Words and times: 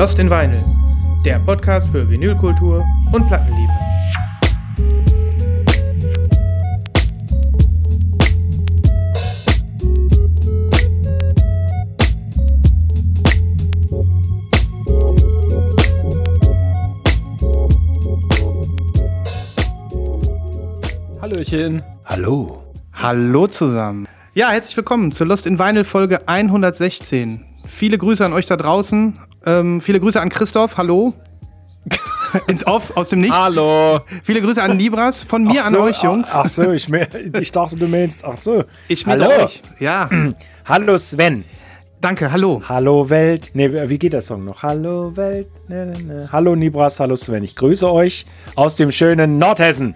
Lost 0.00 0.18
in 0.18 0.30
Vinyl, 0.30 0.64
der 1.26 1.38
Podcast 1.40 1.86
für 1.90 2.08
Vinylkultur 2.08 2.82
und 3.12 3.26
Plattenliebe. 3.26 3.70
Hallöchen. 21.20 21.82
Hallo. 22.06 22.62
Hallo 22.94 23.46
zusammen. 23.48 24.08
Ja, 24.32 24.48
herzlich 24.48 24.78
willkommen 24.78 25.12
zur 25.12 25.26
Lost 25.26 25.44
in 25.44 25.58
Vinyl 25.58 25.84
Folge 25.84 26.26
116. 26.26 27.49
Viele 27.70 27.96
Grüße 27.98 28.24
an 28.24 28.32
euch 28.32 28.46
da 28.46 28.56
draußen. 28.56 29.16
Ähm, 29.46 29.80
viele 29.80 30.00
Grüße 30.00 30.20
an 30.20 30.28
Christoph. 30.28 30.76
Hallo. 30.76 31.14
Ins 32.46 32.66
Off, 32.66 32.96
aus 32.96 33.08
dem 33.08 33.20
Nichts. 33.20 33.36
Hallo. 33.36 34.00
Viele 34.24 34.40
Grüße 34.42 34.62
an 34.62 34.76
Libras. 34.76 35.22
Von 35.22 35.44
mir 35.44 35.62
Ach 35.62 35.66
an 35.68 35.72
so, 35.72 35.80
euch, 35.82 36.02
Jungs. 36.02 36.28
Ach, 36.32 36.42
ach 36.44 36.46
so, 36.46 36.72
ich, 36.72 36.88
ich 37.40 37.52
dachte, 37.52 37.76
du 37.76 37.86
meinst. 37.88 38.24
Ach 38.24 38.40
so. 38.40 38.64
ich 38.88 39.06
mit 39.06 39.20
Hallo. 39.20 39.44
euch. 39.44 39.62
Ja, 39.78 40.10
Hallo 40.66 40.98
Sven. 40.98 41.44
danke. 42.00 42.30
Hallo. 42.30 42.60
Hallo 42.68 43.08
Welt. 43.08 43.52
Nee, 43.54 43.88
wie 43.88 43.98
geht 43.98 44.12
der 44.12 44.22
Song 44.22 44.44
noch? 44.44 44.62
Hallo 44.62 45.16
Welt. 45.16 45.48
Ne, 45.68 45.86
ne, 45.86 46.02
ne. 46.02 46.28
Hallo 46.30 46.54
Nibras, 46.56 47.00
hallo 47.00 47.16
Sven. 47.16 47.44
Ich 47.44 47.56
grüße 47.56 47.90
euch 47.90 48.26
aus 48.56 48.74
dem 48.76 48.90
schönen 48.90 49.38
Nordhessen. 49.38 49.94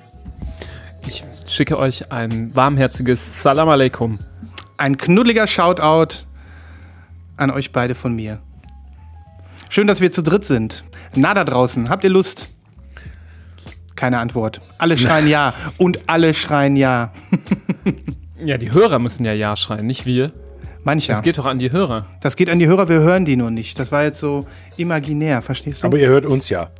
Ich 1.06 1.22
schicke 1.48 1.76
euch 1.78 2.10
ein 2.10 2.50
warmherziges 2.54 3.42
Salam 3.42 3.68
Aleikum. 3.68 4.20
Ein 4.76 4.96
knuddeliger 4.96 5.46
Shoutout 5.46 6.24
an 7.36 7.50
euch 7.50 7.72
beide 7.72 7.94
von 7.94 8.14
mir. 8.14 8.40
Schön, 9.68 9.86
dass 9.86 10.00
wir 10.00 10.12
zu 10.12 10.22
dritt 10.22 10.44
sind. 10.44 10.84
Na 11.14 11.34
da 11.34 11.44
draußen, 11.44 11.88
habt 11.88 12.04
ihr 12.04 12.10
Lust? 12.10 12.50
Keine 13.96 14.18
Antwort. 14.18 14.60
Alle 14.78 14.98
schreien 14.98 15.28
ja. 15.28 15.52
Und 15.78 16.00
alle 16.08 16.34
schreien 16.34 16.76
ja. 16.76 17.12
Ja, 18.44 18.58
die 18.58 18.72
Hörer 18.72 18.98
müssen 18.98 19.24
ja 19.24 19.32
Ja 19.32 19.56
schreien, 19.56 19.86
nicht 19.86 20.04
wir. 20.06 20.32
Mancher. 20.82 21.14
Das 21.14 21.22
geht 21.22 21.38
doch 21.38 21.46
an 21.46 21.58
die 21.58 21.72
Hörer. 21.72 22.06
Das 22.20 22.36
geht 22.36 22.50
an 22.50 22.58
die 22.58 22.66
Hörer, 22.66 22.88
wir 22.88 23.00
hören 23.00 23.24
die 23.24 23.36
nur 23.36 23.50
nicht. 23.50 23.78
Das 23.78 23.90
war 23.90 24.04
jetzt 24.04 24.20
so 24.20 24.46
imaginär, 24.76 25.40
verstehst 25.40 25.82
du? 25.82 25.86
Aber 25.86 25.98
ihr 25.98 26.08
hört 26.08 26.26
uns 26.26 26.50
ja. 26.50 26.70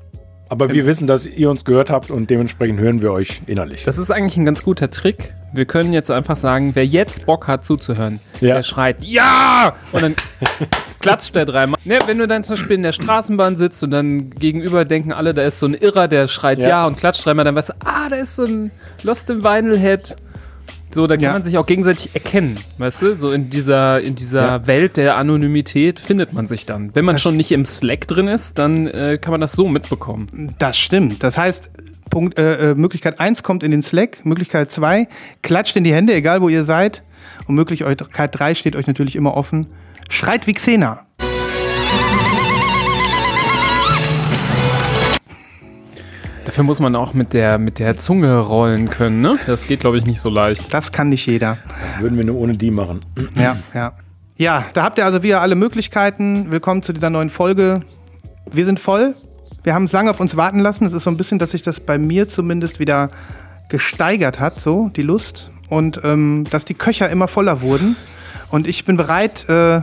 Aber 0.55 0.73
wir 0.73 0.87
wissen, 0.87 1.09
dass 1.09 1.27
ihr 1.27 1.51
uns 1.51 1.65
gehört 1.65 1.91
habt 1.91 2.13
und 2.13 2.31
dementsprechend 2.31 2.79
hören 2.79 3.03
wir 3.03 3.11
euch 3.11 3.43
innerlich. 3.47 3.83
Das 3.83 3.99
ist 3.99 4.13
eigentlich 4.13 4.37
ein 4.37 4.45
ganz 4.45 4.63
guter 4.63 4.89
Trick. 4.89 5.35
Wir 5.53 5.65
können 5.65 5.93
jetzt 5.93 6.13
einfach 6.13 6.37
sagen, 6.37 6.77
wer 6.77 6.87
jetzt 6.87 7.27
Bock 7.27 7.49
hat 7.49 7.65
zuzuhören, 7.65 8.21
Ja. 8.41 8.55
der 8.55 8.63
schreit 8.63 9.03
Ja! 9.03 9.75
Und 9.91 10.03
dann 10.03 10.15
klatscht 11.01 11.35
der 11.35 11.45
dreimal. 11.45 11.79
Ne, 11.85 11.99
wenn 12.07 12.19
du 12.19 12.29
dann 12.29 12.45
zum 12.45 12.55
Beispiel 12.55 12.77
in 12.77 12.85
der 12.85 12.93
Straßenbahn 12.93 13.57
sitzt 13.57 13.83
und 13.83 13.91
dann 13.91 14.31
gegenüber 14.31 14.85
denken 14.85 15.13
alle, 15.13 15.35
da 15.35 15.43
ist 15.43 15.59
so 15.59 15.67
ein 15.67 15.75
Irrer, 15.75 16.07
der 16.07 16.29
schreit 16.29 16.61
Ja, 16.61 16.69
Ja. 16.69 16.87
und 16.87 16.97
klatscht 16.99 17.27
dreimal, 17.27 17.45
dann 17.45 17.57
weißt 17.57 17.71
du, 17.71 17.75
ah, 17.85 18.09
da 18.09 18.15
ist 18.17 18.37
so 18.37 18.45
ein 18.45 18.71
Lost 19.03 19.29
in 19.31 19.43
Vinyl 19.43 19.77
Head. 19.77 20.15
So, 20.95 21.07
da 21.07 21.17
kann 21.17 21.25
Ja. 21.25 21.33
man 21.33 21.43
sich 21.43 21.59
auch 21.59 21.67
gegenseitig 21.67 22.11
erkennen, 22.15 22.59
weißt 22.79 23.03
du? 23.03 23.17
So 23.17 23.33
in 23.33 23.51
dieser, 23.51 24.01
in 24.01 24.15
dieser 24.15 24.43
Ja. 24.47 24.67
Welt 24.67 24.97
der 24.97 25.17
Anonymität 25.17 25.99
findet 26.01 26.33
man 26.33 26.47
sich 26.47 26.67
dann. 26.67 26.91
Wenn 26.95 27.05
man 27.05 27.19
schon 27.19 27.37
nicht 27.37 27.51
im 27.53 27.65
Slack 27.65 28.07
drin 28.07 28.29
ist, 28.29 28.59
dann 28.59 28.87
äh, 28.87 29.19
kann 29.21 29.33
man 29.33 29.41
das 29.41 29.53
so 29.53 29.69
mitbekommen. 29.69 30.55
Das 30.59 30.79
stimmt. 30.79 31.23
Das 31.23 31.37
heißt, 31.37 31.71
Punkt, 32.11 32.39
äh, 32.39 32.71
äh, 32.71 32.75
Möglichkeit 32.75 33.19
1 33.19 33.43
kommt 33.43 33.63
in 33.63 33.71
den 33.73 33.83
Slack, 33.83 34.25
Möglichkeit 34.25 34.71
2 34.71 35.09
klatscht 35.43 35.75
in 35.77 35.85
die 35.85 35.93
Hände, 35.93 36.15
egal 36.15 36.41
wo 36.43 36.49
ihr 36.49 36.65
seid. 36.65 37.03
Und 37.47 37.57
Möglichkeit 37.57 38.31
3 38.39 38.55
steht 38.55 38.77
euch 38.77 38.87
natürlich 38.87 39.17
immer 39.17 39.37
offen. 39.37 39.67
Schreit 40.11 40.47
wie 40.47 40.53
Xena. 40.53 41.04
Dafür 46.45 46.65
muss 46.65 46.79
man 46.79 46.95
auch 46.95 47.15
mit 47.15 47.33
der, 47.33 47.59
mit 47.59 47.79
der 47.79 47.97
Zunge 47.97 48.39
rollen 48.39 48.91
können, 48.91 49.23
ne? 49.23 49.39
Das 49.47 49.67
geht, 49.67 49.81
glaube 49.81 49.97
ich, 49.97 50.05
nicht 50.05 50.21
so 50.21 50.29
leicht. 50.29 50.73
Das 50.73 50.93
kann 50.93 51.09
nicht 51.09 51.27
jeder. 51.27 51.57
Das 51.83 52.01
würden 52.01 52.19
wir 52.19 52.25
nur 52.25 52.37
ohne 52.37 52.57
die 52.57 52.71
machen. 52.71 53.05
Ja, 53.35 53.57
ja. 53.73 53.93
Ja, 54.37 54.67
da 54.75 54.83
habt 54.83 54.99
ihr 54.99 55.07
also 55.07 55.23
wieder 55.23 55.41
alle 55.41 55.55
Möglichkeiten. 55.55 56.51
Willkommen 56.51 56.83
zu 56.83 56.93
dieser 56.93 57.09
neuen 57.09 57.31
Folge. 57.31 57.81
Wir 58.51 58.67
sind 58.67 58.79
voll. 58.79 59.15
Wir 59.63 59.75
haben 59.75 59.85
es 59.85 59.93
lange 59.93 60.11
auf 60.11 60.21
uns 60.21 60.37
warten 60.37 60.59
lassen. 60.59 60.85
Es 60.85 60.93
ist 60.93 61.05
so 61.05 61.11
ein 61.11 61.17
bisschen, 61.17 61.39
dass 61.39 61.53
sich 61.53 61.63
das 61.63 61.81
bei 61.81 61.97
mir 61.97 62.29
zumindest 62.29 62.79
wieder 62.79 63.09
gesteigert 63.69 64.39
hat, 64.39 64.61
so 64.61 64.91
die 64.95 65.03
Lust. 65.03 65.51
Und 65.71 66.01
ähm, 66.05 66.47
dass 66.51 66.67
die 66.67 66.75
Köcher 66.75 67.09
immer 67.09 67.29
voller 67.29 67.63
wurden. 67.63 67.97
Und 68.51 68.67
ich 68.67 68.85
bin 68.85 68.99
bereit, 68.99 69.49
äh, 69.49 69.81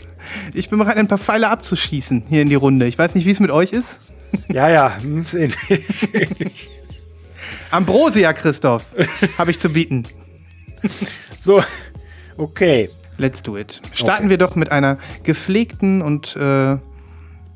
ich 0.54 0.68
bin 0.68 0.78
bereit, 0.78 0.96
ein 0.96 1.08
paar 1.08 1.18
Pfeile 1.18 1.48
abzuschießen 1.48 2.24
hier 2.28 2.42
in 2.42 2.50
die 2.50 2.54
Runde. 2.54 2.86
Ich 2.86 2.98
weiß 2.98 3.16
nicht, 3.16 3.26
wie 3.26 3.32
es 3.32 3.40
mit 3.40 3.50
euch 3.50 3.72
ist. 3.72 3.98
Ja, 4.48 4.68
ja. 4.68 4.96
hm, 5.00 5.22
ist 5.22 5.34
ähnlich, 5.34 5.70
ist 5.88 6.14
ähnlich. 6.14 6.70
Ambrosia, 7.70 8.32
Christoph, 8.32 8.84
habe 9.38 9.50
ich 9.50 9.58
zu 9.58 9.68
bieten. 9.70 10.04
so, 11.40 11.62
okay. 12.36 12.88
Let's 13.16 13.42
do 13.42 13.56
it. 13.56 13.80
Starten 13.92 14.28
wir 14.28 14.38
doch 14.38 14.56
mit 14.56 14.72
einer 14.72 14.98
gepflegten 15.22 16.02
und 16.02 16.34
äh, 16.36 16.40
einfach 16.40 16.80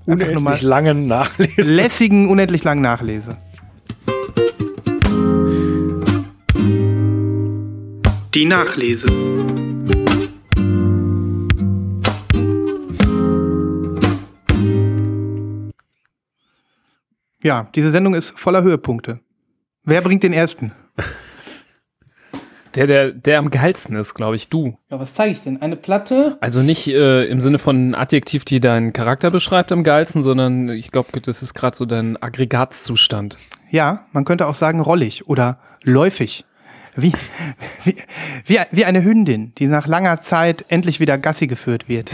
nochmal 0.07 0.55
Unendlich 0.55 0.63
langen 0.63 1.07
Nachlesen. 1.09 1.65
lässigen, 1.65 2.29
unendlich 2.29 2.63
langen 2.65 2.83
Nachlese. 2.83 3.37
Die 8.35 8.45
Nachlese. 8.45 9.09
Ja, 17.43 17.69
diese 17.75 17.93
Sendung 17.93 18.15
ist 18.15 18.39
voller 18.39 18.63
Höhepunkte. 18.63 19.21
Wer 19.85 20.03
bringt 20.03 20.23
den 20.23 20.33
ersten? 20.33 20.73
Der, 22.75 22.87
der, 22.87 23.13
der 23.13 23.39
am 23.39 23.51
geilsten 23.51 23.97
ist, 23.97 24.15
glaube 24.15 24.37
ich, 24.37 24.49
du. 24.49 24.77
Ja, 24.91 25.01
was 25.01 25.15
zeige 25.15 25.33
ich 25.33 25.43
denn? 25.43 25.63
Eine 25.63 25.77
Platte? 25.77 26.37
Also 26.41 26.61
nicht 26.61 26.87
äh, 26.89 27.25
im 27.25 27.41
Sinne 27.41 27.59
von 27.59 27.95
Adjektiv, 27.95 28.45
die 28.45 28.61
deinen 28.61 28.93
Charakter 28.93 29.31
beschreibt 29.31 29.73
am 29.73 29.83
geilsten, 29.83 30.23
sondern 30.23 30.69
ich 30.69 30.91
glaube, 30.93 31.19
das 31.21 31.43
ist 31.43 31.55
gerade 31.55 31.77
so 31.77 31.87
dein 31.87 32.21
Aggregatzustand. 32.23 33.39
Ja, 33.71 34.07
man 34.13 34.25
könnte 34.25 34.47
auch 34.47 34.55
sagen 34.55 34.81
rollig 34.81 35.27
oder 35.29 35.59
läufig. 35.83 36.45
Wie, 36.95 37.13
wie, 37.85 37.95
wie, 38.45 38.59
wie 38.71 38.85
eine 38.85 39.03
Hündin, 39.03 39.53
die 39.57 39.67
nach 39.67 39.87
langer 39.87 40.21
Zeit 40.21 40.65
endlich 40.69 41.01
wieder 41.01 41.17
Gassi 41.17 41.47
geführt 41.47 41.89
wird. 41.89 42.11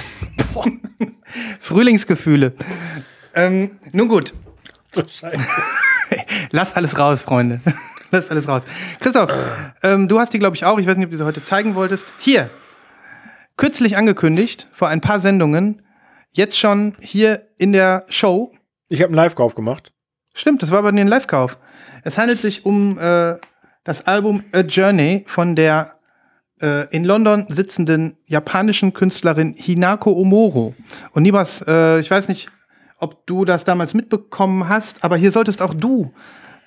Frühlingsgefühle. 1.58 2.52
Ähm, 3.34 3.72
nun 3.92 4.08
gut, 4.08 4.34
So 4.94 5.02
scheiße. 5.02 5.42
lasst 6.50 6.76
alles 6.76 6.98
raus, 6.98 7.22
Freunde. 7.22 7.58
lasst 8.10 8.30
alles 8.30 8.46
raus. 8.46 8.62
Christoph, 9.00 9.30
ähm, 9.82 10.08
du 10.08 10.20
hast 10.20 10.32
die, 10.32 10.38
glaube 10.38 10.56
ich, 10.56 10.64
auch. 10.64 10.78
Ich 10.78 10.86
weiß 10.86 10.96
nicht, 10.96 11.06
ob 11.06 11.10
du 11.10 11.16
sie 11.16 11.24
heute 11.24 11.42
zeigen 11.42 11.74
wolltest. 11.74 12.06
Hier, 12.20 12.48
kürzlich 13.56 13.96
angekündigt, 13.96 14.68
vor 14.70 14.88
ein 14.88 15.00
paar 15.00 15.20
Sendungen, 15.20 15.82
jetzt 16.32 16.58
schon 16.58 16.94
hier 17.00 17.48
in 17.58 17.72
der 17.72 18.06
Show 18.08 18.52
Ich 18.88 19.00
habe 19.00 19.08
einen 19.08 19.16
Live-Kauf 19.16 19.54
gemacht. 19.54 19.92
Stimmt, 20.34 20.62
das 20.62 20.70
war 20.70 20.78
aber 20.78 20.88
ein 20.88 21.08
Live-Kauf. 21.08 21.58
Es 22.02 22.18
handelt 22.18 22.40
sich 22.40 22.64
um 22.64 22.98
äh, 22.98 23.36
das 23.84 24.06
Album 24.06 24.44
A 24.52 24.60
Journey 24.60 25.24
von 25.26 25.56
der 25.56 25.94
äh, 26.60 26.88
in 26.94 27.04
London 27.04 27.46
sitzenden 27.48 28.16
japanischen 28.26 28.92
Künstlerin 28.92 29.54
Hinako 29.56 30.12
Omoro. 30.12 30.74
Und 31.12 31.22
Nibas, 31.22 31.64
äh, 31.66 32.00
ich 32.00 32.10
weiß 32.10 32.28
nicht, 32.28 32.48
ob 33.04 33.26
du 33.26 33.44
das 33.44 33.64
damals 33.64 33.92
mitbekommen 33.92 34.68
hast, 34.68 35.04
aber 35.04 35.16
hier 35.16 35.30
solltest 35.30 35.60
auch 35.60 35.74
du 35.74 36.12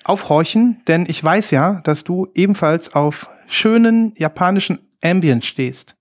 aufhorchen, 0.04 0.80
denn 0.86 1.04
ich 1.06 1.22
weiß 1.22 1.50
ja, 1.50 1.80
dass 1.82 2.04
du 2.04 2.28
ebenfalls 2.34 2.94
auf 2.94 3.28
schönen 3.48 4.14
japanischen 4.16 4.78
Ambient 5.02 5.44
stehst. 5.44 5.96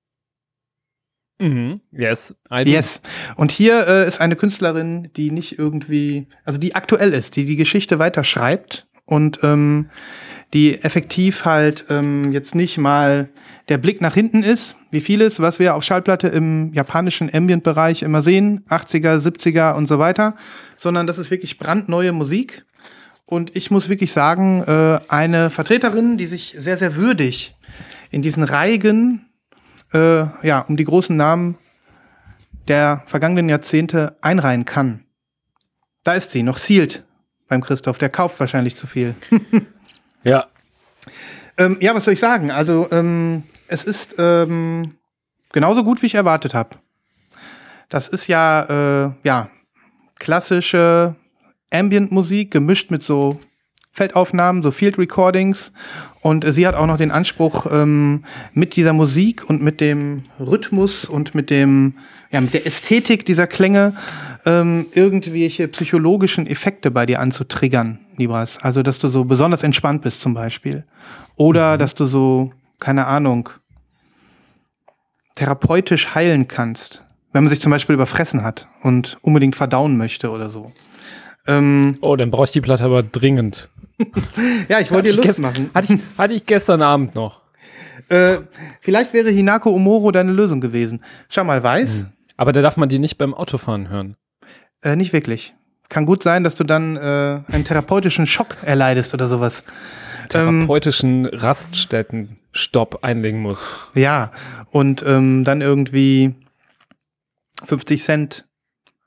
Mhm. 1.40 1.82
Yes. 1.92 2.36
Yes. 2.66 3.02
Und 3.36 3.52
hier 3.52 3.88
äh, 3.88 4.08
ist 4.08 4.22
eine 4.22 4.36
Künstlerin, 4.36 5.10
die 5.16 5.32
nicht 5.32 5.60
irgendwie, 5.60 6.28
also 6.46 6.60
die 6.60 6.76
aktuell 6.76 7.14
ist, 7.14 7.36
die 7.36 7.46
die 7.46 7.56
Geschichte 7.56 8.00
weiterschreibt 8.00 8.87
und 9.08 9.40
ähm, 9.42 9.90
die 10.54 10.82
effektiv 10.84 11.46
halt 11.46 11.86
ähm, 11.90 12.32
jetzt 12.32 12.54
nicht 12.54 12.78
mal 12.78 13.30
der 13.70 13.78
Blick 13.78 14.00
nach 14.00 14.14
hinten 14.14 14.44
ist, 14.44 14.76
wie 14.92 15.02
vieles, 15.02 15.40
was 15.40 15.60
wir 15.60 15.76
auf 15.76 15.84
Schallplatte 15.84 16.28
im 16.28 16.74
japanischen 16.74 17.34
Ambient-Bereich 17.34 18.04
immer 18.04 18.22
sehen, 18.22 18.64
80er, 18.70 19.18
70er 19.18 19.74
und 19.74 19.88
so 19.88 19.98
weiter, 19.98 20.36
sondern 20.78 21.08
das 21.08 21.18
ist 21.18 21.32
wirklich 21.32 21.58
brandneue 21.58 22.12
Musik. 22.12 22.66
Und 23.26 23.56
ich 23.56 23.72
muss 23.72 23.90
wirklich 23.90 24.12
sagen, 24.14 24.64
äh, 24.64 25.00
eine 25.10 25.50
Vertreterin, 25.50 26.18
die 26.18 26.28
sich 26.28 26.56
sehr, 26.58 26.78
sehr 26.78 26.96
würdig 26.96 27.56
in 28.10 28.22
diesen 28.22 28.44
Reigen 28.44 29.26
äh, 29.94 30.26
ja, 30.44 30.60
um 30.68 30.78
die 30.78 30.86
großen 30.86 31.16
Namen 31.16 31.58
der 32.68 33.04
vergangenen 33.06 33.50
Jahrzehnte 33.50 34.18
einreihen 34.22 34.66
kann. 34.66 35.04
Da 36.04 36.14
ist 36.14 36.32
sie, 36.32 36.44
noch 36.44 36.58
sealed 36.58 37.04
beim 37.48 37.62
Christoph. 37.62 37.98
Der 37.98 38.10
kauft 38.10 38.40
wahrscheinlich 38.40 38.76
zu 38.76 38.88
viel. 38.88 39.16
Ja. 40.24 40.48
Ähm, 41.58 41.78
ja, 41.80 41.96
was 41.96 42.04
soll 42.04 42.16
ich 42.16 42.20
sagen? 42.20 42.52
Also, 42.52 42.88
ähm, 42.92 43.44
es 43.68 43.86
ist 43.86 44.16
ähm, 44.18 44.96
genauso 45.54 45.86
gut, 45.86 46.02
wie 46.02 46.08
ich 46.08 46.16
erwartet 46.16 46.54
habe. 46.54 46.72
Das 47.88 48.10
ist 48.10 48.28
ja, 48.28 49.06
äh, 49.06 49.12
ja, 49.24 49.50
klassische 50.20 51.16
Ambient-Musik 51.72 52.52
gemischt 52.52 52.92
mit 52.92 53.04
so 53.04 53.40
Feldaufnahmen, 53.92 54.64
so 54.64 54.72
Field 54.72 54.98
Recordings. 54.98 55.72
Und 56.22 56.46
äh, 56.46 56.52
sie 56.52 56.68
hat 56.68 56.76
auch 56.76 56.88
noch 56.88 56.98
den 56.98 57.12
Anspruch, 57.12 57.66
ähm, 57.72 58.24
mit 58.54 58.76
dieser 58.76 58.94
Musik 58.94 59.50
und 59.50 59.62
mit 59.62 59.82
dem 59.82 60.24
Rhythmus 60.40 61.06
und 61.06 61.36
mit 61.36 61.50
dem, 61.50 61.96
ja, 62.32 62.42
mit 62.42 62.54
der 62.54 62.66
Ästhetik 62.66 63.26
dieser 63.26 63.48
Klänge 63.48 63.94
ähm, 64.48 64.86
irgendwelche 64.94 65.68
psychologischen 65.68 66.48
Effekte 66.48 66.90
bei 66.90 67.06
dir 67.06 67.20
anzutriggern, 67.20 68.00
Nibras. 68.16 68.58
Also, 68.64 68.82
dass 68.82 68.98
du 68.98 69.10
so 69.10 69.26
besonders 69.26 69.62
entspannt 69.62 70.04
bist 70.04 70.22
zum 70.22 70.34
Beispiel. 70.34 70.86
Oder 71.36 71.78
dass 71.78 71.96
du 71.96 72.06
so, 72.06 72.52
keine 72.80 73.08
Ahnung, 73.08 73.50
therapeutisch 75.36 76.16
heilen 76.16 76.48
kannst. 76.48 77.04
Wenn 77.34 77.44
man 77.44 77.50
sich 77.50 77.60
zum 77.60 77.72
Beispiel 77.72 77.96
überfressen 77.96 78.42
hat 78.42 78.70
und 78.82 79.18
unbedingt 79.22 79.58
verdauen 79.58 79.98
möchte 79.98 80.32
oder 80.32 80.50
so. 80.50 80.72
Ähm, 81.46 81.98
Oh, 82.00 82.16
dann 82.16 82.32
brauche 82.32 82.46
ich 82.46 82.52
die 82.52 82.62
Platte 82.62 82.86
aber 82.86 83.04
dringend. 83.04 83.70
ja, 84.70 84.80
ich 84.80 84.92
wollte 84.92 85.10
dir 85.12 85.22
Lust 85.22 85.40
machen. 85.40 85.70
Hatte 85.74 85.96
ich, 85.96 86.00
hatte 86.18 86.34
ich 86.34 86.46
gestern 86.46 86.82
Abend 86.82 87.16
noch. 87.16 87.42
Äh, 88.08 88.38
vielleicht 88.80 89.12
wäre 89.12 89.30
Hinako 89.30 89.72
Omoro 89.72 90.12
deine 90.12 90.32
Lösung 90.32 90.62
gewesen. 90.62 91.04
Schau 91.28 91.44
mal, 91.44 91.62
weiß? 91.62 92.06
Aber 92.38 92.54
da 92.54 92.62
darf 92.62 92.78
man 92.78 92.88
die 92.88 93.00
nicht 93.00 93.18
beim 93.18 93.34
Autofahren 93.34 93.90
hören. 93.90 94.16
Äh, 94.84 94.96
nicht 94.96 95.14
wirklich. 95.14 95.54
Kann 95.90 96.06
gut 96.06 96.22
sein, 96.24 96.44
dass 96.44 96.56
du 96.56 96.64
dann 96.64 96.98
äh, 96.98 97.42
einen 97.52 97.64
therapeutischen 97.66 98.28
Schock 98.28 98.58
erleidest 98.62 99.14
oder 99.14 99.28
sowas. 99.28 99.64
Ähm, 100.34 100.60
Therapeutischen 100.60 101.26
Raststätten-Stopp 101.26 103.04
einlegen 103.04 103.42
muss. 103.42 103.80
ja, 103.94 104.32
und 104.72 105.02
ähm, 105.08 105.44
dann 105.46 105.62
irgendwie 105.62 106.36
50 107.66 108.04
Cent 108.04 108.46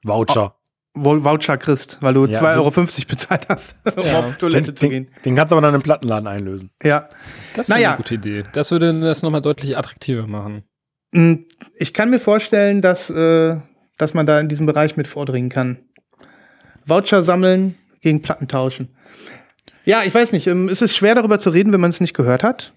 Voucher. 0.03 0.55
Vou- 0.95 1.23
Voucher 1.23 1.57
kriegst, 1.59 1.99
weil 2.01 2.15
du 2.15 2.27
Ja, 2.27 2.41
2,50 2.41 2.41
den- 2.41 2.59
Euro 2.59 2.71
bezahlt 3.09 3.49
hast, 3.49 3.77
um 3.97 4.15
auf 4.15 4.37
Toilette 4.39 4.73
den, 4.73 4.77
zu 4.77 4.87
den, 4.87 4.91
gehen. 4.91 5.09
den 5.25 5.37
kannst 5.37 5.53
du 5.53 5.57
aber 5.57 5.67
dann 5.67 5.75
im 5.75 5.83
Plattenladen 5.83 6.27
einlösen. 6.27 6.71
Ja. 6.83 7.09
Das 7.55 7.67
ist 7.67 7.69
Naja. 7.69 7.91
eine 7.91 7.97
gute 7.99 8.15
Idee. 8.15 8.45
Das 8.55 8.71
würde 8.71 8.99
das 9.01 9.23
nochmal 9.23 9.43
deutlich 9.43 9.77
attraktiver 9.77 10.27
machen. 10.27 10.65
Mm, 11.13 11.35
Ich 11.77 11.93
kann 11.93 12.11
mir 12.11 12.19
vorstellen, 12.19 12.81
dass, 12.83 13.11
äh, 13.11 13.61
dass 14.01 14.15
man 14.15 14.27
da 14.27 14.41
in 14.41 14.49
diesem 14.49 14.67
Bereich 14.67 14.97
mit 14.97 15.07
vordringen 15.09 15.51
kann. 15.51 15.79
Voucher 16.87 17.23
sammeln 17.23 17.77
gegen 18.01 18.23
Platten 18.23 18.49
tauschen. 18.49 18.89
Ja, 19.85 20.03
ich 20.05 20.15
weiß 20.15 20.33
nicht. 20.33 20.47
ähm, 20.47 20.69
Es 20.69 20.83
ist 20.83 20.97
schwer 20.97 21.15
darüber 21.15 21.39
zu 21.39 21.51
reden, 21.51 21.73
wenn 21.73 21.81
man 21.81 21.91
es 21.91 22.01
nicht 22.01 22.15
gehört 22.15 22.43
hat. 22.43 22.73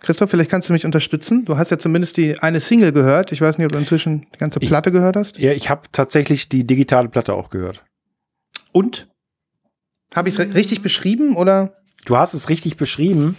Christoph, 0.00 0.30
vielleicht 0.30 0.50
kannst 0.50 0.68
du 0.68 0.72
mich 0.72 0.84
unterstützen. 0.84 1.44
Du 1.44 1.56
hast 1.58 1.70
ja 1.70 1.78
zumindest 1.78 2.16
die 2.16 2.38
eine 2.38 2.60
Single 2.60 2.92
gehört. 2.92 3.30
Ich 3.32 3.40
weiß 3.40 3.56
nicht, 3.58 3.66
ob 3.66 3.72
du 3.72 3.78
inzwischen 3.78 4.26
die 4.34 4.38
ganze 4.38 4.58
Ich- 4.60 4.68
Platte 4.68 4.90
gehört 4.90 5.16
hast. 5.16 5.38
Ja, 5.38 5.52
ich 5.52 5.70
habe 5.70 5.82
tatsächlich 5.92 6.48
die 6.48 6.66
digitale 6.66 7.08
Platte 7.08 7.34
auch 7.34 7.50
gehört. 7.50 7.84
Und? 8.72 9.08
Habe 10.14 10.28
ich 10.28 10.38
es 10.38 10.54
richtig 10.54 10.82
beschrieben 10.82 11.36
oder? 11.36 11.76
Du 12.04 12.16
hast 12.16 12.34
es 12.34 12.48
richtig 12.48 12.76
beschrieben. 12.76 13.36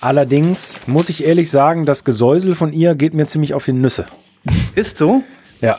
Allerdings 0.00 0.76
muss 0.86 1.08
ich 1.10 1.24
ehrlich 1.24 1.50
sagen, 1.50 1.84
das 1.86 2.04
Gesäusel 2.04 2.54
von 2.54 2.72
ihr 2.72 2.94
geht 2.94 3.14
mir 3.14 3.26
ziemlich 3.26 3.54
auf 3.54 3.64
die 3.66 3.72
Nüsse. 3.72 4.06
Ist 4.74 4.96
so? 4.96 5.22
Ja. 5.60 5.78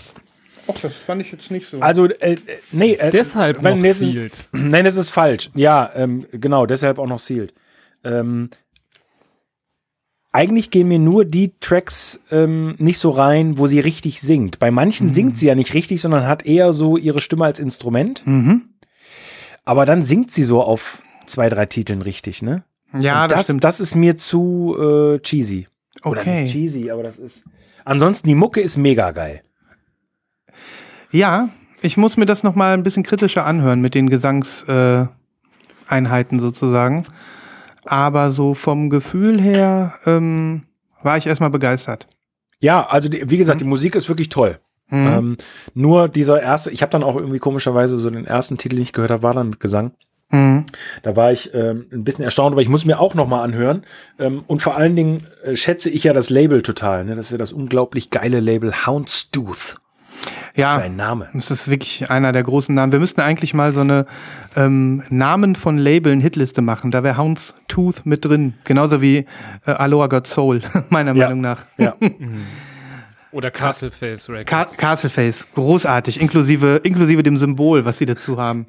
Och, 0.67 0.79
das 0.81 0.93
fand 0.93 1.21
ich 1.21 1.31
jetzt 1.31 1.51
nicht 1.51 1.67
so. 1.67 1.79
Also, 1.81 2.05
äh, 2.05 2.33
äh, 2.33 2.37
nee. 2.71 2.93
Äh, 2.93 3.09
Deshalb 3.11 3.63
wenn 3.63 3.81
noch 3.81 3.93
sealed. 3.93 4.33
Nein, 4.53 4.85
das 4.85 4.95
ist 4.95 5.09
falsch. 5.09 5.49
Ja, 5.55 5.91
ähm, 5.95 6.25
genau, 6.31 6.65
deshalb 6.65 6.99
auch 6.99 7.07
noch 7.07 7.19
sealed. 7.19 7.53
Ähm, 8.03 8.49
eigentlich 10.31 10.71
gehen 10.71 10.87
mir 10.87 10.99
nur 10.99 11.25
die 11.25 11.51
Tracks 11.59 12.21
ähm, 12.31 12.75
nicht 12.79 12.97
so 12.97 13.11
rein, 13.11 13.57
wo 13.57 13.67
sie 13.67 13.79
richtig 13.79 14.19
singt. 14.21 14.57
Bei 14.59 14.71
manchen 14.71 15.13
singt 15.13 15.37
sie 15.37 15.45
ja 15.47 15.55
nicht 15.55 15.73
richtig, 15.75 16.01
sondern 16.01 16.25
hat 16.27 16.45
eher 16.45 16.73
so 16.73 16.97
ihre 16.97 17.21
Stimme 17.21 17.45
als 17.45 17.59
Instrument. 17.59 18.25
mhm. 18.25 18.63
Aber 19.65 19.85
dann 19.85 20.03
singt 20.03 20.29
sie 20.29 20.43
so 20.43 20.61
auf 20.61 21.01
zwei, 21.25 21.47
drei 21.47 21.65
Titeln 21.65 22.01
richtig, 22.01 22.41
ne? 22.41 22.63
Ja, 22.99 23.29
das, 23.29 23.37
das, 23.37 23.45
stimmt. 23.45 23.63
das 23.63 23.79
ist 23.79 23.95
mir 23.95 24.17
zu 24.17 24.75
äh, 24.77 25.19
cheesy. 25.19 25.67
Oder 26.03 26.19
Okay. 26.19 26.43
nicht 26.43 26.51
cheesy, 26.53 26.91
aber 26.91 27.01
das 27.03 27.17
ist. 27.17 27.43
Ansonsten, 27.85 28.27
die 28.27 28.35
Mucke 28.35 28.59
ist 28.59 28.75
mega 28.75 29.11
geil. 29.11 29.41
Ja, 31.13 31.49
ich 31.81 31.95
muss 31.95 32.17
mir 32.17 32.25
das 32.25 32.43
noch 32.43 32.55
mal 32.55 32.73
ein 32.73 32.81
bisschen 32.81 33.03
kritischer 33.03 33.45
anhören 33.45 33.81
mit 33.81 33.93
den 33.93 34.09
Gesangseinheiten 34.09 35.13
Einheiten 35.87 36.39
sozusagen. 36.39 37.05
Aber 37.85 38.31
so 38.31 38.53
vom 38.55 38.89
Gefühl 38.89 39.39
her 39.39 39.93
ähm, 40.05 40.63
war 41.03 41.17
ich 41.17 41.27
erstmal 41.27 41.51
begeistert. 41.51 42.07
Ja, 42.59 42.87
also 42.87 43.09
die, 43.09 43.29
wie 43.29 43.37
gesagt, 43.37 43.61
die 43.61 43.65
Musik 43.65 43.93
ist 43.95 44.09
wirklich 44.09 44.29
toll. 44.29 44.59
Mhm. 44.89 45.07
Ähm, 45.07 45.37
nur 45.75 46.07
dieser 46.09 46.41
erste, 46.41 46.71
ich 46.71 46.81
habe 46.81 46.91
dann 46.91 47.03
auch 47.03 47.15
irgendwie 47.15 47.39
komischerweise 47.39 47.97
so 47.97 48.09
den 48.09 48.25
ersten 48.25 48.57
Titel, 48.57 48.77
den 48.77 48.83
ich 48.83 48.93
gehört 48.93 49.11
habe, 49.11 49.23
war 49.23 49.33
dann 49.33 49.49
mit 49.49 49.59
Gesang. 49.59 49.91
Mhm. 50.31 50.65
Da 51.03 51.15
war 51.15 51.31
ich 51.31 51.53
ähm, 51.53 51.85
ein 51.91 52.03
bisschen 52.03 52.23
erstaunt, 52.23 52.53
aber 52.53 52.61
ich 52.61 52.69
muss 52.69 52.85
mir 52.85 52.99
auch 52.99 53.13
noch 53.13 53.27
mal 53.27 53.43
anhören. 53.43 53.83
Ähm, 54.17 54.43
und 54.47 54.61
vor 54.61 54.77
allen 54.77 54.95
Dingen 54.95 55.27
äh, 55.43 55.55
schätze 55.55 55.91
ich 55.91 56.05
ja 56.05 56.13
das 56.13 56.29
Label 56.29 56.63
total. 56.63 57.03
Ne? 57.05 57.15
Das 57.15 57.27
ist 57.27 57.33
ja 57.33 57.37
das 57.37 57.53
unglaublich 57.53 58.09
geile 58.09 58.39
Label 58.39 58.87
Houndstooth. 58.87 59.77
Ja, 60.55 60.77
ein 60.77 60.95
Name. 60.95 61.27
das 61.33 61.49
ist 61.51 61.67
wirklich 61.69 62.09
einer 62.11 62.31
der 62.31 62.43
großen 62.43 62.73
Namen. 62.75 62.91
Wir 62.91 62.99
müssten 62.99 63.21
eigentlich 63.21 63.53
mal 63.53 63.73
so 63.73 63.79
eine 63.79 64.05
ähm, 64.55 65.03
Namen 65.09 65.55
von 65.55 65.77
Labeln 65.77 66.19
Hitliste 66.21 66.61
machen. 66.61 66.91
Da 66.91 67.03
wäre 67.03 67.17
Houndstooth 67.17 68.05
mit 68.05 68.23
drin. 68.23 68.53
Genauso 68.63 69.01
wie 69.01 69.25
äh, 69.65 69.71
Aloha 69.71 70.07
Got 70.07 70.27
Soul, 70.27 70.61
meiner 70.89 71.13
Ja. 71.15 71.25
Meinung 71.25 71.41
nach. 71.41 71.65
Ja. 71.77 71.95
Oder 73.31 73.49
Castleface 73.49 74.29
Records. 74.29 74.47
Ca 74.47 74.65
Castleface, 74.77 75.47
großartig, 75.55 76.21
inklusive, 76.21 76.81
inklusive 76.83 77.23
dem 77.23 77.39
Symbol, 77.39 77.83
was 77.83 77.97
sie 77.97 78.05
dazu 78.05 78.37
haben. 78.39 78.67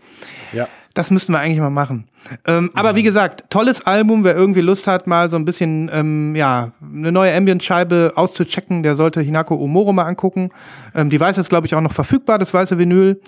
ja. 0.53 0.67
Das 0.95 1.11
müssten 1.11 1.33
wir 1.33 1.41
eigentlich 1.41 1.59
mal 1.59 1.71
machen. 1.71 2.07
Ähm, 2.47 2.71
aber 2.75 2.95
wie 2.95 3.03
gesagt, 3.03 3.45
tolles 3.51 3.85
Album. 3.85 4.23
Wer 4.23 4.37
irgendwie 4.37 4.61
Lust 4.61 4.87
hat, 4.87 5.09
mal 5.09 5.29
so 5.29 5.37
ein 5.37 5.45
bisschen, 5.45 5.91
ähm, 5.93 6.37
ja, 6.37 6.71
eine 6.81 7.11
neue 7.11 7.35
Ambient-Scheibe 7.35 8.13
auszuchecken, 8.15 8.85
der 8.85 8.95
sollte 8.95 9.21
Hinako 9.21 9.57
Omoro 9.57 9.93
mal 9.93 10.05
angucken. 10.05 10.51
Ähm, 10.95 11.11
die 11.11 11.19
weiße 11.19 11.41
ist, 11.41 11.49
glaube 11.49 11.67
ich, 11.67 11.75
auch 11.75 11.81
noch 11.81 11.93
verfügbar, 11.93 12.39
das 12.39 12.55
weiße 12.55 12.79
Vinyl. 12.79 13.21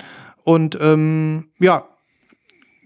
Und 0.44 0.78
ähm, 0.80 1.48
ja, 1.58 1.84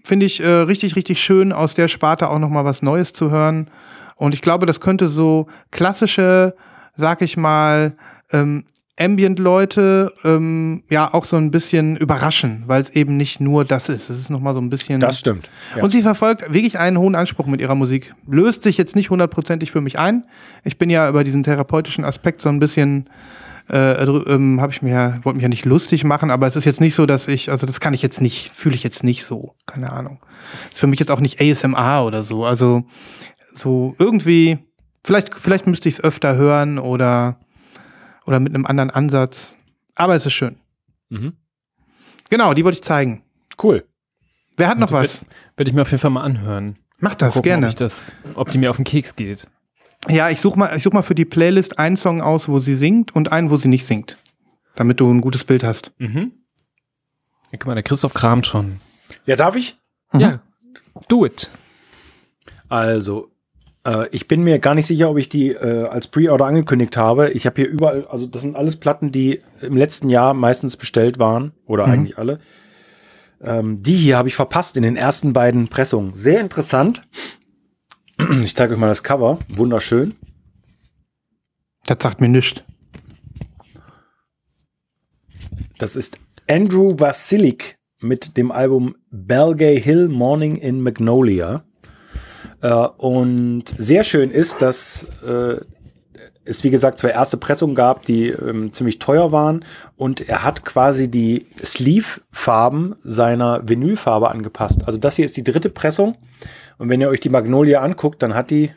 finde 0.03 0.25
ich 0.25 0.41
äh, 0.41 0.47
richtig, 0.47 0.95
richtig 0.95 1.21
schön, 1.21 1.53
aus 1.53 1.75
der 1.75 1.87
Sparte 1.87 2.29
auch 2.29 2.39
noch 2.39 2.49
mal 2.49 2.65
was 2.65 2.81
Neues 2.81 3.13
zu 3.13 3.29
hören. 3.29 3.69
Und 4.15 4.33
ich 4.33 4.41
glaube, 4.41 4.65
das 4.65 4.79
könnte 4.79 5.09
so 5.09 5.47
klassische, 5.69 6.55
sag 6.95 7.21
ich 7.21 7.37
mal, 7.37 7.95
ähm, 8.31 8.65
Ambient-Leute 9.01 10.13
ähm, 10.23 10.83
ja 10.89 11.13
auch 11.13 11.25
so 11.25 11.35
ein 11.37 11.51
bisschen 11.51 11.97
überraschen, 11.97 12.63
weil 12.67 12.81
es 12.81 12.91
eben 12.91 13.17
nicht 13.17 13.39
nur 13.41 13.65
das 13.65 13.89
ist. 13.89 14.09
Es 14.09 14.19
ist 14.19 14.29
noch 14.29 14.39
mal 14.39 14.53
so 14.53 14.61
ein 14.61 14.69
bisschen. 14.69 14.99
Das 14.99 15.19
stimmt. 15.19 15.49
Ja. 15.75 15.83
Und 15.83 15.89
sie 15.89 16.01
verfolgt 16.01 16.53
wirklich 16.53 16.77
einen 16.77 16.97
hohen 16.97 17.15
Anspruch 17.15 17.47
mit 17.47 17.61
ihrer 17.61 17.75
Musik. 17.75 18.13
Löst 18.27 18.63
sich 18.63 18.77
jetzt 18.77 18.95
nicht 18.95 19.09
hundertprozentig 19.09 19.71
für 19.71 19.81
mich 19.81 19.97
ein. 19.97 20.25
Ich 20.63 20.77
bin 20.77 20.89
ja 20.89 21.09
über 21.09 21.23
diesen 21.23 21.43
therapeutischen 21.43 22.05
Aspekt 22.05 22.41
so 22.41 22.49
ein 22.49 22.59
bisschen, 22.59 23.09
äh, 23.69 24.03
ähm, 24.03 24.61
habe 24.61 24.71
ich 24.71 24.81
mir 24.81 24.91
ja, 24.91 25.19
wollte 25.23 25.37
mich 25.37 25.43
ja 25.43 25.49
nicht 25.49 25.65
lustig 25.65 26.03
machen, 26.03 26.29
aber 26.29 26.47
es 26.47 26.55
ist 26.55 26.65
jetzt 26.65 26.81
nicht 26.81 26.95
so, 26.95 27.05
dass 27.05 27.27
ich, 27.27 27.49
also 27.49 27.65
das 27.65 27.79
kann 27.79 27.93
ich 27.93 28.01
jetzt 28.01 28.21
nicht, 28.21 28.51
fühle 28.53 28.75
ich 28.75 28.83
jetzt 28.83 29.03
nicht 29.03 29.23
so, 29.23 29.55
keine 29.65 29.91
Ahnung. 29.91 30.19
Ist 30.71 30.79
für 30.79 30.87
mich 30.87 30.99
jetzt 30.99 31.11
auch 31.11 31.19
nicht 31.19 31.41
ASMR 31.41 32.05
oder 32.05 32.23
so. 32.23 32.45
Also 32.45 32.83
so 33.53 33.95
irgendwie, 33.97 34.59
vielleicht, 35.03 35.33
vielleicht 35.33 35.67
müsste 35.67 35.89
ich 35.89 35.95
es 35.95 36.03
öfter 36.03 36.35
hören 36.35 36.79
oder, 36.79 37.37
oder 38.25 38.39
mit 38.39 38.53
einem 38.53 38.65
anderen 38.65 38.89
Ansatz. 38.89 39.55
Aber 39.95 40.15
es 40.15 40.25
ist 40.25 40.33
schön. 40.33 40.57
Mhm. 41.09 41.33
Genau, 42.29 42.53
die 42.53 42.63
wollte 42.63 42.77
ich 42.77 42.83
zeigen. 42.83 43.23
Cool. 43.61 43.85
Wer 44.57 44.69
hat 44.69 44.79
noch 44.79 44.91
was? 44.91 45.25
Werde 45.55 45.69
ich 45.69 45.75
mir 45.75 45.81
auf 45.81 45.91
jeden 45.91 46.01
Fall 46.01 46.11
mal 46.11 46.23
anhören. 46.23 46.75
Mach 46.99 47.15
das 47.15 47.33
Gucken, 47.33 47.49
gerne. 47.49 47.65
Ob, 47.67 47.69
ich 47.71 47.75
das, 47.75 48.13
ob 48.35 48.51
die 48.51 48.57
mir 48.57 48.69
auf 48.69 48.75
den 48.75 48.85
Keks 48.85 49.15
geht. 49.15 49.47
Ja, 50.07 50.29
ich 50.29 50.39
suche 50.39 50.57
mal, 50.57 50.75
ich 50.75 50.83
such 50.83 50.93
mal 50.93 51.01
für 51.01 51.15
die 51.15 51.25
Playlist 51.25 51.79
einen 51.79 51.97
Song 51.97 52.21
aus, 52.21 52.47
wo 52.47 52.59
sie 52.59 52.75
singt 52.75 53.13
und 53.15 53.31
einen, 53.31 53.49
wo 53.49 53.57
sie 53.57 53.67
nicht 53.67 53.85
singt. 53.85 54.17
Damit 54.75 54.99
du 54.99 55.11
ein 55.11 55.21
gutes 55.21 55.43
Bild 55.43 55.63
hast. 55.63 55.91
Mhm. 55.97 56.31
Ja, 57.51 57.57
guck 57.57 57.65
mal, 57.65 57.75
der 57.75 57.83
Christoph 57.83 58.13
kramt 58.13 58.47
schon. 58.47 58.79
Ja, 59.25 59.35
darf 59.35 59.55
ich? 59.55 59.77
Mhm. 60.13 60.19
Ja, 60.19 60.41
do 61.07 61.25
it. 61.25 61.49
Also, 62.69 63.30
ich 64.11 64.27
bin 64.27 64.43
mir 64.43 64.59
gar 64.59 64.75
nicht 64.75 64.85
sicher, 64.85 65.09
ob 65.09 65.17
ich 65.17 65.27
die 65.29 65.49
äh, 65.53 65.87
als 65.87 66.07
Pre-Order 66.07 66.45
angekündigt 66.45 66.97
habe. 66.97 67.31
Ich 67.31 67.45
habe 67.47 67.61
hier 67.61 67.69
überall, 67.69 68.05
also 68.07 68.27
das 68.27 68.43
sind 68.43 68.55
alles 68.55 68.77
Platten, 68.77 69.11
die 69.11 69.41
im 69.61 69.75
letzten 69.75 70.09
Jahr 70.09 70.33
meistens 70.35 70.77
bestellt 70.77 71.17
waren. 71.17 71.53
Oder 71.65 71.87
Mhm. 71.87 71.93
eigentlich 71.93 72.17
alle. 72.17 72.39
Ähm, 73.41 73.81
die 73.81 73.95
hier 73.95 74.17
habe 74.17 74.27
ich 74.27 74.35
verpasst 74.35 74.77
in 74.77 74.83
den 74.83 74.95
ersten 74.97 75.33
beiden 75.33 75.67
Pressungen. 75.67 76.13
Sehr 76.13 76.41
interessant. 76.41 77.01
Ich 78.43 78.55
zeige 78.55 78.73
euch 78.73 78.79
mal 78.79 78.87
das 78.87 79.01
Cover. 79.01 79.39
Wunderschön. 79.49 80.13
Das 81.87 81.97
sagt 82.01 82.21
mir 82.21 82.27
nichts. 82.27 82.61
Das 85.79 85.95
ist 85.95 86.19
Andrew 86.47 86.99
Vasilik 86.99 87.75
mit 88.01 88.37
dem 88.37 88.51
Album 88.51 88.95
Belgay 89.09 89.81
Hill 89.81 90.07
Morning 90.07 90.55
in 90.57 90.81
Magnolia. 90.81 91.63
Äh, 92.61 92.73
und 92.73 93.65
sehr 93.77 94.03
schön 94.03 94.31
ist, 94.31 94.61
dass 94.61 95.07
äh, 95.25 95.57
es, 96.43 96.63
wie 96.63 96.69
gesagt, 96.69 96.99
zwei 96.99 97.09
erste 97.09 97.37
Pressungen 97.37 97.75
gab, 97.75 98.05
die 98.05 98.29
ähm, 98.29 98.73
ziemlich 98.73 98.99
teuer 98.99 99.31
waren. 99.31 99.63
Und 99.95 100.27
er 100.27 100.43
hat 100.43 100.65
quasi 100.65 101.09
die 101.09 101.45
Sleeve-Farben 101.63 102.95
seiner 103.03 103.67
Vinylfarbe 103.67 104.29
angepasst. 104.31 104.81
Also 104.85 104.97
das 104.97 105.15
hier 105.15 105.25
ist 105.25 105.37
die 105.37 105.43
dritte 105.43 105.69
Pressung. 105.69 106.17
Und 106.77 106.89
wenn 106.89 106.99
ihr 107.01 107.09
euch 107.09 107.19
die 107.19 107.29
Magnolie 107.29 107.79
anguckt, 107.79 108.23
dann 108.23 108.33
hat 108.33 108.49
die 108.49 108.71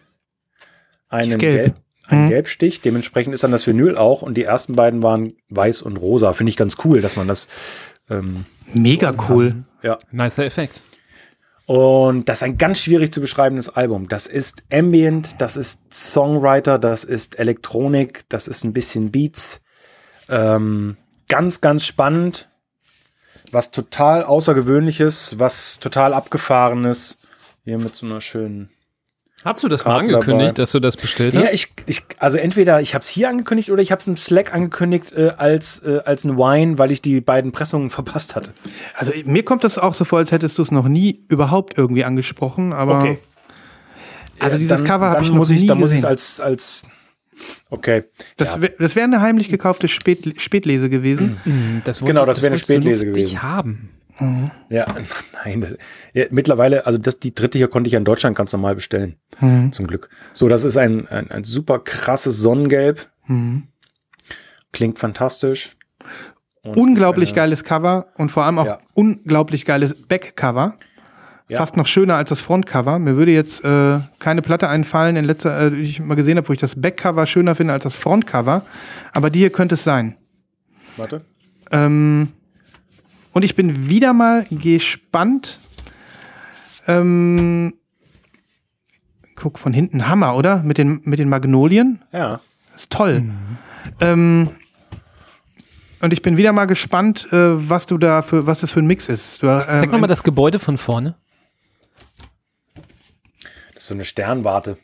einen, 1.08 1.38
gelb. 1.38 1.62
Gelb, 1.62 1.74
einen 2.08 2.24
Mhm. 2.26 2.28
Gelbstich. 2.28 2.80
Dementsprechend 2.82 3.32
ist 3.34 3.44
dann 3.44 3.50
das 3.50 3.66
Vinyl 3.66 3.96
auch. 3.96 4.20
Und 4.20 4.34
die 4.36 4.44
ersten 4.44 4.76
beiden 4.76 5.02
waren 5.02 5.32
weiß 5.48 5.82
und 5.82 5.96
rosa. 5.96 6.34
Finde 6.34 6.50
ich 6.50 6.56
ganz 6.56 6.76
cool, 6.84 7.00
dass 7.00 7.16
man 7.16 7.28
das. 7.28 7.48
Ähm, 8.10 8.44
Mega 8.74 9.14
cool. 9.28 9.64
ja. 9.82 9.96
Nicer 10.10 10.44
Effekt. 10.44 10.82
Und 11.66 12.28
das 12.28 12.38
ist 12.38 12.42
ein 12.42 12.58
ganz 12.58 12.80
schwierig 12.80 13.12
zu 13.12 13.20
beschreibendes 13.20 13.70
Album. 13.70 14.08
Das 14.08 14.26
ist 14.26 14.64
Ambient, 14.70 15.40
das 15.40 15.56
ist 15.56 15.92
Songwriter, 15.92 16.78
das 16.78 17.04
ist 17.04 17.38
Elektronik, 17.38 18.24
das 18.28 18.48
ist 18.48 18.64
ein 18.64 18.74
bisschen 18.74 19.10
Beats. 19.10 19.62
Ähm, 20.28 20.96
ganz, 21.28 21.60
ganz 21.60 21.86
spannend. 21.86 22.50
Was 23.50 23.70
total 23.70 24.24
Außergewöhnliches, 24.24 25.38
was 25.38 25.78
total 25.78 26.12
Abgefahrenes. 26.12 27.18
Hier 27.64 27.78
mit 27.78 27.96
so 27.96 28.04
einer 28.04 28.20
schönen. 28.20 28.73
Hast 29.44 29.62
du 29.62 29.68
das 29.68 29.84
mal 29.84 29.98
angekündigt, 29.98 30.28
dabei. 30.40 30.52
dass 30.52 30.72
du 30.72 30.80
das 30.80 30.96
bestellt 30.96 31.34
Ja, 31.34 31.42
hast? 31.42 31.52
ich, 31.52 31.68
ich, 31.86 32.02
also 32.18 32.36
entweder 32.38 32.80
ich 32.80 32.94
habe 32.94 33.02
es 33.02 33.08
hier 33.08 33.28
angekündigt 33.28 33.70
oder 33.70 33.82
ich 33.82 33.92
habe 33.92 34.00
es 34.00 34.06
im 34.06 34.16
Slack 34.16 34.54
angekündigt 34.54 35.12
äh, 35.12 35.32
als, 35.36 35.80
äh, 35.84 36.00
als 36.04 36.24
ein 36.24 36.36
Wine, 36.38 36.78
weil 36.78 36.90
ich 36.90 37.02
die 37.02 37.20
beiden 37.20 37.52
Pressungen 37.52 37.90
verpasst 37.90 38.34
hatte. 38.36 38.52
Also 38.96 39.12
mir 39.26 39.44
kommt 39.44 39.62
das 39.62 39.76
auch 39.78 39.94
so 39.94 40.04
vor, 40.04 40.18
als 40.18 40.32
hättest 40.32 40.56
du 40.58 40.62
es 40.62 40.70
noch 40.70 40.88
nie 40.88 41.24
überhaupt 41.28 41.76
irgendwie 41.76 42.04
angesprochen, 42.04 42.72
aber 42.72 43.16
also 44.40 44.54
Ja, 44.54 44.58
dieses 44.58 44.78
dann- 44.78 44.86
Cover 44.86 45.10
habe 45.10 45.22
ich 45.24 45.28
noch 45.30 45.36
muss 45.36 45.50
ich, 45.50 45.60
nie 45.62 45.66
Dann 45.68 45.78
muss 45.78 45.90
ich 45.90 45.96
gesehen. 45.98 46.08
als, 46.08 46.40
als 46.40 46.86
Okay. 47.70 48.04
das 48.36 48.54
ja. 48.54 48.62
wär- 48.62 48.72
das 48.78 48.96
wäre 48.96 49.04
eine 49.04 49.20
heimlich 49.20 49.48
gekaufte 49.48 49.88
Spät 49.88 50.40
Spätlese 50.40 50.88
gewesen. 50.88 51.36
Mhm, 51.44 51.82
das 51.84 52.00
Genau, 52.00 52.24
das 52.24 52.40
wäre 52.42 52.52
eine 52.52 52.58
Spätlese 52.58 53.04
gewesen. 53.06 53.42
haben. 53.42 53.90
Ja, 54.68 54.94
nein. 55.44 55.60
Das, 55.60 55.76
ja, 56.12 56.24
mittlerweile, 56.30 56.86
also 56.86 56.98
das, 56.98 57.18
die 57.18 57.34
dritte 57.34 57.58
hier 57.58 57.68
konnte 57.68 57.88
ich 57.88 57.92
ja 57.94 57.98
in 57.98 58.04
Deutschland 58.04 58.36
ganz 58.36 58.52
normal 58.52 58.74
bestellen. 58.74 59.16
Mhm. 59.40 59.72
Zum 59.72 59.86
Glück. 59.86 60.08
So, 60.32 60.48
das 60.48 60.64
ist 60.64 60.76
ein, 60.76 61.08
ein, 61.08 61.30
ein 61.30 61.44
super 61.44 61.78
krasses 61.80 62.38
Sonnengelb. 62.38 63.08
Mhm. 63.26 63.64
Klingt 64.72 64.98
fantastisch. 64.98 65.76
Und, 66.62 66.76
Unglaublich 66.76 67.30
äh, 67.30 67.34
geiles 67.34 67.64
Cover 67.64 68.06
und 68.16 68.30
vor 68.32 68.44
allem 68.44 68.58
auch 68.58 68.66
Ja. 68.66 68.78
unglaublich 68.94 69.64
geiles 69.64 69.94
Backcover. 69.94 70.76
Ja. 71.48 71.58
Fast 71.58 71.76
noch 71.76 71.86
schöner 71.86 72.16
als 72.16 72.30
das 72.30 72.40
Frontcover. 72.40 72.98
Mir 72.98 73.16
würde 73.16 73.32
jetzt 73.32 73.62
äh, 73.64 73.98
keine 74.18 74.40
Platte 74.40 74.68
einfallen, 74.68 75.16
in 75.16 75.26
letzter, 75.26 75.66
äh, 75.66 75.70
die 75.70 75.82
ich 75.82 76.00
mal 76.00 76.14
gesehen 76.14 76.38
habe, 76.38 76.48
wo 76.48 76.54
ich 76.54 76.58
das 76.58 76.80
Backcover 76.80 77.26
schöner 77.26 77.54
finde 77.54 77.74
als 77.74 77.84
das 77.84 77.96
Frontcover. 77.96 78.62
Aber 79.12 79.28
die 79.28 79.40
hier 79.40 79.50
könnte 79.50 79.74
es 79.74 79.84
sein. 79.84 80.16
Warte. 80.96 81.22
Ähm, 81.70 82.28
und 83.34 83.44
ich 83.44 83.54
bin 83.54 83.88
wieder 83.88 84.12
mal 84.12 84.46
gespannt. 84.50 85.58
Ähm, 86.86 87.74
guck, 89.36 89.58
von 89.58 89.74
hinten 89.74 90.08
Hammer, 90.08 90.36
oder? 90.36 90.62
Mit 90.62 90.78
den, 90.78 91.00
mit 91.04 91.18
den 91.18 91.28
Magnolien. 91.28 92.02
Ja. 92.12 92.40
ist 92.74 92.90
toll. 92.90 93.24
Ähm, 94.00 94.48
und 96.00 96.12
ich 96.12 96.22
bin 96.22 96.36
wieder 96.36 96.52
mal 96.52 96.66
gespannt, 96.66 97.26
äh, 97.32 97.68
was 97.68 97.86
du 97.86 97.98
da 97.98 98.22
für, 98.22 98.46
was 98.46 98.60
das 98.60 98.72
für 98.72 98.80
ein 98.80 98.86
Mix 98.86 99.08
ist. 99.08 99.42
Du, 99.42 99.46
ähm, 99.46 99.62
Sag 99.66 99.90
nochmal 99.90 100.08
das 100.08 100.22
Gebäude 100.22 100.58
von 100.58 100.76
vorne. 100.76 101.16
Das 103.74 103.82
ist 103.82 103.88
so 103.88 103.94
eine 103.94 104.04
Sternwarte. 104.04 104.78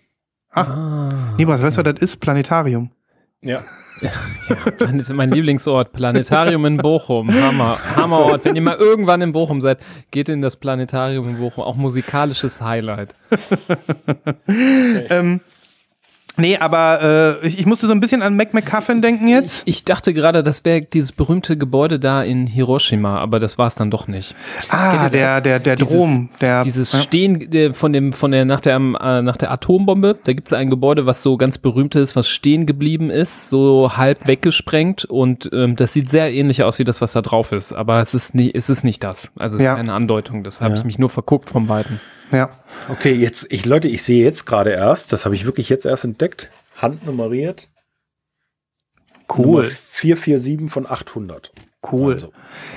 Nibras, 1.37 1.63
weißt 1.63 1.79
du, 1.79 1.85
was 1.85 1.95
das 1.95 2.03
ist? 2.03 2.17
Planetarium. 2.17 2.91
Ja. 3.43 3.63
Das 4.79 4.93
ist 4.93 5.13
mein 5.13 5.31
Lieblingsort. 5.31 5.93
Planetarium 5.93 6.65
in 6.65 6.79
Bochum. 6.79 7.31
Hammer. 7.33 7.79
Hammerort. 7.97 8.47
Wenn 8.47 8.57
ihr 8.57 8.63
mal 8.63 8.77
irgendwann 8.77 9.21
in 9.21 9.33
Bochum 9.33 9.61
seid, 9.61 9.79
geht 10.11 10.31
in 10.31 10.41
das 10.41 10.57
Planetarium 10.57 11.29
in 11.29 11.39
Bochum. 11.39 11.65
Auch 11.65 11.77
musikalisches 11.77 12.61
Highlight. 12.63 13.15
Ähm, 14.49 15.41
nee, 16.37 16.57
aber 16.59 17.39
äh, 17.43 17.47
ich, 17.47 17.59
ich 17.61 17.67
musste 17.67 17.87
so 17.87 17.93
ein 17.93 18.01
bisschen 18.01 18.23
an 18.23 18.37
Mac 18.37 18.55
McCuffin 18.55 19.03
denken 19.03 19.29
jetzt. 19.29 19.67
Ich 19.67 19.85
dachte 19.85 20.15
gerade, 20.15 20.43
das 20.43 20.65
wäre 20.65 20.81
dieses 20.81 21.13
berühmte 21.13 21.57
Gebäude 21.57 21.99
da 21.99 22.23
in 22.23 22.47
Hiroshima, 22.47 23.19
aber 23.19 23.41
das 23.41 23.59
war 23.59 23.67
es 23.67 23.75
dann 23.75 23.91
doch 23.91 24.09
nicht. 24.09 24.35
Ah, 24.69 25.09
der, 25.09 25.41
der, 25.41 25.59
der 25.61 25.77
Dieses- 25.77 25.93
Drom. 25.93 26.29
Der, 26.41 26.63
Dieses 26.65 26.93
ja. 26.93 27.01
Stehen 27.01 27.53
äh, 27.53 27.73
von 27.75 27.93
dem, 27.93 28.13
von 28.13 28.31
der, 28.33 28.45
nach 28.45 28.61
der, 28.61 28.77
ähm, 28.77 28.97
äh, 29.01 29.23
nach 29.23 29.37
der 29.37 29.51
Atombombe, 29.51 30.19
da 30.25 30.33
gibt 30.33 30.49
es 30.49 30.53
ein 30.55 30.71
Gebäude, 30.71 31.07
was 31.07 31.23
so 31.23 31.37
ganz 31.37 31.59
berühmt 31.59 31.95
ist, 31.95 32.17
was 32.17 32.29
stehen 32.29 32.67
geblieben 32.67 33.11
ist, 33.11 33.49
so 33.49 33.97
halb 33.97 34.27
weggesprengt 34.27 35.05
und 35.05 35.51
ähm, 35.53 35.77
das 35.77 35.93
sieht 35.93 36.09
sehr 36.11 36.33
ähnlich 36.33 36.63
aus 36.63 36.79
wie 36.79 36.85
das, 36.85 37.01
was 37.01 37.13
da 37.13 37.23
drauf 37.23 37.53
ist, 37.53 37.73
aber 37.73 38.01
es 38.01 38.15
ist 38.15 38.35
nicht, 38.35 38.55
es 38.55 38.71
ist 38.71 38.85
nicht 38.85 39.03
das. 39.05 39.33
Also 39.39 39.57
es 39.57 39.63
Ja. 39.63 39.75
ist 39.75 39.81
eine 39.81 39.93
Andeutung, 39.93 40.45
das 40.45 40.61
habe 40.61 40.75
Ja. 40.75 40.79
ich 40.81 40.85
mich 40.85 40.99
nur 40.99 41.09
verguckt 41.11 41.51
vom 41.51 41.69
Weiten. 41.69 42.01
Ja. 42.33 42.51
Okay, 42.89 43.13
jetzt, 43.13 43.47
ich, 43.53 43.67
Leute, 43.67 43.89
ich 43.89 44.03
sehe 44.03 44.25
jetzt 44.25 44.47
gerade 44.47 44.71
erst, 44.71 45.13
das 45.13 45.25
habe 45.25 45.35
ich 45.35 45.45
wirklich 45.45 45.69
jetzt 45.69 45.85
erst 45.87 46.05
entdeckt, 46.05 46.51
handnummeriert. 46.77 47.69
Nummer 49.37 49.63
447 49.65 50.71
von 50.71 50.87
800. 50.91 51.53
Cool. 51.91 52.15
Also, 52.15 52.33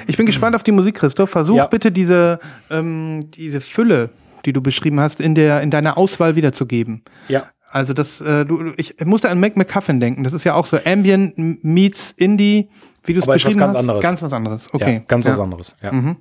Ich 0.07 0.17
bin 0.17 0.25
gespannt 0.25 0.55
auf 0.55 0.63
die 0.63 0.72
Musik, 0.72 0.95
Christoph. 0.95 1.29
Versuch 1.31 1.57
Ja. 1.57 1.65
bitte 1.65 1.91
diese, 1.91 2.39
ähm, 2.69 3.31
diese 3.31 3.60
Fülle, 3.60 4.10
die 4.45 4.53
du 4.53 4.62
beschrieben 4.62 5.00
hast, 5.00 5.19
in, 5.19 5.36
der, 5.36 5.62
in 5.62 5.72
deiner 5.72 5.98
Auswahl 5.98 6.36
wiederzugeben. 6.36 7.03
ja, 7.27 7.48
Also 7.72 7.93
das, 7.93 8.22
äh, 8.22 8.45
du, 8.45 8.72
ich 8.77 8.95
musste 9.03 9.29
an 9.29 9.39
Mac 9.39 9.57
McCuffin 9.57 10.00
denken. 10.00 10.24
Das 10.24 10.31
ist 10.33 10.43
ja 10.43 10.53
auch 10.53 10.67
so 10.67 10.77
Ambient 10.86 11.33
meets 11.63 12.12
Indie, 12.17 12.69
wie 13.03 13.13
du 13.13 13.19
es 13.19 13.27
was 13.27 13.33
beschrieben 13.36 13.60
ganz 13.60 13.74
hast. 13.74 13.79
anderes. 13.79 14.01
Ganz 14.03 14.22
was 14.22 14.31
anderes. 14.33 14.74
Okay. 14.74 14.93
ja 14.93 15.00
ganz 15.07 15.25
was 15.25 15.38
Ja. 15.38 15.43
anderes. 15.43 15.75
Ja. 15.81 15.91
Mhm. 15.91 16.17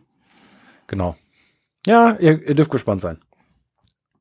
Genau. 0.86 1.14
Ja, 1.86 2.16
ihr, 2.18 2.46
ihr 2.48 2.54
dürft 2.54 2.70
gespannt 2.70 3.00
sein. 3.02 3.18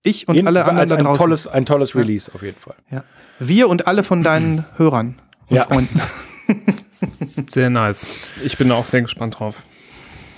Ich 0.03 0.27
und 0.27 0.35
Jeden- 0.35 0.47
alle 0.47 0.61
anderen 0.61 0.79
als 0.79 0.89
da 0.89 0.95
ein 0.95 1.03
draußen. 1.03 1.19
tolles, 1.19 1.47
ein 1.47 1.65
tolles 1.65 1.95
Release 1.95 2.31
auf 2.33 2.41
jeden 2.41 2.59
Fall. 2.59 2.75
ja. 2.89 3.03
Wir 3.39 3.69
und 3.69 3.87
alle 3.87 4.03
von 4.03 4.23
deinen 4.23 4.65
Hörern 4.77 5.15
und 5.47 5.55
Ja. 5.55 5.65
Freunden. 5.65 5.99
Sehr 7.49 7.69
nice. 7.69 8.07
Ich 8.43 8.57
bin 8.57 8.69
da 8.69 8.75
auch 8.75 8.85
sehr 8.85 9.01
gespannt 9.01 9.39
drauf. 9.39 9.63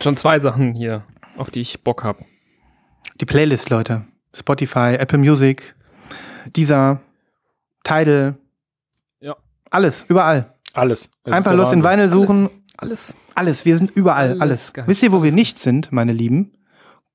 Schon 0.02 0.16
zwei 0.18 0.40
Sachen 0.40 0.74
hier, 0.74 1.04
auf 1.38 1.52
die 1.52 1.60
ich 1.62 1.84
Bock 1.84 2.04
habe. 2.04 2.24
Die 3.20 3.26
Playlist, 3.26 3.70
Leute. 3.70 4.06
Spotify, 4.34 4.96
Apple 4.98 5.20
Music, 5.20 5.76
dieser, 6.56 7.02
Tidal. 7.84 8.38
Ja. 9.20 9.36
Alles, 9.70 10.06
überall. 10.08 10.54
Alles. 10.74 11.10
Es 11.24 11.32
ist 11.32 11.34
Einfach 11.34 11.54
los 11.54 11.72
in. 11.74 11.84
Vinyl 11.84 12.10
suchen. 12.10 12.50
Alles. 12.78 13.14
Alles, 13.36 13.66
wir 13.66 13.78
sind 13.78 13.92
überall, 13.92 14.40
Alles 14.40 14.74
alles. 14.74 14.88
Wisst 14.88 15.04
ihr, 15.04 15.12
wo 15.12 15.22
wir 15.24 15.32
nicht 15.32 15.60
sind, 15.60 15.92
meine 15.92 16.14
Lieben? 16.14 16.52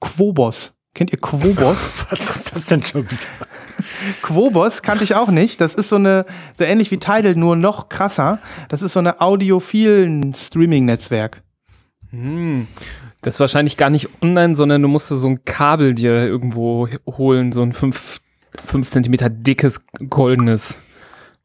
Quobos. 0.01 0.73
Kennt 0.95 1.13
ihr 1.13 1.21
Quobos? 1.21 1.77
Was 2.11 2.37
ist 2.37 2.55
das 2.55 2.67
denn 2.67 2.83
schon 2.83 3.11
wieder? 3.11 3.21
Quobos 4.23 4.83
kannte 4.83 5.05
ich 5.05 5.15
auch 5.15 5.29
nicht. 5.29 5.61
Das 5.61 5.75
ist 5.75 5.89
so 5.89 5.97
eine, 5.97 6.25
so 6.59 6.65
ähnlich 6.65 6.91
wie 6.91 6.99
Tidal, 6.99 7.35
nur 7.35 7.57
noch 7.57 7.89
krasser. 7.89 8.41
Das 8.69 8.83
ist 8.83 8.93
so 8.95 8.99
eine 8.99 9.21
audiophilen 9.21 10.35
Streaming-Netzwerk. 10.35 11.43
Hm. 12.11 12.67
Das 13.21 13.35
ist 13.35 13.41
wahrscheinlich 13.41 13.77
gar 13.77 13.91
nicht 13.91 14.09
online, 14.23 14.55
sondern 14.55 14.83
du 14.83 14.89
musst 14.89 15.09
so 15.09 15.27
ein 15.27 15.45
Kabel 15.45 15.95
dir 15.95 16.27
irgendwo 16.27 16.89
holen, 17.07 17.53
so 17.53 17.63
ein 17.63 17.73
5 17.73 18.21
Zentimeter 18.87 19.29
dickes 19.29 19.81
goldenes, 20.09 20.79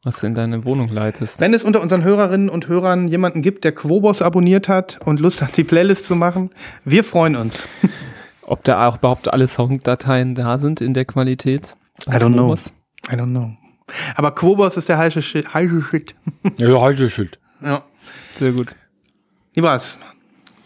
was 0.02 0.20
du 0.20 0.26
in 0.26 0.34
deine 0.34 0.64
Wohnung 0.64 0.88
leitest. 0.88 1.40
Wenn 1.40 1.52
es 1.52 1.64
unter 1.64 1.80
unseren 1.80 2.04
Hörerinnen 2.04 2.48
und 2.48 2.68
Hörern 2.68 3.08
jemanden 3.08 3.42
gibt, 3.42 3.64
der 3.64 3.72
Quobos 3.72 4.22
abonniert 4.22 4.68
hat 4.68 4.98
und 5.04 5.20
Lust 5.20 5.42
hat, 5.42 5.56
die 5.56 5.64
Playlist 5.64 6.06
zu 6.06 6.14
machen, 6.14 6.50
wir 6.84 7.04
freuen 7.04 7.36
uns. 7.36 7.66
Ob 8.54 8.62
da 8.62 8.86
auch 8.86 8.98
überhaupt 8.98 9.32
alle 9.32 9.48
Sounddateien 9.48 10.36
da 10.36 10.58
sind 10.58 10.80
in 10.80 10.94
der 10.94 11.04
Qualität? 11.04 11.74
I 12.06 12.12
don't 12.12 12.34
know. 12.34 12.54
I 12.54 13.16
don't 13.16 13.30
know. 13.32 13.50
Aber 14.14 14.30
Quobos 14.32 14.76
ist 14.76 14.88
der 14.88 14.96
heiße 14.96 15.22
Shit. 15.22 15.48
Heiße 15.54 15.82
Shit. 15.90 16.14
Ja, 16.58 16.68
heute 16.80 17.10
Schild. 17.10 17.40
Ja. 17.60 17.82
Sehr 18.38 18.52
gut. 18.52 18.68
Nibras, 19.56 19.98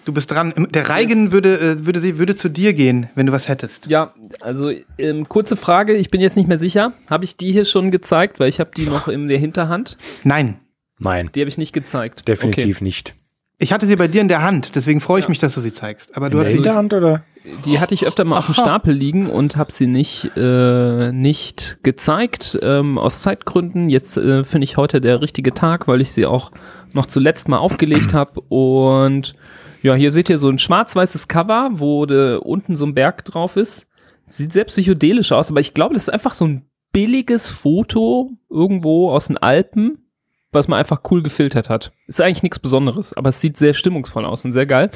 du 0.05 0.13
bist 0.13 0.31
dran. 0.31 0.53
Der 0.69 0.91
Reigen 0.91 1.33
würde, 1.33 1.59
äh, 1.59 1.87
würde, 1.87 2.01
sie, 2.03 2.19
würde 2.19 2.35
zu 2.35 2.51
dir 2.51 2.75
gehen, 2.75 3.09
wenn 3.15 3.25
du 3.25 3.33
was 3.33 3.49
hättest. 3.49 3.87
Ja, 3.87 4.13
also 4.43 4.71
ähm, 4.99 5.27
kurze 5.27 5.57
Frage, 5.57 5.95
ich 5.95 6.11
bin 6.11 6.21
jetzt 6.21 6.37
nicht 6.37 6.47
mehr 6.47 6.59
sicher. 6.59 6.93
Habe 7.09 7.25
ich 7.25 7.39
die 7.39 7.53
hier 7.53 7.65
schon 7.65 7.91
gezeigt, 7.91 8.39
weil 8.39 8.51
ich 8.51 8.61
habe 8.61 8.71
die 8.77 8.85
noch 8.85 9.09
in 9.09 9.29
der 9.29 9.39
Hinterhand. 9.39 9.97
Nein. 10.25 10.59
Nein, 10.99 11.31
Die 11.35 11.41
habe 11.41 11.49
ich 11.49 11.57
nicht 11.57 11.73
gezeigt. 11.73 12.29
definitiv 12.29 12.83
nicht. 12.83 13.15
Ich 13.59 13.73
hatte 13.73 13.87
sie 13.87 13.97
bei 13.97 14.09
dir 14.09 14.21
in 14.21 14.29
der 14.29 14.43
Hand, 14.43 14.75
deswegen 14.77 15.01
freue 15.01 15.21
ich 15.21 15.29
mich, 15.29 15.39
dass 15.39 15.55
du 15.55 15.61
sie 15.63 15.73
zeigst. 15.73 16.15
Aber 16.17 16.29
du 16.29 16.37
In 16.37 16.41
hast 16.45 16.45
der 16.45 16.51
sie. 16.51 16.57
Hinterhand 16.59 16.93
oder? 16.93 17.25
Die 17.65 17.81
hatte 17.81 17.95
ich 17.95 18.07
öfter 18.07 18.25
mal 18.25 18.39
auf 18.39 18.47
dem 18.47 18.55
Stapel 18.55 18.93
liegen 18.93 19.29
und 19.29 19.57
habe 19.57 19.73
sie 19.73 19.87
nicht, 19.87 20.31
äh, 20.37 21.13
nicht 21.13 21.79
gezeigt, 21.83 22.59
ähm, 22.63 22.99
aus 22.99 23.23
Zeitgründen. 23.23 23.89
Jetzt 23.89 24.17
äh, 24.17 24.45
finde 24.45 24.65
ich 24.65 24.77
heute 24.77 25.01
der 25.01 25.21
richtige 25.21 25.55
Tag, 25.55 25.89
weil 25.89 26.01
ich 26.01 26.13
sie 26.13 26.27
auch 26.27 26.51
noch 26.93 27.07
zuletzt 27.07 27.49
mal 27.49 27.59
aufgelegt 27.59 28.13
habe. 28.15 28.41
Und 28.49 29.35
ja, 29.83 29.95
hier 29.95 30.11
seht 30.11 30.29
ihr 30.29 30.39
so 30.39 30.49
ein 30.49 30.59
schwarz-weißes 30.59 31.29
Cover, 31.29 31.71
wo 31.75 32.07
de, 32.07 32.37
unten 32.37 32.77
so 32.77 32.85
ein 32.85 32.95
Berg 32.95 33.25
drauf 33.25 33.57
ist. 33.57 33.87
Sieht 34.27 34.53
sehr 34.53 34.65
psychedelisch 34.65 35.33
aus, 35.33 35.51
aber 35.51 35.61
ich 35.61 35.75
glaube, 35.75 35.95
das 35.95 36.05
ist 36.05 36.13
einfach 36.13 36.35
so 36.35 36.47
ein 36.47 36.67
billiges 36.93 37.49
Foto 37.49 38.33
irgendwo 38.51 39.11
aus 39.11 39.29
den 39.29 39.39
Alpen, 39.39 40.08
was 40.53 40.69
man 40.69 40.79
einfach 40.79 41.01
cool 41.11 41.23
gefiltert 41.23 41.69
hat. 41.69 41.93
Ist 42.07 42.21
eigentlich 42.21 42.43
nichts 42.43 42.59
Besonderes, 42.59 43.13
aber 43.17 43.29
es 43.31 43.41
sieht 43.41 43.57
sehr 43.57 43.75
stimmungsvoll 43.75 44.25
aus 44.25 44.45
und 44.45 44.53
sehr 44.53 44.67
geil. 44.67 44.91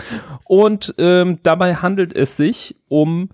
Und 0.44 0.94
ähm, 0.98 1.38
dabei 1.42 1.76
handelt 1.76 2.14
es 2.14 2.36
sich 2.36 2.76
um 2.88 3.28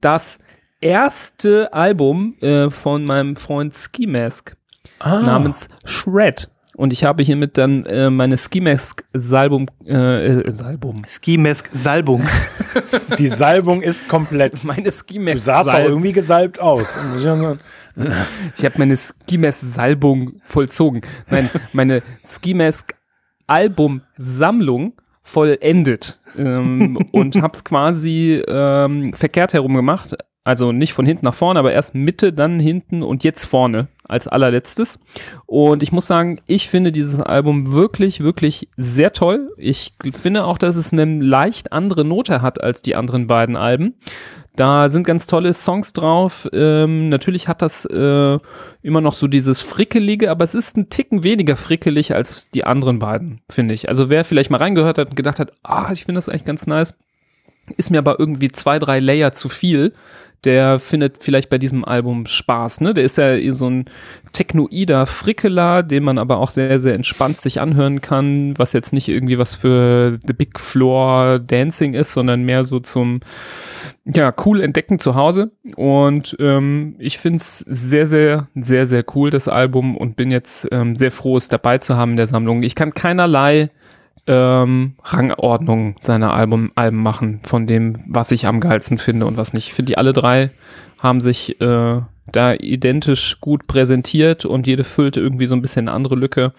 das 0.00 0.38
erste 0.80 1.72
Album 1.72 2.36
äh, 2.40 2.70
von 2.70 3.04
meinem 3.04 3.36
Freund 3.36 3.74
Ski 3.74 4.06
Mask 4.06 4.56
Ah. 5.00 5.20
namens 5.20 5.68
Shred. 5.84 6.48
Und 6.76 6.92
ich 6.92 7.04
habe 7.04 7.22
hiermit 7.22 7.56
dann 7.58 7.84
äh, 7.86 8.10
meine 8.10 8.36
Ski 8.38 8.60
Mask 8.60 9.04
Salbum, 9.12 9.66
äh, 9.86 9.92
äh, 10.40 10.50
Salbum, 10.50 11.02
Ski-Mask 11.08 11.68
Salbung. 11.72 12.26
Die 13.18 13.28
Salbung 13.28 13.80
ist 13.82 14.08
komplett. 14.08 14.64
meine 14.64 14.90
Ski 14.90 15.14
Du 15.14 15.20
Mask 15.20 15.38
sahst 15.38 15.70
auch 15.70 15.78
irgendwie 15.84 16.12
gesalbt 16.12 16.58
aus. 16.58 16.98
Ich 18.56 18.64
habe 18.64 18.78
meine 18.78 18.96
Ski 18.96 19.38
Mask 19.38 19.60
Salbung 19.62 20.40
vollzogen. 20.44 21.02
Nein, 21.30 21.50
meine 21.72 22.02
Ski 22.24 22.54
Mask 22.54 22.94
Album 23.46 24.02
Sammlung 24.16 24.94
vollendet 25.22 26.20
ähm, 26.38 26.98
und 27.12 27.40
habe 27.40 27.56
es 27.56 27.64
quasi 27.64 28.42
ähm, 28.46 29.12
verkehrt 29.14 29.54
herum 29.54 29.74
gemacht. 29.74 30.16
Also 30.46 30.72
nicht 30.72 30.92
von 30.92 31.06
hinten 31.06 31.24
nach 31.24 31.34
vorne, 31.34 31.58
aber 31.58 31.72
erst 31.72 31.94
Mitte, 31.94 32.34
dann 32.34 32.60
hinten 32.60 33.02
und 33.02 33.24
jetzt 33.24 33.46
vorne 33.46 33.88
als 34.06 34.28
allerletztes. 34.28 34.98
Und 35.46 35.82
ich 35.82 35.90
muss 35.90 36.06
sagen, 36.06 36.42
ich 36.46 36.68
finde 36.68 36.92
dieses 36.92 37.18
Album 37.18 37.72
wirklich, 37.72 38.20
wirklich 38.20 38.68
sehr 38.76 39.14
toll. 39.14 39.50
Ich 39.56 39.92
finde 40.12 40.44
auch, 40.44 40.58
dass 40.58 40.76
es 40.76 40.92
eine 40.92 41.06
leicht 41.06 41.72
andere 41.72 42.04
Note 42.04 42.42
hat 42.42 42.62
als 42.62 42.82
die 42.82 42.94
anderen 42.94 43.26
beiden 43.26 43.56
Alben. 43.56 43.94
Da 44.56 44.88
sind 44.88 45.04
ganz 45.04 45.26
tolle 45.26 45.52
Songs 45.52 45.92
drauf. 45.92 46.48
Ähm, 46.52 47.08
natürlich 47.08 47.48
hat 47.48 47.60
das 47.60 47.84
äh, 47.86 48.38
immer 48.82 49.00
noch 49.00 49.14
so 49.14 49.26
dieses 49.26 49.60
Frickelige, 49.60 50.30
aber 50.30 50.44
es 50.44 50.54
ist 50.54 50.76
ein 50.76 50.90
Ticken 50.90 51.24
weniger 51.24 51.56
frickelig 51.56 52.14
als 52.14 52.50
die 52.50 52.64
anderen 52.64 53.00
beiden, 53.00 53.40
finde 53.50 53.74
ich. 53.74 53.88
Also 53.88 54.10
wer 54.10 54.24
vielleicht 54.24 54.50
mal 54.50 54.58
reingehört 54.58 54.98
hat 54.98 55.10
und 55.10 55.16
gedacht 55.16 55.40
hat, 55.40 55.52
ah, 55.64 55.90
ich 55.92 56.04
finde 56.04 56.18
das 56.18 56.28
eigentlich 56.28 56.44
ganz 56.44 56.68
nice, 56.68 56.94
ist 57.76 57.90
mir 57.90 57.98
aber 57.98 58.20
irgendwie 58.20 58.52
zwei, 58.52 58.78
drei 58.78 59.00
Layer 59.00 59.32
zu 59.32 59.48
viel. 59.48 59.92
Der 60.44 60.78
findet 60.78 61.22
vielleicht 61.22 61.48
bei 61.48 61.58
diesem 61.58 61.84
Album 61.84 62.26
Spaß, 62.26 62.82
ne? 62.82 62.92
Der 62.92 63.04
ist 63.04 63.16
ja 63.16 63.36
so 63.54 63.68
ein 63.68 63.86
technoider 64.32 65.06
Frickeler, 65.06 65.82
den 65.82 66.04
man 66.04 66.18
aber 66.18 66.38
auch 66.38 66.50
sehr, 66.50 66.78
sehr 66.80 66.94
entspannt 66.94 67.38
sich 67.38 67.60
anhören 67.60 68.00
kann, 68.00 68.54
was 68.58 68.72
jetzt 68.72 68.92
nicht 68.92 69.08
irgendwie 69.08 69.38
was 69.38 69.54
für 69.54 70.18
The 70.26 70.32
Big 70.32 70.60
Floor 70.60 71.38
Dancing 71.38 71.94
ist, 71.94 72.12
sondern 72.12 72.42
mehr 72.42 72.64
so 72.64 72.80
zum, 72.80 73.20
ja, 74.04 74.34
cool 74.44 74.60
entdecken 74.60 74.98
zu 74.98 75.14
Hause. 75.14 75.52
Und 75.76 76.36
ähm, 76.40 76.96
ich 76.98 77.18
find's 77.18 77.58
sehr, 77.66 78.06
sehr, 78.06 78.48
sehr, 78.54 78.86
sehr 78.86 79.04
cool, 79.14 79.30
das 79.30 79.48
Album, 79.48 79.96
und 79.96 80.16
bin 80.16 80.30
jetzt 80.30 80.68
ähm, 80.72 80.96
sehr 80.96 81.10
froh, 81.10 81.36
es 81.36 81.48
dabei 81.48 81.78
zu 81.78 81.96
haben 81.96 82.12
in 82.12 82.16
der 82.16 82.26
Sammlung. 82.26 82.62
Ich 82.62 82.74
kann 82.74 82.92
keinerlei 82.92 83.70
ähm, 84.26 84.94
Rangordnung 85.02 85.96
seiner 86.00 86.32
Album, 86.34 86.72
Alben 86.74 87.02
machen, 87.02 87.40
von 87.44 87.66
dem, 87.66 87.98
was 88.06 88.30
ich 88.30 88.46
am 88.46 88.60
geilsten 88.60 88.98
finde 88.98 89.26
und 89.26 89.36
was 89.36 89.52
nicht. 89.52 89.68
Ich 89.68 89.74
finde, 89.74 89.90
die 89.90 89.98
alle 89.98 90.12
drei 90.12 90.50
haben 90.98 91.20
sich 91.20 91.60
äh, 91.60 92.00
da 92.32 92.54
identisch 92.54 93.40
gut 93.40 93.66
präsentiert 93.66 94.44
und 94.44 94.66
jede 94.66 94.84
füllte 94.84 95.20
irgendwie 95.20 95.46
so 95.46 95.54
ein 95.54 95.62
bisschen 95.62 95.88
eine 95.88 95.96
andere 95.96 96.14
Lücke. 96.14 96.52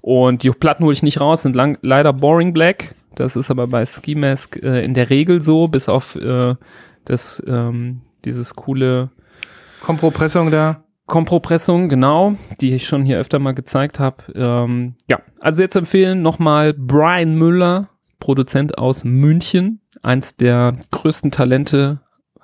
Und 0.00 0.42
die 0.42 0.50
Platten 0.50 0.84
hole 0.84 0.92
ich 0.92 1.02
nicht 1.02 1.20
raus, 1.20 1.42
sind 1.42 1.56
lang, 1.56 1.78
leider 1.82 2.12
Boring 2.12 2.52
Black. 2.52 2.94
Das 3.16 3.34
ist 3.34 3.50
aber 3.50 3.66
bei 3.66 3.84
Ski 3.84 4.14
Mask 4.14 4.56
äh, 4.62 4.84
in 4.84 4.94
der 4.94 5.10
Regel 5.10 5.40
so, 5.40 5.66
bis 5.66 5.88
auf 5.88 6.14
äh, 6.14 6.54
das, 7.04 7.42
ähm, 7.46 8.02
dieses 8.24 8.54
coole 8.54 9.10
Kompressung 9.80 10.50
da. 10.50 10.84
Kompressung, 11.08 11.88
genau, 11.88 12.36
die 12.60 12.74
ich 12.74 12.86
schon 12.86 13.04
hier 13.04 13.18
öfter 13.18 13.38
mal 13.38 13.52
gezeigt 13.52 13.98
habe. 13.98 14.22
Ähm, 14.34 14.94
ja, 15.08 15.20
also 15.40 15.62
jetzt 15.62 15.74
empfehlen 15.74 16.22
nochmal 16.22 16.74
Brian 16.74 17.34
Müller, 17.34 17.88
Produzent 18.20 18.78
aus 18.78 19.04
München, 19.04 19.80
eins 20.02 20.36
der 20.36 20.76
größten 20.90 21.30
Talente, 21.30 22.00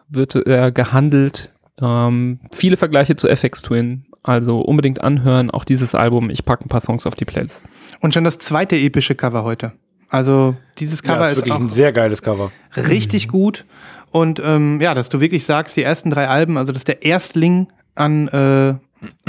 wird 0.09 0.35
er 0.35 0.73
gehandelt. 0.73 1.55
Ähm, 1.81 2.41
viele 2.53 2.77
Vergleiche 2.77 3.17
zu 3.17 3.29
FX 3.29 3.63
Twin, 3.63 4.07
also 4.23 4.61
unbedingt 4.61 5.01
anhören, 5.01 5.51
auch 5.51 5.65
dieses 5.65 5.95
Album. 5.95 6.31
Ich 6.31 6.45
packe 6.45 6.65
ein 6.65 6.69
paar 6.69 6.81
Songs 6.81 7.07
auf 7.07 7.15
die 7.15 7.25
Playlist. 7.25 7.65
Und 8.01 8.15
schon 8.15 8.25
das 8.25 8.39
zweite 8.39 8.77
epische 8.77 9.15
Cover 9.15 9.45
heute. 9.45 9.73
Also 10.09 10.55
dieses 10.79 11.03
Ja, 11.03 11.15
Cover 11.15 11.25
ist 11.27 11.31
ist, 11.33 11.37
wirklich 11.39 11.53
auch 11.55 11.61
ein 11.61 11.71
sehr 11.71 11.93
geiles 11.93 12.23
Cover. 12.23 12.51
richtig 12.77 13.29
gut. 13.29 13.65
Und 14.11 14.41
ähm, 14.45 14.81
ja, 14.81 14.95
dass 14.95 15.09
du 15.09 15.21
wirklich 15.21 15.45
sagst, 15.45 15.77
die 15.77 15.83
ersten 15.83 16.09
drei 16.11 16.29
Alben, 16.29 16.57
also 16.57 16.73
dass 16.73 16.85
der 16.85 17.03
Erstling 17.03 17.69
an, 17.95 18.29
äh, 18.29 18.75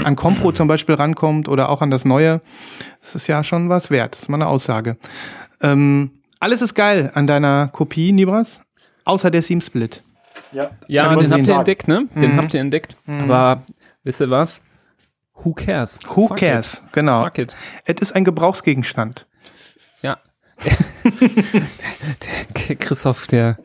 an 0.02 0.16
Compro 0.16 0.52
zum 0.52 0.68
Beispiel 0.68 0.94
rankommt 0.94 1.48
oder 1.48 1.68
auch 1.68 1.82
an 1.82 1.90
das 1.90 2.04
Neue, 2.04 2.40
das 3.00 3.14
ist 3.14 3.26
ja 3.26 3.44
schon 3.44 3.68
was 3.68 3.90
wert. 3.90 4.14
Das 4.14 4.22
ist 4.22 4.28
mal 4.28 4.36
eine 4.36 4.46
Aussage. 4.48 4.96
Ähm, 5.60 6.10
alles 6.40 6.62
ist 6.62 6.74
geil 6.74 7.10
an 7.14 7.26
deiner 7.26 7.68
Kopie, 7.68 8.12
Nibras, 8.12 8.60
außer 9.04 9.30
der 9.30 9.42
Seam 9.42 9.60
Split. 9.60 10.02
Ja, 10.52 10.70
Ja, 10.86 11.14
den 11.14 11.30
habt 11.32 11.46
ihr 11.46 11.54
entdeckt, 11.56 11.88
ne? 11.88 12.06
Den 12.14 12.32
Mhm. 12.34 12.36
habt 12.38 12.54
ihr 12.54 12.60
entdeckt. 12.60 12.96
Aber 13.06 13.62
wisst 14.04 14.20
ihr 14.20 14.30
was? 14.30 14.60
Who 15.42 15.52
cares? 15.52 15.98
Who 16.14 16.28
Fuck 16.28 16.38
cares? 16.38 16.74
It. 16.74 16.92
Genau. 16.92 17.22
Fuck 17.24 17.38
it. 17.38 17.56
Es 17.84 17.96
ist 18.00 18.12
ein 18.12 18.24
Gebrauchsgegenstand. 18.24 19.26
Ja. 20.02 20.18
der 22.68 22.76
Christoph, 22.76 23.26
der, 23.26 23.58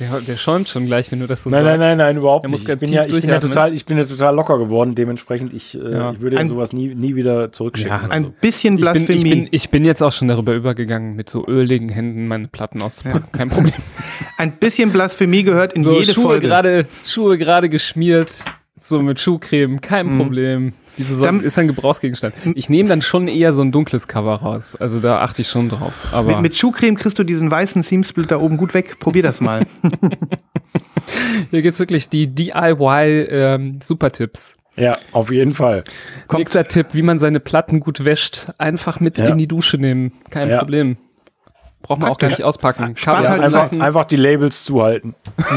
der, 0.00 0.20
der 0.20 0.36
schäumt 0.36 0.68
schon 0.68 0.86
gleich, 0.86 1.12
wenn 1.12 1.20
du 1.20 1.26
das 1.26 1.42
so 1.44 1.50
Nein, 1.50 1.62
sagst. 1.64 1.78
nein, 1.78 1.96
nein, 1.96 1.98
nein, 1.98 2.16
überhaupt 2.16 2.44
Er 2.44 2.48
muss 2.48 2.60
nicht. 2.60 2.70
Ich 2.72 2.78
bin, 2.78 2.92
ja, 2.92 3.04
ich, 3.04 3.20
bin 3.20 3.28
ja 3.30 3.38
total, 3.38 3.72
ich 3.74 3.84
bin 3.86 3.98
ja 3.98 4.04
total 4.04 4.34
locker 4.34 4.58
geworden. 4.58 4.94
Dementsprechend, 4.94 5.52
ich, 5.52 5.78
äh, 5.78 5.92
Ja. 5.92 6.12
ich 6.12 6.20
würde 6.20 6.38
Ein- 6.38 6.48
sowas 6.48 6.72
nie, 6.72 6.94
nie 6.94 7.14
wieder 7.14 7.52
zurückschicken. 7.52 7.92
Ja. 7.92 8.04
oder 8.04 8.12
Ein 8.12 8.24
so. 8.24 8.32
bisschen 8.40 8.74
Ich 8.74 8.76
bin, 8.78 8.82
Blasphemie. 8.82 9.18
ich, 9.18 9.30
bin, 9.30 9.48
ich 9.50 9.70
bin 9.70 9.84
jetzt 9.84 10.02
auch 10.02 10.12
schon 10.12 10.28
darüber 10.28 10.54
übergegangen, 10.54 11.14
mit 11.14 11.28
so 11.30 11.46
öligen 11.46 11.88
Händen 11.90 12.26
meine 12.26 12.48
Platten 12.48 12.82
auszupacken. 12.82 13.30
Kein 13.32 13.48
Problem. 13.50 13.74
ein 14.38 14.52
bisschen 14.52 14.90
Blasphemie 14.90 15.42
gehört 15.42 15.74
in 15.74 15.82
so 15.82 15.92
jede 15.98 16.12
Schuhe 16.14 16.24
Folge. 16.24 16.46
gerade, 16.48 16.86
Schuhe 17.06 17.38
gerade 17.38 17.68
geschmiert, 17.68 18.44
so 18.78 19.00
mit 19.02 19.20
Schuhcreme, 19.20 19.80
kein 19.80 20.16
Problem. 20.18 20.72
Wieso 20.96 21.14
soll, 21.16 21.24
Dann- 21.26 21.40
ist 21.40 21.58
ein 21.58 21.66
Gebrauchsgegenstand. 21.68 22.34
Ich 22.54 22.68
nehme 22.68 22.88
dann 22.88 23.02
schon 23.02 23.28
eher 23.28 23.52
so 23.52 23.62
ein 23.62 23.72
dunkles 23.72 24.08
Cover 24.08 24.34
raus. 24.36 24.76
Also 24.76 25.00
da 25.00 25.20
achte 25.20 25.42
ich 25.42 25.48
schon 25.48 25.68
drauf. 25.68 25.92
Aber 26.12 26.32
Mit, 26.32 26.40
mit 26.42 26.56
Schuhcreme 26.56 26.94
kriegst 26.96 27.18
du 27.18 27.24
diesen 27.24 27.50
weißen 27.50 27.82
Seam 27.82 28.04
Split 28.04 28.30
da 28.30 28.38
oben 28.38 28.56
gut 28.56 28.74
weg. 28.74 28.98
Probier 29.00 29.22
das 29.22 29.40
mal. 29.40 29.66
hier 31.50 31.62
gibt's 31.62 31.78
wirklich 31.78 32.08
die 32.08 32.26
DIY 32.26 33.26
ähm, 33.30 33.78
Supertipps. 33.82 34.54
Ja, 34.76 34.92
auf 35.12 35.30
jeden 35.30 35.54
Fall. 35.54 35.84
Kommt- 36.26 36.40
Nächster 36.40 36.64
Tipp, 36.64 36.88
wie 36.92 37.02
man 37.02 37.18
seine 37.18 37.40
Platten 37.40 37.80
gut 37.80 38.04
wäscht. 38.04 38.48
Einfach 38.58 39.00
mit 39.00 39.18
Ja. 39.18 39.26
in 39.26 39.38
die 39.38 39.48
Dusche 39.48 39.76
nehmen. 39.78 40.12
Kein 40.30 40.48
Ja. 40.48 40.58
Problem. 40.58 40.96
Braucht 41.82 42.00
man 42.00 42.10
auch 42.10 42.18
gar 42.18 42.28
Praktisch. 42.28 42.38
nicht 42.38 42.44
auspacken. 42.44 42.94
Kabel 42.94 43.28
halt 43.28 43.42
Einfach, 43.42 43.72
einfach 43.72 44.04
die 44.04 44.16
Labels 44.16 44.64
zuhalten. 44.64 45.14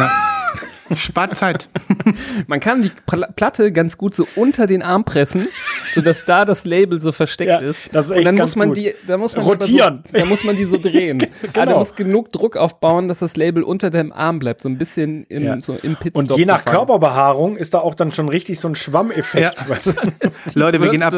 Spart 0.96 1.36
Zeit. 1.38 1.70
Man 2.48 2.60
kann 2.60 2.82
die 2.84 2.92
Pla- 3.06 3.28
Platte 3.36 3.72
ganz 3.72 3.98
gut 3.98 4.16
so 4.16 4.28
unter 4.36 4.68
den 4.68 4.82
Arm 4.82 5.04
pressen, 5.06 5.48
sodass 5.94 6.26
da 6.26 6.46
das 6.46 6.66
Label 6.66 7.00
so 7.02 7.12
versteckt 7.12 7.50
Ja, 7.50 7.58
ist. 7.60 7.90
das 7.92 8.06
ist 8.08 8.12
echt 8.12 8.20
Und 8.20 8.26
dann 8.26 8.36
ganz 8.36 8.52
muss 8.52 8.56
man 8.58 8.68
gut. 8.70 8.78
die, 8.78 8.94
da 9.08 9.18
muss 9.18 9.36
man 9.36 9.46
Rotieren. 9.46 10.04
So, 10.12 10.18
da 10.20 10.26
muss 10.26 10.44
man 10.44 10.56
die 10.56 10.64
so 10.66 10.78
drehen. 10.78 11.20
genau. 11.42 11.52
Aber 11.56 11.66
da 11.66 11.78
muss 11.78 11.96
genug 11.96 12.32
Druck 12.32 12.58
aufbauen, 12.58 13.08
dass 13.08 13.20
das 13.20 13.36
Label 13.38 13.64
unter 13.64 13.90
dem 13.90 14.12
Arm 14.14 14.40
bleibt, 14.40 14.62
so 14.62 14.70
ein 14.70 14.78
bisschen 14.78 15.24
im, 15.26 15.44
Ja. 15.44 15.62
so 15.62 15.74
im 15.82 15.96
Pitstop. 15.96 16.16
Und 16.32 16.38
je 16.38 16.46
nach 16.46 16.60
gefallen. 16.60 16.78
Körperbehaarung 16.78 17.58
ist 17.58 17.74
da 17.74 17.80
auch 17.80 17.96
dann 17.96 18.12
schon 18.12 18.30
richtig 18.30 18.60
so 18.60 18.68
ein 18.68 18.76
Schwammeffekt. 18.76 19.58
Ja. 19.60 19.70
weißt 19.70 19.88
du? 19.88 20.32
Leute, 20.60 20.82
wir 20.82 20.90
gehen 20.90 21.04
ab. 21.04 21.14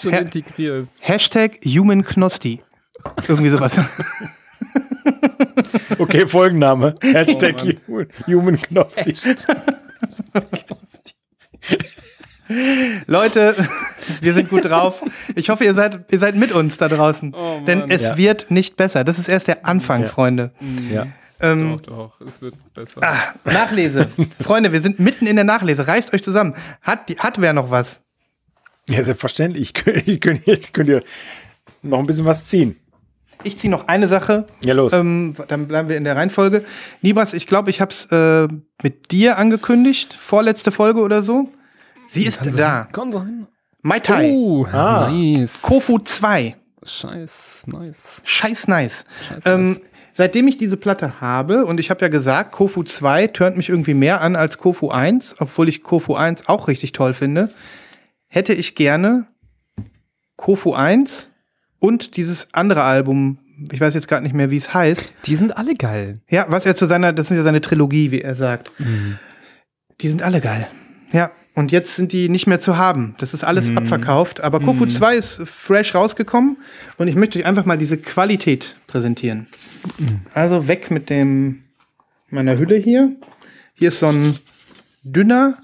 Schon 0.00 0.12
integriert. 0.12 0.88
Hashtag 1.00 1.58
Human 1.64 2.04
Knosti. 2.04 2.60
Irgendwie 3.28 3.50
sowas. 3.50 3.76
Okay, 5.98 6.26
Folgenname. 6.26 6.94
Hashtag 7.02 7.56
Oh 7.88 8.02
Human, 8.26 8.58
Gnostic. 8.68 9.16
Leute, 13.06 13.56
wir 14.20 14.34
sind 14.34 14.48
gut 14.50 14.64
drauf. 14.66 15.02
Ich 15.34 15.48
hoffe, 15.48 15.64
ihr 15.64 15.74
seid, 15.74 16.12
ihr 16.12 16.18
seid 16.18 16.36
mit 16.36 16.52
uns 16.52 16.76
da 16.76 16.88
draußen. 16.88 17.34
Oh. 17.34 17.60
Denn 17.66 17.90
es 17.90 18.02
Ja. 18.02 18.16
wird 18.16 18.50
nicht 18.50 18.76
besser. 18.76 19.02
Das 19.02 19.18
ist 19.18 19.28
erst 19.28 19.48
der 19.48 19.66
Anfang, 19.66 20.02
Ja. 20.02 20.08
Freunde. 20.08 20.52
Ja. 20.92 21.06
Ähm, 21.40 21.80
Doch, 21.84 22.12
doch, 22.18 22.26
es 22.26 22.40
wird 22.40 22.54
besser. 22.72 23.00
ah, 23.02 23.34
Nachlese. 23.44 24.10
Freunde, 24.40 24.72
wir 24.72 24.80
sind 24.80 25.00
mitten 25.00 25.26
in 25.26 25.36
der 25.36 25.44
Nachlese. 25.44 25.86
Reißt 25.86 26.14
euch 26.14 26.22
zusammen. 26.22 26.54
Hat, 26.82 27.08
die- 27.08 27.18
hat 27.18 27.40
wer 27.40 27.52
noch 27.52 27.70
was? 27.70 28.00
ja, 28.88 29.02
selbstverständlich. 29.02 29.62
Ich 29.62 29.74
könnte 29.74 30.10
ich 30.10 30.20
könnt, 30.20 30.46
ihr- 30.46 30.60
könnt 30.72 30.88
ihr 30.88 31.02
noch 31.82 31.98
ein 31.98 32.06
bisschen 32.06 32.24
was 32.26 32.44
ziehen. 32.44 32.76
Ich 33.46 33.58
ziehe 33.58 33.70
noch 33.70 33.86
eine 33.88 34.08
Sache. 34.08 34.46
Ja, 34.64 34.74
los. 34.74 34.92
Ähm, 34.92 35.34
dann 35.48 35.68
bleiben 35.68 35.88
wir 35.88 35.96
in 35.96 36.04
der 36.04 36.16
Reihenfolge. 36.16 36.64
Nibas, 37.00 37.32
ich 37.32 37.46
glaube, 37.46 37.70
ich 37.70 37.80
habe 37.80 37.92
es 37.92 38.06
äh, 38.10 38.48
mit 38.82 39.12
dir 39.12 39.38
angekündigt. 39.38 40.14
Vorletzte 40.14 40.72
Folge 40.72 41.00
oder 41.00 41.22
so. 41.22 41.48
Sie 42.10 42.26
ist 42.26 42.40
da. 42.58 42.88
Kann 42.92 43.12
sein. 43.12 43.46
Mai 43.82 44.00
Tai. 44.00 44.30
Oh, 44.32 44.66
Ah. 44.72 45.08
nice. 45.10 45.62
Kofu 45.62 45.98
2. 46.00 46.56
Scheiß, 46.84 47.62
nice. 47.66 48.20
Scheiß 48.24 48.68
nice. 48.68 49.04
Scheiß 49.28 49.42
Ähm, 49.46 49.70
nice. 49.70 49.80
seitdem 50.12 50.48
ich 50.48 50.56
diese 50.56 50.76
Platte 50.76 51.20
habe, 51.20 51.64
und 51.66 51.78
ich 51.80 51.90
habe 51.90 52.00
ja 52.02 52.08
gesagt, 52.08 52.52
Kofu 52.52 52.82
2 52.82 53.28
turnt 53.28 53.56
mich 53.56 53.68
irgendwie 53.68 53.94
mehr 53.94 54.20
an 54.20 54.34
als 54.36 54.58
Kofu 54.58 54.90
1, 54.90 55.36
obwohl 55.40 55.68
ich 55.68 55.82
Kofu 55.82 56.14
1 56.14 56.48
auch 56.48 56.68
richtig 56.68 56.92
toll 56.92 57.14
finde. 57.14 57.50
hätte 58.28 58.52
ich 58.54 58.74
gerne 58.74 59.26
Kofu 60.36 60.74
1 60.74 61.30
und 61.78 62.16
dieses 62.16 62.48
andere 62.52 62.82
Album, 62.82 63.38
ich 63.70 63.80
weiß 63.80 63.94
jetzt 63.94 64.08
gerade 64.08 64.22
nicht 64.22 64.34
mehr, 64.34 64.50
wie 64.50 64.56
es 64.56 64.74
heißt. 64.74 65.12
Die 65.26 65.36
sind 65.36 65.56
alle 65.56 65.74
geil. 65.74 66.20
Ja, 66.28 66.46
was 66.48 66.66
er 66.66 66.76
zu 66.76 66.86
seiner, 66.86 67.12
das 67.12 67.30
ist 67.30 67.36
ja 67.36 67.42
seine 67.42 67.60
Trilogie, 67.60 68.10
wie 68.10 68.20
er 68.20 68.34
sagt. 68.34 68.70
Die 70.00 70.08
sind 70.08 70.22
alle 70.22 70.40
geil. 70.40 70.66
Ja, 71.12 71.30
und 71.54 71.72
jetzt 71.72 71.96
sind 71.96 72.12
die 72.12 72.28
nicht 72.28 72.46
mehr 72.46 72.60
zu 72.60 72.76
haben. 72.76 73.14
Das 73.18 73.32
ist 73.32 73.42
alles 73.42 73.74
abverkauft. 73.74 74.40
Aber 74.42 74.60
Kofu 74.60 74.84
2 74.84 75.16
ist 75.16 75.42
fresh 75.46 75.94
rausgekommen 75.94 76.58
und 76.98 77.08
ich 77.08 77.14
möchte 77.14 77.38
euch 77.38 77.46
einfach 77.46 77.64
mal 77.64 77.78
diese 77.78 77.96
Qualität 77.96 78.76
präsentieren. 78.86 79.46
Also 80.34 80.68
weg 80.68 80.90
mit 80.90 81.08
dem 81.08 81.64
meiner 82.28 82.58
Hülle 82.58 82.76
hier. 82.76 83.16
Hier 83.72 83.88
ist 83.88 84.00
so 84.00 84.08
ein 84.08 84.38
dünner, 85.02 85.56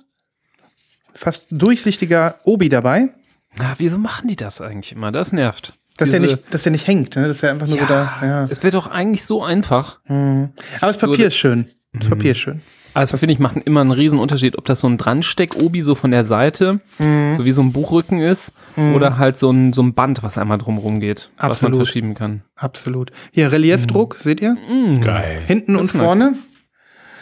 fast 1.12 1.46
durchsichtiger 1.50 2.38
Obi 2.44 2.70
dabei. 2.70 3.10
Na, 3.56 3.74
wieso 3.76 3.98
machen 3.98 4.28
die 4.28 4.36
das 4.36 4.62
eigentlich 4.62 4.92
immer? 4.92 5.12
Das 5.12 5.32
nervt. 5.32 5.74
Dass 5.98 6.08
der, 6.08 6.20
nicht, 6.20 6.38
dass 6.50 6.62
der 6.62 6.72
nicht 6.72 6.86
hängt, 6.86 7.16
ne? 7.16 7.28
dass 7.28 7.40
der 7.40 7.50
einfach 7.50 7.66
nur 7.66 7.78
so 7.78 7.84
da. 7.86 8.12
Ja. 8.22 8.44
Es 8.44 8.62
wäre 8.62 8.72
doch 8.72 8.86
eigentlich 8.86 9.24
so 9.24 9.42
einfach. 9.44 9.98
Aber 10.06 10.48
das 10.80 10.98
Papier 10.98 11.26
ist 11.28 11.36
schön. 11.36 11.66
Das 11.92 12.08
Papier 12.08 12.32
ist 12.32 12.38
schön. 12.38 12.62
Also 12.94 13.16
finde 13.16 13.32
ich, 13.32 13.38
macht 13.38 13.56
immer 13.56 13.80
einen 13.80 13.90
riesen 13.90 14.18
Unterschied, 14.18 14.58
ob 14.58 14.66
das 14.66 14.80
so 14.80 14.86
ein 14.86 14.98
Dransteck-Obi 14.98 15.80
so 15.82 15.94
von 15.94 16.10
der 16.10 16.24
Seite, 16.24 16.80
Mhm. 16.98 17.34
so 17.36 17.44
wie 17.46 17.52
so 17.52 17.62
ein 17.62 17.72
Buchrücken 17.72 18.20
ist, 18.20 18.52
oder 18.94 19.16
halt 19.16 19.38
so 19.38 19.50
ein, 19.50 19.72
so 19.72 19.82
ein 19.82 19.94
Band, 19.94 20.22
was 20.22 20.36
einmal 20.36 20.58
drumrum 20.58 21.00
geht, 21.00 21.30
was 21.36 21.42
man 21.42 21.50
Absolut. 21.72 21.76
verschieben 21.76 22.14
kann. 22.14 22.42
Absolut. 22.54 23.10
Hier 23.30 23.50
Reliefdruck, 23.50 24.16
seht 24.20 24.40
ihr? 24.42 24.56
Geil. 25.02 25.42
Hinten 25.46 25.76
und 25.76 25.86
ist 25.86 25.94
nice. 25.94 26.02
vorne. 26.04 26.34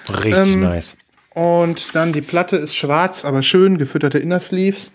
Richtig 0.09 0.35
Ähm, 0.35 0.61
nice. 0.61 0.96
Und 1.35 1.94
dann 1.94 2.12
die 2.12 2.22
Platte 2.22 2.56
ist 2.56 2.74
schwarz, 2.74 3.24
aber 3.24 3.42
schön, 3.42 3.78
gefütterte 3.78 4.18
Innersleeves. 4.18 4.90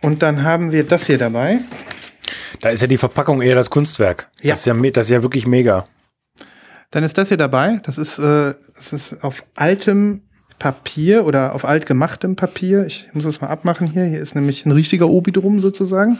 Und 0.00 0.22
dann 0.22 0.42
haben 0.42 0.72
wir 0.72 0.84
das 0.84 1.06
hier 1.06 1.18
dabei. 1.18 1.58
Da 2.60 2.70
ist 2.70 2.80
ja 2.80 2.86
die 2.86 2.98
Verpackung 2.98 3.42
eher 3.42 3.54
das 3.54 3.70
Kunstwerk. 3.70 4.28
Ja. 4.40 4.50
Das, 4.50 4.60
ist 4.60 4.66
ja, 4.66 4.74
das 4.74 5.06
ist 5.06 5.10
ja 5.10 5.22
wirklich 5.22 5.46
mega. 5.46 5.86
Dann 6.90 7.04
ist 7.04 7.16
das 7.18 7.28
hier 7.28 7.36
dabei. 7.36 7.80
Das 7.84 7.98
ist, 7.98 8.18
äh, 8.18 8.54
das 8.74 8.92
ist 8.92 9.24
auf 9.24 9.44
altem 9.54 10.22
Papier 10.58 11.26
oder 11.26 11.54
auf 11.54 11.64
alt 11.64 11.86
gemachtem 11.86 12.36
Papier. 12.36 12.86
Ich 12.86 13.08
muss 13.14 13.24
das 13.24 13.40
mal 13.40 13.48
abmachen 13.48 13.88
hier. 13.88 14.04
Hier 14.04 14.20
ist 14.20 14.34
nämlich 14.34 14.64
ein 14.64 14.72
richtiger 14.72 15.08
Obi 15.08 15.32
drum 15.32 15.60
sozusagen. 15.60 16.18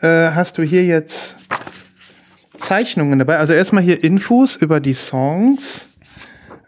Äh, 0.00 0.32
hast 0.32 0.58
du 0.58 0.62
hier 0.62 0.84
jetzt 0.84 1.36
Zeichnungen 2.58 3.18
dabei? 3.18 3.38
Also 3.38 3.54
erstmal 3.54 3.82
hier 3.82 4.04
Infos 4.04 4.56
über 4.56 4.80
die 4.80 4.94
Songs. 4.94 5.86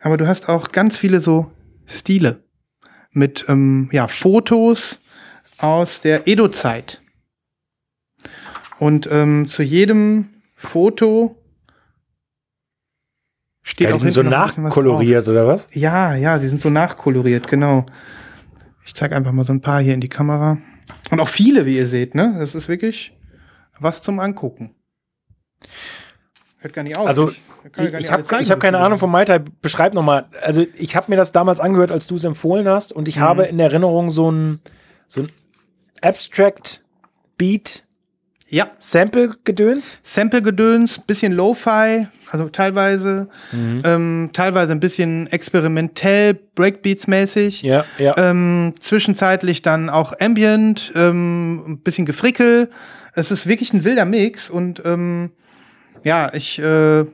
Aber 0.01 0.17
du 0.17 0.27
hast 0.27 0.49
auch 0.49 0.73
ganz 0.73 0.97
viele 0.97 1.21
so 1.21 1.53
Stile 1.87 2.43
mit 3.13 3.45
ähm, 3.49 3.91
ja, 3.93 4.09
Fotos 4.09 4.99
aus 5.59 6.01
der 6.01 6.27
Edo-Zeit. 6.27 7.02
Und 8.79 9.09
ähm, 9.11 9.47
zu 9.49 9.63
jedem 9.63 10.31
Foto 10.55 11.37
steht 13.63 13.87
Ja, 13.87 13.89
die 13.89 13.95
auch 13.95 14.01
sind 14.01 14.13
so 14.13 14.23
nachkoloriert, 14.23 15.29
oder 15.29 15.47
was? 15.47 15.69
Ja, 15.73 16.15
ja, 16.15 16.39
die 16.39 16.49
sind 16.49 16.61
so 16.61 16.71
nachkoloriert, 16.71 17.49
genau. 17.49 17.87
Ich 18.85 18.95
zeige 18.95 19.15
einfach 19.15 19.33
mal 19.33 19.45
so 19.45 19.53
ein 19.53 19.61
paar 19.61 19.81
hier 19.81 19.95
in 19.95 20.01
die 20.01 20.09
Kamera. 20.09 20.59
Und 21.11 21.21
auch 21.21 21.29
viele, 21.29 21.65
wie 21.67 21.77
ihr 21.77 21.87
seht, 21.87 22.15
ne? 22.15 22.35
Das 22.39 22.55
ist 22.55 22.69
wirklich 22.69 23.17
was 23.79 24.03
zum 24.03 24.19
Angucken. 24.19 24.75
Hört 26.59 26.75
gar 26.75 26.83
nicht 26.83 26.97
auf. 26.97 27.07
Also, 27.07 27.31
ich 27.31 27.41
Ich, 27.77 27.95
ich 27.95 28.11
habe 28.11 28.25
hab 28.25 28.61
keine. 28.61 28.79
Ahnung 28.79 28.99
vom 28.99 29.11
Mai 29.11 29.25
Tai. 29.25 29.39
Beschreib 29.39 29.95
nochmal. 29.95 30.27
Also, 30.43 30.67
ich 30.77 30.97
habe 30.97 31.11
mir 31.11 31.17
das 31.17 31.31
damals 31.33 31.61
angehört, 31.61 31.93
als 31.93 32.07
du 32.09 32.17
es 32.17 32.25
empfohlen 32.25 32.69
hast. 32.69 32.93
Und 32.93 33.07
ich 33.09 33.17
Mhm. 33.17 33.21
habe 33.21 33.45
in 33.45 33.61
Erinnerung 33.61 34.11
so 34.11 34.31
ein, 34.31 34.61
so 35.07 35.23
ein 35.23 35.29
Abstract 36.01 36.83
Beat 37.39 37.87
Ja, 38.55 38.71
Sample 38.79 39.31
Gedöns. 39.45 39.97
Sample-Gedöns, 40.03 40.99
bisschen 40.99 41.33
Lo-Fi, 41.33 42.07
also 42.31 42.51
teilweise, 42.51 43.29
Mhm. 43.51 43.81
ähm, 43.83 44.31
teilweise 44.35 44.73
ein 44.73 44.81
bisschen 44.81 45.27
experimentell, 45.29 46.39
Breakbeats-mäßig. 46.55 47.63
Ja, 47.63 47.87
ja. 47.97 48.15
Ähm, 48.19 48.75
zwischenzeitlich 48.79 49.63
dann 49.63 49.89
auch 49.89 50.13
Ambient, 50.21 50.93
ähm, 50.95 51.63
ein 51.67 51.79
bisschen 51.79 52.05
Gefrickel. 52.05 52.69
Es 53.15 53.31
ist 53.31 53.47
wirklich 53.47 53.73
ein 53.73 53.85
wilder 53.85 54.05
Mix 54.05 54.51
und 54.51 54.83
ähm, 54.85 55.31
ja, 56.05 56.31
ich 56.35 56.59
äh, 56.59 57.05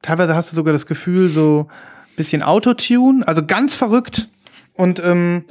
teilweise 0.00 0.34
hast 0.34 0.50
du 0.50 0.56
sogar 0.56 0.72
das 0.72 0.86
Gefühl, 0.86 1.28
so 1.28 1.68
ein 1.68 2.16
bisschen 2.16 2.42
Autotune, 2.42 3.28
also 3.28 3.44
ganz 3.44 3.74
verrückt. 3.74 4.30
Und 4.72 4.98
ähm, 5.04 5.44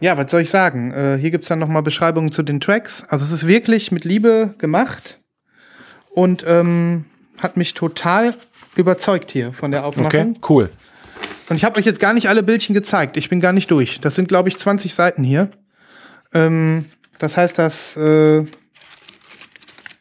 ja, 0.00 0.16
was 0.16 0.30
soll 0.30 0.42
ich 0.42 0.50
sagen? 0.50 0.92
Äh, 0.92 1.18
hier 1.18 1.30
gibt's 1.30 1.48
dann 1.48 1.58
noch 1.58 1.68
mal 1.68 1.82
Beschreibungen 1.82 2.32
zu 2.32 2.42
den 2.42 2.60
Tracks. 2.60 3.04
Also 3.08 3.24
es 3.24 3.30
ist 3.30 3.46
wirklich 3.46 3.92
mit 3.92 4.04
Liebe 4.04 4.54
gemacht 4.58 5.20
und 6.10 6.44
ähm, 6.46 7.04
hat 7.40 7.56
mich 7.56 7.74
total 7.74 8.34
überzeugt 8.76 9.30
hier 9.30 9.52
von 9.52 9.70
der 9.70 9.84
Aufmachung. 9.84 10.30
okay, 10.30 10.40
cool. 10.48 10.70
Und 11.48 11.56
ich 11.56 11.64
habe 11.64 11.78
euch 11.78 11.86
jetzt 11.86 12.00
gar 12.00 12.12
nicht 12.12 12.28
alle 12.28 12.42
Bildchen 12.42 12.74
gezeigt. 12.74 13.16
Ich 13.16 13.28
bin 13.28 13.40
gar 13.40 13.52
nicht 13.52 13.70
durch. 13.70 14.00
Das 14.00 14.14
sind, 14.14 14.28
glaube 14.28 14.48
ich, 14.48 14.56
20 14.56 14.94
Seiten 14.94 15.24
hier. 15.24 15.50
Ähm, 16.32 16.86
das 17.18 17.36
heißt, 17.36 17.58
das, 17.58 17.96
äh, 17.96 18.44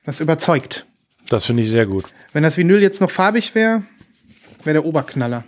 das 0.05 0.19
überzeugt. 0.19 0.85
Das 1.27 1.45
finde 1.45 1.63
ich 1.63 1.69
sehr 1.69 1.85
gut. 1.85 2.05
Wenn 2.33 2.43
das 2.43 2.57
Vinyl 2.57 2.81
jetzt 2.81 3.01
noch 3.01 3.12
farbig 3.12 3.55
wäre, 3.55 3.83
wäre 4.63 4.75
der 4.75 4.85
Oberknaller. 4.85 5.43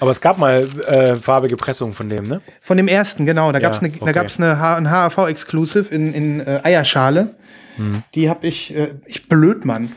Aber 0.00 0.10
es 0.10 0.20
gab 0.20 0.38
mal 0.38 0.66
äh, 0.86 1.14
farbige 1.16 1.56
Pressungen 1.56 1.94
von 1.94 2.08
dem, 2.08 2.24
ne? 2.24 2.40
Von 2.62 2.76
dem 2.78 2.88
ersten, 2.88 3.26
genau. 3.26 3.52
Da 3.52 3.58
Ja, 3.58 3.68
gab's 3.68 3.82
ne, 3.82 3.90
da 3.90 4.06
okay. 4.10 4.26
eine 4.38 4.58
H 4.58 4.76
ein 4.76 4.90
HAV-Exclusive 4.90 5.94
in, 5.94 6.14
in 6.14 6.40
äh, 6.40 6.60
Eierschale. 6.62 7.34
Hm. 7.76 8.02
Die 8.14 8.28
habe 8.30 8.46
ich, 8.46 8.74
äh, 8.74 8.94
ich 9.06 9.28
blöd, 9.28 9.64
Mann. 9.64 9.92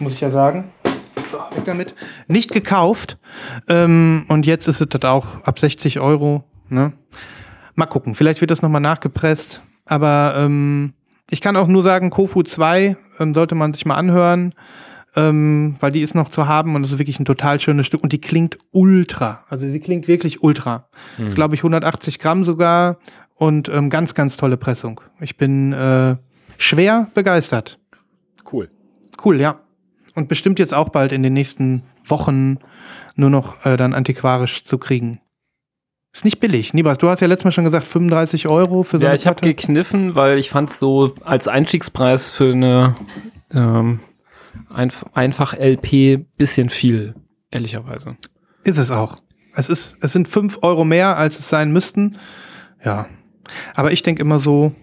Muss 0.00 0.12
ich 0.12 0.20
ja 0.20 0.30
sagen. 0.30 0.72
So, 1.30 1.38
weg 1.56 1.64
damit. 1.64 1.94
Nicht 2.26 2.52
gekauft. 2.52 3.16
Ähm, 3.68 4.24
und 4.28 4.44
jetzt 4.44 4.66
ist 4.68 4.80
es 4.80 4.88
das 4.88 5.02
auch 5.04 5.42
ab 5.44 5.58
60 5.58 6.00
Euro. 6.00 6.44
Ne? 6.68 6.92
Mal 7.74 7.86
gucken. 7.86 8.14
Vielleicht 8.14 8.40
wird 8.40 8.50
das 8.50 8.60
nochmal 8.62 8.80
nachgepresst. 8.80 9.62
Aber 9.84 10.34
ähm, 10.36 10.94
ich 11.30 11.40
kann 11.40 11.56
auch 11.56 11.68
nur 11.68 11.82
sagen, 11.82 12.10
Kofu 12.10 12.42
2 12.42 12.96
ähm, 13.20 13.34
sollte 13.34 13.54
man 13.54 13.72
sich 13.72 13.86
mal 13.86 13.94
anhören. 13.94 14.52
Ähm, 15.16 15.76
weil 15.80 15.92
die 15.92 16.02
ist 16.02 16.14
noch 16.14 16.28
zu 16.28 16.46
haben 16.46 16.74
und 16.74 16.84
es 16.84 16.92
ist 16.92 16.98
wirklich 16.98 17.18
ein 17.18 17.24
total 17.24 17.58
schönes 17.58 17.86
Stück 17.86 18.02
und 18.02 18.12
die 18.12 18.20
klingt 18.20 18.58
ultra. 18.70 19.44
Also 19.48 19.66
sie 19.66 19.80
klingt 19.80 20.08
wirklich 20.08 20.42
ultra. 20.42 20.88
Ist 21.18 21.34
glaube 21.34 21.54
ich 21.54 21.60
180 21.60 22.18
Gramm 22.18 22.44
sogar 22.44 22.98
und 23.34 23.68
ähm, 23.68 23.88
ganz, 23.88 24.14
ganz 24.14 24.36
tolle 24.36 24.56
Pressung. 24.56 25.00
Ich 25.20 25.36
bin 25.36 25.72
äh, 25.72 26.16
schwer 26.58 27.08
begeistert. 27.14 27.78
Cool. 28.52 28.70
Cool, 29.24 29.40
ja. 29.40 29.60
Und 30.14 30.28
bestimmt 30.28 30.58
jetzt 30.58 30.74
auch 30.74 30.90
bald 30.90 31.12
in 31.12 31.22
den 31.22 31.32
nächsten 31.32 31.82
Wochen 32.04 32.58
nur 33.14 33.30
noch 33.30 33.64
äh, 33.64 33.76
dann 33.76 33.94
antiquarisch 33.94 34.64
zu 34.64 34.78
kriegen. 34.78 35.20
Ist 36.12 36.24
nicht 36.24 36.40
billig. 36.40 36.72
Nibas, 36.72 36.96
du 36.96 37.08
hast 37.08 37.20
ja 37.20 37.26
letztes 37.26 37.44
Mal 37.44 37.52
schon 37.52 37.64
gesagt, 37.64 37.86
35 37.86 38.48
Euro 38.48 38.82
für 38.82 38.96
so 38.96 39.02
Ja, 39.02 39.10
eine 39.10 39.18
ich 39.18 39.26
habe 39.26 39.42
gekniffen, 39.42 40.14
weil 40.14 40.38
ich 40.38 40.48
fand 40.48 40.70
so 40.70 41.14
als 41.22 41.46
Einstiegspreis 41.46 42.30
für 42.30 42.52
eine 42.52 42.94
ähm, 43.52 44.00
einf 44.76 45.04
einfach 45.14 45.54
LP 45.54 46.26
bisschen 46.36 46.68
viel, 46.68 47.14
ehrlicherweise. 47.50 48.16
Ist 48.64 48.78
es 48.78 48.90
auch. 48.90 49.22
Es, 49.54 49.68
ist, 49.68 49.96
es 50.02 50.12
sind 50.12 50.28
5 50.28 50.58
Euro 50.62 50.84
mehr, 50.84 51.16
als 51.16 51.38
es 51.38 51.48
sein 51.48 51.72
müssten. 51.72 52.18
Ja. 52.84 53.06
Aber 53.74 53.92
ich 53.92 54.02
denke 54.02 54.20
immer 54.20 54.38
so, 54.38 54.74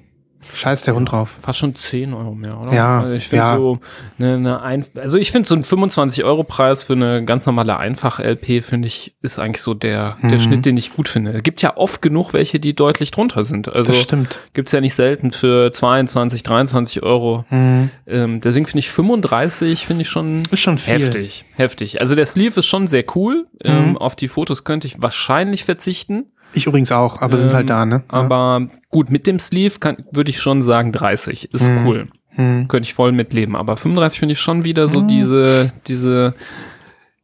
scheiß 0.55 0.83
der 0.83 0.95
Hund 0.95 1.11
drauf. 1.11 1.37
Fast 1.41 1.59
schon 1.59 1.75
10 1.75 2.13
Euro 2.13 2.33
mehr, 2.35 2.59
oder? 2.59 2.73
Ja, 2.73 2.99
Also 3.01 3.13
ich 3.13 3.27
finde 3.27 3.45
ja. 3.45 3.55
so 3.57 3.79
eine, 4.19 4.33
eine 4.35 4.61
ein 4.61 4.85
also 4.95 5.17
ich 5.17 5.31
finde 5.31 5.47
so 5.47 5.55
ein 5.55 5.63
25 5.63 6.23
Euro 6.23 6.43
Preis 6.43 6.83
für 6.83 6.93
eine 6.93 7.23
ganz 7.25 7.45
normale 7.45 7.77
Einfach-LP 7.77 8.61
finde 8.63 8.87
ich 8.87 9.15
ist 9.21 9.39
eigentlich 9.39 9.61
so 9.61 9.73
der 9.73 10.17
der 10.21 10.31
Mhm. 10.31 10.39
Schnitt, 10.39 10.65
den 10.65 10.77
ich 10.77 10.93
gut 10.93 11.09
finde. 11.09 11.31
Es 11.31 11.43
gibt 11.43 11.61
ja 11.61 11.77
oft 11.77 12.01
genug 12.01 12.33
welche, 12.33 12.59
die 12.59 12.75
deutlich 12.75 13.11
drunter 13.11 13.45
sind. 13.45 13.67
Also 13.69 13.91
Das 13.91 14.01
stimmt. 14.01 14.39
gibt's 14.53 14.71
ja 14.71 14.81
nicht 14.81 14.95
selten 14.95 15.31
für 15.31 15.71
22, 15.71 16.43
23 16.43 17.03
Euro. 17.03 17.45
Mhm. 17.49 17.89
Ähm, 18.07 18.41
deswegen 18.41 18.65
finde 18.65 18.79
ich 18.79 18.89
35 18.91 19.85
finde 19.85 20.01
ich 20.03 20.09
schon 20.09 20.43
Ist 20.51 20.59
schon 20.59 20.77
viel. 20.77 20.93
heftig, 20.95 21.45
heftig. 21.55 22.01
Also 22.01 22.15
der 22.15 22.25
Sleeve 22.25 22.59
ist 22.59 22.65
schon 22.65 22.87
sehr 22.87 23.03
cool. 23.15 23.47
Mhm. 23.63 23.69
Ähm, 23.71 23.97
auf 23.97 24.15
die 24.15 24.27
Fotos 24.27 24.63
könnte 24.63 24.87
ich 24.87 25.01
wahrscheinlich 25.01 25.63
verzichten. 25.63 26.25
Ich 26.53 26.67
übrigens 26.67 26.91
auch, 26.91 27.21
aber 27.21 27.37
sind 27.37 27.49
Ähm, 27.51 27.55
halt 27.57 27.69
da, 27.69 27.85
ne? 27.85 28.03
Aber 28.07 28.67
gut, 28.89 29.09
mit 29.09 29.25
dem 29.27 29.39
Sleeve 29.39 29.75
würde 30.11 30.29
ich 30.29 30.39
schon 30.41 30.61
sagen 30.61 30.91
30 30.91 31.53
ist 31.53 31.67
Mhm. 31.67 31.85
cool. 31.87 32.07
Mhm. 32.35 32.67
Könnte 32.67 32.87
ich 32.87 32.93
voll 32.93 33.11
mitleben. 33.11 33.55
Aber 33.55 33.77
35 33.77 34.19
finde 34.19 34.33
ich 34.33 34.39
schon 34.39 34.63
wieder 34.63 34.87
so 34.87 35.01
diese, 35.01 35.71
diese, 35.87 36.33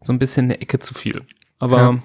so 0.01 0.13
ein 0.13 0.19
bisschen 0.19 0.45
eine 0.45 0.61
Ecke 0.61 0.79
zu 0.79 0.93
viel. 0.93 1.21
Aber 1.59 1.77
Ja. 1.77 1.97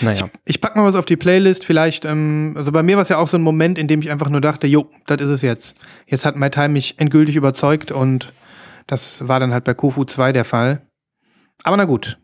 naja. 0.00 0.28
Ich 0.44 0.60
pack 0.60 0.76
mal 0.76 0.84
was 0.84 0.94
auf 0.94 1.06
die 1.06 1.16
Playlist. 1.16 1.64
Vielleicht, 1.64 2.04
ähm, 2.04 2.54
also 2.56 2.72
bei 2.72 2.82
mir 2.82 2.96
war 2.96 3.02
es 3.02 3.08
ja 3.08 3.18
auch 3.18 3.28
so 3.28 3.36
ein 3.36 3.42
Moment, 3.42 3.78
in 3.78 3.88
dem 3.88 4.00
ich 4.00 4.10
einfach 4.10 4.28
nur 4.28 4.40
dachte, 4.40 4.66
jo, 4.66 4.90
das 5.06 5.20
ist 5.20 5.28
es 5.28 5.42
jetzt. 5.42 5.76
Jetzt 6.06 6.24
hat 6.24 6.36
My 6.36 6.50
Time 6.50 6.70
mich 6.70 6.94
endgültig 6.98 7.34
überzeugt 7.36 7.90
und 7.92 8.32
das 8.86 9.26
war 9.26 9.40
dann 9.40 9.52
halt 9.52 9.64
bei 9.64 9.74
Kofu 9.74 10.04
2 10.04 10.32
der 10.32 10.44
Fall. 10.44 10.82
Aber 11.64 11.76
na 11.76 11.84
gut. 11.84 12.18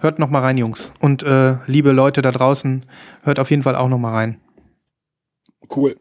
Hört 0.00 0.18
noch 0.18 0.30
mal 0.30 0.42
rein, 0.42 0.58
Jungs. 0.58 0.92
Und 1.00 1.22
äh, 1.22 1.56
liebe 1.66 1.92
Leute 1.92 2.22
da 2.22 2.30
draußen, 2.30 2.84
hört 3.22 3.38
auf 3.38 3.50
jeden 3.50 3.62
Fall 3.62 3.76
auch 3.76 3.88
noch 3.88 3.98
mal 3.98 4.12
rein. 4.12 4.40
Cool. 5.74 5.98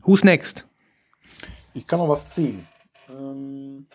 Who's 0.00 0.24
next? 0.24 0.66
Ich 1.74 1.86
kann 1.86 1.98
noch 1.98 2.08
was 2.08 2.34
ziehen. 2.34 2.66
Ähm 3.08 3.86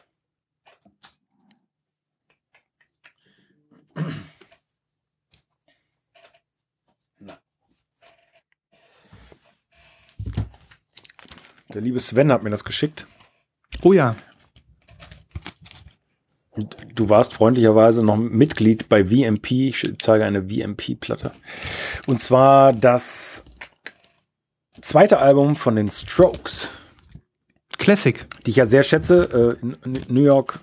Der 11.74 11.82
liebe 11.82 12.00
Sven 12.00 12.32
hat 12.32 12.44
mir 12.44 12.50
das 12.50 12.64
geschickt. 12.64 13.08
Oh 13.82 13.94
ja. 13.94 14.16
Und 16.62 16.76
du 16.96 17.10
warst 17.10 17.34
freundlicherweise 17.34 18.04
noch 18.04 18.18
Mitglied 18.18 18.90
bei 18.90 19.06
VMP. 19.06 19.52
Ich 19.70 19.94
zeige 20.00 20.26
eine 20.26 20.44
VMP-Platte. 20.44 21.32
Und 22.08 22.22
zwar 22.22 22.74
das 22.74 23.44
zweite 24.82 25.20
Album 25.20 25.56
von 25.56 25.76
den 25.76 25.90
Strokes. 25.90 26.70
Classic. 27.78 28.26
Die 28.46 28.52
ich 28.52 28.58
ja 28.58 28.66
sehr 28.66 28.84
schätze. 28.84 29.58
Äh, 29.62 29.66
New 30.08 30.24
York 30.24 30.60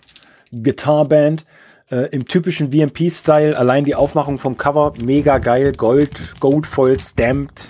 Guitar 0.52 1.04
Band. 1.06 1.44
Äh, 1.90 2.08
Im 2.10 2.26
typischen 2.26 2.70
VMP-Style. 2.72 3.56
Allein 3.56 3.84
die 3.84 3.94
Aufmachung 3.94 4.38
vom 4.38 4.56
Cover. 4.56 4.94
Mega 5.02 5.38
geil. 5.38 5.72
Gold, 5.72 6.38
goldvoll 6.40 6.98
stamped. 7.00 7.68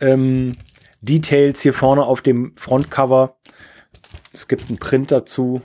Ähm, 0.00 0.56
Details 1.00 1.60
hier 1.60 1.74
vorne 1.74 2.04
auf 2.04 2.22
dem 2.22 2.52
Frontcover. 2.56 3.36
Es 4.32 4.48
gibt 4.48 4.68
einen 4.68 4.78
Print 4.78 5.12
dazu. 5.12 5.60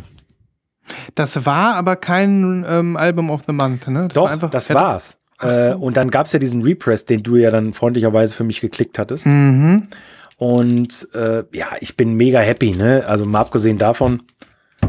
Das 1.15 1.45
war 1.45 1.75
aber 1.75 1.95
kein 1.95 2.65
ähm, 2.67 2.97
Album 2.97 3.29
of 3.29 3.41
the 3.47 3.53
Month, 3.53 3.87
ne? 3.87 4.03
Das 4.07 4.13
Doch, 4.15 4.23
war 4.25 4.31
einfach, 4.31 4.49
das 4.49 4.69
war's. 4.73 5.17
Ach 5.37 5.47
Äh, 5.49 5.71
so. 5.73 5.77
und 5.79 5.95
dann 5.97 6.11
gab's 6.11 6.31
ja 6.33 6.39
diesen 6.39 6.63
Repress, 6.63 7.05
den 7.05 7.23
du 7.23 7.35
ja 7.37 7.49
dann 7.51 7.73
freundlicherweise 7.73 8.33
für 8.35 8.43
mich 8.43 8.59
geklickt 8.61 8.99
hattest. 8.99 9.25
Mhm. 9.25 9.87
Und 10.37 11.07
äh, 11.13 11.43
ja, 11.53 11.67
ich 11.81 11.97
bin 11.97 12.13
mega 12.13 12.39
happy. 12.39 12.71
Ne? 12.71 13.03
Also 13.07 13.25
mal 13.25 13.39
abgesehen 13.41 13.77
davon, 13.77 14.23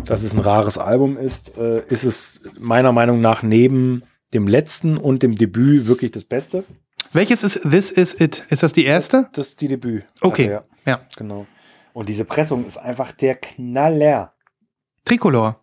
dass 0.05 0.23
es 0.23 0.33
ein 0.33 0.39
rares 0.41 0.79
Album 0.79 1.17
ist, 1.17 1.57
äh, 1.59 1.83
ist 1.89 2.05
es 2.05 2.41
meiner 2.59 2.93
Meinung 2.93 3.21
nach 3.21 3.43
neben 3.43 4.03
dem 4.33 4.47
letzten 4.47 4.97
und 4.97 5.23
dem 5.25 5.35
Debüt 5.35 5.87
wirklich 5.89 6.13
das 6.13 6.25
Beste. 6.25 6.65
Welches 7.13 7.43
ist 7.43 7.63
This 7.69 7.91
Is 7.91 8.19
It? 8.21 8.45
Ist 8.51 8.63
das 8.63 8.73
die 8.73 8.85
erste? 8.85 9.29
Das 9.33 9.49
ist 9.49 9.61
die 9.61 9.67
Debüt. 9.69 10.05
Okay. 10.21 10.51
Ja, 10.51 10.63
Ja. 10.87 11.01
genau. 11.17 11.47
Und 11.93 12.09
diese 12.09 12.25
Pressung 12.25 12.65
ist 12.65 12.77
einfach 12.77 13.11
der 13.11 13.35
Knaller. 13.35 14.33
Tricolor. 15.05 15.59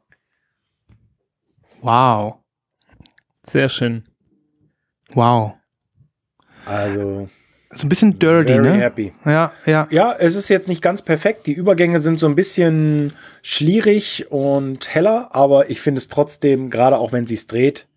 Wow. 1.87 2.39
Sehr 3.43 3.69
schön. 3.69 4.03
Wow. 5.13 5.53
Also 6.65 7.29
So 7.71 7.85
ein 7.85 7.89
bisschen 7.89 8.19
dirty, 8.19 8.55
very 8.55 8.61
ne? 8.61 8.73
happy. 8.73 9.13
Ja, 9.23 9.53
ja. 9.65 9.87
Ja, 9.89 10.13
es 10.19 10.35
ist 10.35 10.49
jetzt 10.49 10.67
nicht 10.67 10.81
ganz 10.81 11.01
perfekt. 11.01 11.47
Die 11.47 11.53
Übergänge 11.53 12.01
sind 12.01 12.19
so 12.19 12.27
ein 12.27 12.35
bisschen 12.35 13.13
schlierig 13.41 14.25
und 14.29 14.93
heller, 14.93 15.29
aber 15.31 15.69
ich 15.69 15.79
finde 15.79 15.99
es 15.99 16.09
trotzdem, 16.09 16.69
gerade 16.69 16.97
auch 16.97 17.13
wenn 17.13 17.25
sie 17.25 17.35
es 17.35 17.47
dreht, 17.47 17.87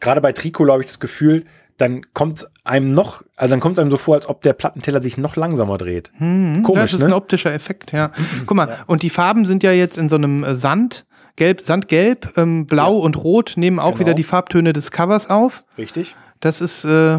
gerade 0.00 0.20
bei 0.20 0.32
Tricolor 0.32 0.72
habe 0.72 0.82
ich 0.82 0.88
das 0.88 0.98
Gefühl, 0.98 1.44
dann 1.76 2.12
kommt 2.14 2.44
einem 2.64 2.92
noch, 2.92 3.22
also 3.36 3.52
dann 3.52 3.60
kommt 3.60 3.76
es 3.76 3.80
einem 3.80 3.92
so 3.92 3.98
vor, 3.98 4.16
als 4.16 4.28
ob 4.28 4.40
der 4.42 4.52
Plattenteller 4.52 5.00
sich 5.00 5.16
noch 5.16 5.36
langsamer 5.36 5.78
dreht. 5.78 6.10
Hm, 6.18 6.64
Komisch, 6.64 6.90
das 6.90 6.94
ist 6.94 7.00
ne? 7.00 7.06
ein 7.06 7.12
optischer 7.12 7.54
Effekt, 7.54 7.92
ja. 7.92 8.10
Guck 8.46 8.56
mal, 8.56 8.78
und 8.88 9.04
die 9.04 9.10
Farben 9.10 9.46
sind 9.46 9.62
ja 9.62 9.70
jetzt 9.70 9.96
in 9.96 10.08
so 10.08 10.16
einem 10.16 10.42
äh, 10.42 10.56
Sand, 10.56 11.06
gelb, 11.38 11.62
Sandgelb, 11.64 12.36
ähm, 12.36 12.66
blau 12.66 12.98
Ja. 12.98 13.02
und 13.04 13.16
rot 13.24 13.54
nehmen 13.56 13.78
auch 13.78 13.92
Genau. 13.92 14.00
wieder 14.00 14.14
die 14.14 14.24
Farbtöne 14.24 14.72
des 14.74 14.90
Covers 14.90 15.30
auf. 15.30 15.64
Richtig? 15.78 16.14
Das 16.40 16.60
ist 16.60 16.84
äh, 16.84 17.18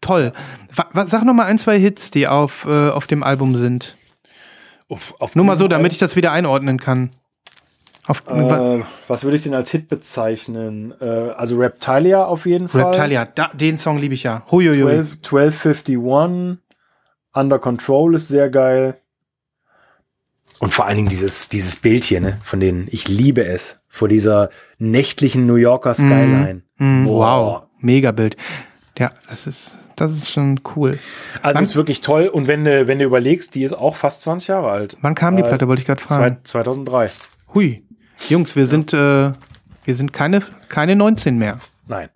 toll. 0.00 0.32
Wa 0.74 1.06
sag 1.06 1.24
noch 1.24 1.34
mal 1.34 1.44
ein, 1.46 1.58
zwei 1.58 1.78
Hits, 1.78 2.10
die 2.10 2.26
auf, 2.26 2.64
äh, 2.66 2.88
auf 2.90 3.06
dem 3.06 3.22
Album 3.22 3.56
sind. 3.56 3.96
Auf, 4.88 5.14
auf 5.18 5.34
Nur 5.36 5.44
mal 5.44 5.58
so, 5.58 5.68
damit 5.68 5.92
ich 5.92 5.98
das 5.98 6.16
wieder 6.16 6.32
einordnen 6.32 6.78
kann. 6.80 7.10
Auf, 8.06 8.22
Äh, 8.28 8.82
was 9.08 9.24
würde 9.24 9.36
ich 9.36 9.42
denn 9.42 9.54
als 9.54 9.70
Hit 9.70 9.88
bezeichnen? 9.88 10.94
Äh, 11.00 11.04
also 11.36 11.56
Reptilia 11.58 12.24
auf 12.24 12.46
jeden 12.46 12.68
Fall. 12.68 12.84
Reptilia, 12.84 13.24
da, 13.24 13.50
den 13.52 13.78
Song 13.78 13.98
liebe 13.98 14.14
ich 14.14 14.22
ja. 14.22 14.44
Huiuiui. 14.50 15.04
12, 15.22 15.64
1251. 15.64 16.58
Under 17.34 17.58
Control 17.58 18.14
ist 18.14 18.28
sehr 18.28 18.48
geil. 18.48 19.00
Und 20.58 20.72
vor 20.72 20.86
allen 20.86 20.96
Dingen 20.96 21.08
dieses, 21.08 21.48
dieses 21.48 21.76
Bild 21.76 22.04
hier, 22.04 22.20
ne, 22.20 22.38
von 22.44 22.60
denen 22.60 22.88
ich 22.90 23.08
liebe 23.08 23.44
es. 23.44 23.78
Vor 23.88 24.08
dieser 24.08 24.50
nächtlichen 24.78 25.46
New 25.46 25.54
Yorker 25.56 25.94
Skyline. 25.94 26.62
Mm, 26.78 27.04
Boah. 27.04 27.36
wow, 27.54 27.62
Megabild. 27.80 28.36
Ja, 28.98 29.10
das 29.28 29.46
ist, 29.46 29.76
das 29.96 30.12
ist 30.12 30.30
schon 30.30 30.60
cool. 30.76 30.98
Also 31.42 31.56
Wann- 31.56 31.64
ist 31.64 31.76
wirklich 31.76 32.00
toll. 32.00 32.26
Und 32.28 32.46
wenn 32.48 32.64
du, 32.64 32.86
wenn 32.86 32.98
du 32.98 33.04
überlegst, 33.04 33.54
die 33.54 33.62
ist 33.64 33.72
auch 33.74 33.96
fast 33.96 34.22
20 34.22 34.48
Jahre 34.48 34.70
alt. 34.70 34.96
Wann 35.02 35.14
kam 35.14 35.36
die 35.36 35.42
Äh, 35.42 35.48
Platte, 35.48 35.68
wollte 35.68 35.80
ich 35.82 35.86
gerade 35.86 36.00
fragen. 36.00 36.38
Zwei- 36.44 36.62
2003. 36.62 37.10
Hui. 37.54 37.82
Jungs, 38.28 38.56
wir 38.56 38.66
sind, 38.66 38.92
äh, 38.94 39.32
wir 39.84 39.94
sind 39.94 40.12
keine, 40.12 40.40
keine 40.68 40.96
19 40.96 41.36
mehr. 41.38 41.58
Nein. 41.86 42.08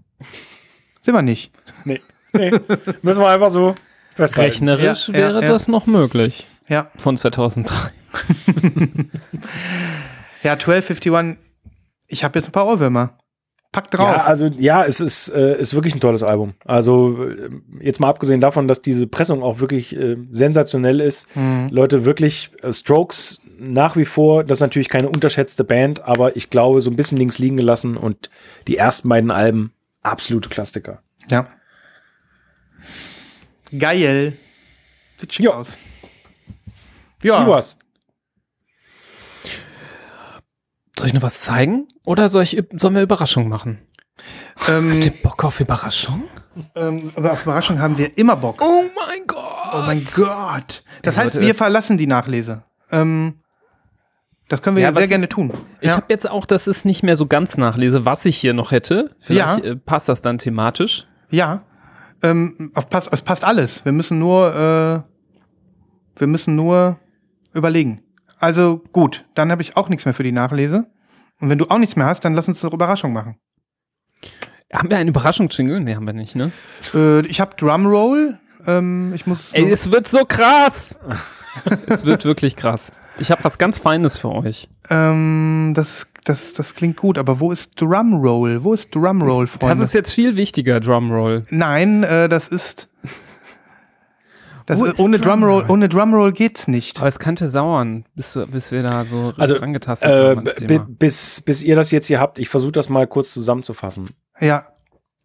Sind 1.02 1.14
wir 1.14 1.22
nicht. 1.22 1.52
Nee. 1.84 2.00
nee. 2.32 2.50
Müssen 3.02 3.20
wir 3.20 3.28
einfach 3.28 3.50
so 3.50 3.74
festhalten. 4.14 4.50
Rechnerisch 4.68 5.08
Ja, 5.08 5.14
ja, 5.14 5.20
wäre 5.20 5.42
ja. 5.44 5.48
das 5.50 5.68
noch 5.68 5.86
möglich. 5.86 6.46
Ja. 6.68 6.90
Von 6.98 7.16
2003. 7.16 7.90
Ja, 10.42 10.52
1251. 10.52 11.38
Ich 12.08 12.24
habe 12.24 12.38
jetzt 12.38 12.48
ein 12.48 12.52
paar 12.52 12.66
Ohrwürmer. 12.66 13.18
Pack 13.72 13.90
drauf. 13.92 14.08
Ja, 14.08 14.24
also 14.24 14.46
ja, 14.46 14.84
es 14.84 14.98
ist, 14.98 15.28
äh, 15.28 15.56
ist 15.60 15.74
wirklich 15.74 15.94
ein 15.94 16.00
tolles 16.00 16.24
Album. 16.24 16.54
Also 16.64 17.24
äh, 17.24 17.50
jetzt 17.80 18.00
mal 18.00 18.08
abgesehen 18.08 18.40
davon, 18.40 18.66
dass 18.66 18.82
diese 18.82 19.06
Pressung 19.06 19.44
auch 19.44 19.60
wirklich 19.60 19.94
äh, 19.94 20.16
sensationell 20.32 21.00
ist. 21.00 21.28
Mhm. 21.36 21.68
Leute, 21.70 22.04
wirklich 22.04 22.50
äh, 22.62 22.72
Strokes 22.72 23.40
nach 23.58 23.94
wie 23.94 24.06
vor, 24.06 24.42
das 24.42 24.58
ist 24.58 24.62
natürlich 24.62 24.88
keine 24.88 25.08
unterschätzte 25.08 25.62
Band, 25.62 26.02
aber 26.02 26.34
ich 26.34 26.50
glaube, 26.50 26.80
so 26.80 26.90
ein 26.90 26.96
bisschen 26.96 27.18
links 27.18 27.38
liegen 27.38 27.58
gelassen 27.58 27.96
und 27.96 28.30
die 28.66 28.76
ersten 28.76 29.08
beiden 29.08 29.30
Alben 29.30 29.72
absolute 30.02 30.48
Klassiker. 30.48 31.02
Ja. 31.30 31.46
Geil. 33.78 34.32
Sieht 35.18 35.32
schick 35.32 35.46
aus. 35.46 35.76
Ja. 37.22 37.46
Wie 37.46 37.50
war's? 37.50 37.76
Soll 41.00 41.08
ich 41.08 41.14
noch 41.14 41.22
was 41.22 41.40
zeigen? 41.40 41.88
Oder 42.04 42.28
soll 42.28 42.42
ich, 42.44 42.62
sollen 42.76 42.94
wir 42.94 43.02
Überraschung 43.02 43.48
machen? 43.48 43.78
Ähm, 44.68 44.92
Habt 44.92 45.04
ihr 45.06 45.12
Bock 45.22 45.44
auf 45.44 45.60
Überraschung? 45.60 46.24
ähm, 46.74 47.10
aber 47.16 47.32
auf 47.32 47.42
Überraschung 47.42 47.78
haben 47.80 47.96
wir 47.98 48.16
immer 48.18 48.36
Bock. 48.36 48.60
Oh 48.60 48.84
mein 48.94 49.26
Gott. 49.26 49.38
Oh 49.72 49.82
mein 49.86 50.04
Gott. 50.14 50.82
Das 51.02 51.16
Ey, 51.16 51.24
heißt, 51.24 51.34
Leute. 51.34 51.46
wir 51.46 51.54
verlassen 51.54 51.96
die 51.96 52.06
Nachlese. 52.06 52.64
Ähm, 52.90 53.40
das 54.48 54.60
können 54.62 54.76
wir 54.76 54.82
Ja, 54.82 54.90
ja, 54.90 54.94
sehr 54.96 55.08
gerne 55.08 55.28
tun. 55.28 55.52
Ich 55.80 55.88
ja. 55.88 55.96
habe 55.96 56.06
jetzt 56.08 56.28
auch, 56.28 56.44
das 56.44 56.66
ist 56.66 56.84
nicht 56.84 57.02
mehr 57.02 57.16
so 57.16 57.26
ganz 57.26 57.56
nachlese, 57.56 58.04
was 58.04 58.24
ich 58.24 58.36
hier 58.36 58.52
noch 58.52 58.72
hätte. 58.72 59.14
Vielleicht 59.20 59.64
Ja. 59.64 59.70
äh, 59.70 59.76
passt 59.76 60.08
das 60.08 60.22
dann 60.22 60.38
thematisch. 60.38 61.06
ja. 61.30 61.62
Ähm, 62.22 62.70
auf, 62.74 62.90
passt, 62.90 63.08
es 63.12 63.22
passt 63.22 63.44
alles. 63.44 63.82
Wir 63.86 63.92
müssen 63.92 64.18
nur, 64.18 64.48
äh, 64.54 66.20
wir 66.20 66.26
müssen 66.26 66.54
nur 66.54 66.98
überlegen. 67.54 68.02
Also 68.40 68.82
gut, 68.92 69.26
dann 69.34 69.52
habe 69.52 69.62
ich 69.62 69.76
auch 69.76 69.88
nichts 69.88 70.06
mehr 70.06 70.14
für 70.14 70.22
die 70.22 70.32
Nachlese. 70.32 70.86
Und 71.40 71.50
wenn 71.50 71.58
du 71.58 71.66
auch 71.66 71.78
nichts 71.78 71.94
mehr 71.94 72.06
hast, 72.06 72.24
dann 72.24 72.34
lass 72.34 72.48
uns 72.48 72.64
eine 72.64 72.72
Überraschung 72.72 73.12
machen. 73.12 73.36
Haben 74.72 74.90
wir 74.90 74.96
einen 74.96 75.08
Überraschungsjingle? 75.08 75.80
Nee, 75.80 75.94
haben 75.94 76.06
wir 76.06 76.12
nicht, 76.12 76.34
ne? 76.34 76.50
Äh, 76.94 77.26
ich 77.26 77.40
habe 77.40 77.54
Drumroll. 77.56 78.38
Ähm, 78.66 79.12
ich 79.14 79.26
muss. 79.26 79.52
Ey, 79.52 79.70
es 79.70 79.90
wird 79.90 80.08
so 80.08 80.24
krass. 80.24 80.98
es 81.86 82.04
wird 82.04 82.24
wirklich 82.24 82.56
krass. 82.56 82.92
Ich 83.18 83.30
habe 83.30 83.44
was 83.44 83.58
ganz 83.58 83.78
Feines 83.78 84.16
für 84.16 84.30
euch. 84.30 84.68
ähm, 84.88 85.72
das, 85.74 86.06
das, 86.24 86.54
das 86.54 86.74
klingt 86.74 86.96
gut, 86.96 87.18
aber 87.18 87.40
wo 87.40 87.52
ist 87.52 87.80
Drumroll? 87.80 88.64
Wo 88.64 88.72
ist 88.72 88.94
Drumroll, 88.94 89.46
Freunde? 89.46 89.76
Das 89.76 89.80
ist 89.80 89.94
jetzt 89.94 90.12
viel 90.12 90.36
wichtiger, 90.36 90.80
Drumroll. 90.80 91.44
Nein, 91.50 92.02
äh, 92.04 92.28
das 92.28 92.48
ist. 92.48 92.88
Das 94.66 94.80
ist 94.80 94.92
ist 94.94 95.00
ohne 95.00 95.18
Drumroll, 95.18 95.60
Drumroll? 95.62 95.70
ohne 95.70 95.88
Drumroll 95.88 96.32
geht's 96.32 96.68
nicht. 96.68 96.98
Aber 96.98 97.08
es 97.08 97.18
könnte 97.18 97.48
sauern, 97.50 98.04
bis, 98.14 98.38
bis 98.50 98.70
wir 98.70 98.82
da 98.82 99.04
so 99.04 99.32
Also, 99.36 99.58
angetastet 99.60 100.10
Äh, 100.10 100.36
haben 100.36 100.96
bis, 100.98 101.40
bis 101.40 101.62
ihr 101.62 101.76
das 101.76 101.90
jetzt 101.90 102.06
hier 102.06 102.20
habt, 102.20 102.38
ich 102.38 102.48
versuche 102.48 102.72
das 102.72 102.88
mal 102.88 103.06
kurz 103.06 103.32
zusammenzufassen. 103.32 104.10
Ja, 104.40 104.66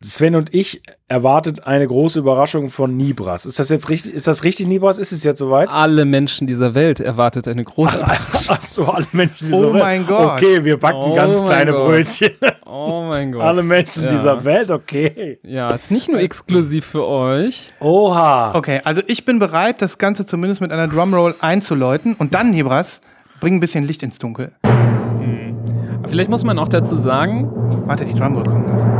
Sven 0.02 0.36
und 0.36 0.54
ich 0.54 0.84
erwartet 1.08 1.66
eine 1.66 1.88
große 1.88 2.20
Überraschung 2.20 2.70
von 2.70 2.96
Nibras. 2.98 3.46
Ist 3.46 3.60
das 3.60 3.70
jetzt 3.70 3.90
richtig? 3.90 4.14
Ist 4.14 4.28
das 4.28 4.44
richtig, 4.44 4.68
Nibras? 4.68 4.98
Ist 4.98 5.12
es 5.14 5.24
jetzt 5.24 5.40
soweit? 5.40 5.70
Alle 5.70 6.04
Menschen 6.06 6.48
dieser 6.48 6.76
Welt 6.76 7.00
erwartet 7.00 7.48
eine 7.48 7.64
große 7.64 8.04
Ach 8.50 8.62
so, 8.62 8.86
alle 8.86 9.08
Menschen 9.14 9.48
dieser 9.48 9.58
Oh 9.70 9.74
Welt. 9.74 9.84
mein 9.84 10.06
Gott. 10.06 10.34
Okay, 10.34 10.64
wir 10.66 10.78
backen 10.78 10.98
Oh 11.12 11.16
ganz 11.16 11.42
kleine 11.44 11.72
Gott. 11.72 11.86
Brötchen. 11.88 12.30
Oh 12.68 13.06
mein 13.08 13.32
Gott. 13.32 13.44
alle 13.44 13.62
Menschen 13.62 14.06
ja. 14.06 14.10
dieser 14.10 14.44
Welt, 14.44 14.72
okay. 14.72 15.38
Ja, 15.44 15.70
ist 15.70 15.92
nicht 15.92 16.10
nur 16.10 16.20
exklusiv 16.20 16.86
für 16.86 17.08
euch. 17.08 17.72
Oha. 17.80 18.56
okay. 18.56 18.82
Also 18.84 19.04
ich 19.06 19.24
bin 19.24 19.38
bereit, 19.38 19.84
das 19.84 20.00
Ganze 20.00 20.26
zumindest 20.26 20.62
mit 20.62 20.72
einer 20.72 20.88
Drumroll 20.88 21.36
einzuläuten. 21.42 22.16
Und 22.16 22.34
dann, 22.34 22.54
Hebras, 22.54 23.02
bring 23.40 23.56
ein 23.56 23.60
bisschen 23.60 23.86
Licht 23.86 24.02
ins 24.02 24.18
Dunkel. 24.18 24.52
Aber 24.64 26.10
Vielleicht 26.10 26.30
muss 26.32 26.44
man 26.44 26.58
auch 26.58 26.70
dazu 26.70 26.96
sagen, 26.96 27.52
Warte, 27.86 28.06
die 28.06 28.14
Drumroll 28.14 28.46
kommt 28.46 28.68
noch. 28.68 28.84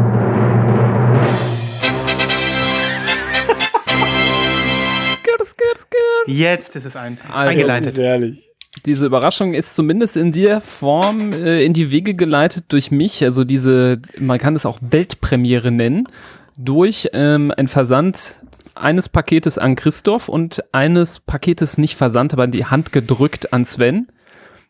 Jetzt 6.28 6.76
ist 6.76 6.86
es 6.86 6.96
ein, 6.96 7.18
Also, 7.32 7.50
eingeleitet. 7.50 7.90
ist 7.90 7.98
ehrlich. 7.98 8.45
Diese 8.86 9.08
Überraschung 9.08 9.56
ist 9.56 9.76
zumindest 9.76 10.16
in 10.16 10.32
der 10.32 10.62
Form 10.62 11.32
äh, 11.32 11.64
in 11.64 11.74
die 11.74 11.90
Wege 11.90 12.14
geleitet 12.14 12.66
durch 12.68 12.92
mich, 12.92 13.24
also 13.24 13.44
diese, 13.44 14.00
man 14.20 14.38
kann 14.38 14.56
es 14.56 14.66
auch 14.66 14.78
Weltpremiere 14.82 15.72
nennen, 15.72 16.08
durch 16.56 17.10
ähm, 17.14 17.52
ein 17.58 17.68
Versand 17.68 18.36
eines 18.76 19.10
Paketes 19.10 19.58
an 19.58 19.76
Christoph 19.76 20.30
und 20.30 20.64
eines 20.72 21.20
Paketes 21.20 21.78
nicht 21.78 21.96
versandt, 21.96 22.34
aber 22.34 22.44
in 22.44 22.52
die 22.52 22.66
Hand 22.66 22.92
gedrückt 22.92 23.54
an 23.54 23.66
Sven. 23.66 24.08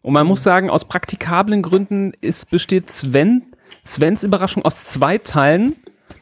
Und 0.01 0.13
man 0.13 0.27
muss 0.27 0.43
sagen, 0.43 0.69
aus 0.69 0.85
praktikablen 0.85 1.61
Gründen 1.61 2.13
ist, 2.21 2.51
besteht 2.51 2.89
Sven, 2.89 3.43
Svens 3.85 4.23
Überraschung 4.23 4.63
aus 4.63 4.85
zwei 4.85 5.17
Teilen. 5.17 5.75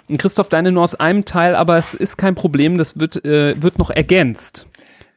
Und 0.09 0.17
Christoph, 0.17 0.49
deine 0.49 0.71
nur 0.71 0.83
aus 0.83 0.95
einem 0.95 1.25
Teil, 1.25 1.55
aber 1.55 1.77
es 1.77 1.93
ist 1.93 2.17
kein 2.17 2.33
Problem, 2.33 2.77
das 2.77 2.97
wird, 2.99 3.23
äh, 3.25 3.61
wird 3.61 3.79
noch 3.79 3.89
ergänzt. 3.89 4.65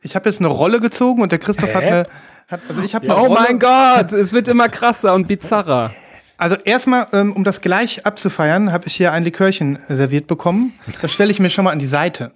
Ich 0.02 0.14
habe 0.14 0.28
jetzt 0.28 0.40
eine 0.40 0.48
Rolle 0.48 0.80
gezogen 0.80 1.22
und 1.22 1.32
der 1.32 1.38
Christoph 1.38 1.74
hat 1.74 1.82
Hä? 1.82 1.88
eine. 1.88 2.06
Hat, 2.48 2.60
also 2.68 2.80
ich 2.82 2.94
habe 2.94 3.08
Oh 3.08 3.12
Rolle. 3.12 3.34
mein 3.34 3.58
Gott, 3.58 4.12
es 4.12 4.32
wird 4.32 4.46
immer 4.48 4.68
krasser 4.68 5.14
und 5.14 5.26
bizarrer. 5.26 5.92
Also 6.38 6.56
erstmal, 6.56 7.08
ähm, 7.12 7.32
um 7.32 7.44
das 7.44 7.60
gleich 7.60 8.06
abzufeiern, 8.06 8.70
habe 8.72 8.86
ich 8.86 8.94
hier 8.94 9.12
ein 9.12 9.24
Likörchen 9.24 9.78
serviert 9.88 10.26
bekommen. 10.26 10.74
Das 11.02 11.12
stelle 11.12 11.30
ich 11.30 11.40
mir 11.40 11.50
schon 11.50 11.64
mal 11.64 11.72
an 11.72 11.78
die 11.78 11.86
Seite. 11.86 12.32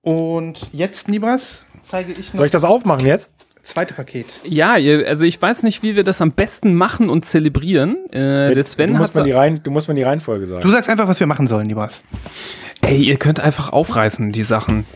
Und 0.00 0.68
jetzt, 0.72 1.08
Nibras, 1.08 1.66
zeige 1.84 2.12
ich 2.12 2.32
noch 2.32 2.38
Soll 2.38 2.46
ich 2.46 2.52
das 2.52 2.64
aufmachen 2.64 3.06
jetzt? 3.06 3.30
zweite 3.62 3.94
Paket. 3.94 4.26
Ja, 4.44 4.74
also 4.74 5.24
ich 5.24 5.42
weiß 5.42 5.64
nicht, 5.64 5.82
wie 5.82 5.96
wir 5.96 6.04
das 6.04 6.20
am 6.20 6.32
besten 6.32 6.74
machen 6.74 7.08
und 7.10 7.24
zelebrieren. 7.24 7.96
Äh, 8.12 8.54
der 8.54 8.64
Sven 8.64 8.90
du, 8.90 8.94
hat 8.94 9.00
musst 9.00 9.14
mir 9.16 9.24
die 9.24 9.32
Rein, 9.32 9.60
du 9.62 9.70
musst 9.72 9.88
mir 9.88 9.94
die 9.94 10.04
Reihenfolge 10.04 10.46
sagen. 10.46 10.62
Du 10.62 10.70
sagst 10.70 10.88
einfach, 10.88 11.08
was 11.08 11.18
wir 11.18 11.26
machen 11.26 11.46
sollen, 11.48 11.66
Nibras. 11.66 12.02
Ey, 12.82 13.02
ihr 13.02 13.16
könnt 13.16 13.40
einfach 13.40 13.70
aufreißen, 13.72 14.30
die 14.32 14.44
Sachen. 14.44 14.86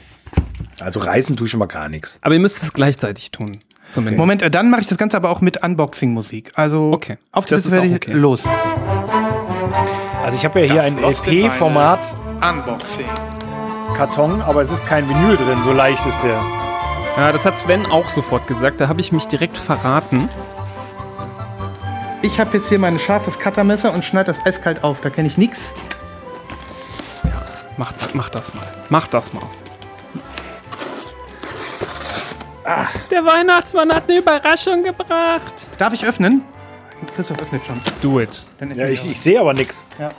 Also 0.79 1.01
reißen 1.01 1.37
tue 1.37 1.47
ich 1.47 1.51
schon 1.51 1.59
mal 1.59 1.67
gar 1.67 1.89
nichts. 1.89 2.19
Aber 2.23 2.35
ihr 2.35 2.41
müsst 2.41 2.63
es 2.63 2.73
gleichzeitig 2.73 3.33
tun. 3.33 3.59
Zumindest. 3.91 4.19
Moment, 4.19 4.43
äh, 4.43 4.51
dann 4.51 4.71
mache 4.71 4.81
ich 4.83 4.87
das 4.87 4.99
Ganze 4.99 5.17
aber 5.17 5.31
auch 5.31 5.41
mit 5.41 5.63
Unboxing-Musik. 5.63 6.53
Also 6.55 6.93
Okay. 6.95 7.19
auf 7.33 7.45
die 7.45 7.51
Das 7.51 7.65
Liste 7.65 7.69
ist 7.69 7.83
werde 7.83 7.87
auch 7.89 7.91
ich 7.91 8.09
okay. 8.09 8.13
los. 8.13 8.43
Also 10.25 10.37
ich 10.37 10.45
habe 10.45 10.61
ja 10.61 10.73
hier 10.73 10.83
ein 10.83 10.99
Lost 11.01 11.27
in 11.27 11.45
LP-Format 11.47 12.01
Unboxing. 12.41 13.07
Karton, 13.97 14.41
aber 14.43 14.63
es 14.63 14.71
ist 14.71 14.87
kein 14.87 15.09
Vinyl 15.09 15.37
drin, 15.37 15.59
so 15.63 15.73
leicht 15.73 16.05
ist 16.07 16.19
der. 16.23 16.41
Ja, 17.17 17.33
das 17.33 17.45
hat 17.45 17.59
Sven 17.59 17.85
auch 17.87 18.09
sofort 18.11 18.47
gesagt. 18.47 18.81
Da 18.81 18.89
habe 18.89 19.01
ich 19.01 19.13
mich 19.13 19.27
direkt 19.27 19.59
verraten. 19.59 20.29
Ich 22.23 22.39
habe 22.39 22.57
jetzt 22.57 22.69
hier 22.69 22.79
mein 22.79 22.99
scharfes 22.99 23.39
Cuttermesser 23.39 23.93
und 23.93 24.05
schneide 24.05 24.27
das 24.27 24.45
eiskalt 24.47 24.85
auf. 24.85 25.01
Da 25.01 25.11
kenne 25.11 25.27
ich 25.27 25.37
nichts. 25.37 25.75
Mach, 27.77 27.93
mach 28.15 28.29
das 28.29 28.55
mal. 28.55 28.63
Mach 28.91 29.07
das 29.09 29.33
mal. 29.33 29.43
Der 33.11 33.25
Weihnachtsmann 33.25 33.93
hat 33.93 34.09
eine 34.09 34.19
Überraschung 34.21 34.83
gebracht. 34.83 35.67
Darf 35.79 35.93
ich 35.93 36.05
öffnen? 36.07 36.43
Christoph 37.15 37.41
öffnet 37.41 37.63
schon. 37.67 37.81
Do 38.03 38.21
it. 38.21 38.45
Dann 38.59 38.75
Ja, 38.75 38.87
ich, 38.87 39.05
ich 39.11 39.21
sehe 39.21 39.41
aber 39.41 39.55
nichts. 39.55 39.87
ja. 39.99 40.11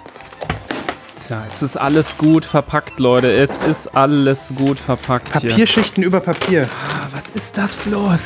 Tja, 1.27 1.43
es 1.51 1.61
ist 1.61 1.77
alles 1.77 2.17
gut 2.17 2.45
verpackt, 2.45 2.99
Leute. 2.99 3.31
Es 3.31 3.59
ist 3.59 3.95
alles 3.95 4.51
gut 4.55 4.79
verpackt 4.79 5.39
hier. 5.39 5.51
Papierschichten 5.51 6.03
über 6.03 6.19
Papier. 6.19 6.67
Ah, 6.73 7.07
Was 7.11 7.29
ist 7.35 7.57
das 7.59 7.75
bloß? 7.75 8.21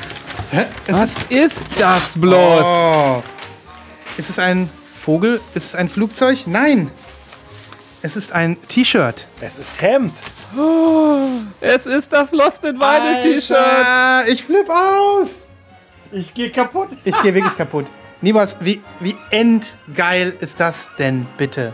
Hä? 0.51 0.65
Es 0.87 0.95
Was 0.95 1.09
Ist, 1.29 1.59
ist 1.67 1.81
das 1.81 2.17
bloß? 2.17 2.65
oh. 2.65 3.21
ist 4.17 4.29
es 4.29 4.39
ein 4.39 4.69
Vogel? 5.01 5.41
Ist 5.53 5.65
es 5.65 5.75
ein 5.75 5.89
Flugzeug? 5.89 6.43
Nein. 6.47 6.89
Es 8.01 8.15
ist 8.15 8.31
ein 8.31 8.57
T-Shirt. 8.69 9.27
Es 9.41 9.57
ist 9.57 9.81
Hemd. 9.81 10.13
Es 11.61 11.85
ist 11.85 12.13
das 12.13 12.31
Lost 12.31 12.63
in 12.63 12.79
Vinyl 12.79 13.21
T-Shirt. 13.21 14.27
Ich 14.27 14.43
flipp 14.43 14.69
aus. 14.69 15.29
Ich 16.11 16.33
gehe 16.33 16.51
kaputt. 16.51 16.89
Ich 17.03 17.19
gehe 17.21 17.33
wirklich 17.33 17.57
kaputt. 17.57 17.87
Nibas, 18.21 18.55
wie, 18.59 18.81
wie 18.99 19.15
endgeil 19.31 20.33
ist 20.39 20.59
das 20.59 20.89
denn 20.97 21.27
bitte? 21.37 21.73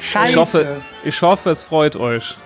Scheiße. 0.00 0.30
Ich 0.30 0.36
hoffe, 0.36 0.82
ich 1.04 1.22
hoffe, 1.22 1.50
es 1.50 1.62
freut 1.62 1.96
euch. 1.96 2.36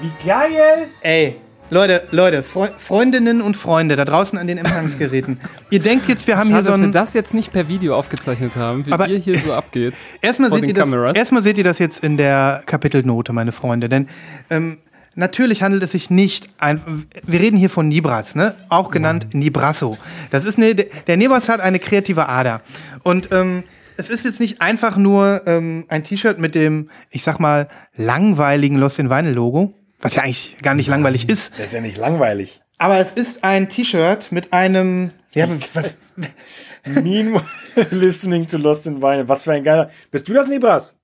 Wie 0.00 0.10
geil. 0.26 0.88
Ey, 1.00 1.40
Leute, 1.72 2.02
Leute, 2.10 2.42
Fre 2.42 2.74
Freundinnen 2.76 3.40
und 3.40 3.56
Freunde 3.56 3.96
da 3.96 4.04
draußen 4.04 4.38
an 4.38 4.46
den 4.46 4.58
Empfangsgeräten. 4.58 5.40
Ihr 5.70 5.78
denkt 5.80 6.06
jetzt, 6.06 6.26
wir 6.26 6.36
haben 6.36 6.50
Schade, 6.50 6.60
hier 6.60 6.64
so 6.64 6.70
dass 6.72 6.80
wir 6.80 6.86
ein. 6.88 6.92
das 6.92 7.14
jetzt 7.14 7.32
nicht 7.32 7.50
per 7.50 7.66
Video 7.66 7.96
aufgezeichnet 7.96 8.52
haben, 8.56 8.84
wie 8.84 8.92
Aber- 8.92 9.08
ihr 9.08 9.16
hier 9.16 9.38
so 9.38 9.54
abgeht. 9.54 9.94
Erstmal 10.20 10.52
seht, 10.52 10.64
ihr 10.64 10.74
das, 10.74 11.16
erstmal 11.16 11.42
seht 11.42 11.56
ihr 11.56 11.64
das 11.64 11.78
jetzt 11.78 12.04
in 12.04 12.18
der 12.18 12.62
Kapitelnote, 12.66 13.32
meine 13.32 13.52
Freunde. 13.52 13.88
Denn 13.88 14.06
ähm, 14.50 14.80
natürlich 15.14 15.62
handelt 15.62 15.82
es 15.82 15.92
sich 15.92 16.10
nicht 16.10 16.50
ein. 16.58 17.06
Wir 17.26 17.40
reden 17.40 17.56
hier 17.56 17.70
von 17.70 17.88
Nibras, 17.88 18.34
ne? 18.34 18.54
Auch 18.68 18.90
genannt 18.90 19.28
Nibrasso. 19.32 19.96
Das 20.30 20.44
ist 20.44 20.58
eine, 20.58 20.74
der 20.74 21.16
Nibras 21.16 21.48
hat 21.48 21.60
eine 21.60 21.78
kreative 21.78 22.28
Ader. 22.28 22.60
Und 23.02 23.30
ähm, 23.32 23.62
es 23.96 24.10
ist 24.10 24.26
jetzt 24.26 24.40
nicht 24.40 24.60
einfach 24.60 24.98
nur 24.98 25.40
ähm, 25.46 25.86
ein 25.88 26.04
T-Shirt 26.04 26.38
mit 26.38 26.54
dem, 26.54 26.90
ich 27.08 27.22
sag 27.22 27.40
mal, 27.40 27.68
langweiligen 27.96 28.76
Lost 28.76 28.98
in 28.98 29.08
Vinyl 29.08 29.32
Logo, 29.32 29.72
was 30.02 30.14
ja 30.14 30.22
eigentlich 30.22 30.58
gar 30.62 30.74
nicht 30.74 30.88
langweilig 30.88 31.28
ist. 31.28 31.52
Das 31.56 31.66
ist 31.66 31.72
ja 31.72 31.80
nicht 31.80 31.96
langweilig. 31.96 32.60
Aber 32.78 32.98
es 32.98 33.12
ist 33.12 33.42
ein 33.44 33.68
T-Shirt 33.68 34.30
mit 34.32 34.52
einem. 34.52 35.12
Ja, 35.32 35.46
was, 35.72 35.94
Meanwhile 36.84 37.42
listening 37.90 38.46
to 38.48 38.58
Lost 38.58 38.86
in 38.86 39.00
Vinyl. 39.00 39.28
Was 39.28 39.44
für 39.44 39.52
ein 39.52 39.62
geiler. 39.64 39.90
Bist 40.10 40.28
du 40.28 40.34
das, 40.34 40.48
Nebras? 40.48 40.96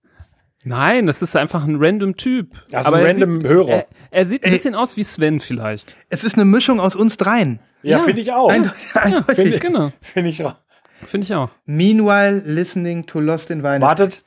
Nein, 0.65 1.07
das 1.07 1.23
ist 1.23 1.37
einfach 1.37 1.65
ein 1.65 1.77
random 1.79 2.17
Typ. 2.17 2.51
Das 2.71 2.87
ist 2.87 2.93
ein 2.93 3.01
er 3.01 3.07
random 3.09 3.37
sieht, 3.41 3.49
Hörer. 3.49 3.71
Er, 3.71 3.87
er 4.11 4.27
sieht 4.27 4.43
ein 4.45 4.49
Ey. 4.51 4.57
bisschen 4.57 4.75
aus 4.75 4.97
wie 4.97 5.05
Sven 5.05 5.39
vielleicht. 5.41 5.95
es 6.11 6.25
ist 6.25 6.35
eine 6.35 6.45
Mischung 6.45 6.81
aus 6.81 6.97
uns 6.97 7.17
dreien. 7.17 7.61
Ja, 7.83 7.99
Ja. 7.99 8.05
finde 8.05 8.21
ich 8.23 8.33
auch. 8.33 8.51
Eindeutig. 8.51 8.97
eindeutig. 8.97 9.61
Genau, 9.61 9.93
Finde 10.13 10.31
ich 10.31 10.45
auch. 10.45 10.57
finde 11.07 11.25
ich 11.27 11.35
auch. 11.35 11.51
Meanwhile, 11.65 12.43
listening 12.45 13.07
to 13.07 13.21
Lost 13.21 13.53
in 13.53 13.63
Vinyl. 13.63 13.81
Wartet. 13.81 14.23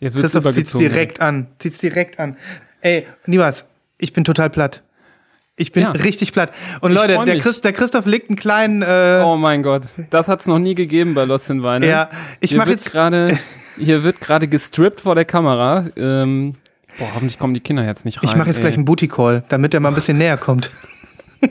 Jetzt 0.00 0.14
wird's 0.16 0.32
Christoph 0.32 0.54
zieht's 0.54 0.72
direkt 0.72 1.20
an. 1.20 1.48
Zieht's 1.58 1.78
direkt 1.78 2.18
an. 2.20 2.36
Ey, 2.80 3.06
Nibas, 3.26 3.64
ich 3.98 4.12
bin 4.12 4.24
total 4.24 4.50
platt. 4.50 4.82
Ich 5.56 5.72
bin 5.72 5.82
Ja. 5.82 5.90
richtig 5.90 6.32
platt. 6.32 6.52
Und 6.80 6.92
Ich 6.92 6.96
Leute, 6.96 7.18
der. 7.24 7.38
Christ, 7.40 7.64
der 7.64 7.72
Christoph 7.72 8.06
legt 8.06 8.30
einen 8.30 8.36
kleinen. 8.36 8.82
Äh, 8.82 9.22
Oh 9.26 9.36
mein 9.36 9.64
Gott, 9.64 9.82
das 10.10 10.28
hat's 10.28 10.46
noch 10.46 10.60
nie 10.60 10.76
gegeben 10.76 11.14
bei 11.14 11.24
Lost 11.24 11.50
in 11.50 11.62
Vinyl. 11.64 11.88
Ja, 11.88 12.10
ich 12.38 12.50
hier 12.50 12.58
mach 12.58 12.66
wird 12.68 12.78
jetzt- 12.78 12.92
gerade, 12.92 13.36
hier 13.76 14.04
wird 14.04 14.20
gerade 14.20 14.46
gestrippt 14.46 15.00
vor 15.00 15.16
der 15.16 15.24
Kamera. 15.24 15.86
Ähm, 15.96 16.54
boah, 16.96 17.08
hoffentlich 17.12 17.40
kommen 17.40 17.54
die 17.54 17.60
Kinder 17.60 17.84
jetzt 17.84 18.04
nicht 18.04 18.22
rein. 18.22 18.30
ich 18.30 18.36
mache 18.36 18.46
jetzt 18.48 18.58
ey. 18.58 18.62
gleich 18.62 18.74
einen 18.74 18.84
Booty 18.84 19.08
Call, 19.08 19.42
damit 19.48 19.74
er 19.74 19.80
mal 19.80 19.88
ein 19.88 19.96
bisschen 19.96 20.18
näher 20.18 20.36
kommt. 20.36 20.70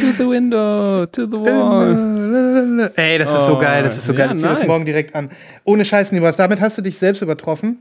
To 0.00 0.12
the 0.18 0.28
window, 0.28 1.06
to 1.06 1.26
the 1.26 1.32
wall. 1.38 2.90
Ey, 2.96 3.18
das 3.18 3.28
ist 3.32 3.46
so 3.46 3.56
Oh, 3.56 3.58
geil, 3.58 3.82
das 3.84 3.96
ist 3.96 4.06
so 4.06 4.12
ja, 4.12 4.18
geil. 4.26 4.30
Ich 4.36 4.42
zieh 4.42 4.48
das 4.48 4.58
nice. 4.60 4.66
morgen 4.66 4.84
direkt 4.84 5.14
an. 5.14 5.30
Ohne 5.64 5.84
Scheiß, 5.84 6.10
Nibas, 6.12 6.36
damit 6.36 6.60
hast 6.60 6.78
du 6.78 6.82
dich 6.82 6.98
selbst 6.98 7.22
übertroffen. 7.22 7.78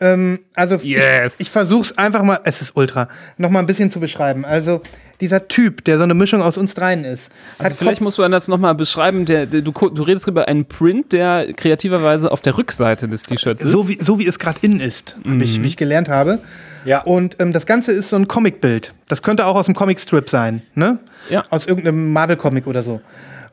Ähm, 0.00 0.40
also 0.54 0.76
Yes. 0.76 1.34
ich, 1.34 1.42
ich 1.46 1.50
versuch's 1.50 1.96
einfach 1.96 2.22
mal, 2.22 2.40
es 2.44 2.62
ist 2.62 2.72
ultra, 2.74 3.08
noch 3.36 3.50
mal 3.50 3.60
ein 3.60 3.66
bisschen 3.66 3.90
zu 3.92 4.00
beschreiben. 4.00 4.44
Also 4.44 4.80
dieser 5.20 5.48
Typ, 5.48 5.84
der 5.84 5.98
so 5.98 6.04
eine 6.04 6.14
Mischung 6.14 6.42
aus 6.42 6.56
uns 6.56 6.74
dreien 6.74 7.04
ist, 7.04 7.30
Also 7.58 7.74
vielleicht 7.74 8.00
muss 8.00 8.18
man 8.18 8.32
das 8.32 8.48
nochmal 8.48 8.74
beschreiben. 8.74 9.26
Der, 9.26 9.46
der, 9.46 9.62
du, 9.62 9.72
du 9.72 10.02
redest 10.02 10.26
über 10.26 10.48
einen 10.48 10.64
Print, 10.64 11.12
der 11.12 11.52
kreativerweise 11.52 12.30
auf 12.30 12.40
der 12.40 12.56
Rückseite 12.56 13.08
des 13.08 13.22
T-Shirts 13.24 13.62
ist. 13.62 13.72
so 13.72 13.88
wie, 13.88 13.98
so 14.00 14.18
wie 14.18 14.26
es 14.26 14.38
gerade 14.38 14.58
in 14.62 14.80
ist, 14.80 15.16
hab 15.28 15.40
ich, 15.40 15.62
wie 15.62 15.66
ich 15.66 15.76
gelernt 15.76 16.08
habe. 16.08 16.38
Ja. 16.84 17.02
Und 17.02 17.38
ähm, 17.40 17.52
das 17.52 17.66
Ganze 17.66 17.92
ist 17.92 18.10
so 18.10 18.16
ein 18.16 18.26
Comicbild. 18.28 18.94
Das 19.08 19.22
könnte 19.22 19.46
auch 19.46 19.54
aus 19.54 19.66
einem 19.66 19.74
Comicstrip 19.74 20.30
sein, 20.30 20.62
ne? 20.74 20.98
Ja. 21.28 21.44
Aus 21.50 21.66
irgendeinem 21.66 22.12
Marvel-Comic 22.12 22.66
oder 22.66 22.82
so. 22.82 23.00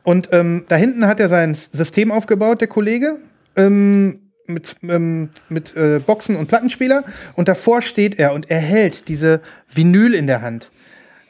Und 0.02 0.30
ähm, 0.32 0.64
da 0.68 0.76
hinten 0.76 1.06
hat 1.06 1.20
er 1.20 1.28
sein 1.28 1.54
System 1.54 2.10
aufgebaut, 2.10 2.62
der 2.62 2.68
Kollege, 2.68 3.16
ähm, 3.56 4.20
mit, 4.46 4.76
ähm, 4.82 5.28
mit 5.50 5.76
äh, 5.76 6.00
Boxen 6.04 6.36
und 6.36 6.46
Plattenspieler. 6.46 7.04
Und 7.34 7.48
davor 7.48 7.82
steht 7.82 8.18
er 8.18 8.32
und 8.32 8.50
er 8.50 8.60
hält 8.60 9.08
diese 9.08 9.42
Vinyl 9.72 10.14
in 10.14 10.26
der 10.26 10.40
Hand. 10.40 10.70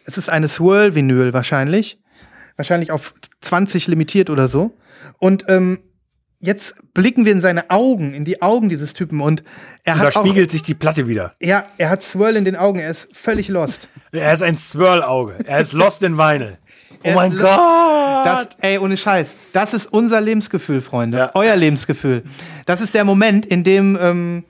Es 0.09 0.17
ist 0.17 0.31
eine 0.31 0.49
Swirl-Vinyl 0.49 1.35
wahrscheinlich. 1.35 1.99
Wahrscheinlich 2.57 2.91
auf 2.91 3.13
20 3.43 3.89
limitiert 3.89 4.31
oder 4.31 4.49
so. 4.49 4.73
Und 5.19 5.45
ähm, 5.49 5.81
jetzt 6.41 6.75
blicken 6.95 7.27
wir 7.27 7.33
in 7.33 7.43
seine 7.43 7.69
Augen, 7.69 8.15
in 8.15 8.25
die 8.25 8.41
Augen 8.41 8.71
dieses 8.71 8.95
Typen. 8.95 9.21
Und 9.21 9.43
er 9.85 9.93
Und 9.95 10.01
da 10.01 10.07
hat 10.07 10.17
auch, 10.17 10.25
spiegelt 10.25 10.51
sich 10.51 10.63
die 10.63 10.73
Platte 10.75 11.09
wieder. 11.09 11.35
ja, 11.43 11.65
er 11.77 11.91
hat 11.91 12.03
Swirl 12.03 12.37
in 12.37 12.47
den 12.47 12.57
Augen. 12.57 12.79
Er 12.79 12.91
ist 12.91 13.09
völlig 13.13 13.49
lost. 13.49 13.89
Er 14.11 14.33
ist 14.33 14.43
ein 14.43 14.57
Swirl-Auge. 14.57 15.37
Er 15.45 15.61
ist 15.61 15.75
lost 15.75 16.03
in 16.03 16.17
Vinyl. 16.17 16.57
Oh 17.05 17.11
mein 17.15 17.37
Gott. 17.37 18.25
Das, 18.25 18.49
ey, 18.61 18.79
ohne 18.79 18.97
Scheiß. 18.97 19.37
Das 19.53 19.75
ist 19.75 19.87
unser 19.93 20.21
Lebensgefühl, 20.23 20.81
Freunde. 20.81 21.19
Ja. 21.19 21.31
Euer 21.35 21.55
Lebensgefühl. 21.55 22.25
Das 22.65 22.81
ist 22.81 22.95
der 22.95 23.05
Moment, 23.05 23.45
in 23.47 23.63
dem, 23.63 23.97
ähm, 24.01 24.45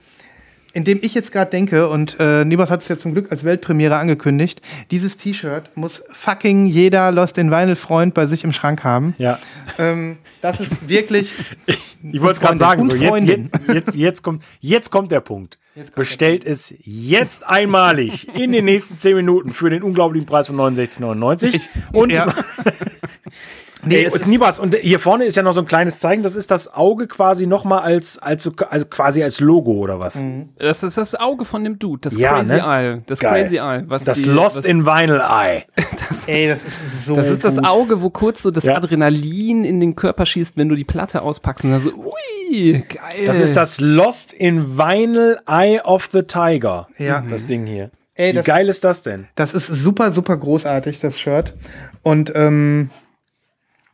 in 0.79 0.85
dem 0.85 1.01
ich 1.03 1.13
jetzt 1.13 1.33
gerade 1.33 1.51
denke, 1.51 1.89
und 1.89 2.17
äh, 2.21 2.45
Nibas 2.45 2.71
hat 2.71 2.83
es 2.83 2.89
ja 2.89 2.97
zum 2.97 3.13
Glück 3.13 3.33
als 3.33 3.43
Weltpremiere 3.43 3.97
angekündigt, 3.97 4.63
dieses 4.93 5.17
T-Shirt 5.17 5.77
muss 5.77 6.05
fucking 6.13 6.67
jeder 6.67 7.11
Lost 7.11 7.37
in 7.37 7.51
Vinyl-Freund 7.51 8.15
bei 8.15 8.27
sich 8.27 8.45
im 8.45 8.53
Schrank 8.53 8.85
haben. 8.85 9.13
Ja. 9.19 9.41
Ähm, 9.77 10.19
das 10.41 10.61
ist 10.61 10.71
wirklich. 10.89 11.35
Ich 12.13 12.21
wollte 12.21 12.35
es 12.35 12.41
gerade 12.41 12.59
sagen. 12.59 12.89
So, 12.89 12.95
jetzt, 12.95 13.27
jetzt, 13.27 13.69
jetzt, 13.69 13.97
jetzt, 13.97 14.23
kommt, 14.23 14.45
jetzt 14.61 14.91
kommt 14.91 15.11
der 15.11 15.19
Punkt. 15.19 15.59
bestellt 15.97 16.45
es 16.45 16.73
jetzt 16.85 17.45
einmalig 17.45 18.29
in 18.37 18.53
den 18.53 18.67
nächsten 18.67 18.99
10 18.99 19.17
Minuten 19.17 19.53
für 19.53 19.69
den 19.69 19.83
unglaublichen 19.83 20.25
Preis 20.25 20.47
von 20.47 20.55
69,99. 20.55 21.69
Und 21.91 22.11
ja. 22.13 22.29
Nee, 23.85 24.05
Ey, 24.05 24.07
ist 24.13 24.27
nie 24.27 24.41
was. 24.41 24.59
Und 24.59 24.75
hier 24.75 24.99
vorne 24.99 25.25
ist 25.25 25.37
ja 25.37 25.43
noch 25.45 25.53
so 25.53 25.61
ein 25.61 25.67
kleines 25.67 25.99
Zeichen. 26.01 26.23
Das 26.25 26.35
ist 26.35 26.51
das 26.51 26.73
Auge 26.75 27.07
quasi 27.07 27.47
nochmal 27.47 27.81
als, 27.81 28.19
als, 28.19 28.43
so- 28.43 28.53
also 28.71 28.87
quasi 28.87 29.23
als 29.23 29.39
Logo 29.41 29.73
oder 29.73 30.01
was? 30.01 30.19
Das 30.59 30.83
ist 30.83 30.99
das 30.99 31.15
Auge 31.15 31.45
von 31.45 31.63
dem 31.63 31.79
Dude, 31.79 32.01
das 32.03 32.17
Ja, 32.19 32.39
Crazy 32.39 32.55
ne? 32.57 32.61
Eye. 32.61 33.03
Das 33.07 33.21
Geil. 33.21 33.43
Crazy 33.45 33.57
Eye. 33.59 33.85
Was 33.87 34.03
Das 34.05 34.23
die, 34.23 34.31
Lost 34.31 34.59
was, 34.59 34.65
in 34.65 34.85
Vinyl 34.85 35.21
Eye. 35.21 35.65
ey, 36.27 36.49
das 36.49 36.65
ist 36.65 37.07
so 37.07 37.15
Das 37.15 37.29
ist 37.31 37.45
das. 37.45 37.63
Auge, 37.63 38.03
wo 38.03 38.11
kurz 38.11 38.43
so 38.43 38.51
das 38.51 38.65
Ja. 38.65 38.75
Adrenalin 38.77 39.65
in 39.65 39.79
den 39.79 39.95
Körper 39.95 40.27
schießt, 40.27 40.57
wenn 40.57 40.69
du 40.69 40.75
die 40.75 40.85
Platte 40.85 41.23
auspackst 41.23 41.65
und 41.65 41.71
dann 41.71 41.81
so, 41.81 41.91
ui, 41.93 42.85
geil. 42.89 43.27
Das 43.27 43.39
ist 43.39 43.57
das 43.57 43.79
Lost 43.81 44.33
in 44.33 44.77
Vinyl 44.77 45.39
Eye 45.47 45.81
of 45.85 46.09
the 46.13 46.23
Tiger. 46.23 46.89
Ja. 46.99 47.23
Das 47.29 47.47
Ding 47.47 47.65
hier. 47.67 47.91
Ey, 48.17 48.33
Wie 48.33 48.37
das- 48.39 48.47
geil 48.47 48.69
ist 48.69 48.83
das 48.83 49.03
denn? 49.03 49.29
Das 49.37 49.55
ist 49.55 49.69
super, 49.69 50.11
super 50.11 50.37
großartig, 50.37 50.99
das 50.99 51.21
Shirt. 51.21 51.55
Und, 52.03 52.33
ähm, 52.35 52.91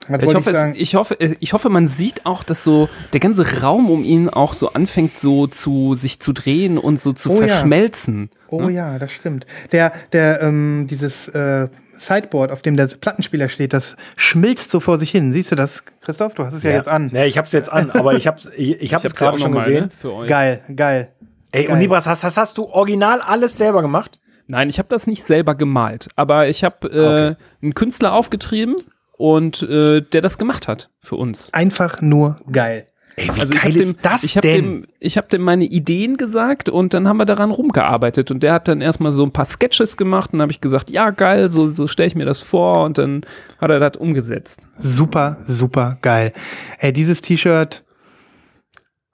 Ich 0.08 0.34
hoffe, 0.34 0.50
ich 0.50 0.56
es, 0.56 0.64
ich, 0.74 0.94
hoffe, 0.94 1.20
äh, 1.20 1.36
ich 1.40 1.52
hoffe, 1.52 1.68
man 1.70 1.86
sieht 1.86 2.26
auch, 2.26 2.42
dass 2.42 2.62
so 2.64 2.88
der 3.12 3.20
ganze 3.20 3.62
Raum 3.62 3.90
um 3.90 4.04
ihn 4.04 4.28
auch 4.28 4.52
so 4.52 4.72
anfängt, 4.72 5.18
so 5.18 5.46
zu 5.46 5.94
sich 5.94 6.20
zu 6.20 6.32
drehen 6.32 6.78
und 6.78 7.00
so 7.00 7.12
zu 7.12 7.30
Oh 7.30 7.40
ja. 7.40 7.48
verschmelzen. 7.48 8.30
Oh 8.48 8.68
ja, 8.68 8.98
das 8.98 9.12
stimmt. 9.12 9.46
Der, 9.72 9.92
der, 10.12 10.42
ähm, 10.42 10.86
dieses 10.88 11.28
äh, 11.28 11.68
Sideboard, 11.96 12.50
auf 12.52 12.62
dem 12.62 12.76
der 12.76 12.86
Plattenspieler 12.86 13.48
steht, 13.48 13.72
das 13.72 13.96
schmilzt 14.16 14.70
so 14.70 14.80
vor 14.80 14.98
sich 14.98 15.10
hin. 15.10 15.32
Siehst 15.32 15.52
du 15.52 15.56
das, 15.56 15.84
Christoph? 16.00 16.34
Du 16.34 16.44
hast 16.44 16.54
es 16.54 16.62
ja, 16.62 16.70
jetzt 16.70 16.88
an. 16.88 17.10
Nee, 17.12 17.26
ich 17.26 17.38
hab's 17.38 17.52
jetzt 17.52 17.72
an, 17.72 17.90
aber 17.90 18.14
ich 18.14 18.26
hab's, 18.26 18.50
ich, 18.56 18.80
ich 18.80 18.94
hab's 18.94 19.04
hab's 19.04 19.14
gerade 19.14 19.38
ja 19.38 19.42
schon 19.42 19.52
noch 19.52 19.58
mal, 19.60 19.66
gesehen. 19.66 19.84
ne, 19.84 19.90
für 19.90 20.12
euch. 20.12 20.28
Geil, 20.28 20.60
geil. 20.74 21.08
Ey, 21.52 21.64
Geil. 21.64 21.72
und 21.72 21.78
Nibras, 21.78 22.06
hast, 22.06 22.24
hast, 22.24 22.36
hast 22.36 22.58
du 22.58 22.64
original 22.66 23.20
alles 23.20 23.56
selber 23.56 23.80
gemacht? 23.80 24.18
Nein, 24.46 24.68
ich 24.68 24.78
habe 24.78 24.88
das 24.90 25.06
nicht 25.06 25.24
selber 25.24 25.54
gemalt, 25.54 26.08
aber 26.16 26.48
ich 26.48 26.64
habe 26.64 26.88
äh, 26.88 27.30
Okay. 27.30 27.36
einen 27.62 27.74
Künstler 27.74 28.12
aufgetrieben 28.12 28.74
und 29.16 29.62
äh, 29.62 30.00
der 30.00 30.20
das 30.20 30.38
gemacht 30.38 30.68
hat 30.68 30.90
für 31.00 31.16
uns. 31.16 31.52
Einfach 31.52 32.00
nur 32.02 32.36
geil. 32.50 32.88
Ey, 33.16 33.28
wie 33.32 33.40
Also 33.40 33.54
ich 33.54 33.60
geil 33.62 33.70
habe 33.72 33.78
ist 33.80 33.92
dem, 33.92 34.02
das 34.02 34.24
ich 34.24 34.36
hab 34.36 34.42
denn? 34.42 34.54
dem, 34.54 34.86
ich 34.98 35.16
habe 35.16 35.28
dem 35.28 35.42
meine 35.42 35.64
Ideen 35.64 36.16
gesagt 36.16 36.68
und 36.68 36.94
dann 36.94 37.06
haben 37.06 37.16
wir 37.18 37.26
daran 37.26 37.52
rumgearbeitet 37.52 38.32
und 38.32 38.42
der 38.42 38.52
hat 38.52 38.66
dann 38.66 38.80
erstmal 38.80 39.12
so 39.12 39.22
ein 39.22 39.30
paar 39.32 39.44
Sketches 39.44 39.96
gemacht 39.96 40.32
und 40.32 40.42
habe 40.42 40.50
ich 40.50 40.60
gesagt, 40.60 40.90
ja 40.90 41.10
geil, 41.10 41.48
so, 41.48 41.72
so 41.72 41.86
stelle 41.86 42.08
ich 42.08 42.16
mir 42.16 42.24
das 42.24 42.40
vor 42.40 42.82
und 42.84 42.98
dann 42.98 43.24
hat 43.60 43.70
er 43.70 43.78
das 43.78 43.96
umgesetzt. 43.96 44.62
Super, 44.76 45.38
super 45.46 45.96
geil. 46.02 46.32
Ey, 46.80 46.92
dieses 46.92 47.20
T-Shirt 47.20 47.84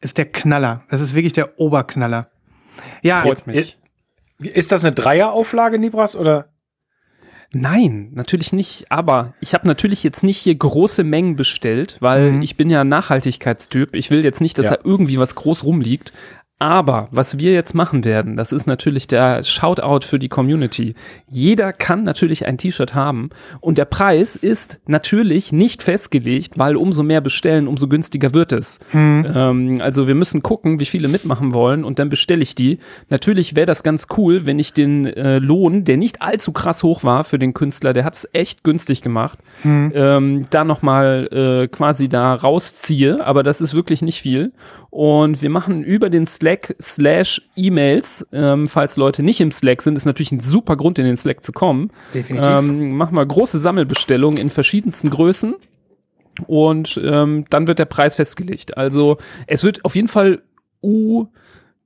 ist 0.01 0.16
der 0.16 0.26
Knaller. 0.26 0.82
Das 0.88 1.03
ist 1.03 1.14
wirklich 1.14 1.34
der 1.34 1.59
Oberknaller. 1.59 2.30
Ja, 3.03 3.20
Freut 3.20 3.46
mich. 3.46 3.78
ist 4.38 4.72
das 4.72 4.82
eine 4.82 4.94
Dreierauflage, 4.94 5.78
Nibras, 5.78 6.16
oder? 6.16 6.48
Nein, 7.53 8.11
natürlich 8.14 8.53
nicht. 8.53 8.86
Aber 8.90 9.34
ich 9.40 9.55
habe 9.55 9.66
natürlich 9.66 10.05
jetzt 10.05 10.22
nicht 10.22 10.38
hier 10.38 10.55
große 10.55 11.03
Mengen 11.03 11.34
bestellt, 11.34 11.96
weil 12.01 12.42
ich 12.44 12.57
bin 12.57 12.70
ja 12.70 12.82
ein 12.82 12.88
Nachhaltigkeitstyp. 12.88 13.96
Ich 13.96 14.11
will 14.11 14.22
jetzt 14.24 14.40
nicht, 14.40 14.57
dass 14.59 14.66
Ja. 14.66 14.76
da 14.76 14.82
irgendwie 14.84 15.18
was 15.18 15.34
groß 15.34 15.64
rumliegt. 15.64 16.12
Aber 16.61 17.08
was 17.11 17.38
wir 17.38 17.54
jetzt 17.54 17.74
machen 17.74 18.04
werden, 18.04 18.36
das 18.36 18.52
ist 18.52 18.66
natürlich 18.66 19.06
der 19.06 19.42
Shoutout 19.42 20.06
für 20.06 20.18
die 20.18 20.28
Community. 20.28 20.94
Jeder 21.30 21.72
kann 21.72 22.04
natürlich 22.04 22.46
ein 22.46 22.58
T-Shirt 22.58 22.94
haben 22.94 23.30
und 23.61 23.78
der 23.78 23.86
Preis 23.86 24.36
ist 24.36 24.78
natürlich 24.86 25.52
nicht 25.52 25.82
festgelegt, 25.82 26.58
weil 26.58 26.76
umso 26.76 27.02
mehr 27.02 27.22
bestellen, 27.22 27.66
umso 27.66 27.88
günstiger 27.88 28.34
wird 28.34 28.52
es. 28.52 28.78
Ähm, 29.34 29.80
also 29.80 30.06
wir 30.06 30.14
müssen 30.14 30.42
gucken, 30.42 30.80
wie 30.80 30.84
viele 30.84 31.08
mitmachen 31.08 31.54
wollen 31.54 31.82
und 31.82 31.98
dann 31.98 32.11
bestelle 32.11 32.42
ich 32.42 32.54
die. 32.54 32.78
Natürlich 33.08 33.56
wäre 33.56 33.64
das 33.64 33.82
ganz 33.82 34.06
cool, 34.18 34.44
wenn 34.44 34.58
ich 34.58 34.74
den 34.74 35.06
äh, 35.06 35.38
Lohn, 35.38 35.86
der 35.86 35.96
nicht 35.96 36.20
allzu 36.20 36.52
krass 36.52 36.82
hoch 36.82 37.04
war 37.04 37.24
für 37.24 37.38
den 37.38 37.54
Künstler, 37.54 37.94
der 37.94 38.04
hat 38.04 38.16
es 38.16 38.28
echt 38.34 38.64
günstig 38.64 39.00
gemacht, 39.00 39.38
ähm, 39.94 40.46
da 40.50 40.64
nochmal 40.64 41.26
äh, 41.32 41.68
quasi 41.68 42.11
da 42.11 42.34
rausziehe, 42.34 43.24
aber 43.24 43.42
das 43.42 43.62
ist 43.62 43.72
wirklich 43.72 44.02
nicht 44.02 44.20
viel. 44.20 44.52
Und 44.91 45.41
wir 45.41 45.51
machen 45.51 45.84
über 45.84 46.11
den 46.11 46.26
Slack 46.26 46.74
slash 46.82 47.41
E-Mails, 47.55 48.26
ähm, 48.32 48.66
falls 48.68 48.97
Leute 48.97 49.22
nicht 49.22 49.41
im 49.41 49.53
Slack 49.53 49.82
sind, 49.82 49.95
ist 49.97 50.05
natürlich 50.05 50.32
ein 50.32 50.41
super 50.41 50.76
Grund, 50.76 50.99
in 50.99 51.05
den 51.05 51.16
Slack 51.16 51.45
zu 51.45 51.53
kommen. 51.53 51.91
Definitiv. 52.12 52.49
Ähm, 52.49 52.97
machen 52.97 53.16
wir 53.16 53.24
große 53.24 53.61
Sammelbestellungen 53.61 54.38
in 54.41 54.51
verschiedensten 54.51 55.09
Größen 55.11 55.55
und 56.47 57.01
ähm, 57.05 57.45
dann 57.51 57.66
wird 57.66 57.78
der 57.78 57.84
Preis 57.84 58.16
festgelegt. 58.16 58.76
Also 58.76 59.18
es 59.47 59.62
wird 59.62 59.84
auf 59.84 59.95
jeden 59.95 60.09
Fall 60.09 60.43
U, 60.82 61.26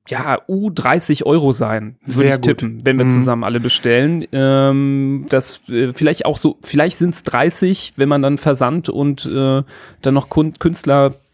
ja, 0.09 0.39
U 0.49 0.71
30 0.71 1.27
Euro 1.27 1.53
sein, 1.53 1.97
würde 2.07 2.21
Sehr 2.21 2.29
ich 2.29 2.35
gut. 2.37 2.45
tippen, 2.45 2.81
wenn 2.85 2.97
wir 2.99 3.05
Mhm. 3.07 3.11
zusammen 3.11 3.45
alle 3.45 3.61
bestellen. 3.61 4.25
Ähm, 4.33 5.27
das 5.29 5.61
äh, 5.69 5.93
vielleicht 5.95 6.25
auch 6.27 6.37
so, 6.39 6.59
vielleicht 6.63 6.99
sind 6.99 7.15
es 7.15 7.23
30, 7.25 7.95
wenn 7.97 8.09
man 8.09 8.23
dann 8.23 8.39
Versand 8.39 8.89
und 8.89 9.27
äh, 9.27 9.63
dann 10.03 10.15
noch 10.15 10.29
Kun 10.29 10.55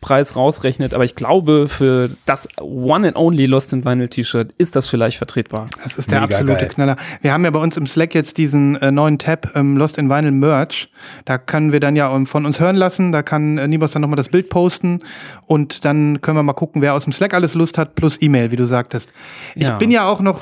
Künstlerpreis 0.01 0.35
rausrechnet. 0.37 0.95
Aber 0.95 1.05
ich 1.05 1.15
glaube, 1.15 1.69
für 1.69 2.11
das 2.27 2.49
One 2.61 3.07
and 3.09 3.17
Only 3.17 3.47
Lost 3.47 3.73
in 3.73 3.85
Vinyl 3.85 4.09
T-Shirt 4.09 4.53
ist 4.57 4.75
das 4.77 4.89
vielleicht 4.89 5.19
vertretbar. 5.19 5.67
Das 5.83 5.99
ist 5.99 6.11
der 6.11 6.23
Mega 6.23 6.35
absolute 6.37 6.61
geil. 6.61 6.69
Knaller. 6.69 6.97
Wir 7.21 7.33
haben 7.33 7.45
ja 7.45 7.51
bei 7.51 7.61
uns 7.61 7.77
im 7.77 7.87
Slack 7.87 8.15
jetzt 8.15 8.39
diesen 8.39 8.77
äh, 8.77 8.91
neuen 8.91 9.19
Tab 9.19 9.51
ähm, 9.55 9.77
Lost 9.77 9.99
in 9.99 10.09
Vinyl 10.09 10.31
Merch. 10.33 10.91
Da 11.27 11.39
können 11.39 11.73
wir 11.73 11.81
dann 11.81 11.97
ja 11.97 12.15
ähm, 12.15 12.27
von 12.27 12.47
uns 12.47 12.61
hören 12.61 12.77
lassen. 12.77 13.13
Da 13.13 13.23
kann 13.23 13.59
äh, 13.59 13.69
Nibos 13.69 13.93
dann 13.93 14.03
nochmal 14.03 14.17
das 14.17 14.29
Bild 14.29 14.49
posten. 14.49 15.01
Und 15.47 15.85
dann 15.85 16.21
können 16.21 16.37
wir 16.39 16.43
mal 16.43 16.55
gucken, 16.55 16.83
wer 16.83 16.95
aus 16.95 17.05
dem 17.05 17.13
Slack 17.13 17.35
alles 17.35 17.55
Lust 17.55 17.77
hat, 17.79 17.95
plus 17.95 18.21
E-Mail, 18.21 18.51
wie 18.51 18.57
du 18.57 18.67
sagtest. 18.67 19.11
Ich 19.55 19.63
Ja. 19.69 19.77
bin 19.77 19.91
ja 19.91 20.07
auch 20.09 20.21
noch 20.21 20.41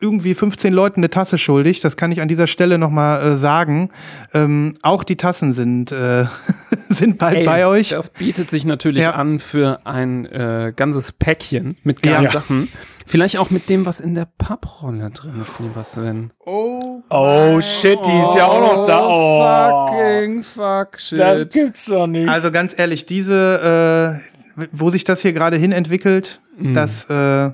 irgendwie 0.00 0.34
15 0.34 0.72
Leuten 0.72 1.00
eine 1.00 1.08
Tasse 1.10 1.38
schuldig. 1.38 1.80
Das 1.80 1.96
kann 1.96 2.12
ich 2.12 2.20
an 2.20 2.28
dieser 2.28 2.46
Stelle 2.46 2.76
nochmal 2.78 3.22
äh, 3.22 3.36
sagen. 3.36 3.90
Ähm, 4.34 4.76
auch 4.82 5.04
die 5.04 5.16
Tassen 5.16 5.52
sind, 5.54 5.90
äh, 5.92 6.26
sind 6.90 7.18
bald 7.18 7.38
Ey, 7.38 7.44
bei 7.44 7.66
euch. 7.66 7.90
Das 7.90 8.10
bietet 8.10 8.50
sich 8.50 8.64
natürlich 8.66 9.02
Ja. 9.02 9.12
an 9.12 9.38
für 9.38 9.80
ein 9.86 10.26
äh, 10.26 10.72
ganzes 10.76 11.12
Päckchen 11.12 11.76
mit 11.82 12.02
geilen 12.02 12.24
Ja. 12.24 12.30
Sachen. 12.30 12.68
Vielleicht 13.08 13.38
auch 13.38 13.50
mit 13.50 13.68
dem, 13.68 13.86
was 13.86 14.00
in 14.00 14.14
der 14.16 14.26
Papprolle 14.36 15.10
drin 15.12 15.40
ist, 15.40 15.60
lieber 15.60 15.84
Sven. 15.84 16.32
Oh, 16.44 17.02
Oh 17.08 17.60
shit, 17.60 17.98
die 18.04 18.22
ist 18.22 18.34
ja 18.34 18.46
auch 18.46 18.60
noch 18.60 18.84
da. 18.86 19.06
Oh, 19.06 19.86
Fucking 19.92 20.42
fuck 20.42 20.98
shit. 20.98 21.20
das 21.20 21.48
gibt's 21.48 21.84
doch 21.86 22.06
nicht. 22.08 22.28
Also 22.28 22.50
ganz 22.50 22.74
ehrlich, 22.76 23.06
diese, 23.06 24.20
äh, 24.58 24.62
wo 24.72 24.90
sich 24.90 25.04
das 25.04 25.20
hier 25.22 25.32
gerade 25.32 25.56
hin 25.56 25.70
entwickelt, 25.72 26.40
das, 26.58 27.04
äh, 27.08 27.50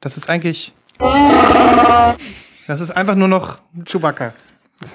das 0.00 0.16
ist 0.16 0.28
eigentlich. 0.28 0.74
Das 2.66 2.80
ist 2.80 2.90
einfach 2.90 3.14
nur 3.16 3.28
noch 3.28 3.58
Chewbacca. 3.84 4.32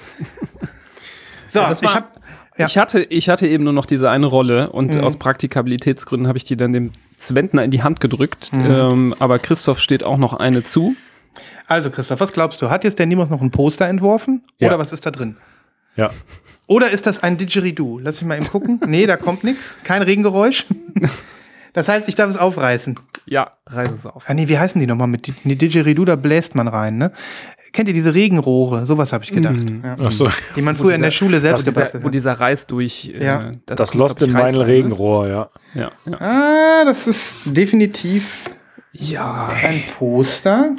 So, 1.49 1.62
das 1.62 1.82
war- 1.84 1.89
ich 1.89 1.95
hab. 1.95 2.20
Ja. 2.58 2.66
Ich, 2.68 2.78
hatte, 2.78 3.01
ich 3.01 3.30
hatte 3.30 3.47
eben 3.47 3.64
nur 3.64 3.72
noch 3.72 3.86
diese 3.86 4.10
eine 4.10 4.26
Rolle 4.26 4.70
und 4.72 4.93
Mhm. 4.95 5.01
aus 5.06 5.18
Praktikabilitätsgründen 5.18 6.28
habe 6.28 6.38
ich 6.38 6.43
die 6.43 6.58
dann 6.58 6.74
dem 6.74 6.91
Zwentner 7.18 7.64
in 7.64 7.72
die 7.72 7.82
Hand 7.82 8.01
gedrückt. 8.01 8.51
Mhm. 8.51 8.66
Ähm, 8.72 9.16
aber 9.20 9.39
Christoph 9.39 9.80
steht 9.80 10.03
auch 10.03 10.18
noch 10.18 10.34
eine 10.34 10.64
zu. 10.66 10.95
Also, 11.68 11.89
Christoph, 11.91 12.20
was 12.20 12.34
glaubst 12.34 12.62
du? 12.62 12.70
Hat 12.70 12.84
jetzt 12.84 12.99
der 12.99 13.06
Nimos 13.06 13.30
noch 13.30 13.41
ein 13.41 13.51
Poster 13.51 13.88
entworfen? 13.88 14.41
Ja. 14.60 14.68
Oder 14.70 14.80
was 14.80 14.91
ist 14.91 15.06
da 15.06 15.12
drin? 15.12 15.38
ja. 15.95 16.12
Oder 16.68 16.89
ist 16.89 17.06
das 17.06 17.22
ein 17.24 17.38
Didgeridoo? 17.38 17.99
Lass 17.99 18.20
mich 18.22 18.28
mal 18.28 18.36
eben 18.38 18.47
gucken. 18.47 18.82
nee, 18.88 19.06
da 19.06 19.18
kommt 19.18 19.43
nichts. 19.43 19.78
Kein 19.84 20.01
Regengeräusch. 20.01 20.66
Das 21.76 21.88
heißt, 21.89 22.07
ich 22.09 22.15
darf 22.15 22.30
es 22.30 22.38
aufreißen. 22.38 22.95
Ja, 23.26 23.51
reiß 23.67 23.89
es 23.91 24.05
auf. 24.05 24.23
Ah, 24.28 24.34
nee, 24.34 24.47
wie 24.47 24.57
heißen 24.57 24.80
die 24.80 24.88
nochmal? 24.88 25.07
Mit 25.07 25.28
Didgeridoo, 25.43 26.05
da 26.05 26.15
bläst 26.15 26.55
man 26.55 26.67
rein, 26.67 26.97
ne? 26.97 27.11
Kennt 27.73 27.89
ihr 27.89 27.93
diese 27.93 28.13
Regenrohre? 28.13 28.86
Sowas 28.86 29.11
habe 29.11 29.26
ich 29.26 29.32
gedacht. 29.34 29.57
Ja. 29.84 29.97
Ach 29.99 30.11
so. 30.11 30.30
Die 30.55 30.61
man 30.61 30.78
früher 30.78 30.95
in 30.95 31.01
der 31.01 31.11
Schule 31.11 31.41
selbst 31.41 31.67
was 31.67 31.73
gebastelt 31.73 32.03
Wo 32.03 32.07
hat. 32.07 32.13
dieser 32.13 32.34
Reis 32.34 32.65
durch. 32.67 33.11
Äh, 33.13 33.26
Ja. 33.26 33.51
Das 33.65 33.91
kommt, 33.91 33.99
Lost 33.99 34.21
in 34.21 34.34
Vinyl 34.34 34.59
ne? 34.59 34.67
Regenrohr, 34.67 35.28
ja. 35.28 35.49
Ja, 35.73 35.91
ja. 36.05 36.17
Ah, 36.21 36.86
das 36.86 37.05
ist 37.05 37.57
definitiv 37.57 38.49
ja. 38.93 39.49
ein 39.49 39.84
Poster. 39.97 40.73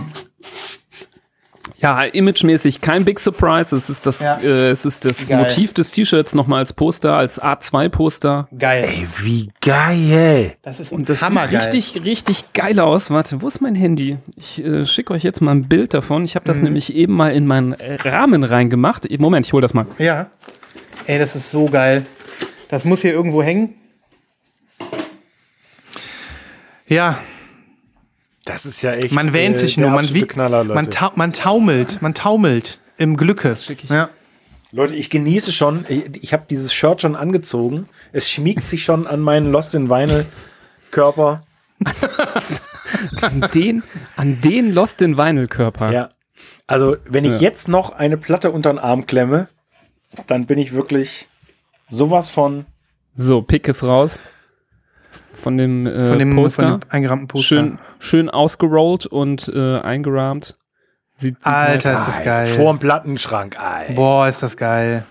Ja, 1.79 2.01
imagemäßig 2.01 2.81
kein 2.81 3.05
Big 3.05 3.20
Surprise. 3.20 3.77
Es 3.77 3.91
ist 3.91 4.07
das, 4.07 4.20
Ja. 4.20 4.39
äh, 4.39 4.70
es 4.70 4.87
ist 4.87 5.05
das 5.05 5.27
Geil. 5.27 5.39
Motiv 5.43 5.74
des 5.74 5.91
T-Shirts 5.91 6.35
nochmal 6.35 6.61
als 6.61 6.72
Poster, 6.72 7.14
als 7.14 7.41
A2-Poster. 7.41 8.49
Geil. 8.59 8.85
Ey, 8.89 9.07
wie 9.22 9.51
geil. 9.61 10.55
Das 10.62 10.81
ist 10.81 10.91
Und 10.91 11.09
das 11.11 11.20
hammergeil. 11.20 11.61
sieht 11.70 11.74
richtig, 11.74 12.05
richtig 12.05 12.53
geil 12.55 12.81
aus. 12.81 13.11
Warte, 13.11 13.43
wo 13.43 13.47
ist 13.47 13.61
mein 13.61 13.74
Handy? 13.74 14.16
Ich 14.37 14.64
äh, 14.64 14.87
schicke 14.87 15.12
euch 15.12 15.22
jetzt 15.22 15.43
mal 15.43 15.51
ein 15.53 15.68
Bild 15.68 15.93
davon. 15.93 16.24
Ich 16.24 16.35
habe 16.35 16.47
das 16.47 16.61
nämlich 16.62 16.95
eben 16.95 17.12
mal 17.12 17.33
in 17.35 17.47
meinen 17.47 17.74
Rahmen 17.74 18.43
reingemacht. 18.43 19.07
Moment, 19.20 19.45
ich 19.47 19.53
hole 19.53 19.61
das 19.62 19.74
mal. 19.74 19.87
Ja. 19.99 20.31
Ey, 21.07 21.18
das 21.18 21.37
ist 21.37 21.51
so 21.51 21.66
geil. 21.66 22.07
Das 22.70 22.85
muss 22.87 23.03
hier 23.03 23.12
irgendwo 23.12 23.43
hängen. 23.43 23.74
Ja, 26.89 27.18
Das 28.47 28.64
ist 28.64 28.80
ja 28.80 28.92
echt. 28.92 29.12
man 29.12 29.32
wähnt 29.34 29.57
äh, 29.57 29.59
sich 29.59 29.76
nur. 29.76 29.90
Man, 29.90 30.14
wie, 30.14 30.22
Knaller, 30.22 30.64
man, 30.64 30.88
ta 30.88 31.12
man 31.16 31.32
taumelt. 31.34 32.01
Man 32.01 32.14
taumelt 32.14 32.78
im 32.97 33.16
Glücke. 33.18 33.57
ich. 33.68 33.84
Ja. 33.90 34.09
Leute, 34.72 34.94
ich 34.94 35.11
genieße 35.11 35.53
schon. 35.53 35.84
Ich, 35.88 36.22
ich 36.22 36.32
habe 36.32 36.44
dieses 36.49 36.72
Shirt 36.72 37.01
schon 37.03 37.16
angezogen. 37.16 37.88
Es 38.12 38.30
schmiegt 38.30 38.66
sich 38.66 38.84
schon 38.84 39.07
an 39.07 39.20
meinen 39.20 39.47
Lost 39.47 39.74
in 39.74 39.90
Vinyl 39.90 40.26
Körper. 40.92 41.42
an 43.20 43.49
den, 43.53 43.82
an 44.16 44.40
den 44.40 44.72
Lost 44.72 45.03
in 45.03 45.18
Vinyl 45.18 45.49
Körper. 45.49 45.92
Ja. 45.92 46.11
Also, 46.66 46.97
wenn 47.05 47.24
ich 47.24 47.32
Ja. 47.34 47.38
jetzt 47.40 47.68
noch 47.68 47.90
eine 47.90 48.16
Platte 48.16 48.51
unter 48.51 48.72
den 48.72 48.78
Arm 48.78 49.07
klemme, 49.07 49.49
dann 50.26 50.47
bin 50.47 50.59
ich 50.59 50.72
wirklich 50.72 51.28
sowas 51.88 52.28
von. 52.30 52.64
So, 53.16 53.42
Pick 53.42 53.66
ist 53.68 53.82
raus. 53.82 54.22
Von 55.32 55.59
dem, 55.59 55.86
äh, 55.86 56.07
Von 56.07 56.18
dem, 56.18 56.34
Poster. 56.34 56.70
von 56.70 56.80
dem 56.80 56.90
eingerahmten 56.90 57.28
Poster. 57.28 57.47
schön, 57.57 57.78
schön 57.99 58.30
ausgerollt 58.30 59.07
und 59.07 59.49
äh, 59.49 59.80
eingerahmt. 59.80 60.57
Sieht, 61.14 61.36
sieht 61.36 61.47
Alter, 61.47 61.92
nice 61.92 62.01
ist 62.01 62.09
das 62.09 62.20
Ei, 62.20 62.24
geil. 62.24 62.55
Vorm 62.57 62.78
Plattenschrank. 62.78 63.59
Ei. 63.59 63.92
Boah, 63.94 64.28
ist 64.28 64.42
das 64.42 64.57
geil. 64.57 65.07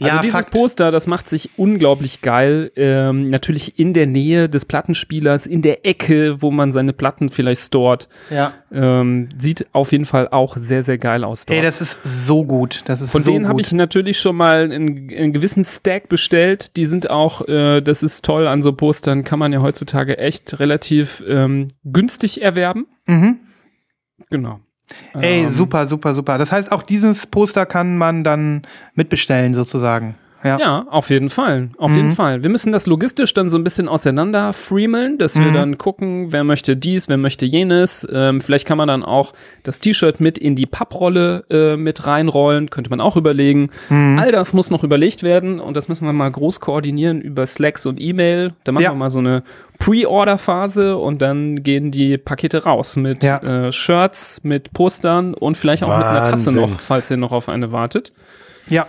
Also 0.00 0.18
dieses 0.18 0.32
Fakt. 0.32 0.50
Poster, 0.50 0.90
das 0.90 1.06
macht 1.06 1.28
sich 1.28 1.50
unglaublich 1.56 2.20
geil. 2.20 2.70
Ähm, 2.76 3.30
natürlich 3.30 3.78
in 3.78 3.94
der 3.94 4.06
Nähe 4.06 4.48
des 4.48 4.64
Plattenspielers, 4.64 5.46
in 5.46 5.62
der 5.62 5.86
Ecke, 5.86 6.42
wo 6.42 6.50
man 6.50 6.72
seine 6.72 6.92
Platten 6.92 7.28
vielleicht 7.28 7.62
stort. 7.62 8.08
Ja. 8.30 8.52
Ähm, 8.72 9.30
sieht 9.38 9.66
auf 9.72 9.92
jeden 9.92 10.04
Fall 10.04 10.28
auch 10.28 10.56
sehr, 10.56 10.82
sehr 10.82 10.98
geil 10.98 11.24
aus. 11.24 11.46
dort. 11.46 11.56
Ey, 11.56 11.62
das 11.62 11.80
ist 11.80 12.00
so 12.04 12.44
gut. 12.44 12.82
Das 12.86 13.00
ist 13.00 13.10
Von 13.10 13.22
so 13.22 13.30
denen 13.30 13.48
habe 13.48 13.60
ich 13.60 13.72
natürlich 13.72 14.18
schon 14.18 14.36
mal 14.36 14.64
einen, 14.64 15.10
einen 15.10 15.32
gewissen 15.32 15.64
Stack 15.64 16.08
bestellt. 16.08 16.76
Die 16.76 16.86
sind 16.86 17.08
auch, 17.10 17.46
äh, 17.48 17.80
das 17.80 18.02
ist 18.02 18.24
toll 18.24 18.46
an 18.46 18.62
so 18.62 18.72
Postern, 18.72 19.24
kann 19.24 19.38
man 19.38 19.52
ja 19.52 19.62
heutzutage 19.62 20.18
echt 20.18 20.58
relativ 20.60 21.22
ähm, 21.26 21.68
günstig 21.84 22.42
erwerben. 22.42 22.86
Mhm. 23.06 23.38
Genau. 24.30 24.60
Ey, 25.14 25.44
Ähm, 25.44 25.50
super, 25.50 25.88
super, 25.88 26.14
super. 26.14 26.38
Das 26.38 26.52
heißt, 26.52 26.70
auch 26.72 26.82
dieses 26.82 27.26
Poster 27.26 27.66
kann 27.66 27.96
man 27.98 28.24
dann 28.24 28.62
mitbestellen, 28.94 29.54
sozusagen. 29.54 30.14
Ja. 30.46 30.58
Ja, 30.58 30.86
auf 30.90 31.10
jeden 31.10 31.28
Fall. 31.28 31.70
Auf 31.78 31.90
Mhm. 31.90 31.96
jeden 31.96 32.12
Fall. 32.12 32.42
Wir 32.42 32.50
müssen 32.50 32.72
das 32.72 32.86
logistisch 32.86 33.34
dann 33.34 33.50
so 33.50 33.58
ein 33.58 33.64
bisschen 33.64 33.88
auseinander 33.88 34.52
freemeln, 34.52 35.18
dass 35.18 35.34
wir 35.34 35.46
Mhm. 35.50 35.54
dann 35.54 35.78
gucken, 35.78 36.32
wer 36.32 36.44
möchte 36.44 36.76
dies, 36.76 37.08
wer 37.08 37.16
möchte 37.16 37.44
jenes. 37.46 38.06
Ähm, 38.12 38.40
vielleicht 38.40 38.66
kann 38.66 38.78
man 38.78 38.88
dann 38.88 39.02
auch 39.02 39.32
das 39.64 39.80
T-Shirt 39.80 40.20
mit 40.20 40.38
in 40.38 40.54
die 40.56 40.66
Papprolle 40.66 41.44
äh, 41.50 41.76
mit 41.76 42.06
reinrollen, 42.06 42.70
könnte 42.70 42.90
man 42.90 43.00
auch 43.00 43.16
überlegen. 43.16 43.70
Mhm. 43.88 44.18
All 44.20 44.30
das 44.32 44.52
muss 44.52 44.70
noch 44.70 44.84
überlegt 44.84 45.22
werden 45.22 45.58
und 45.60 45.76
das 45.76 45.88
müssen 45.88 46.06
wir 46.06 46.12
mal 46.12 46.30
groß 46.30 46.60
koordinieren 46.60 47.20
über 47.20 47.44
Slacks 47.46 47.84
und 47.86 48.00
E-Mail. 48.00 48.52
Da 48.64 48.72
machen 48.72 48.84
Ja. 48.84 48.90
wir 48.92 48.96
mal 48.96 49.10
so 49.10 49.18
eine 49.18 49.42
Pre-Order-Phase 49.78 50.96
und 50.96 51.20
dann 51.22 51.62
gehen 51.62 51.90
die 51.90 52.18
Pakete 52.18 52.64
raus 52.64 52.96
mit 52.96 53.22
Ja. 53.22 53.38
äh, 53.66 53.72
Shirts, 53.72 54.40
mit 54.42 54.72
Postern 54.72 55.34
und 55.34 55.56
vielleicht 55.56 55.82
auch 55.82 55.96
mit 55.96 56.06
einer 56.06 56.24
Tasse 56.24 56.46
Wahnsinn. 56.46 56.62
noch, 56.62 56.80
falls 56.80 57.10
ihr 57.10 57.16
noch 57.16 57.32
auf 57.32 57.48
eine 57.48 57.72
wartet. 57.72 58.12
Ja. 58.68 58.86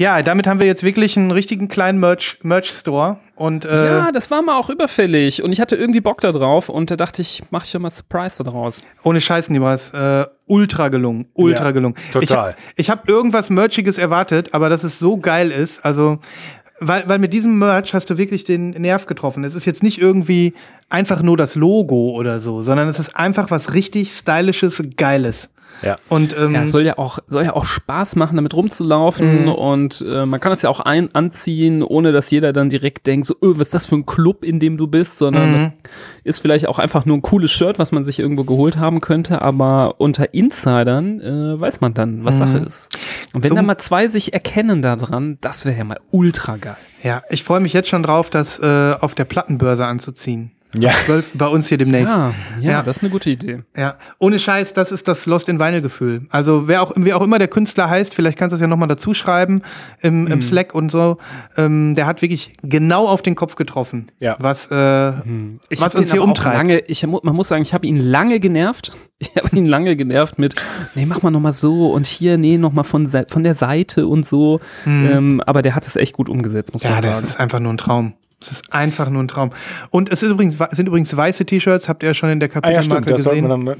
Ja, 0.00 0.22
damit 0.22 0.46
haben 0.46 0.60
wir 0.60 0.66
jetzt 0.66 0.82
wirklich 0.82 1.18
einen 1.18 1.30
richtigen 1.30 1.68
kleinen 1.68 1.98
Merch- 2.02 2.38
Merch-Store. 2.42 3.18
und 3.36 3.66
äh, 3.66 3.86
Ja, 3.98 4.12
das 4.12 4.30
war 4.30 4.40
mal 4.40 4.56
auch 4.58 4.70
überfällig 4.70 5.42
und 5.42 5.52
ich 5.52 5.60
hatte 5.60 5.76
irgendwie 5.76 6.00
Bock 6.00 6.22
da 6.22 6.32
drauf 6.32 6.70
und 6.70 6.90
da 6.90 6.96
dachte 6.96 7.20
ich, 7.20 7.42
mach 7.50 7.66
ich 7.66 7.72
ja 7.74 7.80
mal 7.80 7.90
Surprise 7.90 8.42
da 8.42 8.50
draus. 8.50 8.82
ohne 9.02 9.20
Scheiß, 9.20 9.50
Nibras, 9.50 9.92
äh, 9.92 10.24
ultra 10.46 10.88
gelungen. 10.88 11.26
Ultra 11.34 11.66
Ja, 11.66 11.70
gelungen. 11.72 11.96
total. 12.12 12.56
Ich, 12.76 12.86
ich 12.86 12.90
habe 12.90 13.02
irgendwas 13.12 13.50
Merchiges 13.50 13.98
erwartet, 13.98 14.54
aber 14.54 14.70
dass 14.70 14.84
es 14.84 14.98
so 14.98 15.18
geil 15.18 15.50
ist, 15.50 15.84
also. 15.84 16.18
Weil, 16.82 17.06
weil 17.06 17.18
mit 17.18 17.34
diesem 17.34 17.58
Merch 17.58 17.92
hast 17.92 18.08
du 18.08 18.16
wirklich 18.16 18.44
den 18.44 18.70
Nerv 18.70 19.04
getroffen. 19.04 19.44
Es 19.44 19.54
ist 19.54 19.66
jetzt 19.66 19.82
nicht 19.82 20.00
irgendwie 20.00 20.54
einfach 20.88 21.20
nur 21.20 21.36
das 21.36 21.54
Logo 21.56 22.12
oder 22.12 22.40
so, 22.40 22.62
sondern 22.62 22.88
es 22.88 22.98
ist 22.98 23.14
einfach 23.14 23.50
was 23.50 23.74
richtig 23.74 24.14
stylisches, 24.14 24.82
geiles. 24.96 25.50
Ja. 25.82 25.96
Und 26.08 26.36
ähm, 26.36 26.54
Ja, 26.54 26.62
es 26.64 26.70
soll 26.72 26.86
ja 26.86 26.98
auch, 26.98 27.18
soll 27.28 27.44
ja 27.44 27.54
auch 27.54 27.64
Spaß 27.64 28.16
machen, 28.16 28.36
damit 28.36 28.54
rumzulaufen 28.54 29.42
Mhm. 29.44 29.48
und 29.48 30.04
äh, 30.06 30.26
man 30.26 30.38
kann 30.40 30.50
das 30.50 30.62
ja 30.62 30.68
auch 30.70 30.80
ein 30.80 31.14
anziehen, 31.14 31.82
ohne 31.82 32.12
dass 32.12 32.30
jeder 32.30 32.52
dann 32.52 32.70
direkt 32.70 33.06
denkt, 33.06 33.26
so, 33.26 33.34
öh, 33.42 33.54
was 33.56 33.68
ist 33.68 33.74
das 33.74 33.86
für 33.86 33.94
ein 33.96 34.06
Club, 34.06 34.44
in 34.44 34.60
dem 34.60 34.76
du 34.76 34.86
bist, 34.86 35.18
sondern 35.18 35.50
Mhm. 35.50 35.54
das 35.54 35.70
ist 36.24 36.38
vielleicht 36.40 36.66
auch 36.68 36.78
einfach 36.78 37.06
nur 37.06 37.16
ein 37.16 37.22
cooles 37.22 37.50
Shirt, 37.50 37.78
was 37.78 37.92
man 37.92 38.04
sich 38.04 38.18
irgendwo 38.18 38.44
geholt 38.44 38.76
haben 38.76 39.00
könnte, 39.00 39.40
aber 39.42 39.94
unter 39.98 40.34
Insidern 40.34 41.20
äh, 41.20 41.60
weiß 41.60 41.80
man 41.80 41.94
dann, 41.94 42.24
was 42.24 42.36
Mhm. 42.36 42.38
Sache 42.40 42.58
ist. 42.66 42.88
Und 43.32 43.42
wenn 43.42 43.50
So- 43.50 43.54
da 43.56 43.62
mal 43.62 43.78
zwei 43.78 44.08
sich 44.08 44.32
erkennen 44.32 44.82
da 44.82 44.96
dran, 44.96 45.38
das 45.40 45.64
wäre 45.64 45.76
ja 45.78 45.84
mal 45.84 46.00
ultra 46.10 46.56
geil. 46.56 46.76
ja, 47.02 47.22
ich 47.30 47.42
freue 47.42 47.60
mich 47.60 47.72
jetzt 47.72 47.88
schon 47.88 48.02
drauf, 48.02 48.28
das 48.30 48.58
äh, 48.58 48.94
auf 49.00 49.14
der 49.14 49.24
Plattenbörse 49.24 49.86
anzuziehen. 49.86 50.52
Ja. 50.78 50.90
Zwölf 51.04 51.30
bei 51.34 51.46
uns 51.48 51.68
hier 51.68 51.78
demnächst. 51.78 52.12
Ja, 52.12 52.32
ja, 52.60 52.70
Ja. 52.70 52.82
das 52.82 52.98
ist 52.98 53.02
eine 53.02 53.10
gute 53.10 53.30
Idee. 53.30 53.62
Ja, 53.76 53.96
ohne 54.18 54.38
Scheiß, 54.38 54.72
das 54.72 54.92
ist 54.92 55.08
das 55.08 55.26
Lost 55.26 55.48
in 55.48 55.58
Vinyl 55.58 55.82
Gefühl. 55.82 56.26
Also 56.30 56.68
wer 56.68 56.82
auch, 56.82 56.92
wer 56.96 57.16
auch 57.16 57.22
immer 57.22 57.38
der 57.38 57.48
Künstler 57.48 57.90
heißt, 57.90 58.14
vielleicht 58.14 58.38
kannst 58.38 58.52
du 58.52 58.54
es 58.56 58.60
ja 58.60 58.66
nochmal 58.68 58.88
dazu 58.88 59.12
schreiben 59.14 59.62
im, 60.00 60.22
Mhm. 60.24 60.32
im 60.32 60.42
Slack 60.42 60.74
und 60.74 60.90
so. 60.92 61.18
Ähm, 61.56 61.94
der 61.96 62.06
hat 62.06 62.22
wirklich 62.22 62.52
genau 62.62 63.08
auf 63.08 63.22
den 63.22 63.34
Kopf 63.34 63.56
getroffen, 63.56 64.12
Ja. 64.20 64.36
was, 64.38 64.70
äh, 64.70 65.10
Ich 65.70 65.80
was 65.80 65.94
uns 65.94 66.12
hier 66.12 66.22
umtreibt. 66.22 66.56
Lange, 66.56 66.78
ich, 66.80 67.04
man 67.06 67.34
muss 67.34 67.48
sagen, 67.48 67.62
ich 67.62 67.74
habe 67.74 67.86
ihn 67.86 67.96
lange 67.98 68.38
genervt. 68.40 68.92
Ich 69.22 69.32
habe 69.36 69.54
ihn 69.54 69.66
lange 69.66 69.96
genervt 69.96 70.38
mit, 70.38 70.54
nee, 70.94 71.04
mach 71.04 71.20
mal 71.20 71.30
nochmal 71.30 71.52
so 71.52 71.92
und 71.92 72.06
hier, 72.06 72.38
nee, 72.38 72.56
nochmal 72.56 72.84
von, 72.84 73.06
von 73.06 73.44
der 73.44 73.52
Seite 73.54 74.06
und 74.06 74.24
so. 74.26 74.60
Ähm, 74.86 75.42
aber 75.44 75.60
der 75.60 75.74
hat 75.74 75.86
es 75.86 75.94
echt 75.96 76.14
gut 76.14 76.30
umgesetzt, 76.30 76.72
muss 76.72 76.82
Mhm. 76.82 76.88
Ja, 76.88 76.94
man 76.94 77.02
das 77.02 77.14
sagen. 77.16 77.26
ist 77.26 77.38
einfach 77.38 77.58
nur 77.60 77.70
ein 77.74 77.76
Traum. 77.76 78.14
Das 78.40 78.52
ist 78.52 78.72
einfach 78.72 79.10
nur 79.10 79.22
ein 79.22 79.28
Traum. 79.28 79.50
Und 79.90 80.10
es 80.10 80.22
übrigens, 80.32 80.56
sind 80.70 80.86
übrigens 80.88 81.14
weiße 81.14 81.44
T-Shirts, 81.44 81.88
habt 81.88 82.02
ihr 82.02 82.08
ja 82.10 82.14
schon 82.14 82.30
in 82.30 82.40
der 82.40 82.48
Ah 82.48 82.70
ja, 82.70 82.80
Kapitelmarke 82.80 83.18
stimmt. 83.18 83.26
Gesehen. 83.26 83.76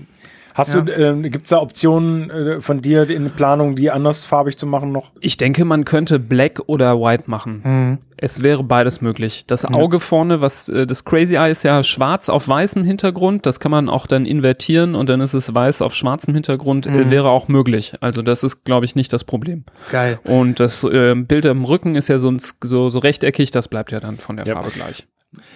Hast 0.54 0.74
du, 0.74 0.80
ähm, 0.92 1.22
gibt 1.22 1.44
es 1.44 1.50
da 1.50 1.58
Optionen 1.58 2.30
äh, 2.30 2.60
von 2.60 2.82
dir 2.82 3.08
in 3.08 3.30
Planung, 3.30 3.76
die 3.76 3.90
andersfarbig 3.90 4.56
zu 4.56 4.66
machen 4.66 4.92
noch? 4.92 5.10
Ich 5.20 5.36
denke, 5.36 5.64
man 5.64 5.84
könnte 5.84 6.18
Black 6.18 6.60
oder 6.66 7.00
White 7.00 7.24
machen. 7.26 7.60
Mhm. 7.64 7.98
Es 8.16 8.42
wäre 8.42 8.62
beides 8.62 9.00
möglich. 9.00 9.44
Das 9.46 9.64
Auge 9.64 9.98
vorne, 9.98 10.40
was 10.42 10.68
äh, 10.68 10.86
das 10.86 11.04
Crazy 11.06 11.36
Eye 11.36 11.50
ist 11.50 11.62
ja 11.62 11.82
schwarz 11.82 12.28
auf 12.28 12.46
weißem 12.48 12.84
Hintergrund. 12.84 13.46
Das 13.46 13.60
kann 13.60 13.70
man 13.70 13.88
auch 13.88 14.06
dann 14.06 14.26
invertieren 14.26 14.94
und 14.94 15.08
dann 15.08 15.20
ist 15.22 15.32
es 15.34 15.54
weiß 15.54 15.80
auf 15.82 15.94
schwarzem 15.94 16.34
Hintergrund. 16.34 16.86
Äh, 16.86 16.90
Mhm. 16.90 17.10
wäre 17.10 17.28
auch 17.30 17.48
möglich. 17.48 17.94
Also 18.00 18.20
das 18.22 18.42
ist, 18.42 18.64
glaube 18.64 18.84
ich, 18.84 18.94
nicht 18.94 19.12
das 19.12 19.24
Problem. 19.24 19.64
Geil. 19.90 20.18
Und 20.24 20.60
das 20.60 20.84
äh, 20.84 21.14
Bild 21.14 21.46
am 21.46 21.64
Rücken 21.64 21.94
ist 21.94 22.08
ja 22.08 22.18
so, 22.18 22.28
ein, 22.28 22.38
Sk- 22.38 22.66
so, 22.66 22.90
so 22.90 22.98
rechteckig, 22.98 23.50
das 23.52 23.68
bleibt 23.68 23.90
ja 23.92 24.00
dann 24.00 24.18
von 24.18 24.36
der 24.36 24.46
Ja. 24.46 24.54
Farbe 24.54 24.70
gleich. 24.70 25.06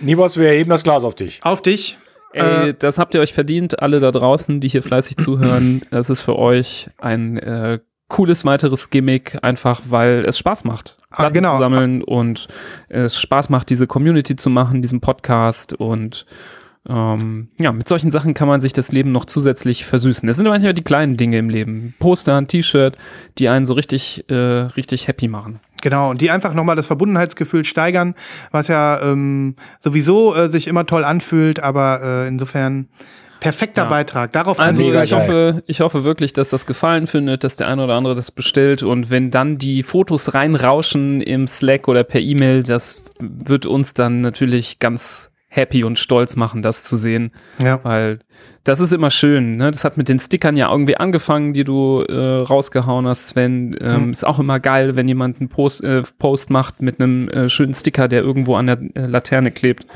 Nibos, 0.00 0.36
wir 0.38 0.46
erheben 0.48 0.70
das 0.70 0.84
Glas 0.84 1.02
auf 1.04 1.14
dich. 1.16 1.40
Auf 1.42 1.60
dich. 1.60 1.98
Ey, 2.34 2.70
Äh, 2.70 2.74
das 2.78 2.98
habt 2.98 3.14
ihr 3.14 3.20
euch 3.20 3.32
verdient, 3.32 3.80
alle 3.80 4.00
da 4.00 4.10
draußen, 4.12 4.60
die 4.60 4.68
hier 4.68 4.82
fleißig 4.82 5.16
zuhören. 5.18 5.80
Das 5.90 6.10
ist 6.10 6.20
für 6.20 6.36
euch 6.38 6.90
ein 6.98 7.38
äh, 7.38 7.78
cooles 8.08 8.44
weiteres 8.44 8.90
Gimmick, 8.90 9.38
einfach 9.42 9.80
weil 9.88 10.24
es 10.26 10.36
Spaß 10.38 10.64
macht, 10.64 10.98
Ah, 11.10 11.16
Platten 11.16 11.34
genau. 11.34 11.54
zu 11.54 11.60
sammeln 11.60 12.02
und 12.02 12.48
es 12.88 13.18
Spaß 13.20 13.48
macht, 13.48 13.70
diese 13.70 13.86
Community 13.86 14.36
zu 14.36 14.50
machen, 14.50 14.82
diesen 14.82 15.00
Podcast 15.00 15.72
und 15.72 16.26
ähm, 16.86 17.48
ja, 17.58 17.72
mit 17.72 17.88
solchen 17.88 18.10
Sachen 18.10 18.34
kann 18.34 18.46
man 18.46 18.60
sich 18.60 18.74
das 18.74 18.92
Leben 18.92 19.10
noch 19.10 19.24
zusätzlich 19.24 19.86
versüßen. 19.86 20.26
Das 20.26 20.36
sind 20.36 20.46
manchmal 20.46 20.74
die 20.74 20.82
kleinen 20.84 21.16
Dinge 21.16 21.38
im 21.38 21.48
Leben. 21.48 21.94
Poster, 21.98 22.36
ein 22.36 22.46
T-Shirt, 22.46 22.98
die 23.38 23.48
einen 23.48 23.64
so 23.64 23.72
richtig, 23.72 24.24
äh, 24.28 24.34
richtig 24.34 25.08
happy 25.08 25.26
machen. 25.28 25.60
Genau, 25.84 26.08
und 26.08 26.22
die 26.22 26.30
einfach 26.30 26.54
nochmal 26.54 26.76
das 26.76 26.86
Verbundenheitsgefühl 26.86 27.66
steigern, 27.66 28.14
was 28.50 28.68
ja 28.68 29.02
ähm, 29.02 29.54
sowieso 29.80 30.34
äh, 30.34 30.48
sich 30.48 30.66
immer 30.66 30.86
toll 30.86 31.04
anfühlt, 31.04 31.60
aber 31.60 32.00
äh, 32.02 32.26
insofern 32.26 32.88
perfekter 33.38 33.82
Ja. 33.82 33.88
Beitrag. 33.90 34.32
Darauf 34.32 34.56
kann 34.56 34.68
Also 34.68 34.82
ich 34.94 35.12
hoffe, 35.12 35.62
ich 35.66 35.80
hoffe 35.80 36.02
wirklich, 36.02 36.32
dass 36.32 36.48
das 36.48 36.64
gefallen 36.64 37.06
findet, 37.06 37.44
dass 37.44 37.56
der 37.56 37.68
eine 37.68 37.84
oder 37.84 37.96
andere 37.96 38.14
das 38.14 38.30
bestellt 38.30 38.82
und 38.82 39.10
wenn 39.10 39.30
dann 39.30 39.58
die 39.58 39.82
Fotos 39.82 40.32
reinrauschen 40.32 41.20
im 41.20 41.46
Slack 41.46 41.86
oder 41.86 42.02
per 42.02 42.22
E-Mail, 42.22 42.62
das 42.62 43.02
wird 43.20 43.66
uns 43.66 43.92
dann 43.92 44.22
natürlich 44.22 44.78
ganz 44.78 45.33
happy 45.54 45.84
und 45.84 45.98
stolz 45.98 46.36
machen, 46.36 46.62
das 46.62 46.82
zu 46.84 46.96
sehen, 46.96 47.30
Ja. 47.62 47.78
weil 47.84 48.18
das 48.64 48.80
ist 48.80 48.92
immer 48.92 49.10
schön. 49.10 49.56
Ne? 49.56 49.70
Das 49.70 49.84
hat 49.84 49.96
mit 49.96 50.08
den 50.08 50.18
Stickern 50.18 50.56
ja 50.56 50.70
irgendwie 50.70 50.96
angefangen, 50.96 51.52
die 51.52 51.64
du 51.64 52.02
äh, 52.02 52.14
rausgehauen 52.42 53.06
hast, 53.06 53.28
Sven. 53.28 53.76
Ähm, 53.80 54.06
Mhm. 54.06 54.12
Ist 54.12 54.26
auch 54.26 54.38
immer 54.38 54.58
geil, 54.58 54.96
wenn 54.96 55.06
jemand 55.06 55.38
einen 55.40 55.48
Post, 55.50 55.84
äh, 55.84 56.02
Post 56.18 56.50
macht 56.50 56.80
mit 56.82 56.98
einem 57.00 57.28
äh, 57.28 57.48
schönen 57.48 57.74
Sticker, 57.74 58.08
der 58.08 58.22
irgendwo 58.22 58.56
an 58.56 58.66
der 58.66 58.78
äh, 58.94 59.06
Laterne 59.06 59.50
klebt. 59.50 59.86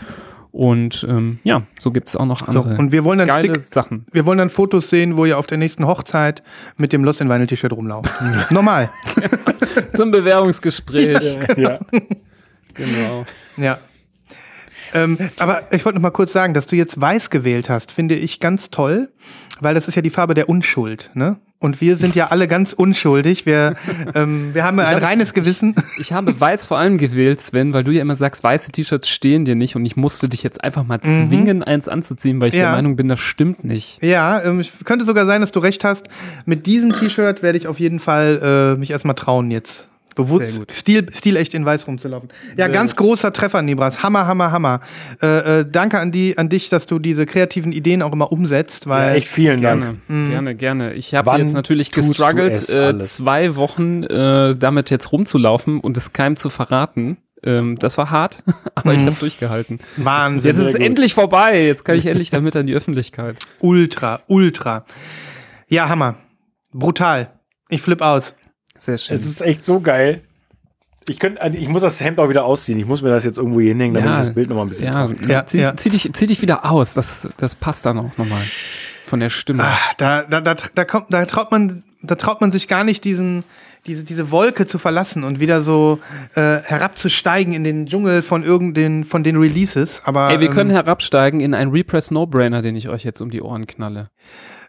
Und 0.50 1.06
ähm, 1.08 1.38
ja, 1.44 1.62
so 1.78 1.90
gibt 1.90 2.08
es 2.08 2.16
auch 2.16 2.24
noch 2.24 2.40
So, 2.46 2.46
andere 2.60 2.76
und 2.78 2.90
wir 2.90 3.04
wollen 3.04 3.18
dann 3.18 3.28
geile 3.28 3.50
Stick, 3.54 3.60
Sachen. 3.62 4.06
wir 4.12 4.24
wollen 4.26 4.38
dann 4.38 4.50
Fotos 4.50 4.88
sehen, 4.90 5.16
wo 5.16 5.24
ihr 5.26 5.38
auf 5.38 5.46
der 5.46 5.58
nächsten 5.58 5.86
Hochzeit 5.86 6.42
mit 6.76 6.92
dem 6.92 7.04
Lost 7.04 7.20
in 7.20 7.28
Vinyl 7.28 7.46
T-Shirt 7.46 7.72
rumlauft. 7.72 8.10
Normal. 8.50 8.90
Zum 9.94 10.10
Bewerbungsgespräch. 10.10 11.36
ja. 11.56 11.78
Genau. 12.74 13.26
Ja. 13.56 13.78
Ähm, 14.94 15.18
aber 15.38 15.62
ich 15.72 15.84
wollte 15.84 15.96
noch 15.98 16.02
mal 16.02 16.10
kurz 16.10 16.32
sagen, 16.32 16.54
dass 16.54 16.66
du 16.66 16.76
jetzt 16.76 17.00
weiß 17.00 17.30
gewählt 17.30 17.68
hast, 17.68 17.92
finde 17.92 18.14
ich 18.14 18.40
ganz 18.40 18.70
toll, 18.70 19.08
weil 19.60 19.74
das 19.74 19.88
ist 19.88 19.94
ja 19.94 20.02
die 20.02 20.10
Farbe 20.10 20.34
der 20.34 20.48
Unschuld, 20.48 21.10
ne? 21.14 21.36
Und 21.60 21.80
wir 21.80 21.96
sind 21.96 22.14
ja 22.14 22.28
alle 22.28 22.46
ganz 22.46 22.72
unschuldig. 22.72 23.44
Wir, 23.44 23.74
ähm, 24.14 24.50
wir 24.54 24.62
haben 24.62 24.78
ein 24.78 24.94
hab- 24.94 25.02
reines 25.02 25.34
Gewissen. 25.34 25.74
Ich 25.98 26.12
habe 26.12 26.38
weiß 26.38 26.66
vor 26.66 26.78
allem 26.78 26.98
gewählt, 26.98 27.40
Sven, 27.40 27.72
weil 27.72 27.82
du 27.82 27.90
ja 27.90 28.00
immer 28.00 28.14
sagst, 28.14 28.44
weiße 28.44 28.70
T-Shirts 28.70 29.08
stehen 29.08 29.44
dir 29.44 29.56
nicht 29.56 29.74
und 29.74 29.84
ich 29.84 29.96
musste 29.96 30.28
dich 30.28 30.44
jetzt 30.44 30.62
einfach 30.62 30.84
mal 30.84 31.00
zwingen, 31.00 31.64
eins 31.64 31.88
anzuziehen, 31.88 32.40
weil 32.40 32.48
ich 32.50 32.54
Mhm. 32.54 32.60
Ja. 32.60 32.66
der 32.66 32.72
Meinung 32.76 32.94
bin, 32.94 33.08
das 33.08 33.18
stimmt 33.18 33.64
nicht. 33.64 33.98
Ja, 34.04 34.40
ähm, 34.44 34.62
könnte 34.84 35.04
sogar 35.04 35.26
sein, 35.26 35.40
dass 35.40 35.50
du 35.50 35.58
recht 35.58 35.82
hast. 35.82 36.06
Mit 36.46 36.66
diesem 36.66 36.92
T-Shirt 36.92 37.42
werde 37.42 37.58
ich 37.58 37.66
auf 37.66 37.80
jeden 37.80 37.98
Fall 37.98 38.74
äh, 38.76 38.78
mich 38.78 38.92
erstmal 38.92 39.16
trauen, 39.16 39.50
jetzt 39.50 39.88
bewusst 40.18 40.46
Sehr 40.52 40.58
gut. 40.60 40.72
stil, 40.74 41.06
stilecht 41.14 41.54
in 41.54 41.64
weiß 41.64 41.86
rumzulaufen. 41.86 42.28
Ja, 42.58 42.66
Sehr 42.66 42.68
ganz 42.68 42.94
großer 42.96 43.32
Treffer, 43.32 43.62
Nibras. 43.62 44.02
Hammer, 44.02 44.26
hammer, 44.26 44.52
hammer. 44.52 44.80
Äh, 45.22 45.60
äh, 45.60 45.66
danke 45.70 45.98
an, 45.98 46.12
die, 46.12 46.36
an 46.36 46.48
dich, 46.50 46.68
dass 46.68 46.86
du 46.86 46.98
diese 46.98 47.24
kreativen 47.24 47.72
Ideen 47.72 48.02
auch 48.02 48.12
immer 48.12 48.30
umsetzt, 48.30 48.84
Ja, 48.84 48.90
weil 48.90 49.16
echt 49.16 49.28
vielen 49.28 49.62
Dank. 49.62 49.80
Gerne, 49.82 49.98
Mhm. 50.08 50.30
gerne, 50.30 50.54
gerne. 50.54 50.92
Ich 50.94 51.14
habe 51.14 51.30
jetzt 51.38 51.54
natürlich 51.54 51.90
gestruggelt, 51.92 52.52
es 52.52 52.68
äh, 52.68 52.98
zwei 52.98 53.56
Wochen 53.56 54.02
äh, 54.02 54.54
damit 54.56 54.90
jetzt 54.90 55.10
rumzulaufen 55.12 55.80
und 55.80 55.96
es 55.96 56.12
keinem 56.12 56.36
zu 56.36 56.50
verraten. 56.50 57.16
Ähm, 57.44 57.78
das 57.78 57.96
war 57.96 58.10
hart, 58.10 58.42
aber 58.74 58.92
ich 58.94 58.98
Mhm. 58.98 59.06
habe 59.06 59.16
durchgehalten. 59.20 59.78
Wahnsinn. 59.96 60.48
Jetzt 60.50 60.58
ist 60.58 60.66
es 60.70 60.74
endlich 60.74 61.14
vorbei. 61.14 61.64
Jetzt 61.64 61.84
kann 61.84 61.96
ich 61.96 62.06
endlich 62.06 62.30
damit 62.30 62.56
an 62.56 62.66
die 62.66 62.74
Öffentlichkeit. 62.74 63.36
Ultra, 63.60 64.20
ultra. 64.26 64.84
Ja, 65.68 65.88
Hammer. 65.88 66.16
Brutal. 66.72 67.30
Ich 67.68 67.80
flipp 67.82 68.00
aus. 68.02 68.34
Sehr 68.78 68.98
schön. 68.98 69.14
Es 69.14 69.26
ist 69.26 69.40
echt 69.42 69.64
so 69.64 69.80
geil. 69.80 70.22
Ich, 71.08 71.18
könnt, 71.18 71.38
ich 71.54 71.68
muss 71.68 71.82
das 71.82 72.00
Hemd 72.02 72.18
auch 72.20 72.28
wieder 72.28 72.44
ausziehen. 72.44 72.78
Ich 72.78 72.84
muss 72.86 73.00
mir 73.00 73.08
das 73.08 73.24
jetzt 73.24 73.38
irgendwo 73.38 73.60
hier 73.60 73.70
hinhängen, 73.70 73.94
damit 73.94 74.10
Ja. 74.10 74.14
ich 74.20 74.26
das 74.26 74.34
Bild 74.34 74.48
nochmal 74.50 74.66
ein 74.66 74.68
bisschen 74.68 74.84
ja, 74.86 74.92
trage. 74.92 75.16
Ja, 75.26 75.46
zieh, 75.46 75.58
ja. 75.60 75.74
Zieh, 75.76 75.88
dich, 75.90 76.10
zieh 76.12 76.26
dich 76.26 76.42
wieder 76.42 76.70
aus. 76.70 76.92
Das, 76.94 77.26
das 77.38 77.54
passt 77.54 77.86
dann 77.86 77.98
auch 77.98 78.16
nochmal 78.18 78.42
von 79.06 79.20
der 79.20 79.30
Stimme. 79.30 79.64
Ah, 79.64 79.78
da, 79.96 80.22
da, 80.24 80.40
da, 80.42 80.54
da, 80.74 80.84
kommt, 80.84 81.06
da 81.12 81.24
traut 81.24 81.50
man, 81.50 81.82
da 82.02 82.14
traut 82.16 82.42
man 82.42 82.52
sich 82.52 82.68
gar 82.68 82.84
nicht 82.84 83.04
diesen, 83.06 83.44
diese, 83.86 84.04
diese 84.04 84.30
Wolke 84.30 84.66
zu 84.66 84.78
verlassen 84.78 85.24
und 85.24 85.40
wieder 85.40 85.62
so 85.62 85.98
äh, 86.34 86.58
herabzusteigen 86.58 87.54
in 87.54 87.64
den 87.64 87.86
Dschungel 87.86 88.20
von 88.20 88.44
irgendeinen, 88.44 89.04
von 89.04 89.22
den 89.22 89.38
Releases. 89.38 90.02
Aber 90.04 90.30
Ey, 90.30 90.40
wir 90.40 90.50
können 90.50 90.68
ähm, 90.68 90.76
herabsteigen 90.76 91.40
in 91.40 91.54
einen 91.54 91.70
Repress 91.70 92.10
No-Brainer, 92.10 92.60
den 92.60 92.76
ich 92.76 92.90
euch 92.90 93.02
jetzt 93.02 93.22
um 93.22 93.30
die 93.30 93.40
Ohren 93.40 93.66
knalle. 93.66 94.10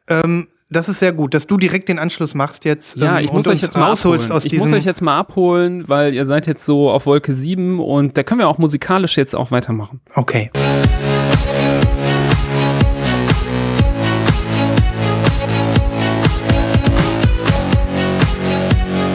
ähm, 0.08 0.48
das 0.72 0.88
ist 0.88 1.00
sehr 1.00 1.14
gut, 1.14 1.34
dass 1.34 1.48
du 1.48 1.58
direkt 1.58 1.90
den 1.90 1.98
Anschluss 1.98 2.36
machst 2.36 2.64
jetzt. 2.64 2.96
Ja, 2.96 3.18
ähm, 3.18 3.26
ich 3.26 3.32
muss 3.32 3.48
euch 3.48 3.62
jetzt 3.62 3.76
mal 3.76 3.92
abholen. 3.92 4.32
aus 4.32 4.46
Ich 4.46 4.58
muss 4.58 4.72
euch 4.72 4.86
jetzt 4.86 5.02
mal 5.02 5.18
abholen, 5.18 5.88
weil 5.88 6.14
ihr 6.14 6.26
seid 6.26 6.46
jetzt 6.46 6.64
so 6.64 6.92
auf 6.92 7.08
Wolke 7.08 7.34
7 7.34 7.80
und 7.80 8.18
da 8.18 8.24
können 8.24 8.40
wir 8.40 8.48
auch 8.48 8.60
musikalisch 8.60 9.18
jetzt 9.18 9.36
auch 9.36 9.52
weitermachen. 9.52 10.00
okay. 10.14 10.52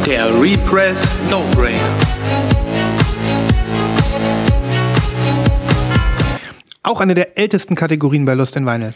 Der 0.06 0.26
Repress 0.38 1.20
No 1.30 1.42
Brainer. 1.54 1.78
Auch 6.82 7.00
eine 7.00 7.14
der 7.14 7.38
ältesten 7.38 7.74
Kategorien 7.74 8.26
bei 8.26 8.34
Lost 8.34 8.56
in 8.56 8.66
Vinyl. 8.66 8.92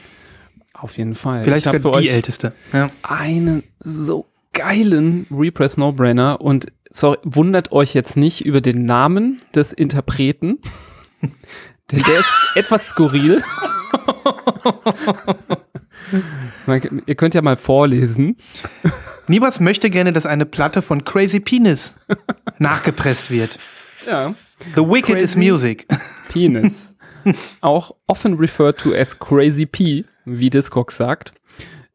Auf 0.80 0.96
jeden 0.98 1.14
Fall. 1.14 1.42
Vielleicht 1.44 1.66
ich 1.66 1.72
sogar 1.82 2.00
die 2.00 2.08
älteste. 2.08 2.52
Ja. 2.72 2.90
einen 3.02 3.62
so 3.80 4.26
geilen 4.52 5.26
Repress 5.30 5.76
No-Brainer 5.76 6.40
und 6.40 6.66
sorry, 6.90 7.18
wundert 7.24 7.72
euch 7.72 7.94
jetzt 7.94 8.16
nicht 8.16 8.44
über 8.46 8.60
den 8.60 8.84
Namen 8.86 9.40
des 9.54 9.72
Interpreten, 9.72 10.58
denn 11.90 12.02
der 12.06 12.18
ist 12.20 12.28
etwas 12.54 12.88
skurril. 12.88 13.42
Man- 16.66 17.02
Ihr 17.06 17.14
könnt 17.14 17.34
ja 17.34 17.42
mal 17.42 17.56
vorlesen. 17.56 18.36
Nibas 19.26 19.60
möchte 19.60 19.90
gerne, 19.90 20.12
dass 20.12 20.26
eine 20.26 20.46
Platte 20.46 20.80
von 20.82 21.04
Crazy 21.04 21.40
Penis 21.40 21.94
nachgepresst 22.58 23.30
wird. 23.30 23.58
Ja. 24.06 24.34
The 24.74 24.82
Wicked 24.82 25.20
is 25.20 25.32
Crazy- 25.34 25.38
Music. 25.50 25.86
Penis. 26.30 26.94
Auch 27.60 27.94
often 28.06 28.34
referred 28.34 28.78
to 28.78 28.94
as 28.94 29.18
Crazy 29.18 29.66
P, 29.66 30.04
wie 30.28 30.50
Discogs 30.50 30.96
sagt. 30.96 31.32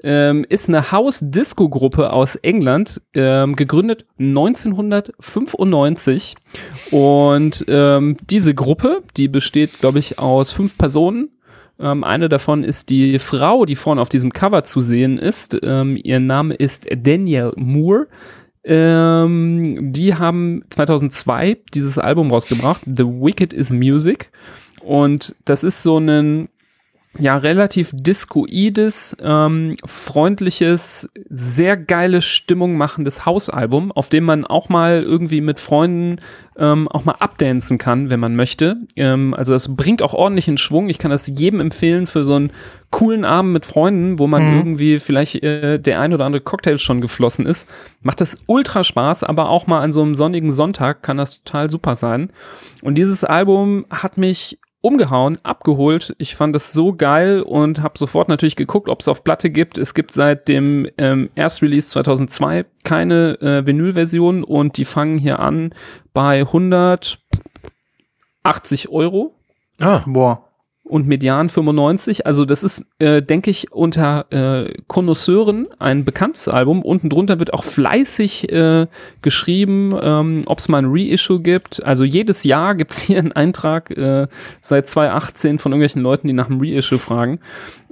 Ähm, 0.06 0.46
ist 0.50 0.68
eine 0.68 0.92
House-Disco-Gruppe 0.92 2.12
aus 2.12 2.36
England, 2.36 3.02
ähm, 3.14 3.56
gegründet 3.56 4.06
1995. 4.20 6.36
Und 6.92 7.64
ähm, 7.70 8.18
diese 8.30 8.54
Gruppe, 8.54 9.04
die 9.16 9.30
besteht, 9.30 9.80
glaube 9.80 10.00
ich, 10.00 10.20
aus 10.20 10.52
fünf 10.52 10.78
Personen. 10.78 11.30
Ähm, 11.80 12.04
eine 12.04 12.28
davon 12.28 12.66
ist 12.66 12.90
die 12.90 13.18
Frau, 13.18 13.64
die 13.66 13.78
vorne 13.78 14.02
auf 14.02 14.10
diesem 14.10 14.34
Cover 14.34 14.66
zu 14.66 14.82
sehen 14.82 15.18
ist. 15.18 15.58
Ähm, 15.64 15.98
ihr 16.04 16.20
Name 16.20 16.54
ist 16.54 16.86
Danielle 16.94 17.54
Moore. 17.56 18.08
Ähm, 18.66 19.94
die 19.94 20.16
haben 20.16 20.66
2002 20.70 21.60
dieses 21.74 21.98
Album 21.98 22.30
rausgebracht, 22.32 22.82
The 22.86 23.06
Wicked 23.06 23.54
is 23.54 23.70
Music. 23.70 24.32
Und 24.82 25.34
das 25.46 25.64
ist 25.64 25.82
so 25.82 25.98
ein 25.98 26.50
ja 27.20 27.38
relativ 27.38 27.92
discoides, 27.94 29.16
ähm, 29.22 29.76
freundliches, 29.86 31.10
sehr 31.30 31.78
geile 31.78 32.22
Stimmung 32.22 32.76
machendes 32.78 33.26
Hausalbum, 33.26 33.92
auf 33.92 34.10
dem 34.10 34.24
man 34.24 34.46
auch 34.46 34.70
mal 34.70 35.04
irgendwie 35.04 35.42
mit 35.42 35.60
Freunden 35.60 36.18
ähm, 36.58 36.88
auch 36.88 37.06
mal 37.06 37.16
abdancen 37.20 37.78
kann, 37.78 38.10
wenn 38.10 38.20
man 38.20 38.36
möchte. 38.36 38.78
Ähm, 38.96 39.34
also 39.34 39.54
das 39.54 39.76
bringt 39.76 40.02
auch 40.02 40.14
ordentlichen 40.14 40.58
Schwung. 40.58 40.90
Ich 40.90 41.00
kann 41.00 41.12
das 41.12 41.28
jedem 41.28 41.60
empfehlen 41.60 42.08
für 42.08 42.24
so 42.24 42.36
einen 42.36 42.52
coolen 42.92 43.26
Abend 43.26 43.54
mit 43.54 43.66
Freunden, 43.66 44.20
wo 44.20 44.28
man 44.28 44.44
Mhm. 44.52 44.58
irgendwie 44.58 45.00
vielleicht 45.00 45.44
äh, 45.44 45.80
der 45.80 46.00
ein 46.00 46.14
oder 46.14 46.26
andere 46.26 46.42
Cocktail 46.44 46.78
schon 46.78 47.02
geflossen 47.02 47.46
ist. 47.48 47.68
Macht 48.02 48.22
das 48.22 48.38
ultra 48.46 48.84
Spaß, 48.84 49.24
aber 49.24 49.50
auch 49.50 49.66
mal 49.66 49.82
an 49.82 49.92
so 49.92 50.02
einem 50.04 50.14
sonnigen 50.16 50.52
Sonntag 50.52 51.02
kann 51.02 51.18
das 51.18 51.42
total 51.44 51.70
super 51.72 51.96
sein. 51.96 52.30
Und 52.84 52.96
dieses 52.96 53.24
Album 53.24 53.86
hat 53.90 54.18
mich 54.18 54.60
umgehauen, 54.84 55.40
abgeholt. 55.44 56.14
Ich 56.18 56.36
fand 56.36 56.54
das 56.54 56.74
so 56.74 56.94
geil 56.94 57.42
und 57.42 57.82
habe 57.82 57.98
sofort 57.98 58.28
natürlich 58.28 58.58
geguckt, 58.58 58.90
ob 58.90 59.00
es 59.00 59.08
auf 59.08 59.24
Platte 59.24 59.50
gibt. 59.50 59.78
Es 59.78 59.94
gibt 59.94 60.14
seit 60.14 60.50
dem 60.50 60.88
ähm, 60.98 61.30
Erstrelease 61.36 61.88
2002 61.88 62.66
keine 62.84 63.40
äh, 63.42 63.66
Vinyl-Version 63.66 64.44
und 64.44 64.76
die 64.76 64.84
fangen 64.84 65.18
hier 65.18 65.40
an 65.40 65.74
bei 66.14 66.42
180 66.42 67.18
Euro 68.90 69.34
Ah, 69.80 70.04
Boah. 70.06 70.43
Und 70.86 71.08
Median 71.08 71.48
95. 71.50 72.26
Also 72.28 72.44
das 72.46 72.62
ist, 72.62 72.86
äh, 73.00 73.22
denke 73.22 73.50
ich, 73.50 73.72
unter 73.72 74.26
äh, 74.32 74.74
Konnoisseuren 74.88 75.66
ein 75.80 76.04
bekanntes 76.04 76.48
Album. 76.50 76.82
Unten 76.82 77.10
drunter 77.10 77.40
wird 77.40 77.54
auch 77.54 77.64
fleißig 77.64 78.52
äh, 78.52 78.88
geschrieben, 79.22 79.96
ähm, 80.02 80.44
ob 80.46 80.60
es 80.60 80.68
mal 80.68 80.80
ein 80.80 80.90
Reissue 80.92 81.40
gibt. 81.42 81.84
Also 81.84 82.04
jedes 82.04 82.44
Jahr 82.44 82.76
gibt 82.76 82.92
es 82.94 83.00
hier 83.02 83.20
einen 83.20 83.32
Eintrag 83.32 83.92
äh, 83.92 84.28
seit 84.62 84.88
2018 84.88 85.58
von 85.60 85.72
irgendwelchen 85.72 86.02
Leuten, 86.02 86.28
die 86.28 86.34
nach 86.34 86.50
einem 86.50 86.60
Reissue 86.62 87.00
fragen. 87.00 87.40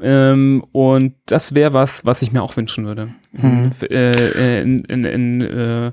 Ähm, 0.01 0.63
und 0.73 1.13
das 1.27 1.55
wäre 1.55 1.73
was, 1.73 2.05
was 2.05 2.21
ich 2.21 2.31
mir 2.33 2.41
auch 2.43 2.57
wünschen 2.57 2.85
würde. 2.85 3.09
F- 3.33 3.89
Äh, 3.89 4.61
in, 4.61 4.83
in, 4.85 5.05
in 5.05 5.41
äh, 5.41 5.91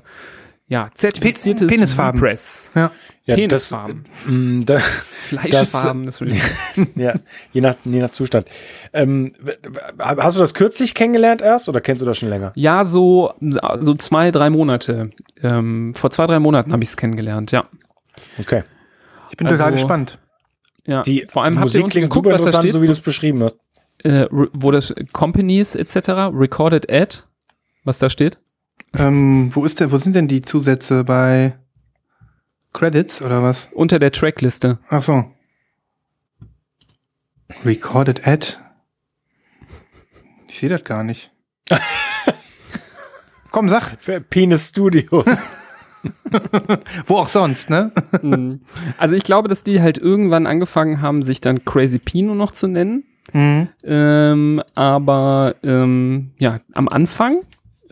ja, 0.69 0.89
zertifiziertes 0.93 1.67
Penisfarben. 1.67 2.21
Press. 2.21 2.71
Ja. 2.75 2.91
ja, 3.25 3.35
Penisfarben. 3.35 4.05
Das, 4.07 4.25
mm, 4.27 4.65
da, 4.65 4.79
Fleischfarbenes 5.29 6.21
Release. 6.21 6.49
ja, 6.95 7.13
je 7.51 7.61
nach, 7.61 7.75
je 7.83 7.99
nach 8.01 8.11
Zustand. 8.11 8.47
Ähm, 8.93 9.33
hast 9.99 10.37
du 10.37 10.39
das 10.41 10.53
kürzlich 10.53 10.93
kennengelernt 10.93 11.41
erst 11.41 11.67
oder 11.69 11.81
kennst 11.81 12.01
du 12.01 12.05
das 12.05 12.17
schon 12.17 12.29
länger? 12.29 12.51
Ja, 12.55 12.85
so, 12.85 13.33
so 13.79 13.95
zwei, 13.95 14.31
drei 14.31 14.49
Monate. 14.49 15.11
Ähm, 15.43 15.93
vor 15.95 16.11
zwei, 16.11 16.25
drei 16.27 16.39
Monaten 16.39 16.71
habe 16.71 16.83
ich 16.83 16.89
es 16.89 16.97
kennengelernt, 16.97 17.51
ja. 17.51 17.65
Okay. 18.39 18.63
Ich 19.31 19.37
bin 19.37 19.47
Also- 19.47 19.57
total 19.57 19.71
gespannt. 19.73 20.19
ja. 20.85 21.01
Die 21.01 21.25
Vor 21.29 21.43
allem 21.43 21.59
habt 21.59 21.73
ihr 21.73 21.81
Musik 21.81 21.91
klingt 21.91 22.11
geguckt, 22.11 22.25
super 22.27 22.35
interessant, 22.37 22.71
so 22.73 22.81
wie 22.81 22.85
du 22.87 22.91
es 22.91 22.99
beschrieben 23.01 23.43
hast. 23.43 23.57
äh, 24.03 24.27
wo 24.31 24.71
das 24.71 24.93
Companies 25.13 25.75
etc., 25.75 26.31
Recorded 26.33 26.91
Ad, 26.91 27.17
was 27.83 27.99
da 27.99 28.09
steht. 28.09 28.37
Ähm, 28.93 29.51
wo 29.53 29.65
ist 29.65 29.79
der, 29.79 29.91
wo 29.91 29.97
sind 29.97 30.15
denn 30.15 30.27
die 30.27 30.41
Zusätze 30.41 31.03
bei 31.03 31.57
Credits 32.73 33.21
oder 33.21 33.43
was? 33.43 33.69
Unter 33.73 33.99
der 33.99 34.11
Trackliste. 34.11 34.79
Ach 34.89 35.01
so. 35.01 35.25
Recorded 37.65 38.27
Ad. 38.27 38.57
Ich 40.47 40.59
sehe 40.59 40.69
das 40.69 40.83
gar 40.83 41.03
nicht. 41.03 41.31
Komm, 43.51 43.69
sag. 43.69 43.97
Penis 44.29 44.69
Studios. 44.69 45.45
Wo 47.05 47.17
auch 47.17 47.27
sonst, 47.27 47.69
ne? 47.69 47.91
Mhm. 48.21 48.61
also 48.97 49.15
ich 49.15 49.23
glaube, 49.23 49.49
dass 49.49 49.63
die 49.63 49.81
halt 49.81 49.97
irgendwann 49.97 50.47
angefangen 50.47 51.01
haben, 51.01 51.23
sich 51.23 51.41
dann 51.41 51.65
Crazy 51.65 51.99
Pino 51.99 52.35
noch 52.35 52.53
zu 52.53 52.67
nennen. 52.67 53.03
Mhm. 53.33 53.67
Ähm, 53.83 54.63
aber 54.75 55.55
ähm, 55.63 56.31
ja, 56.37 56.59
am 56.73 56.87
Anfang 56.87 57.41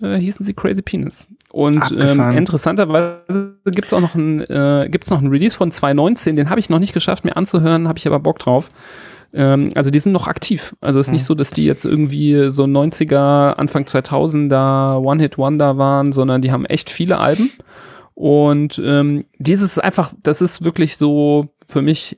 äh, 0.01 0.17
hießen 0.17 0.45
sie 0.45 0.53
Crazy 0.53 0.81
Penis. 0.81 1.27
Und 1.49 1.83
ähm, 1.97 2.37
interessanterweise 2.37 3.57
gibt 3.65 3.87
es 3.87 3.93
auch 3.93 4.01
noch 4.01 4.15
ein, 4.15 4.41
äh, 4.41 4.87
gibt's 4.91 5.09
noch 5.09 5.21
ein 5.21 5.27
Release 5.27 5.57
von 5.57 5.71
2019, 5.71 6.35
den 6.35 6.49
habe 6.49 6.59
ich 6.59 6.69
noch 6.69 6.79
nicht 6.79 6.93
geschafft, 6.93 7.25
mir 7.25 7.35
anzuhören, 7.35 7.87
habe 7.87 7.97
ich 7.97 8.07
aber 8.07 8.19
Bock 8.19 8.39
drauf. 8.39 8.69
Ähm, 9.33 9.65
also 9.75 9.89
die 9.89 9.99
sind 9.99 10.11
noch 10.11 10.27
aktiv. 10.27 10.75
Also 10.81 10.99
es 10.99 11.07
ist 11.07 11.11
nicht 11.11 11.25
so, 11.25 11.35
dass 11.35 11.51
die 11.51 11.65
jetzt 11.65 11.85
irgendwie 11.85 12.49
so 12.49 12.63
90er, 12.63 13.53
Anfang 13.53 13.83
2000er 13.83 14.99
One-Hit-Wonder 14.99 15.77
waren, 15.77 16.13
sondern 16.13 16.41
die 16.41 16.51
haben 16.51 16.65
echt 16.65 16.89
viele 16.89 17.17
Alben. 17.17 17.51
Und 18.13 18.81
ähm, 18.83 19.25
dieses 19.37 19.71
ist 19.71 19.83
einfach, 19.83 20.13
das 20.23 20.41
ist 20.41 20.63
wirklich 20.63 20.97
so 20.97 21.49
für 21.67 21.81
mich, 21.81 22.17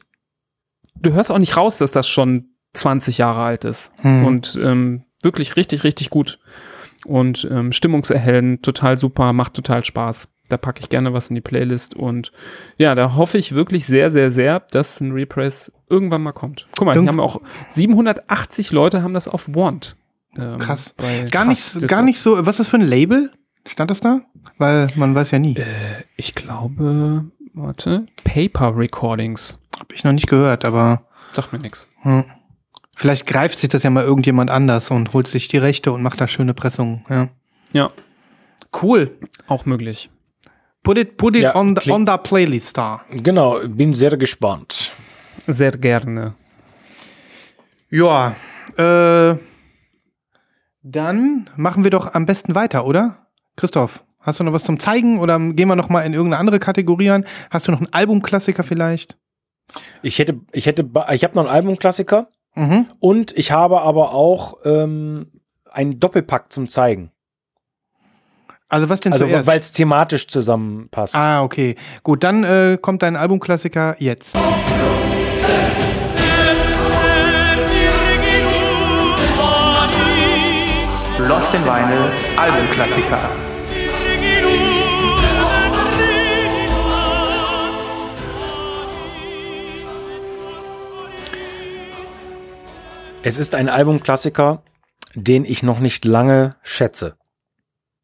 du 0.95 1.11
hörst 1.11 1.32
auch 1.32 1.39
nicht 1.39 1.57
raus, 1.57 1.77
dass 1.77 1.91
das 1.91 2.07
schon 2.07 2.51
20 2.73 3.17
Jahre 3.17 3.41
alt 3.41 3.65
ist. 3.65 3.91
Hm. 3.97 4.25
Und 4.25 4.57
ähm, 4.61 5.03
wirklich 5.21 5.55
richtig, 5.55 5.84
richtig 5.84 6.09
gut. 6.09 6.39
Und 7.06 7.47
ähm, 7.50 7.72
stimmungserhellend, 7.72 8.64
total 8.64 8.97
super, 8.97 9.32
macht 9.34 9.54
total 9.54 9.86
Spaß. 9.86 10.28
da 10.50 10.58
packe 10.58 10.82
ich 10.82 10.89
gerne 10.89 11.14
was 11.14 11.30
in 11.30 11.36
die 11.36 11.41
Playlist 11.41 11.93
und 11.95 12.32
ja, 12.78 12.95
da 12.95 13.16
hoffe 13.16 13.38
ich 13.38 13.54
wirklich 13.54 13.86
sehr, 13.86 14.10
sehr, 14.10 14.32
sehr, 14.32 14.60
dass 14.72 15.00
ein 15.00 15.12
Repress 15.12 15.72
irgendwann 15.89 16.24
mal 16.24 16.32
kommt. 16.34 16.68
Guck 16.78 16.86
mal, 16.88 16.95
Irgend 16.95 17.08
die 17.08 17.12
haben 17.12 17.20
auch 17.20 17.39
780 17.70 18.72
Leute 18.72 19.02
haben 19.04 19.14
das 19.14 19.28
auf 19.28 19.47
Want. 19.54 19.95
ähm, 20.38 20.58
Krass. 20.58 20.93
Gar 21.32 21.45
nicht, 21.45 21.74
Disco. 21.76 21.88
gar 21.88 22.02
nicht 22.02 22.20
so, 22.20 22.38
was 22.45 22.56
ist 22.56 22.60
das 22.60 22.68
für 22.68 22.78
ein 22.78 22.88
Label? 22.88 23.32
Stand 23.66 23.91
das 23.91 24.02
da? 24.02 24.22
Weil 24.58 24.88
man 24.95 25.14
weiß 25.16 25.32
ja 25.32 25.39
nie. 25.39 25.56
Äh, 25.56 25.66
ich 26.16 26.34
glaube, 26.36 27.26
warte, 27.54 28.08
Paper 28.24 28.76
Recordings. 28.76 29.60
Hab 29.80 29.93
ich 29.93 30.04
noch 30.04 30.12
nicht 30.14 30.28
gehört, 30.28 30.66
aber 30.66 31.04
Sagt 31.32 31.54
mir 31.54 31.60
nix. 31.60 31.88
hm. 32.02 32.26
Vielleicht 33.00 33.26
greift 33.28 33.58
sich 33.60 33.70
das 33.70 33.84
ja 33.84 33.89
mal 33.89 34.04
irgendjemand 34.04 34.52
anders 34.52 34.91
und 34.91 35.14
holt 35.14 35.28
sich 35.30 35.47
die 35.47 35.58
Rechte 35.58 35.93
und 35.93 36.02
macht 36.04 36.20
da 36.20 36.28
schöne 36.28 36.54
Pressungen. 36.54 37.06
Ja. 37.10 37.30
Ja, 37.72 37.91
Cool. 38.82 39.12
auch 39.47 39.66
möglich. 39.66 40.10
Put 40.84 40.97
it, 40.97 41.16
put 41.18 41.36
it 41.36 41.43
Ja, 41.43 41.56
on, 41.56 41.76
the, 41.82 41.91
on 41.91 42.06
the 42.06 42.14
playlist 42.22 42.78
da. 42.78 43.02
Genau, 43.10 43.60
bin 43.68 43.93
sehr 43.93 44.18
gespannt. 44.18 44.91
Sehr 45.47 45.72
gerne. 45.72 46.34
Ja, 47.89 48.36
äh, 48.78 49.36
dann 50.84 51.50
machen 51.56 51.84
wir 51.84 51.91
doch 51.91 52.14
am 52.14 52.26
besten 52.26 52.54
weiter, 52.56 52.86
oder? 52.86 53.28
Christoph, 53.56 54.04
hast 54.20 54.39
du 54.39 54.43
noch 54.43 54.54
was 54.54 54.64
zum 54.64 54.78
Zeigen 54.80 55.20
oder 55.20 55.38
gehen 55.39 55.68
wir 55.68 55.76
noch 55.76 55.89
mal 55.89 56.02
in 56.02 56.14
irgendeine 56.14 56.39
andere 56.39 56.60
Kategorie 56.60 57.10
an? 57.12 57.26
Hast 57.50 57.68
du 57.68 57.72
noch 57.72 57.80
einen 57.80 57.93
Albumklassiker 57.93 58.64
vielleicht? 58.64 59.18
Ich 60.02 60.20
hätte, 60.20 60.39
ich 60.52 60.66
hätte, 60.66 60.89
ich 61.12 61.24
habe 61.24 61.36
noch 61.36 61.43
einen 61.45 61.54
Albumklassiker 61.54 62.30
Mhm. 62.56 62.88
und 63.00 63.38
ich 63.38 63.52
habe 63.52 63.82
aber 63.82 64.14
auch 64.14 64.56
ähm, 64.66 65.32
einen 65.72 66.00
Doppelpack 66.00 66.52
zum 66.52 66.68
Zeigen. 66.68 67.12
Also 68.68 68.89
was 68.89 69.00
denn 69.00 69.14
Also 69.14 69.26
zuerst? 69.26 69.47
weil 69.47 69.60
es 69.60 69.72
thematisch 69.72 70.28
zusammenpasst. 70.28 71.16
ah, 71.16 71.43
okay. 71.43 71.76
Gut, 72.04 72.24
dann 72.24 72.43
äh, 72.43 72.78
kommt 72.82 73.02
dein 73.02 73.16
Albumklassiker 73.16 73.95
jetzt. 74.00 74.36
Lost 81.20 81.54
in 81.54 81.64
Vinyl 81.64 82.12
Albumklassiker. 82.38 83.20
Es 93.22 93.38
ist 93.38 93.53
ein 93.53 93.67
Albumklassiker, 93.67 94.63
den 95.13 95.43
ich 95.43 95.61
noch 95.61 95.80
nicht 95.80 96.05
lange 96.05 96.55
schätze. 96.63 97.17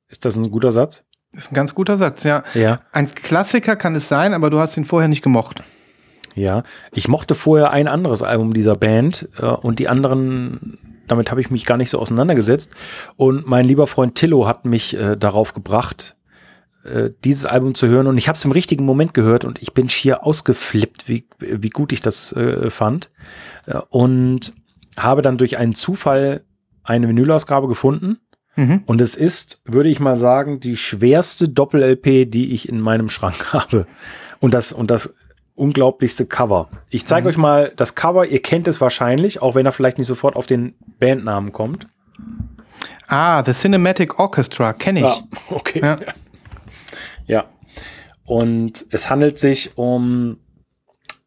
Ist 0.09 0.25
das 0.25 0.35
ein 0.35 0.51
guter 0.51 0.73
Satz? 0.73 1.03
Ist 1.31 1.51
ein 1.51 1.55
ganz 1.55 1.73
guter 1.73 1.95
Satz, 1.95 2.23
ja. 2.23 2.43
Ja. 2.53 2.81
Ein 2.91 3.07
Klassiker 3.07 3.77
kann 3.77 3.95
es 3.95 4.09
sein, 4.09 4.33
aber 4.33 4.49
du 4.49 4.59
hast 4.59 4.75
ihn 4.75 4.83
vorher 4.83 5.07
nicht 5.07 5.21
gemocht. 5.21 5.63
Ja. 6.35 6.63
Ich 6.91 7.07
mochte 7.07 7.33
vorher 7.33 7.71
ein 7.71 7.87
anderes 7.87 8.23
Album 8.23 8.53
dieser 8.53 8.75
Band 8.75 9.29
äh, 9.37 9.45
und 9.45 9.79
die 9.79 9.87
anderen, 9.87 10.79
damit 11.07 11.31
habe 11.31 11.39
ich 11.39 11.49
mich 11.49 11.65
gar 11.65 11.77
nicht 11.77 11.89
so 11.89 11.99
auseinandergesetzt. 11.99 12.73
Und 13.15 13.47
mein 13.47 13.65
lieber 13.65 13.87
Freund 13.87 14.15
Tillo 14.15 14.47
hat 14.47 14.65
mich 14.65 14.97
äh, 14.97 15.15
darauf 15.15 15.53
gebracht, 15.53 16.17
äh, 16.83 17.11
dieses 17.23 17.45
Album 17.45 17.73
zu 17.73 17.87
hören. 17.87 18.07
Und 18.07 18.17
ich 18.17 18.27
habe 18.27 18.35
es 18.35 18.43
im 18.43 18.51
richtigen 18.51 18.83
Moment 18.83 19.13
gehört 19.13 19.45
und 19.45 19.61
ich 19.61 19.73
bin 19.73 19.87
schier 19.87 20.25
ausgeflippt, 20.25 21.07
wie, 21.07 21.25
wie 21.39 21.69
gut 21.69 21.93
ich 21.93 22.01
das 22.01 22.33
äh, 22.33 22.69
fand. 22.69 23.09
Äh, 23.65 23.79
und 23.89 24.53
habe 24.97 25.21
dann 25.21 25.37
durch 25.37 25.57
einen 25.57 25.75
Zufall 25.75 26.43
eine 26.83 27.07
Vinylausgabe 27.07 27.67
gefunden. 27.67 28.19
Mhm. 28.55 28.83
Und 28.85 29.01
es 29.01 29.15
ist, 29.15 29.61
würde 29.65 29.89
ich 29.89 29.99
mal 29.99 30.15
sagen, 30.15 30.59
die 30.59 30.77
schwerste 30.77 31.49
Doppel-LP, 31.49 32.25
die 32.31 32.53
ich 32.53 32.69
in 32.69 32.79
meinem 32.79 33.09
Schrank 33.09 33.47
habe. 33.53 33.85
Und 34.39 34.53
das, 34.53 34.71
und 34.71 34.91
das 34.91 35.13
unglaublichste 35.55 36.25
Cover. 36.25 36.69
Ich 36.89 37.05
zeige 37.05 37.29
euch 37.29 37.37
mal 37.37 37.71
das 37.75 37.95
Cover. 37.95 38.25
Ihr 38.25 38.41
kennt 38.41 38.67
es 38.67 38.81
wahrscheinlich, 38.81 39.41
auch 39.41 39.55
wenn 39.55 39.65
er 39.65 39.71
vielleicht 39.71 39.97
nicht 39.97 40.07
sofort 40.07 40.35
auf 40.35 40.45
den 40.45 40.75
Bandnamen 40.99 41.51
kommt. 41.51 41.87
Ah, 43.07 43.43
The 43.43 43.53
Cinematic 43.53 44.19
Orchestra, 44.19 44.73
kenne 44.73 44.99
ich. 44.99 45.05
Ja, 45.05 45.23
okay. 45.49 45.81
Ja. 45.81 45.95
Ja. 47.27 47.45
Und 48.23 48.85
es 48.91 49.09
handelt 49.09 49.39
sich 49.39 49.79
um 49.79 50.37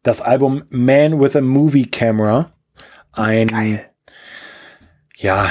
das 0.01 0.21
Album 0.21 0.63
Man 0.69 1.19
with 1.19 1.35
a 1.35 1.41
Movie 1.41 1.87
Camera. 1.87 2.53
Ein, 3.19 3.81
ja, 5.17 5.49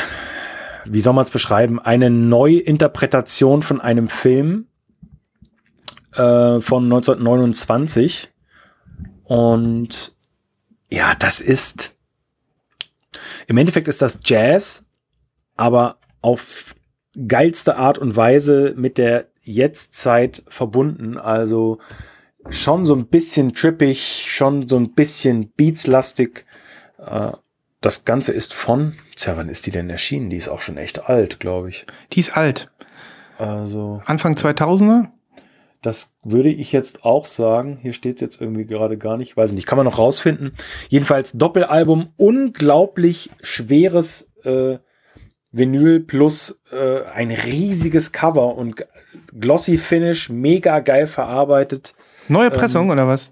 wie 0.87 1.01
soll 1.01 1.13
man 1.13 1.25
es 1.25 1.31
beschreiben? 1.31 1.79
Eine 1.79 2.09
Neuinterpretation 2.09 3.63
von 3.63 3.81
einem 3.81 4.09
Film 4.09 4.69
äh, 6.15 6.61
von 6.61 6.85
1929. 6.85 8.31
Und 9.25 10.17
ja, 10.91 11.15
das 11.19 11.41
ist, 11.41 11.95
im 13.47 13.59
Endeffekt 13.59 13.89
ist 13.89 14.01
das 14.01 14.21
Jazz, 14.25 14.87
aber 15.57 15.99
auf 16.23 16.75
geilste 17.27 17.77
Art 17.77 17.99
und 17.99 18.17
Weise 18.17 18.73
mit 18.77 18.97
der 18.97 19.29
Jetztzeit 19.43 20.43
verbunden. 20.49 21.19
Also 21.19 21.79
schon 22.49 22.87
so 22.87 22.95
ein 22.95 23.09
bisschen 23.09 23.53
trippig, 23.53 24.27
schon 24.29 24.69
so 24.69 24.79
ein 24.79 24.95
bisschen 24.95 25.53
beatslastig. 25.53 26.47
Äh, 26.97 27.33
Das 27.81 28.05
Ganze 28.05 28.33
ist 28.33 28.55
von, 28.55 28.95
tja, 29.17 29.37
wann 29.37 29.49
ist 29.49 29.67
die 29.67 29.71
denn 29.71 29.89
erschienen? 29.89 30.31
Die 30.31 30.37
ist 30.37 30.49
auch 30.49 30.61
schon 30.61 30.77
echt 30.77 31.05
alt, 31.05 31.39
glaube 31.39 31.69
ich. 31.69 31.87
Die 32.13 32.21
ist 32.21 32.37
alt. 32.37 32.71
Also, 33.39 34.03
Anfang 34.05 34.35
2000er? 34.35 35.11
das 35.83 36.13
würde 36.25 36.49
ich 36.49 36.73
jetzt 36.73 37.05
auch 37.05 37.25
sagen. 37.25 37.79
Hier 37.81 37.93
steht 37.93 38.17
es 38.17 38.21
jetzt 38.21 38.41
irgendwie 38.41 38.67
gerade 38.67 38.99
gar 38.99 39.17
nicht. 39.17 39.37
Weiß 39.37 39.53
nicht, 39.53 39.67
kann 39.67 39.77
man 39.77 39.85
noch 39.85 39.99
rausfinden. 39.99 40.53
Jedenfalls 40.89 41.33
Doppelalbum, 41.33 42.09
unglaublich 42.17 43.31
schweres 43.43 44.33
äh, 44.45 44.79
Vinyl 45.51 46.01
plus 46.01 46.61
äh, 46.73 47.03
ein 47.05 47.31
riesiges 47.31 48.13
Cover 48.13 48.57
und 48.57 48.85
glossy 49.39 49.79
Finish, 49.79 50.29
mega 50.29 50.81
geil 50.81 51.07
verarbeitet. 51.07 51.95
Neue 52.29 52.51
Pressung 52.51 52.91
oder 52.91 53.07
was? 53.07 53.31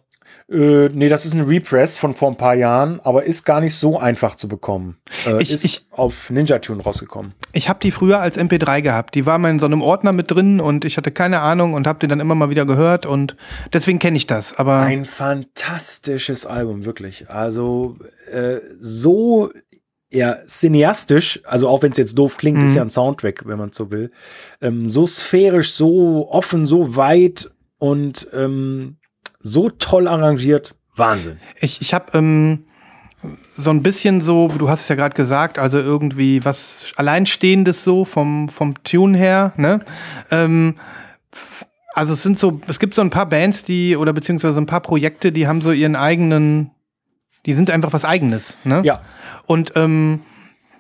Äh, 0.48 0.90
nee, 0.92 1.08
das 1.08 1.26
ist 1.26 1.34
ein 1.34 1.40
Repress 1.40 1.96
von 1.96 2.14
vor 2.14 2.30
ein 2.30 2.36
paar 2.36 2.54
Jahren, 2.54 3.00
aber 3.00 3.24
ist 3.24 3.44
gar 3.44 3.60
nicht 3.60 3.74
so 3.74 3.98
einfach 3.98 4.36
zu 4.36 4.46
bekommen. 4.46 4.96
Äh, 5.26 5.42
Ich- 5.42 5.52
ist 5.52 5.64
ich- 5.64 5.86
auf 5.90 6.30
Ninja 6.30 6.60
Tune 6.60 6.82
rausgekommen. 6.84 7.34
Ich 7.52 7.68
habe 7.68 7.80
die 7.82 7.90
früher 7.90 8.20
als 8.20 8.36
MP3 8.38 8.80
gehabt. 8.80 9.16
Die 9.16 9.26
war 9.26 9.38
mal 9.38 9.50
in 9.50 9.58
so 9.58 9.66
einem 9.66 9.82
Ordner 9.82 10.12
mit 10.12 10.30
drin 10.30 10.60
und 10.60 10.84
ich 10.84 10.96
hatte 10.96 11.10
keine 11.10 11.40
Ahnung 11.40 11.74
und 11.74 11.88
habe 11.88 11.98
die 11.98 12.06
dann 12.06 12.20
immer 12.20 12.36
mal 12.36 12.48
wieder 12.48 12.64
gehört 12.64 13.06
und 13.06 13.36
deswegen 13.72 13.98
kenne 13.98 14.16
ich 14.16 14.28
das. 14.28 14.56
Aber 14.56 14.78
Ein 14.82 15.04
fantastisches 15.04 16.46
Album, 16.46 16.84
wirklich. 16.84 17.28
Also 17.28 17.96
äh, 18.30 18.58
so 18.78 19.50
ja, 20.12 20.36
cineastisch, 20.46 21.40
also 21.44 21.68
auch 21.68 21.82
wenn 21.82 21.90
es 21.90 21.98
jetzt 21.98 22.16
doof 22.16 22.36
klingt, 22.36 22.58
ist 22.58 22.70
Mhm. 22.70 22.76
ja 22.76 22.82
ein 22.82 22.90
Soundtrack, 22.90 23.42
wenn 23.46 23.58
man 23.58 23.72
so 23.72 23.90
will. 23.90 24.12
Ähm, 24.60 24.88
so 24.88 25.04
sphärisch, 25.08 25.72
so 25.72 26.28
offen, 26.30 26.64
so 26.66 26.94
weit 26.94 27.50
und 27.78 28.28
ähm, 28.32 28.98
so 29.46 29.70
toll 29.70 30.08
arrangiert. 30.08 30.74
Wahnsinn. 30.96 31.38
ich, 31.60 31.80
ich 31.80 31.92
habe 31.92 32.16
ähm, 32.16 32.64
so 33.56 33.70
ein 33.70 33.82
bisschen 33.82 34.20
so, 34.20 34.48
du 34.48 34.68
hast 34.68 34.82
es 34.82 34.88
ja 34.88 34.94
gerade 34.94 35.14
gesagt, 35.14 35.58
also 35.58 35.78
irgendwie 35.78 36.44
was 36.44 36.90
Alleinstehendes 36.96 37.84
so 37.84 38.04
vom, 38.04 38.48
vom 38.48 38.82
Tune 38.82 39.16
her. 39.16 39.52
Ne? 39.56 39.80
Ähm, 40.30 40.76
also 41.94 42.14
es 42.14 42.22
sind 42.22 42.38
so, 42.38 42.60
es 42.66 42.78
gibt 42.78 42.94
so 42.94 43.02
ein 43.02 43.10
paar 43.10 43.26
Bands, 43.28 43.62
die 43.62 43.96
oder 43.96 44.12
beziehungsweise 44.12 44.58
ein 44.58 44.66
paar 44.66 44.80
Projekte, 44.80 45.32
die 45.32 45.46
haben 45.46 45.60
so 45.60 45.72
ihren 45.72 45.96
eigenen, 45.96 46.70
die 47.44 47.52
sind 47.52 47.70
einfach 47.70 47.92
was 47.92 48.04
Eigenes. 48.04 48.56
Ne? 48.64 48.82
Ja, 48.84 49.02
Und 49.46 49.72
ähm, 49.76 50.20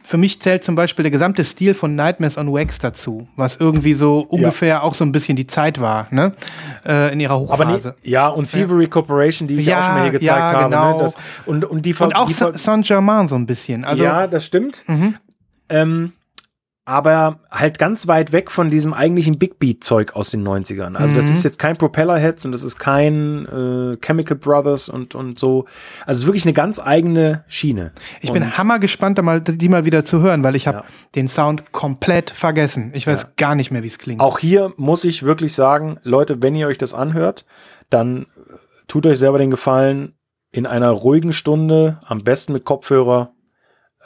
für 0.08 0.18
mich 0.18 0.40
zählt 0.40 0.62
zum 0.62 0.76
Beispiel 0.76 1.02
der 1.02 1.10
gesamte 1.10 1.44
Stil 1.44 1.74
von 1.74 1.96
Nightmares 1.96 2.38
on 2.38 2.52
Wax 2.52 2.78
dazu, 2.78 3.26
was 3.34 3.56
irgendwie 3.56 3.92
so 3.94 4.20
ungefähr 4.20 4.84
auch 4.84 4.94
so 4.94 5.04
ein 5.04 5.10
bisschen 5.10 5.34
die 5.36 5.48
Zeit 5.48 5.80
war, 5.80 6.06
ne? 6.12 6.32
Äh, 6.86 7.12
in 7.12 7.18
ihrer 7.18 7.34
aber 7.34 7.64
nee, 7.64 7.72
Hochphase. 7.72 7.96
ja, 8.04 8.28
und 8.28 8.48
Thievery 8.50 8.86
Corporation, 8.86 9.48
die 9.48 9.56
ich 9.56 9.66
ja, 9.66 9.72
Ja, 9.72 9.80
auch 9.80 9.84
schon 9.86 9.94
mal 9.94 10.02
hier 10.02 10.12
gezeigt 10.12 10.38
ja, 10.38 10.52
habe. 10.52 10.64
genau. 10.70 10.92
Ne? 10.96 11.02
Das, 11.02 11.16
und, 11.44 11.64
und 11.64 11.82
die 11.82 11.92
ver- 11.92 12.04
Und 12.06 12.14
auch 12.14 12.30
Saint-Germain 12.30 13.26
so 13.26 13.34
ein 13.34 13.46
bisschen. 13.46 13.84
Also, 13.84 14.04
ja, 14.04 14.28
das 14.28 14.44
stimmt. 14.46 14.84
Mhm. 14.86 15.16
Ähm, 15.68 16.12
aber 16.88 17.40
halt 17.50 17.78
ganz 17.80 18.06
weit 18.06 18.30
weg 18.32 18.48
von 18.50 18.70
diesem 18.70 18.94
eigentlichen 18.94 19.38
Big 19.38 19.58
Beat-Zeug 19.58 20.14
aus 20.14 20.30
den 20.30 20.46
90ern. 20.46 20.94
Also 20.96 21.14
das 21.16 21.26
Mhm. 21.26 21.32
ist 21.32 21.42
jetzt 21.42 21.58
kein 21.58 21.76
Propellerheads 21.76 22.44
und 22.46 22.52
das 22.52 22.62
ist 22.62 22.78
kein 22.78 23.44
äh, 23.46 23.96
Chemical 24.00 24.36
Brothers 24.36 24.88
und, 24.88 25.16
und 25.16 25.36
so. 25.38 25.64
Also 26.06 26.12
es 26.12 26.18
ist 26.22 26.26
wirklich 26.26 26.44
eine 26.44 26.52
ganz 26.52 26.78
eigene 26.78 27.44
Schiene. 27.48 27.92
ich 28.20 28.30
und 28.30 28.34
bin 28.34 28.56
hammer 28.56 28.78
gespannt, 28.78 29.18
da 29.18 29.22
mal, 29.22 29.40
die 29.40 29.68
mal 29.68 29.84
wieder 29.84 30.04
zu 30.04 30.20
hören, 30.20 30.44
weil 30.44 30.54
ich 30.54 30.68
habe 30.68 30.78
Ja. 30.78 30.84
den 31.16 31.26
Sound 31.26 31.72
komplett 31.72 32.30
vergessen. 32.30 32.92
Ich 32.94 33.06
weiß 33.08 33.22
Ja. 33.22 33.28
gar 33.36 33.54
nicht 33.56 33.72
mehr, 33.72 33.82
wie 33.82 33.88
es 33.88 33.98
klingt. 33.98 34.20
Auch 34.20 34.38
hier 34.38 34.72
muss 34.76 35.02
ich 35.04 35.24
wirklich 35.24 35.54
sagen, 35.54 35.98
Leute, 36.04 36.40
wenn 36.40 36.54
ihr 36.54 36.68
euch 36.68 36.78
das 36.78 36.94
anhört, 36.94 37.44
dann 37.90 38.22
äh, 38.22 38.26
tut 38.86 39.06
euch 39.06 39.18
selber 39.18 39.38
den 39.38 39.50
Gefallen, 39.50 40.12
in 40.52 40.66
einer 40.66 40.90
ruhigen 40.90 41.32
Stunde, 41.32 41.98
am 42.06 42.22
besten 42.22 42.52
mit 42.52 42.64
Kopfhörer 42.64 43.32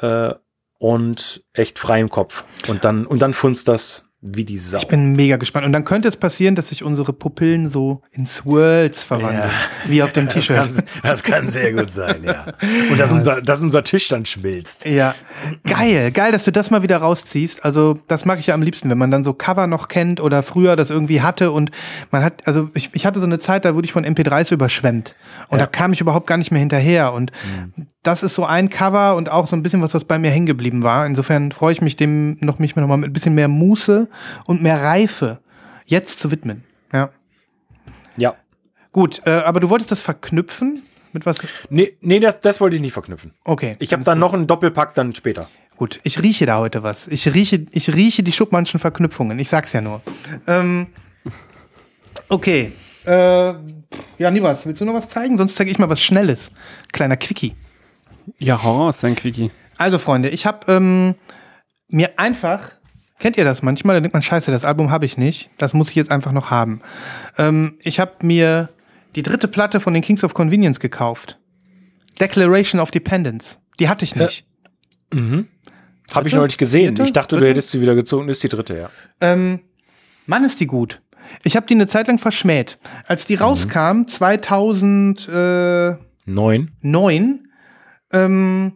äh, 0.01 0.33
und 0.81 1.45
echt 1.53 1.79
freiem 1.79 2.09
Kopf. 2.09 2.43
Und 2.67 2.85
dann, 2.85 3.07
und 3.07 3.21
dann 3.21 3.35
funzt 3.35 3.69
das 3.69 4.07
wie 4.23 4.45
die 4.45 4.59
Sau. 4.59 4.77
Ich 4.79 4.87
bin 4.89 5.15
mega 5.17 5.37
gespannt. 5.39 5.65
Und 5.65 5.73
dann 5.73 5.85
könnte 5.85 6.07
es 6.07 6.17
passieren, 6.17 6.55
dass 6.55 6.69
sich 6.69 6.83
unsere 6.85 7.15
Pupillen 7.15 7.71
so 7.71 8.03
in 8.13 8.27
Swirls 8.27 9.03
verwandeln. 9.03 9.49
Ja. 9.49 9.91
Wie 9.91 10.03
auf 10.03 10.13
dem 10.13 10.27
das, 10.27 10.35
T-Shirt. 10.35 10.57
kann, 10.75 10.85
das 11.03 11.23
kann 11.23 11.49
sehr 11.49 11.73
gut 11.73 11.91
sein, 11.91 12.25
ja. 12.25 12.53
Und 12.91 12.99
dass 13.01 13.11
unser, 13.13 13.41
dass 13.41 13.63
unser 13.63 13.83
Tisch 13.83 14.09
dann 14.09 14.27
schmilzt. 14.27 14.85
Ja, 14.85 15.15
geil, 15.67 16.11
geil, 16.13 16.33
dass 16.33 16.45
du 16.45 16.53
das 16.53 16.71
mal 16.71 16.83
wieder 16.83 16.99
rausziehst. 16.99 17.65
Also 17.65 17.99
das 18.09 18.27
mag 18.27 18.39
ich 18.39 18.47
ja 18.49 18.55
am 18.55 18.61
liebsten, 18.63 18.91
wenn 18.91 18.99
man 18.99 19.11
dann 19.11 19.25
so 19.25 19.33
Cover 19.33 19.67
noch 19.67 19.89
kennt 19.89 20.21
oder 20.21 20.43
früher 20.43 20.77
das 20.77 20.91
irgendwie 20.91 21.23
hatte 21.23 21.51
und 21.51 21.71
man 22.11 22.23
hat, 22.23 22.47
also 22.47 22.69
ich, 22.75 22.91
ich 22.93 23.07
hatte 23.07 23.21
so 23.21 23.27
eine 23.27 23.39
Zeit, 23.39 23.65
da 23.65 23.75
wurde 23.75 23.87
ich 23.87 23.93
von 23.93 24.05
MP3s 24.05 24.53
überschwemmt 24.53 25.15
und 25.49 25.59
Ja. 25.61 25.65
da 25.65 25.71
kam 25.71 25.95
ich 25.95 26.01
überhaupt 26.03 26.27
gar 26.27 26.37
nicht 26.37 26.51
mehr 26.51 26.61
hinterher 26.61 27.15
und 27.15 27.33
das 28.03 28.23
ist 28.23 28.35
so 28.35 28.45
ein 28.45 28.71
Cover 28.71 29.17
und 29.17 29.31
auch 29.31 29.47
so 29.49 29.57
ein 29.57 29.63
bisschen 29.63 29.83
was, 29.83 29.93
was 29.95 30.05
bei 30.05 30.19
mir 30.19 30.31
hängen 30.31 30.47
geblieben 30.47 30.83
war. 30.83 31.05
Insofern 31.07 31.53
freue 31.53 31.73
ich 31.73 31.81
mich 31.83 31.97
dem 31.97 32.37
noch 32.41 32.59
mich 32.59 32.75
noch 32.77 32.87
mal 32.89 32.97
mit 32.97 33.11
ein 33.11 33.13
bisschen 33.13 33.35
mehr 33.35 33.49
Muße 33.49 34.09
und 34.47 34.63
mehr 34.63 34.83
Reife 34.83 35.41
jetzt 35.87 36.19
zu 36.21 36.31
widmen. 36.31 36.65
Ja, 36.93 37.11
Ja. 38.17 38.35
gut, 38.93 39.21
äh, 39.27 39.31
aber 39.31 39.61
du 39.61 39.69
wolltest 39.69 39.91
das 39.91 40.01
verknüpfen 40.01 40.83
mit 41.13 41.27
was? 41.27 41.39
Nee, 41.69 41.97
nee 42.01 42.21
das, 42.21 42.41
das 42.41 42.61
wollte 42.61 42.77
ich 42.77 42.83
nicht 42.83 42.93
verknüpfen. 42.93 43.33
Okay, 43.45 43.77
Ich 43.81 43.93
habe 43.93 44.05
dann 44.05 44.19
noch 44.19 44.33
einen 44.33 44.47
Doppelpack 44.47 44.95
dann 44.95 45.15
später. 45.15 45.49
Gut, 45.77 45.99
ich 46.03 46.23
rieche 46.23 46.47
da 46.47 46.59
heute 46.59 46.83
was. 46.83 47.09
Ich 47.09 47.33
rieche, 47.35 47.67
ich 47.71 47.95
rieche 47.95 48.23
die 48.23 48.33
Schuppmannschen 48.33 48.79
Verknüpfungen. 48.81 49.39
Ich 49.39 49.49
sag's 49.49 49.73
ja 49.73 49.81
nur. 49.81 50.03
Ähm, 50.47 50.89
okay. 52.29 52.73
Äh, 53.07 53.55
ja, 54.19 54.31
Nibas, 54.31 54.67
willst 54.67 54.81
du 54.81 54.85
noch 54.85 54.95
was 54.95 55.09
zeigen? 55.09 55.39
Sonst 55.39 55.57
zeige 55.57 55.71
ich 55.71 55.79
mal 55.79 55.89
was 55.89 56.03
Schnelles. 56.03 56.51
Kleiner 56.93 57.17
Quickie. 57.17 57.55
Ja, 58.39 58.63
Horror 58.63 58.91
ist 58.91 59.05
ein 59.05 59.15
Quickie. 59.17 59.51
Also, 59.79 59.99
Freunde, 59.99 60.29
ich 60.29 60.47
habe 60.47 60.71
ähm, 60.73 61.15
mir 61.89 62.19
einfach, 62.19 62.73
kennt 63.19 63.37
ihr 63.37 63.45
das 63.45 63.63
manchmal? 63.63 63.97
Da 63.97 64.01
denkt 64.01 64.15
man, 64.15 64.23
scheiße, 64.23 64.51
das 64.51 64.65
Album 64.65 64.91
habe 64.91 65.07
ich 65.07 65.17
nicht. 65.17 65.51
Das 65.59 65.73
muss 65.73 65.91
ich 65.91 65.97
jetzt 65.97 66.11
einfach 66.11 66.33
noch 66.33 66.51
haben. 66.51 66.83
Ähm, 67.39 67.79
ich 67.81 67.99
habe 68.01 68.13
mir 68.23 68.69
die 69.17 69.23
dritte 69.23 69.49
Platte 69.49 69.81
von 69.81 69.95
den 69.95 70.03
Kings 70.03 70.23
of 70.23 70.35
Convenience 70.35 70.81
gekauft. 70.81 71.39
Declaration 72.21 72.81
of 72.81 72.91
Dependence. 72.91 73.59
Die 73.79 73.89
hatte 73.89 74.05
ich 74.05 74.15
nicht. 74.15 74.45
Habe 76.13 76.29
ich 76.29 76.35
neulich 76.35 76.59
gesehen. 76.59 76.97
Vierte? 76.97 77.03
Ich 77.05 77.13
dachte, 77.13 77.37
du 77.37 77.41
Dritte? 77.41 77.51
hättest 77.53 77.71
sie 77.71 77.81
wieder 77.81 77.95
gezogen. 77.95 78.29
Ist 78.29 78.43
die 78.43 78.49
dritte, 78.49 78.77
ja. 78.77 78.91
Ähm, 79.21 79.61
Mann, 80.27 80.45
ist 80.45 80.61
die 80.61 80.67
gut. 80.67 81.01
Ich 81.43 81.57
habe 81.57 81.67
die 81.67 81.75
eine 81.75 81.87
Zeit 81.87 82.09
lang 82.09 82.19
verschmäht. 82.19 82.79
Als 83.07 83.27
die 83.27 83.37
rauskam, 83.37 84.07
2009, 84.07 85.99
Neun. 86.83 87.49
Ähm, 88.13 88.73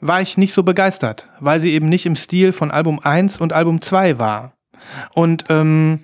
war 0.00 0.20
ich 0.20 0.36
nicht 0.36 0.52
so 0.52 0.62
begeistert, 0.62 1.28
weil 1.40 1.60
sie 1.60 1.72
eben 1.72 1.88
nicht 1.88 2.06
im 2.06 2.16
Stil 2.16 2.52
von 2.52 2.70
Album 2.70 2.98
1 2.98 3.40
und 3.40 3.52
Album 3.52 3.80
2 3.80 4.18
war. 4.18 4.54
Und 5.14 5.44
ähm, 5.48 6.00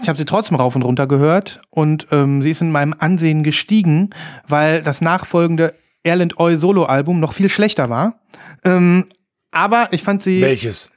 ich 0.00 0.08
habe 0.08 0.18
sie 0.18 0.24
trotzdem 0.24 0.56
rauf 0.56 0.76
und 0.76 0.82
runter 0.82 1.06
gehört 1.06 1.60
und 1.70 2.06
ähm, 2.10 2.42
sie 2.42 2.50
ist 2.50 2.60
in 2.60 2.70
meinem 2.70 2.94
Ansehen 2.98 3.42
gestiegen, 3.42 4.10
weil 4.46 4.82
das 4.82 5.00
nachfolgende 5.00 5.74
Erland 6.02 6.38
Oy 6.38 6.56
Solo-Album 6.56 7.20
noch 7.20 7.32
viel 7.32 7.48
schlechter 7.48 7.90
war. 7.90 8.20
Ähm, 8.64 9.06
aber 9.50 9.88
ich 9.92 10.02
fand 10.02 10.22
sie 10.22 10.40
Welches? 10.40 10.90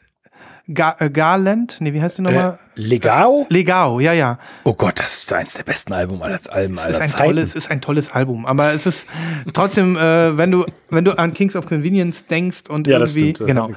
Ga 0.74 0.95
äh, 0.99 1.09
Garland, 1.09 1.78
nee, 1.80 1.93
wie 1.93 2.01
heißt 2.01 2.18
die 2.18 2.22
Äh, 2.22 2.26
nochmal? 2.26 2.59
Legao? 2.76 3.45
Legao, 3.49 3.99
ja, 4.01 4.11
ja. 4.13 4.38
Oh 4.65 4.74
Gott, 4.74 4.99
das 4.99 5.20
ist 5.20 5.34
eins 5.34 5.53
der 5.53 5.63
besten 5.63 5.93
Alben 5.93 6.22
aller, 6.22 6.39
Alben 6.49 6.76
Es 6.76 6.82
aller 6.82 6.89
ist 6.91 6.99
ein 7.01 7.09
Zeiten. 7.09 7.24
tolles, 7.24 7.55
ist 7.55 7.72
ein 7.72 7.82
tolles 7.82 8.11
Album, 8.11 8.45
aber 8.45 8.74
es 8.74 8.86
ist 8.86 9.07
trotzdem, 9.53 9.95
äh, 9.95 10.38
wenn 10.38 10.51
du 10.51 10.65
wenn 10.89 11.05
du 11.05 11.13
an 11.18 11.34
Kings 11.34 11.55
of 11.55 11.65
Convenience 11.68 12.28
denkst 12.28 12.63
und 12.70 12.86
ja, 12.88 12.99
das 12.99 13.15
irgendwie 13.15 13.36
stimmt. 13.36 13.49
Das 13.49 13.55
genau. 13.55 13.70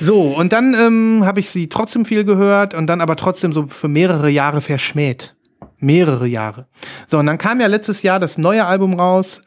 So 0.00 0.22
und 0.22 0.52
dann 0.52 0.74
ähm, 0.74 1.22
habe 1.26 1.40
ich 1.40 1.50
sie 1.50 1.68
trotzdem 1.68 2.04
viel 2.06 2.24
gehört 2.24 2.72
und 2.74 2.86
dann 2.86 3.00
aber 3.00 3.14
trotzdem 3.16 3.52
so 3.52 3.66
für 3.68 3.88
mehrere 3.88 4.30
Jahre 4.30 4.60
verschmäht, 4.62 5.36
mehrere 5.78 6.26
Jahre. 6.26 6.66
So 7.06 7.18
und 7.18 7.26
dann 7.26 7.38
kam 7.38 7.60
ja 7.60 7.66
letztes 7.66 8.02
Jahr 8.02 8.18
das 8.18 8.38
neue 8.38 8.64
Album 8.64 8.98
raus. 8.98 9.42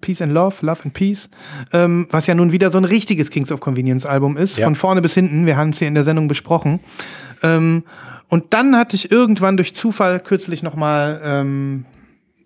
Peace 0.00 0.20
and 0.22 0.32
Love, 0.32 0.56
Love 0.64 0.82
and 0.84 0.94
Peace, 0.94 1.28
ähm, 1.72 2.06
was 2.10 2.26
ja 2.26 2.34
nun 2.34 2.52
wieder 2.52 2.70
so 2.70 2.78
ein 2.78 2.84
richtiges 2.84 3.30
Kings 3.30 3.50
of 3.52 3.60
Convenience 3.60 4.06
Album 4.06 4.36
ist, 4.36 4.58
Ja. 4.58 4.64
von 4.64 4.74
vorne 4.74 5.02
bis 5.02 5.14
hinten. 5.14 5.46
Wir 5.46 5.56
haben 5.56 5.70
es 5.70 5.78
hier 5.78 5.88
in 5.88 5.94
der 5.94 6.04
Sendung 6.04 6.28
besprochen. 6.28 6.80
Ähm, 7.42 7.84
und 8.28 8.52
dann 8.52 8.76
hatte 8.76 8.96
ich 8.96 9.10
irgendwann 9.10 9.56
durch 9.56 9.74
Zufall 9.74 10.20
kürzlich 10.20 10.62
noch 10.62 10.74
mal 10.76 11.20
ähm, 11.24 11.84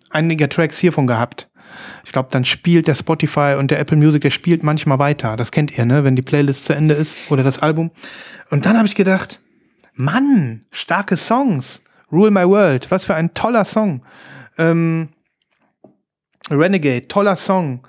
einige 0.09 0.47
Tracks 0.49 0.77
hiervon 0.77 1.07
gehabt. 1.07 1.49
Ich 2.05 2.11
glaube, 2.11 2.29
dann 2.31 2.45
spielt 2.45 2.87
der 2.87 2.95
Spotify 2.95 3.55
und 3.57 3.71
der 3.71 3.79
Apple 3.79 3.97
Music, 3.97 4.21
der 4.21 4.29
spielt 4.31 4.63
manchmal 4.63 4.99
weiter. 4.99 5.35
Das 5.37 5.51
kennt 5.51 5.75
ihr, 5.77 5.85
ne? 5.85 6.03
Wenn 6.03 6.15
die 6.15 6.21
Playlist 6.21 6.65
zu 6.65 6.73
Ende 6.75 6.93
ist 6.93 7.17
oder 7.31 7.41
das 7.43 7.59
Album. 7.59 7.89
Und 8.51 8.65
dann 8.65 8.77
habe 8.77 8.85
ich 8.87 8.93
gedacht, 8.95 9.39
Mann, 9.95 10.65
starke 10.71 11.17
Songs. 11.17 11.81
Rule 12.11 12.29
My 12.29 12.47
World, 12.47 12.91
was 12.91 13.05
für 13.05 13.15
ein 13.15 13.33
toller 13.33 13.65
Song. 13.65 14.03
Ähm, 14.59 15.09
Renegade, 16.49 17.07
toller 17.07 17.35
Song. 17.35 17.87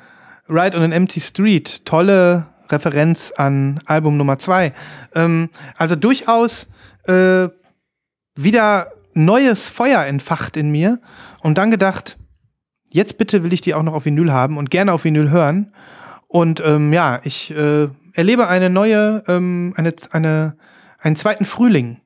Ride 0.49 0.77
on 0.77 0.83
an 0.83 0.93
Empty 0.93 1.21
Street, 1.21 1.85
tolle 1.85 2.47
Referenz 2.71 3.33
an 3.37 3.81
Album 3.87 4.17
Nummer 4.17 4.39
zwei. 4.39 4.73
Ähm, 5.15 5.49
also 5.77 5.97
durchaus 5.97 6.67
äh, 7.05 7.49
wieder 8.35 8.93
neues 9.15 9.69
Feuer 9.69 10.05
entfacht 10.05 10.57
in 10.57 10.71
mir 10.71 11.01
und 11.41 11.57
dann 11.57 11.71
gedacht, 11.71 12.19
jetzt 12.91 13.17
bitte 13.17 13.43
will 13.43 13.53
ich 13.53 13.61
die 13.61 13.75
auch 13.75 13.83
noch 13.83 13.95
auf 13.95 14.05
Vinyl 14.05 14.33
haben 14.33 14.59
und 14.59 14.71
gerne 14.71 14.93
auf 14.93 15.05
Vinyl 15.05 15.31
hören. 15.31 15.73
Und 16.27 16.61
ähm, 16.65 16.93
ja, 16.93 17.21
ich 17.25 17.51
äh, 17.53 17.89
erlebe 18.13 18.49
eine 18.49 18.71
neue, 18.71 19.23
ähm, 19.29 19.73
eine, 19.77 19.95
eine, 20.11 20.57
einen 20.99 21.17
zweiten 21.17 21.45
Frühling 21.45 22.01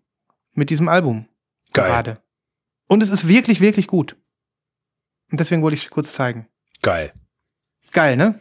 mit 0.53 0.71
diesem 0.71 0.89
Album 0.89 1.27
Geil. 1.73 1.87
gerade. 1.87 2.19
Und 2.89 3.03
es 3.03 3.11
ist 3.11 3.27
wirklich, 3.27 3.61
wirklich 3.61 3.87
gut. 3.87 4.17
Und 5.31 5.41
deswegen 5.41 5.63
wollte 5.63 5.77
ich 5.77 5.91
kurz 5.91 6.13
zeigen. 6.13 6.49
Geil. 6.83 7.13
Geil, 7.93 8.17
ne? 8.17 8.41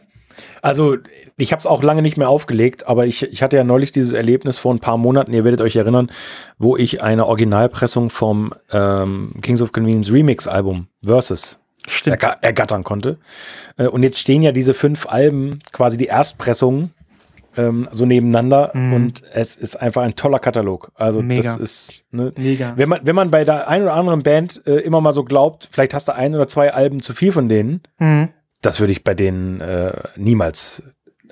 Also, 0.62 0.96
ich 1.36 1.52
habe 1.52 1.60
es 1.60 1.66
auch 1.66 1.82
lange 1.82 2.02
nicht 2.02 2.16
mehr 2.16 2.28
aufgelegt, 2.28 2.86
aber 2.86 3.06
ich, 3.06 3.24
ich 3.24 3.42
hatte 3.42 3.56
ja 3.56 3.64
neulich 3.64 3.90
dieses 3.90 4.12
Erlebnis 4.12 4.56
vor 4.56 4.72
ein 4.72 4.78
paar 4.78 4.96
Monaten, 4.96 5.32
ihr 5.32 5.44
werdet 5.44 5.60
euch 5.60 5.76
erinnern, 5.76 6.10
wo 6.58 6.76
ich 6.76 7.02
eine 7.02 7.26
Originalpressung 7.26 8.10
vom 8.10 8.54
ähm, 8.70 9.34
Kings 9.42 9.62
of 9.62 9.72
Convenience 9.72 10.12
Remix 10.12 10.46
Album 10.46 10.86
Versus 11.04 11.58
ergattern 12.04 12.84
konnte. 12.84 13.18
Äh, 13.76 13.86
und 13.86 14.02
jetzt 14.02 14.18
stehen 14.18 14.42
ja 14.42 14.52
diese 14.52 14.74
fünf 14.74 15.06
Alben, 15.06 15.60
quasi 15.72 15.96
die 15.96 16.06
Erstpressungen, 16.06 16.92
ähm, 17.58 17.88
so 17.92 18.06
nebeneinander 18.06 18.72
und 18.74 19.22
es 19.32 19.56
ist 19.56 19.76
einfach 19.82 20.02
ein 20.02 20.14
toller 20.16 20.38
Katalog. 20.38 20.90
Also 20.94 21.20
Mega. 21.20 21.52
das 21.52 21.56
ist, 21.60 22.04
ne, 22.12 22.32
Mega. 22.36 22.72
wenn 22.76 22.88
man, 22.88 23.00
wenn 23.02 23.14
man 23.16 23.30
bei 23.30 23.44
der 23.44 23.68
ein 23.68 23.82
oder 23.82 23.92
anderen 23.94 24.22
Band 24.22 24.62
äh, 24.66 24.76
immer 24.80 25.00
mal 25.00 25.12
so 25.12 25.24
glaubt, 25.24 25.68
vielleicht 25.70 25.92
hast 25.92 26.08
du 26.08 26.14
ein 26.14 26.34
oder 26.34 26.48
zwei 26.48 26.72
Alben 26.72 27.02
zu 27.02 27.12
viel 27.12 27.32
von 27.32 27.48
denen, 27.48 27.82
Mhm. 27.98 28.28
das 28.62 28.80
würde 28.80 28.92
ich 28.92 29.04
bei 29.04 29.14
denen 29.14 29.60
äh, 29.60 29.92
niemals 30.16 30.82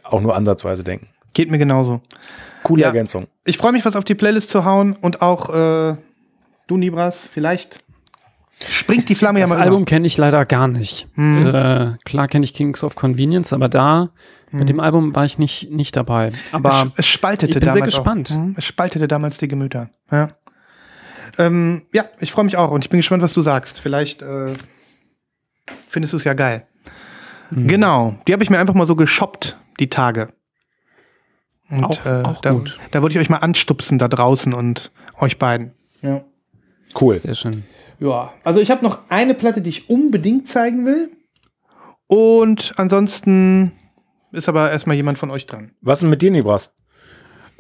auch 0.05 0.21
nur 0.21 0.35
ansatzweise 0.37 0.85
denken. 0.85 1.09
Geht 1.35 1.51
mir 1.51 1.59
genauso. 1.59 2.01
Coole 2.63 2.83
Ja. 2.83 2.89
Ergänzung. 2.89 3.27
Ich 3.45 3.59
freue 3.59 3.73
mich, 3.73 3.85
was 3.85 3.95
auf 3.97 4.05
die 4.05 4.15
Playlist 4.15 4.51
zu 4.51 4.65
hauen 4.65 4.97
und 5.01 5.23
auch 5.23 5.49
äh, 5.55 5.97
du, 6.67 6.77
Nibras, 6.77 7.29
vielleicht 7.33 7.79
springt 8.59 9.09
die 9.09 9.15
Flamme 9.15 9.39
Das 9.41 9.51
ja 9.51 9.57
mal 9.57 9.63
Album 9.63 9.83
über. 9.83 9.87
kenne 9.91 10.07
ich 10.07 10.17
leider 10.17 10.45
gar 10.47 10.67
nicht. 10.67 11.07
Hm. 11.15 11.47
Äh, 11.47 11.93
klar 12.05 12.27
kenne 12.29 12.45
ich 12.45 12.55
Kings 12.55 12.83
of 12.83 12.95
Convenience, 12.97 13.53
aber 13.53 13.69
da 13.69 14.09
mit 14.59 14.69
dem 14.69 14.81
Album 14.81 15.15
war 15.15 15.25
ich 15.25 15.39
nicht, 15.39 15.71
nicht 15.71 15.97
dabei. 15.97 16.31
Aber 16.53 16.93
es, 16.97 17.01
es 17.01 17.07
spaltete 17.07 17.59
ich 17.59 17.65
bin 17.65 17.73
sehr 17.73 17.81
damals 17.81 17.95
gespannt. 17.95 18.31
Auch, 18.33 18.37
Mhm, 18.37 18.55
es 18.59 18.65
spaltete 18.65 19.09
damals 19.09 19.39
die 19.39 19.49
Gemüter. 19.49 19.91
Ja, 20.11 20.31
ähm, 21.39 21.83
ja 21.93 22.05
ich 22.21 22.33
freue 22.33 22.45
mich 22.45 22.57
auch 22.57 22.71
und 22.71 22.85
ich 22.85 22.91
bin 22.91 22.99
gespannt, 22.99 23.23
was 23.23 23.33
du 23.35 23.43
sagst. 23.43 23.81
Vielleicht 23.81 24.23
äh, 24.23 24.55
findest 25.89 26.13
du 26.13 26.17
es 26.17 26.25
ja 26.25 26.35
geil. 26.35 26.67
Mhm. 27.51 27.69
Genau, 27.69 28.19
die 28.27 28.33
habe 28.33 28.43
ich 28.43 28.51
mir 28.51 28.59
einfach 28.59 28.75
mal 28.75 28.87
so 28.87 28.97
geshoppt, 28.97 29.59
die 29.81 29.89
Tage. 29.89 30.29
Und 31.69 31.85
Auch- 31.85 32.07
äh, 32.07 32.23
auch 32.23 32.41
da, 32.41 32.51
gut. 32.53 32.79
da 32.93 33.03
wollte 33.03 33.17
ich 33.17 33.21
euch 33.21 33.31
mal 33.31 33.39
anstupsen 33.39 33.99
da 33.99 34.07
draußen 34.09 34.55
und 34.55 34.93
euch 35.19 35.39
beiden. 35.39 35.73
Ja. 36.03 36.23
Cool. 37.01 37.19
sehr 37.19 37.35
schön. 37.35 37.65
Ja, 37.99 38.33
also 38.45 38.61
ich 38.61 38.71
habe 38.71 38.85
noch 38.85 39.01
eine 39.09 39.35
Platte, 39.35 39.61
die 39.63 39.71
ich 39.71 39.91
unbedingt 39.91 40.49
zeigen 40.49 40.87
will. 40.87 41.11
Und 42.07 42.75
ansonsten 42.77 43.73
ist 44.33 44.49
aber 44.49 44.71
erstmal 44.71 44.97
jemand 44.97 45.19
von 45.19 45.31
euch 45.31 45.47
dran. 45.47 45.73
Was 45.81 45.99
ist 45.99 46.03
denn 46.03 46.11
mit 46.11 46.23
dir, 46.23 46.31
Nibras? 46.31 46.73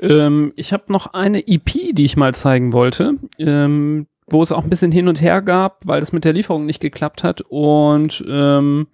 Ähm, 0.00 0.52
ich 0.56 0.72
habe 0.72 0.92
noch 0.92 1.14
eine 1.14 1.46
EP, 1.46 1.94
die 1.94 2.04
ich 2.04 2.16
mal 2.16 2.34
zeigen 2.34 2.72
wollte, 2.72 3.14
ähm, 3.38 4.06
wo 4.26 4.42
es 4.42 4.52
auch 4.52 4.64
ein 4.64 4.70
bisschen 4.70 4.92
hin 4.92 5.08
und 5.08 5.20
her 5.20 5.40
gab, 5.40 5.86
weil 5.86 6.02
es 6.02 6.12
mit 6.12 6.24
der 6.24 6.32
Lieferung 6.32 6.66
nicht 6.66 6.80
geklappt 6.80 7.24
hat 7.24 7.42
und 7.48 8.24
ähm, 8.28 8.88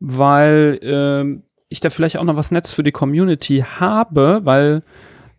weil 0.00 0.78
ähm, 0.82 1.44
ich 1.68 1.80
da 1.80 1.90
vielleicht 1.90 2.18
auch 2.18 2.24
noch 2.24 2.36
was 2.36 2.50
Nettes 2.50 2.72
für 2.72 2.82
die 2.82 2.92
Community 2.92 3.64
habe, 3.78 4.40
weil 4.44 4.82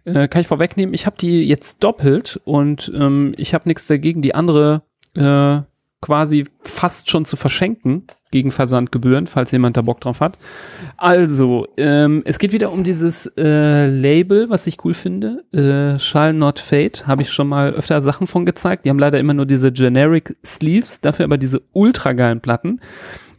äh, 0.05 0.27
kann 0.27 0.41
ich 0.41 0.47
vorwegnehmen, 0.47 0.93
ich 0.93 1.05
habe 1.05 1.17
die 1.17 1.43
jetzt 1.43 1.83
doppelt 1.83 2.39
und 2.43 2.91
ähm, 2.95 3.33
ich 3.37 3.53
habe 3.53 3.67
nichts 3.67 3.85
dagegen, 3.87 4.21
die 4.21 4.33
andere 4.33 4.83
äh, 5.15 5.61
quasi 6.05 6.45
fast 6.61 7.09
schon 7.09 7.25
zu 7.25 7.35
verschenken 7.35 8.03
gegen 8.29 8.51
Versandgebühren, 8.51 9.25
falls 9.25 9.49
jemand 9.49 9.75
da 9.75 9.81
Bock 9.81 10.01
drauf 10.01 10.19
hat. 10.19 10.37
Also, 10.97 11.67
ähm, 11.77 12.21
es 12.25 12.37
geht 12.37 12.51
wieder 12.51 12.71
um 12.71 12.83
dieses 12.83 13.25
äh, 13.37 13.87
Label, 13.87 14.47
was 14.51 14.67
ich 14.67 14.85
cool 14.85 14.93
finde. 14.93 15.43
Äh, 15.51 15.97
Shall 15.97 16.33
Not 16.33 16.59
Fade, 16.59 17.07
habe 17.07 17.23
ich 17.23 17.31
schon 17.31 17.47
mal 17.47 17.73
öfter 17.73 18.01
Sachen 18.01 18.27
von 18.27 18.45
gezeigt. 18.45 18.85
Die 18.85 18.91
haben 18.91 18.99
leider 18.99 19.19
immer 19.19 19.33
nur 19.33 19.47
diese 19.47 19.71
Generic 19.71 20.37
Sleeves, 20.45 21.01
dafür 21.01 21.25
aber 21.25 21.39
diese 21.39 21.63
ultra 21.73 22.13
geilen 22.13 22.39
Platten. 22.39 22.81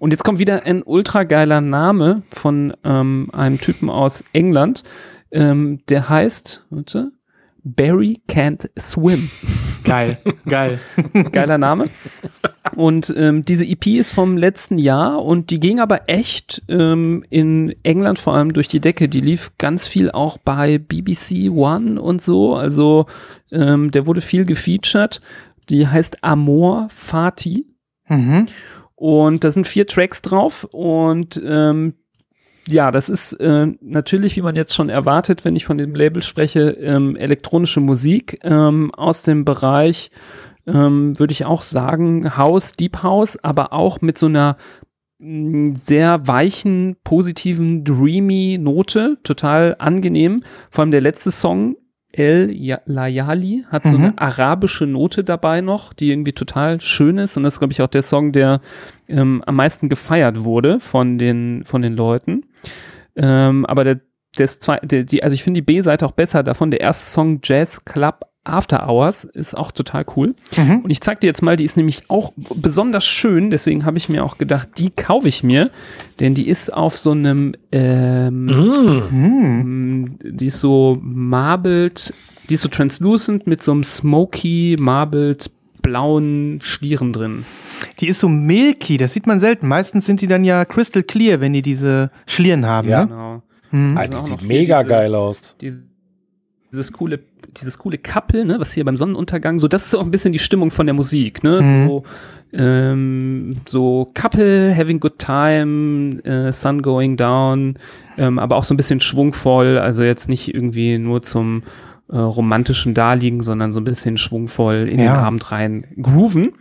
Und 0.01 0.11
jetzt 0.11 0.25
kommt 0.25 0.41
wieder 0.41 0.65
ein 0.65 0.83
ultra 0.83 1.23
geiler 1.23 1.61
Name 1.61 2.23
von 2.33 2.75
ähm, 2.83 3.29
einem 3.33 3.61
Typen 3.61 3.89
aus 3.89 4.25
England. 4.33 4.83
Ähm, 5.31 5.83
der 5.89 6.09
heißt, 6.09 6.67
warte, 6.71 7.13
Barry 7.63 8.21
Can't 8.29 8.69
Swim. 8.77 9.31
Geil, 9.87 10.19
geil. 10.49 10.81
Geiler 11.33 11.59
Name. 11.59 11.91
Und 12.75 13.15
ähm, 13.17 13.45
diese 13.45 13.65
EP 13.65 13.87
ist 13.87 14.11
vom 14.11 14.37
letzten 14.37 14.79
Jahr 14.79 15.25
und 15.25 15.51
die 15.51 15.61
ging 15.61 15.79
aber 15.79 16.09
echt 16.09 16.63
ähm, 16.69 17.25
in 17.31 17.75
England 17.85 18.19
vor 18.19 18.35
allem 18.35 18.53
durch 18.53 18.67
die 18.69 18.81
Decke. 18.81 19.09
Die 19.09 19.21
lief 19.21 19.53
ganz 19.59 19.87
viel 19.87 20.11
auch 20.11 20.39
bei 20.39 20.79
BBC 20.79 21.51
One 21.51 22.01
und 22.03 22.21
so. 22.21 22.57
Also 22.57 23.07
ähm, 23.53 23.93
der 23.93 24.07
wurde 24.07 24.21
viel 24.21 24.45
gefeatured. 24.45 25.21
Die 25.69 25.87
heißt 25.87 26.25
Amor 26.25 26.89
Fati. 26.91 27.67
Mhm. 28.09 28.49
Und 28.97 29.45
da 29.45 29.51
sind 29.51 29.67
vier 29.67 29.87
Tracks 29.87 30.21
drauf 30.23 30.65
und 30.73 31.41
ähm, 31.45 31.95
ja, 32.69 32.91
das 32.91 33.09
ist 33.09 33.33
äh, 33.35 33.67
natürlich, 33.81 34.37
wie 34.37 34.43
man 34.43 34.57
jetzt 34.57 34.75
schon 34.75 34.89
erwartet, 34.89 35.45
wenn 35.45 35.57
ich 35.57 35.65
von 35.65 35.79
dem 35.79 35.95
Label 35.95 36.23
spreche, 36.23 36.71
ähm, 36.71 37.17
elektronische 37.17 37.81
Musik 37.81 38.41
ähm, 38.43 38.93
aus 38.95 39.23
dem 39.23 39.45
Bereich, 39.45 40.11
ähm, 40.67 41.19
würde 41.19 41.33
ich 41.33 41.45
auch 41.45 41.63
sagen, 41.63 42.37
House, 42.37 42.73
Deep 42.73 43.03
House, 43.03 43.37
aber 43.43 43.73
auch 43.73 44.01
mit 44.01 44.19
so 44.19 44.27
einer 44.27 44.57
mh, 45.19 45.79
sehr 45.81 46.27
weichen, 46.27 46.97
positiven, 47.05 47.85
dreamy 47.85 48.59
Note, 48.59 49.19
total 49.23 49.77
angenehm. 49.79 50.43
Vor 50.71 50.83
allem 50.83 50.91
der 50.91 51.01
letzte 51.01 51.31
Song 51.31 51.77
El 52.17 52.79
Layali 52.87 53.65
hat 53.71 53.85
so 53.85 53.91
Mhm. 53.99 54.05
eine 54.05 54.19
arabische 54.19 54.87
Note 54.87 55.23
dabei 55.25 55.61
noch, 55.61 55.93
die 55.93 56.11
irgendwie 56.11 56.33
total 56.33 56.81
schön 56.81 57.19
ist. 57.19 57.37
Und 57.37 57.43
das 57.43 57.55
ist, 57.55 57.59
glaube 57.61 57.73
ich, 57.73 57.83
auch 57.83 57.89
der 57.89 58.03
Song, 58.03 58.33
der 58.33 58.61
ähm, 59.09 59.43
am 59.47 59.57
meisten 59.57 59.89
gefeiert 59.89 60.43
wurde 60.45 60.81
von 60.81 61.19
den, 61.19 61.65
von 61.65 61.83
den 61.83 61.95
Leuten. 61.95 62.45
Ähm, 63.17 63.67
aber 63.67 63.85
der, 63.85 64.01
der, 64.39 64.47
zwei, 64.47 64.79
der 64.79 65.05
die, 65.05 65.23
also 65.23 65.35
ich 65.35 65.43
finde 65.43 65.59
die 65.61 65.65
B-Seite 65.65 66.07
auch 66.07 66.13
besser 66.13 66.43
davon. 66.43 66.71
Der 66.71 66.81
erste 66.81 67.07
Song 67.07 67.41
Jazz 67.43 67.85
Club 67.85 68.21
After 68.49 68.89
Hours 68.89 69.25
ist 69.25 69.57
auch 69.57 69.73
total 69.73 70.05
cool. 70.17 70.35
Mhm. 70.57 70.81
Und 70.81 70.91
ich 70.91 71.01
zeig 71.01 71.21
dir 71.21 71.27
jetzt 71.27 71.43
mal, 71.43 71.57
die 71.57 71.65
ist 71.65 71.77
nämlich 71.77 72.05
auch 72.09 72.33
besonders 72.37 73.05
schön, 73.05 73.51
deswegen 73.51 73.85
habe 73.85 73.99
ich 73.99 74.09
mir 74.09 74.25
auch 74.25 74.39
gedacht, 74.39 74.69
die 74.79 74.91
kaufe 74.91 75.29
ich 75.29 75.43
mir, 75.43 75.71
denn 76.21 76.35
die 76.35 76.49
ist 76.49 76.73
auf 76.73 76.99
so 76.99 77.11
einem, 77.13 77.55
ähm, 77.73 78.45
Mhm. 78.47 80.19
Die 80.23 80.47
ist 80.47 80.61
so 80.61 80.99
marbled, 81.03 82.15
die 82.49 82.55
ist 82.55 82.63
so 82.63 82.69
translucent 82.69 83.47
mit 83.47 83.63
so 83.63 83.73
einem 83.73 83.85
smoky, 83.85 84.77
marbled 84.79 85.51
blauen 85.83 86.59
Schlieren 86.63 87.13
drin. 87.13 87.45
Die 88.01 88.09
ist 88.09 88.21
so 88.21 88.29
milky, 88.29 88.97
das 88.97 89.13
sieht 89.13 89.27
man 89.27 89.39
selten. 89.41 89.69
Meistens 89.69 90.07
sind 90.07 90.21
die 90.21 90.27
dann 90.27 90.45
ja 90.45 90.65
crystal 90.65 91.03
clear, 91.03 91.41
wenn 91.41 91.53
die 91.53 91.63
diese 91.63 92.11
Schlieren 92.27 92.67
haben. 92.67 92.89
Ja. 92.89 93.03
Ne? 93.03 93.07
Genau. 93.09 93.43
Mhm. 93.71 93.97
Alter, 93.97 94.19
auch 94.19 94.25
die 94.25 94.31
sieht 94.31 94.43
mega 94.43 94.83
diese- 94.83 94.91
geil 94.95 95.15
aus. 95.15 95.55
Dieses, 95.61 95.83
dieses 96.73 96.93
coole, 96.93 97.21
dieses 97.59 97.79
coole 97.79 97.99
Couple, 97.99 98.45
ne, 98.45 98.59
was 98.61 98.73
hier 98.73 98.85
beim 98.85 98.97
Sonnenuntergang, 98.97 99.59
so, 99.59 99.69
das 99.69 99.87
ist 99.87 99.95
auch 99.95 100.03
ein 100.03 100.11
bisschen 100.11 100.33
die 100.33 100.39
Stimmung 100.39 100.71
von 100.71 100.87
der 100.87 100.95
Musik, 100.95 101.43
ne, 101.45 101.61
Mhm. 101.63 101.87
so, 101.89 102.03
ähm, 102.53 103.57
so 103.67 104.11
Couple, 104.15 104.75
having 104.77 105.01
good 105.01 105.19
time, 105.19 106.21
äh, 106.25 106.53
sun 106.53 106.83
going 106.83 107.17
down, 107.17 107.79
ähm, 108.19 108.39
aber 108.39 108.57
auch 108.57 108.65
so 108.65 108.75
ein 108.75 108.77
bisschen 108.77 109.01
schwungvoll, 109.01 109.79
also 109.79 110.03
jetzt 110.03 110.29
nicht 110.29 110.53
irgendwie 110.55 110.99
nur 110.99 111.23
zum 111.23 111.63
äh, 112.09 112.17
romantischen 112.19 112.95
Daliegen, 112.95 113.43
sondern 113.43 113.73
so 113.73 113.81
ein 113.81 113.85
bisschen 113.85 114.17
schwungvoll 114.17 114.87
in 114.89 114.99
den 114.99 115.07
Ja. 115.07 115.15
Abend 115.23 115.51
rein 115.51 115.87
grooven. 116.01 116.53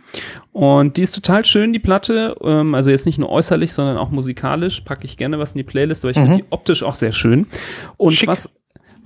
Und 0.50 0.96
die 0.96 1.02
ist 1.02 1.12
total 1.14 1.44
schön, 1.44 1.72
die 1.72 1.78
Platte. 1.78 2.34
Ähm, 2.42 2.74
also 2.74 2.90
jetzt 2.90 3.06
nicht 3.06 3.18
nur 3.18 3.30
äußerlich, 3.30 3.72
sondern 3.72 3.96
auch 3.96 4.10
musikalisch. 4.10 4.80
Packe 4.80 5.04
ich 5.04 5.16
gerne 5.16 5.38
was 5.38 5.52
in 5.52 5.58
die 5.58 5.62
Playlist, 5.62 6.02
weil 6.02 6.10
ich 6.10 6.16
finde 6.18 6.38
die 6.38 6.44
optisch 6.50 6.82
auch 6.82 6.96
sehr 6.96 7.12
schön. 7.12 7.46
Und 7.96 8.14
Schick. 8.14 8.28
was, 8.28 8.50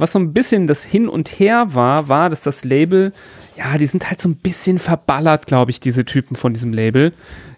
was 0.00 0.12
so 0.12 0.18
ein 0.18 0.32
bisschen 0.32 0.66
das 0.66 0.84
Hin 0.84 1.08
und 1.08 1.28
Her 1.28 1.74
war, 1.74 2.08
war, 2.08 2.30
dass 2.30 2.42
das 2.42 2.64
Label, 2.64 3.12
ja, 3.56 3.78
die 3.78 3.86
sind 3.86 4.08
halt 4.08 4.20
so 4.20 4.28
ein 4.28 4.36
bisschen 4.36 4.78
verballert, 4.78 5.46
glaube 5.46 5.70
ich, 5.70 5.80
diese 5.80 6.04
Typen 6.04 6.36
von 6.36 6.52
diesem 6.52 6.72
Label. 6.72 7.12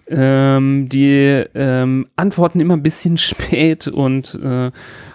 Ähm, 0.08 0.88
die 0.88 1.44
ähm, 1.54 2.08
antworten 2.16 2.60
immer 2.60 2.74
ein 2.74 2.82
bisschen 2.82 3.16
spät 3.18 3.86
und 3.86 4.38
äh, 4.42 4.70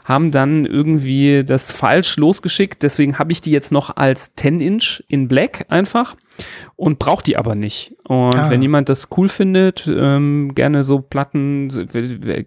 haben 0.06 0.32
dann 0.32 0.66
irgendwie 0.66 1.44
das 1.44 1.72
falsch 1.72 2.16
losgeschickt. 2.18 2.84
Deswegen 2.84 3.20
habe 3.20 3.32
ich 3.32 3.42
die 3.42 3.52
jetzt 3.52 3.72
noch 3.72 3.96
als 3.98 4.36
10-Inch 4.38 5.04
in 5.08 5.28
Black 5.28 5.66
einfach 5.70 6.16
und 6.76 7.00
braucht 7.00 7.28
die 7.28 7.38
aber 7.38 7.56
nicht. 7.56 7.97
Und 8.08 8.36
Ah. 8.36 8.50
wenn 8.50 8.62
jemand 8.62 8.88
das 8.88 9.10
cool 9.18 9.28
findet, 9.28 9.86
ähm, 9.86 10.54
gerne 10.56 10.86
so 10.86 11.00
Platten, 11.00 11.90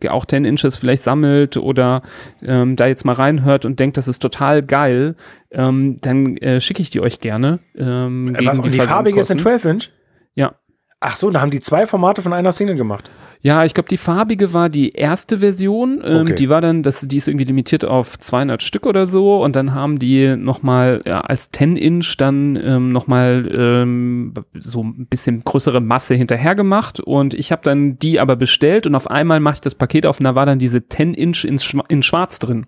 auch 0.08 0.24
10 0.24 0.46
Inches 0.46 0.78
vielleicht 0.78 1.02
sammelt 1.02 1.58
oder 1.58 2.00
ähm, 2.42 2.76
da 2.76 2.86
jetzt 2.86 3.04
mal 3.04 3.12
reinhört 3.12 3.66
und 3.66 3.78
denkt, 3.78 3.98
das 3.98 4.08
ist 4.08 4.20
total 4.20 4.62
geil, 4.62 5.16
ähm, 5.50 5.98
dann 6.00 6.38
äh, 6.38 6.60
schicke 6.62 6.80
ich 6.80 6.88
die 6.88 7.00
euch 7.00 7.20
gerne. 7.20 7.58
Ähm, 7.76 8.34
Äh, 8.34 8.46
Was, 8.46 8.58
und 8.58 8.72
die 8.72 8.78
farbige 8.78 9.20
ist 9.20 9.30
ein 9.30 9.38
Versandkosten. 9.38 9.70
12-Inch? 9.80 9.90
Ja. 10.34 10.54
Ach 11.00 11.16
so, 11.16 11.30
da 11.30 11.42
haben 11.42 11.50
die 11.50 11.60
zwei 11.60 11.86
Formate 11.86 12.22
von 12.22 12.32
einer 12.32 12.52
Single 12.52 12.76
gemacht. 12.76 13.10
Ja, 13.42 13.64
ich 13.64 13.72
glaube, 13.72 13.88
die 13.88 13.96
farbige 13.96 14.52
war 14.52 14.68
die 14.68 14.90
erste 14.92 15.38
Version. 15.38 16.00
Ähm, 16.04 16.20
Okay. 16.20 16.34
Die 16.34 16.48
war 16.50 16.60
dann, 16.60 16.82
das, 16.82 17.00
die 17.00 17.16
ist 17.16 17.26
irgendwie 17.26 17.46
limitiert 17.46 17.84
auf 17.86 18.18
200 18.18 18.62
Stück 18.62 18.84
oder 18.84 19.06
so. 19.06 19.42
Und 19.42 19.56
dann 19.56 19.74
haben 19.74 19.98
die 19.98 20.36
nochmal 20.36 21.00
ja, 21.06 21.22
als 21.22 21.50
10-Inch 21.52 22.16
dann 22.18 22.56
ähm, 22.56 22.92
nochmal 22.92 23.50
ähm, 23.50 24.34
so 24.54 24.84
ein 24.84 25.06
bisschen 25.06 25.42
größere 25.42 25.80
Masse 25.80 26.14
hinterher 26.14 26.54
gemacht. 26.54 27.00
Und 27.00 27.32
ich 27.32 27.50
habe 27.50 27.62
dann 27.64 27.98
die 27.98 28.20
aber 28.20 28.36
bestellt 28.36 28.86
und 28.86 28.94
auf 28.94 29.10
einmal 29.10 29.40
mache 29.40 29.54
ich 29.54 29.60
das 29.62 29.74
Paket 29.74 30.04
auf 30.04 30.20
und 30.20 30.24
da 30.24 30.34
war 30.34 30.44
dann 30.44 30.58
diese 30.58 30.78
10-Inch 30.78 31.44
in, 31.46 31.58
Schwa- 31.58 31.88
in 31.88 32.02
Schwarz 32.02 32.38
drin. 32.40 32.66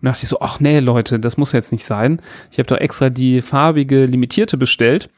Und 0.00 0.06
dachte 0.06 0.20
ich 0.24 0.28
so, 0.28 0.40
ach 0.40 0.58
nee, 0.60 0.80
Leute, 0.80 1.20
das 1.20 1.36
muss 1.36 1.52
jetzt 1.52 1.70
nicht 1.72 1.84
sein. 1.86 2.20
Ich 2.50 2.58
habe 2.58 2.66
doch 2.66 2.76
extra 2.78 3.08
die 3.08 3.40
farbige 3.40 4.04
limitierte 4.04 4.56
bestellt. 4.58 5.08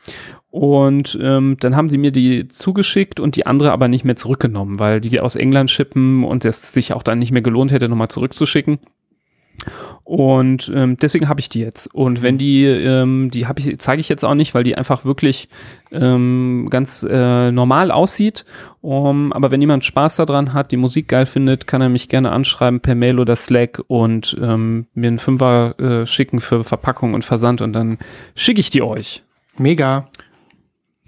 Und 0.55 1.19
ähm, 1.21 1.57
dann 1.59 1.75
haben 1.75 1.91
sie 1.91 1.99
mir 1.99 2.13
die 2.13 2.47
zugeschickt 2.47 3.19
und 3.19 3.35
die 3.35 3.45
andere 3.45 3.73
aber 3.73 3.89
nicht 3.89 4.05
mehr 4.05 4.15
zurückgenommen, 4.15 4.79
weil 4.79 5.01
die 5.01 5.19
aus 5.19 5.35
England 5.35 5.69
schippen 5.69 6.23
und 6.23 6.45
es 6.45 6.73
sich 6.73 6.93
auch 6.93 7.03
dann 7.03 7.19
nicht 7.19 7.33
mehr 7.33 7.43
gelohnt 7.43 7.73
hätte, 7.73 7.89
nochmal 7.89 8.07
zurückzuschicken. 8.07 8.79
Und 10.05 10.71
ähm, 10.73 10.97
deswegen 10.97 11.29
habe 11.29 11.41
ich 11.41 11.49
die 11.49 11.59
jetzt. 11.59 11.93
Und 11.93 12.23
wenn 12.23 12.39
die, 12.39 12.67
ähm, 12.67 13.33
die 13.33 13.49
habe 13.49 13.59
ich, 13.59 13.81
zeige 13.81 13.99
ich 13.99 14.09
jetzt 14.09 14.25
auch 14.25 14.37
nicht, 14.37 14.55
weil 14.55 14.63
die 14.63 14.77
einfach 14.77 15.05
wirklich 15.05 15.49
ähm, 15.91 16.69
ganz 16.71 17.03
äh, 17.03 17.51
normal 17.51 17.91
aussieht. 17.91 18.45
Um, 18.81 19.33
aber 19.33 19.51
wenn 19.51 19.61
jemand 19.61 19.85
Spaß 19.85 20.15
daran 20.15 20.53
hat, 20.53 20.71
die 20.71 20.77
Musik 20.77 21.09
geil 21.09 21.27
findet, 21.27 21.67
kann 21.67 21.81
er 21.81 21.89
mich 21.89 22.09
gerne 22.09 22.31
anschreiben 22.31 22.79
per 22.79 22.95
Mail 22.95 23.19
oder 23.19 23.35
Slack 23.35 23.83
und 23.89 24.37
ähm, 24.41 24.87
mir 24.95 25.09
einen 25.09 25.19
Fünfer 25.19 25.75
äh, 25.81 26.07
schicken 26.07 26.39
für 26.39 26.63
Verpackung 26.63 27.15
und 27.15 27.25
Versand 27.25 27.61
und 27.61 27.73
dann 27.73 27.99
schicke 28.37 28.61
ich 28.61 28.71
die 28.71 28.83
euch. 28.83 29.25
Mega. 29.59 30.09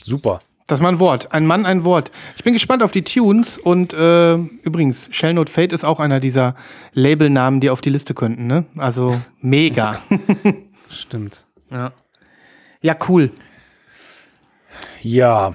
Super. 0.06 0.40
Das 0.68 0.80
mal 0.80 0.88
ein 0.88 1.00
Wort. 1.00 1.32
Ein 1.32 1.46
Mann, 1.46 1.66
ein 1.66 1.84
Wort. 1.84 2.10
Ich 2.36 2.44
bin 2.44 2.52
gespannt 2.52 2.82
auf 2.82 2.92
die 2.92 3.02
Tunes 3.02 3.58
und 3.58 3.92
äh, 3.92 4.34
übrigens, 4.34 5.08
Shell 5.10 5.34
Note 5.34 5.50
Fate 5.52 5.72
ist 5.72 5.84
auch 5.84 5.98
einer 6.00 6.20
dieser 6.20 6.54
Labelnamen, 6.92 7.60
die 7.60 7.70
auf 7.70 7.80
die 7.80 7.90
Liste 7.90 8.14
könnten, 8.14 8.46
ne? 8.46 8.64
Also 8.76 9.20
mega. 9.40 10.00
Stimmt. 10.90 11.44
ja. 11.70 11.92
ja, 12.82 12.96
cool. 13.08 13.30
Ja. 15.02 15.54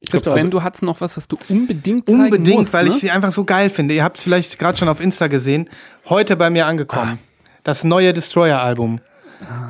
Ich 0.00 0.10
glaube, 0.10 0.24
glaub, 0.24 0.34
Sven, 0.34 0.46
also- 0.46 0.50
du 0.50 0.62
hattest 0.62 0.82
noch 0.82 1.00
was, 1.00 1.16
was 1.16 1.28
du 1.28 1.36
unbedingt 1.48 2.06
zeigen 2.06 2.22
Unbedingt, 2.24 2.58
musst, 2.58 2.72
weil 2.74 2.86
ne? 2.88 2.94
ich 2.94 3.00
sie 3.00 3.10
einfach 3.12 3.32
so 3.32 3.44
geil 3.44 3.70
finde. 3.70 3.94
Ihr 3.94 4.02
habt 4.02 4.18
es 4.18 4.24
vielleicht 4.24 4.58
gerade 4.58 4.76
schon 4.76 4.88
auf 4.88 5.00
Insta 5.00 5.28
gesehen. 5.28 5.70
Heute 6.08 6.36
bei 6.36 6.50
mir 6.50 6.66
angekommen. 6.66 7.20
Das 7.62 7.84
neue 7.84 8.12
Destroyer-Album. 8.12 9.00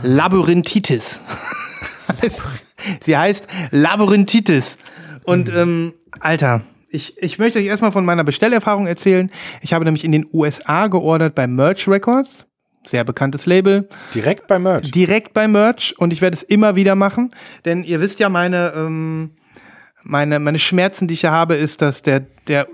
Labyrinthitis. 0.03 1.20
sie 3.01 3.17
heißt 3.17 3.47
Labyrinthitis. 3.71 4.77
Und 5.25 5.49
ähm, 5.51 5.95
Alter, 6.21 6.63
ich, 6.89 7.17
ich 7.23 7.39
möchte 7.39 7.59
euch 7.59 7.67
erstmal 7.67 7.93
von 7.93 8.05
meiner 8.05 8.25
Bestellerfahrung 8.25 8.87
erzählen. 8.87 9.31
Ich 9.61 9.73
habe 9.73 9.85
nämlich 9.85 10.05
in 10.05 10.13
den 10.13 10.27
USA 10.33 10.89
geordert 10.89 11.35
bei 11.35 11.47
Merch 11.47 11.89
Records. 11.89 12.47
Sehr 12.85 13.05
bekanntes 13.05 13.47
Label. 13.47 13.89
Direkt 14.15 14.49
bei 14.49 14.59
Merch. 14.59 14.91
Direkt 14.91 15.33
bei 15.33 15.47
Merch 15.47 15.95
und 15.99 16.13
ich 16.13 16.21
werde 16.21 16.37
es 16.37 16.43
immer 16.43 16.75
wieder 16.75 16.97
machen, 16.97 17.33
denn 17.65 17.85
ihr 17.85 18.01
wisst 18.01 18.19
ja 18.19 18.29
meine, 18.29 18.73
ähm, 18.75 19.31
meine, 20.05 20.38
meine 20.38 20.59
Schmerzen, 20.59 21.09
die 21.09 21.14
ich 21.14 21.20
hier 21.20 21.30
habe, 21.30 21.55
ist, 21.55 21.82
dass 21.82 22.03
der, 22.03 22.26
der 22.48 22.66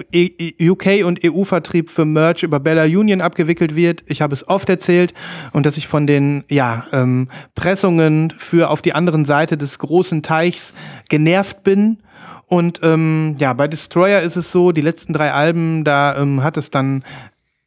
UK- 0.61 1.05
und 1.05 1.21
EU-Vertrieb 1.25 1.91
für 1.91 2.05
Merch 2.05 2.43
über 2.43 2.61
Bella 2.61 2.85
Union 2.85 3.21
abgewickelt 3.21 3.75
wird. 3.75 4.05
Ich 4.07 4.23
habe 4.23 4.35
es 4.35 4.49
oft 4.49 4.69
erzählt 4.69 5.15
und 5.53 5.67
dass 5.67 5.77
ich 5.77 5.89
von 5.89 6.07
den 6.07 6.45
ja, 6.49 6.87
ähm, 6.93 7.29
Pressungen 7.55 8.33
für 8.37 8.71
auf 8.71 8.83
die 8.83 8.95
anderen 8.95 9.25
Seite 9.25 9.57
des 9.57 9.79
großen 9.79 10.23
Teichs 10.23 10.75
genervt 11.09 11.63
bin. 11.63 11.99
Und 12.47 12.81
ähm, 12.83 13.37
ja, 13.39 13.53
bei 13.53 13.69
Destroyer 13.69 14.23
ist 14.23 14.37
es 14.37 14.51
so, 14.51 14.73
die 14.73 14.81
letzten 14.81 15.13
drei 15.13 15.33
Alben, 15.33 15.85
da 15.85 16.17
ähm, 16.17 16.43
hat 16.43 16.57
es 16.57 16.71
dann 16.71 17.05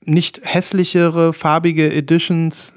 nicht 0.04 0.42
hässlichere, 0.44 1.34
farbige 1.34 1.94
Editions 1.94 2.74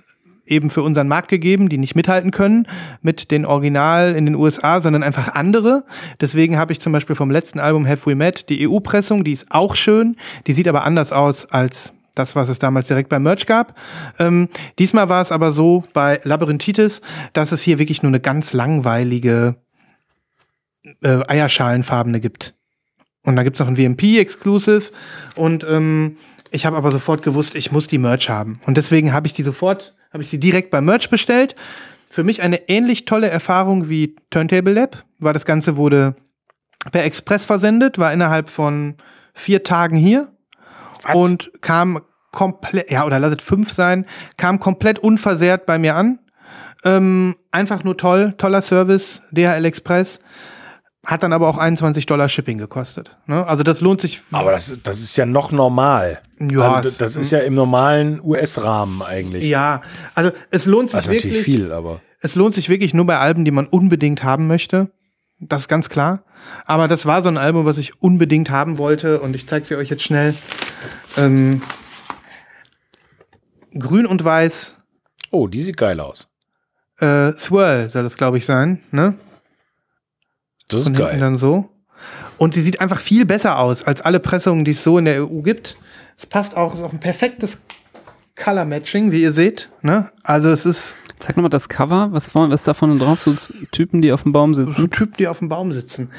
eben 0.47 0.71
für 0.71 0.83
unseren 0.83 1.09
Markt 1.09 1.29
gegeben, 1.29 1.69
die 1.69 1.79
nicht 1.79 1.95
mithalten 1.95 2.31
können 2.31 2.67
mit 3.03 3.31
den 3.31 3.47
Original 3.47 4.15
in 4.15 4.27
den 4.27 4.35
USA, 4.35 4.81
sondern 4.81 5.03
einfach 5.03 5.29
andere. 5.35 5.85
Deswegen 6.21 6.59
habe 6.59 6.73
ich 6.73 6.81
zum 6.81 6.93
Beispiel 6.93 7.17
vom 7.17 7.31
letzten 7.31 7.61
Album 7.61 7.87
Have 7.87 8.11
We 8.11 8.15
Met 8.15 8.49
die 8.49 8.69
EU-Pressung, 8.69 9.25
die 9.25 9.33
ist 9.33 9.47
auch 9.51 9.75
schön, 9.75 10.17
die 10.47 10.53
sieht 10.53 10.69
aber 10.69 10.85
anders 10.85 11.13
aus 11.13 11.47
als 11.51 11.93
das, 12.15 12.37
was 12.37 12.49
es 12.49 12.59
damals 12.59 12.89
direkt 12.89 13.09
beim 13.09 13.25
Merch 13.25 13.47
gab. 13.47 13.77
Ähm, 14.19 14.49
diesmal 14.79 15.09
war 15.09 15.23
es 15.23 15.33
aber 15.33 15.53
so 15.53 15.85
bei 15.93 16.21
Labyrinthitis, 16.23 17.01
dass 17.33 17.53
es 17.53 17.63
hier 17.63 17.79
wirklich 17.79 18.03
nur 18.03 18.11
eine 18.11 18.21
ganz 18.21 18.53
langweilige 18.53 19.57
äh, 21.03 21.21
Eierschalenfarbene 21.27 22.21
gibt. 22.21 22.55
Und 23.25 23.37
da 23.37 23.43
gibt's 23.43 23.59
noch 23.59 23.69
ein 23.69 23.77
VMP-Exclusive 23.77 24.91
und 25.35 25.65
ähm, 25.69 26.19
ich 26.51 26.67
habe 26.67 26.77
aber 26.77 26.93
sofort 26.93 27.23
gewusst, 27.23 27.57
ich 27.57 27.73
muss 27.73 27.89
die 27.89 27.99
Merch 27.99 28.29
haben. 28.29 28.61
Und 28.67 28.77
deswegen 28.77 29.13
habe 29.13 29.27
ich 29.27 29.33
die 29.33 29.43
sofort 29.43 29.95
habe 30.15 30.23
ich 30.23 30.31
sie 30.31 30.39
direkt 30.39 30.71
beim 30.71 30.85
Merch 30.87 31.11
bestellt. 31.11 31.57
Für 32.09 32.23
mich 32.23 32.41
eine 32.41 32.69
ähnlich 32.69 33.05
tolle 33.05 33.29
Erfahrung 33.29 33.89
wie 33.89 34.15
Turntable 34.31 34.73
Lab, 34.73 35.05
weil 35.19 35.35
das 35.35 35.45
Ganze 35.45 35.77
wurde 35.77 36.15
per 36.93 37.05
Express 37.05 37.45
versendet, 37.45 37.99
war 37.99 38.13
innerhalb 38.13 38.49
von 38.49 38.95
vier 39.35 39.65
Tagen 39.65 39.97
hier 39.97 40.29
What? 41.03 41.17
und 41.17 41.51
kam 41.61 42.01
komplett, 42.31 42.91
ja, 42.91 43.05
oder 43.05 43.19
lasst 43.19 43.43
fünf 43.43 43.73
sein, 43.73 44.07
kam 44.37 44.61
komplett 44.61 45.01
unversehrt 45.01 45.67
bei 45.67 45.79
mir 45.79 45.97
an. 45.97 46.21
Ähm, 46.85 47.35
einfach 47.51 47.83
nur 47.83 47.97
toll, 47.97 48.35
toller 48.39 48.63
Service, 48.63 49.21
DHL 49.33 49.65
Express. 49.65 50.21
Hat 51.05 51.23
dann 51.23 51.33
aber 51.33 51.49
auch 51.49 51.59
21 51.59 52.07
Dollar 52.07 52.29
Shipping 52.29 52.59
gekostet. 52.59 53.17
Ne? 53.27 53.47
Also 53.47 53.63
das 53.63 53.81
lohnt 53.81 54.01
sich. 54.01 54.23
Aber 54.33 54.53
das, 54.53 54.79
das 54.83 55.01
ist 55.01 55.17
ja 55.17 55.27
noch 55.27 55.53
normal. 55.53 56.23
Ja, 56.41 56.75
also 56.75 56.91
das 56.91 57.17
ist 57.17 57.31
ja 57.31 57.41
im 57.41 57.55
normalen 57.55 58.21
US-Rahmen 58.23 59.03
eigentlich. 59.03 59.45
Ja, 59.45 59.83
also 60.15 60.31
es 60.51 60.67
lohnt 60.67 60.91
sich 60.91 60.99
das 60.99 61.07
ist 61.07 61.13
wirklich. 61.13 61.33
Natürlich 61.33 61.45
viel, 61.45 61.73
aber 61.73 62.01
es 62.21 62.35
lohnt 62.35 62.55
sich 62.55 62.69
wirklich 62.69 62.95
nur 62.95 63.07
bei 63.07 63.19
Alben, 63.19 63.45
die 63.45 63.51
man 63.51 63.67
unbedingt 63.67 64.25
haben 64.25 64.47
möchte. 64.47 64.91
Das 65.41 65.63
ist 65.63 65.69
ganz 65.69 65.89
klar. 65.89 66.25
Aber 66.65 66.89
das 66.89 67.07
war 67.07 67.23
so 67.23 67.29
ein 67.29 67.39
Album, 67.39 67.67
was 67.67 67.79
ich 67.79 68.01
unbedingt 68.03 68.51
haben 68.51 68.79
wollte 68.79 69.21
und 69.21 69.37
ich 69.37 69.47
zeige 69.47 69.67
sie 69.67 69.77
euch 69.77 69.91
jetzt 69.91 70.03
schnell. 70.03 70.35
Ähm, 71.17 71.61
Grün 73.79 74.07
und 74.07 74.25
Weiß. 74.25 74.77
Oh, 75.31 75.49
die 75.49 75.63
sieht 75.63 75.77
geil 75.77 76.01
aus. 76.01 76.29
Äh, 76.99 77.33
Swirl 77.37 77.91
soll 77.91 78.05
das, 78.05 78.17
glaube 78.17 78.39
ich, 78.39 78.47
sein. 78.47 78.81
Ne? 78.91 79.15
Das 80.69 80.81
ist 80.81 80.87
Von 80.87 80.95
geil. 80.95 81.19
dann 81.21 81.39
so. 81.39 81.71
Und 82.37 82.55
sie 82.55 82.63
sieht 82.63 82.81
einfach 82.81 83.01
viel 83.01 83.25
besser 83.27 83.59
aus 83.59 83.83
als 83.83 84.01
alle 84.01 84.21
Pressungen, 84.21 84.65
die 84.65 84.73
es 84.73 84.83
so 84.83 84.99
in 84.99 85.05
der 85.05 85.23
EU 85.25 85.43
gibt. 85.43 85.77
Es 86.17 86.27
passt 86.27 86.57
auch, 86.57 86.73
es 86.75 86.81
ist 86.81 86.85
auch 86.85 86.93
ein 86.93 87.01
perfektes 87.01 87.59
Color 88.37 88.65
Matching, 88.65 89.13
wie 89.13 89.23
ihr 89.23 89.33
seht. 89.33 89.69
Ne? 89.83 90.11
Also 90.23 90.49
es 90.49 90.67
ist. 90.67 90.97
Zeig 91.21 91.37
nochmal 91.37 91.51
das 91.51 91.69
Cover. 91.69 92.09
Was, 92.11 92.29
vorne, 92.29 92.53
was 92.53 92.63
ist 92.63 92.69
da 92.69 92.75
vorne 92.75 92.99
drauf? 92.99 93.21
So 93.21 93.35
Typen, 93.71 94.03
die 94.03 94.13
auf 94.13 94.25
dem 94.25 94.33
Baum 94.33 94.55
sitzen. 94.55 94.75
So 94.77 94.87
Typen, 94.89 95.15
die 95.19 95.29
auf 95.29 95.39
dem 95.39 95.49
Baum 95.49 95.73
sitzen. 95.73 96.11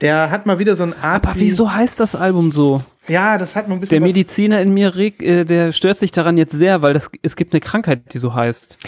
Der 0.00 0.30
hat 0.30 0.44
mal 0.44 0.58
wieder 0.58 0.76
so 0.76 0.82
ein 0.82 0.92
Art. 0.92 1.24
Aber 1.26 1.38
wieso 1.38 1.72
heißt 1.72 2.00
das 2.00 2.16
Album 2.16 2.50
so? 2.50 2.82
Ja, 3.10 3.38
das 3.38 3.56
hat 3.56 3.66
noch 3.66 3.74
ein 3.74 3.80
bisschen. 3.80 3.98
Der 3.98 4.06
Mediziner 4.06 4.60
in 4.60 4.72
mir, 4.72 4.96
äh, 4.96 5.44
der 5.44 5.72
stört 5.72 5.98
sich 5.98 6.12
daran 6.12 6.38
jetzt 6.38 6.52
sehr, 6.52 6.80
weil 6.80 6.94
das, 6.94 7.10
es 7.22 7.34
gibt 7.34 7.52
eine 7.52 7.60
Krankheit, 7.60 8.14
die 8.14 8.18
so 8.18 8.34
heißt. 8.34 8.78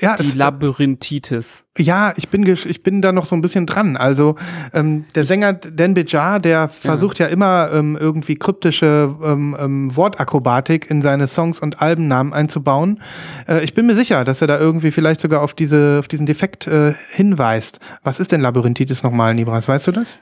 Ja, 0.00 0.16
die 0.16 0.22
es, 0.22 0.34
Labyrinthitis. 0.34 1.64
Ja, 1.78 2.12
ich 2.16 2.28
bin, 2.28 2.46
ich 2.46 2.82
bin 2.82 3.02
da 3.02 3.12
noch 3.12 3.26
so 3.26 3.34
ein 3.34 3.42
bisschen 3.42 3.66
dran. 3.66 3.96
Also 3.96 4.36
ähm, 4.74 5.04
der 5.14 5.24
Sänger 5.24 5.54
Dan 5.54 5.94
Bejar, 5.94 6.40
der 6.40 6.68
versucht 6.68 7.18
ja, 7.18 7.26
ja 7.26 7.32
immer 7.32 7.70
ähm, 7.72 7.98
irgendwie 7.98 8.36
kryptische 8.36 9.14
ähm, 9.22 9.56
ähm, 9.58 9.94
Wortakrobatik 9.94 10.90
in 10.90 11.02
seine 11.02 11.26
Songs 11.26 11.60
und 11.60 11.80
Albennamen 11.80 12.32
einzubauen. 12.32 13.02
Äh, 13.46 13.62
ich 13.62 13.74
bin 13.74 13.86
mir 13.86 13.94
sicher, 13.94 14.24
dass 14.24 14.40
er 14.40 14.46
da 14.46 14.58
irgendwie 14.58 14.90
vielleicht 14.90 15.20
sogar 15.20 15.42
auf, 15.42 15.54
diese, 15.54 15.98
auf 15.98 16.08
diesen 16.08 16.26
Defekt 16.26 16.66
äh, 16.66 16.94
hinweist. 17.10 17.80
Was 18.02 18.20
ist 18.20 18.32
denn 18.32 18.40
Labyrinthitis 18.40 19.02
nochmal, 19.02 19.34
Nibras? 19.34 19.68
Weißt 19.68 19.86
du 19.86 19.92
das? 19.92 20.18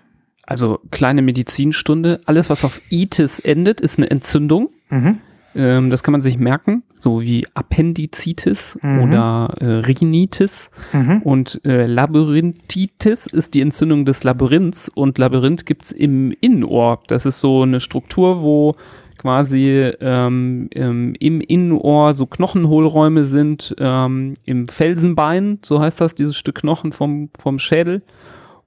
Also 0.47 0.80
kleine 0.90 1.22
Medizinstunde. 1.22 2.20
Alles, 2.26 2.51
was 2.51 2.64
auf 2.64 2.80
Itis 2.90 3.38
endet, 3.38 3.80
ist 3.80 3.99
eine 3.99 4.11
Entzündung. 4.11 4.70
Mhm. 4.90 5.18
Ähm, 5.55 5.90
das 5.90 6.03
kann 6.03 6.12
man 6.12 6.22
sich 6.22 6.36
merken, 6.36 6.82
so 6.99 7.20
wie 7.22 7.47
Appendizitis 7.55 8.78
mhm. 8.82 9.03
oder 9.03 9.55
äh, 9.61 9.64
Rhinitis. 9.86 10.70
Mhm. 10.92 11.22
Und 11.22 11.61
äh, 11.64 11.86
Labyrinthitis 11.86 13.26
ist 13.26 13.55
die 13.55 13.61
Entzündung 13.61 14.05
des 14.05 14.24
Labyrinths 14.24 14.88
und 14.88 15.18
Labyrinth 15.18 15.64
gibt's 15.64 15.92
im 15.92 16.34
Innenohr. 16.40 17.01
Das 17.07 17.24
ist 17.24 17.38
so 17.38 17.62
eine 17.62 17.80
Struktur, 17.80 18.42
wo 18.42 18.74
quasi 19.16 19.92
ähm, 20.01 20.68
ähm, 20.74 21.14
im 21.18 21.40
Innenohr 21.40 22.14
so 22.14 22.26
Knochenhohlräume 22.26 23.24
sind, 23.24 23.74
ähm, 23.78 24.34
im 24.45 24.68
Felsenbein, 24.68 25.61
so 25.62 25.80
heißt 25.80 26.01
das, 26.01 26.14
dieses 26.14 26.36
Stück 26.36 26.57
Knochen 26.57 26.92
vom, 26.92 27.30
vom 27.38 27.59
Schädel. 27.59 28.03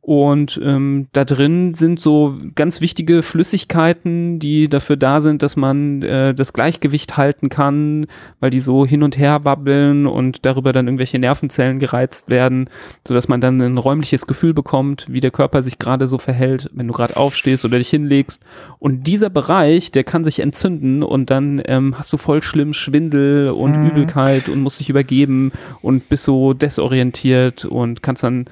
Und 0.08 0.58
ähm, 0.64 1.08
da 1.12 1.26
drin 1.26 1.74
sind 1.74 1.99
so 1.99 2.38
ganz 2.55 2.80
wichtige 2.80 3.22
Flüssigkeiten, 3.24 4.39
die 4.39 4.70
dafür 4.70 4.95
da 4.95 5.20
sind, 5.20 5.43
dass 5.43 5.58
man 5.58 6.01
äh, 6.01 6.34
das 6.34 6.53
Gleichgewicht 6.53 7.18
halten 7.18 7.49
kann, 7.49 8.08
weil 8.39 8.49
die 8.49 8.62
so 8.62 8.86
hin 8.86 9.03
und 9.03 9.18
her 9.18 9.38
babbeln 9.41 10.08
und 10.08 10.45
darüber 10.45 10.72
dann 10.72 10.88
irgendwelche 10.88 11.20
Nervenzellen 11.20 11.80
gereizt 11.80 12.30
werden, 12.30 12.70
so 13.05 13.14
dass 13.14 13.28
man 13.28 13.41
dann 13.41 13.60
ein 13.60 13.78
räumliches 13.78 14.28
Gefühl 14.28 14.53
bekommt, 14.53 15.08
wie 15.10 15.20
der 15.20 15.32
Körper 15.32 15.62
sich 15.62 15.78
gerade 15.78 16.08
so 16.08 16.18
verhält, 16.18 16.70
wenn 16.72 16.88
du 16.88 16.93
gerade 16.93 17.18
aufstehst 17.18 17.66
oder 17.66 17.78
dich 17.78 17.89
hinlegst. 17.89 18.41
Und 18.80 19.08
dieser 19.08 19.30
Bereich, 19.30 19.91
der 19.91 20.05
kann 20.05 20.24
sich 20.24 20.39
entzünden 20.39 21.03
und 21.03 21.30
dann 21.30 21.62
ähm, 21.66 21.95
hast 21.99 22.14
du 22.14 22.18
voll 22.18 22.41
schlimm 22.41 22.74
Schwindel 22.74 23.49
und 23.49 23.78
mhm. 23.78 23.89
Übelkeit 23.89 24.47
und 24.47 24.62
musst 24.62 24.80
dich 24.80 24.89
übergeben 24.89 25.51
und 25.82 26.08
bist 26.08 26.24
so 26.24 26.53
desorientiert 26.53 27.66
und 27.66 28.01
kannst 28.01 28.24
dann 28.24 28.45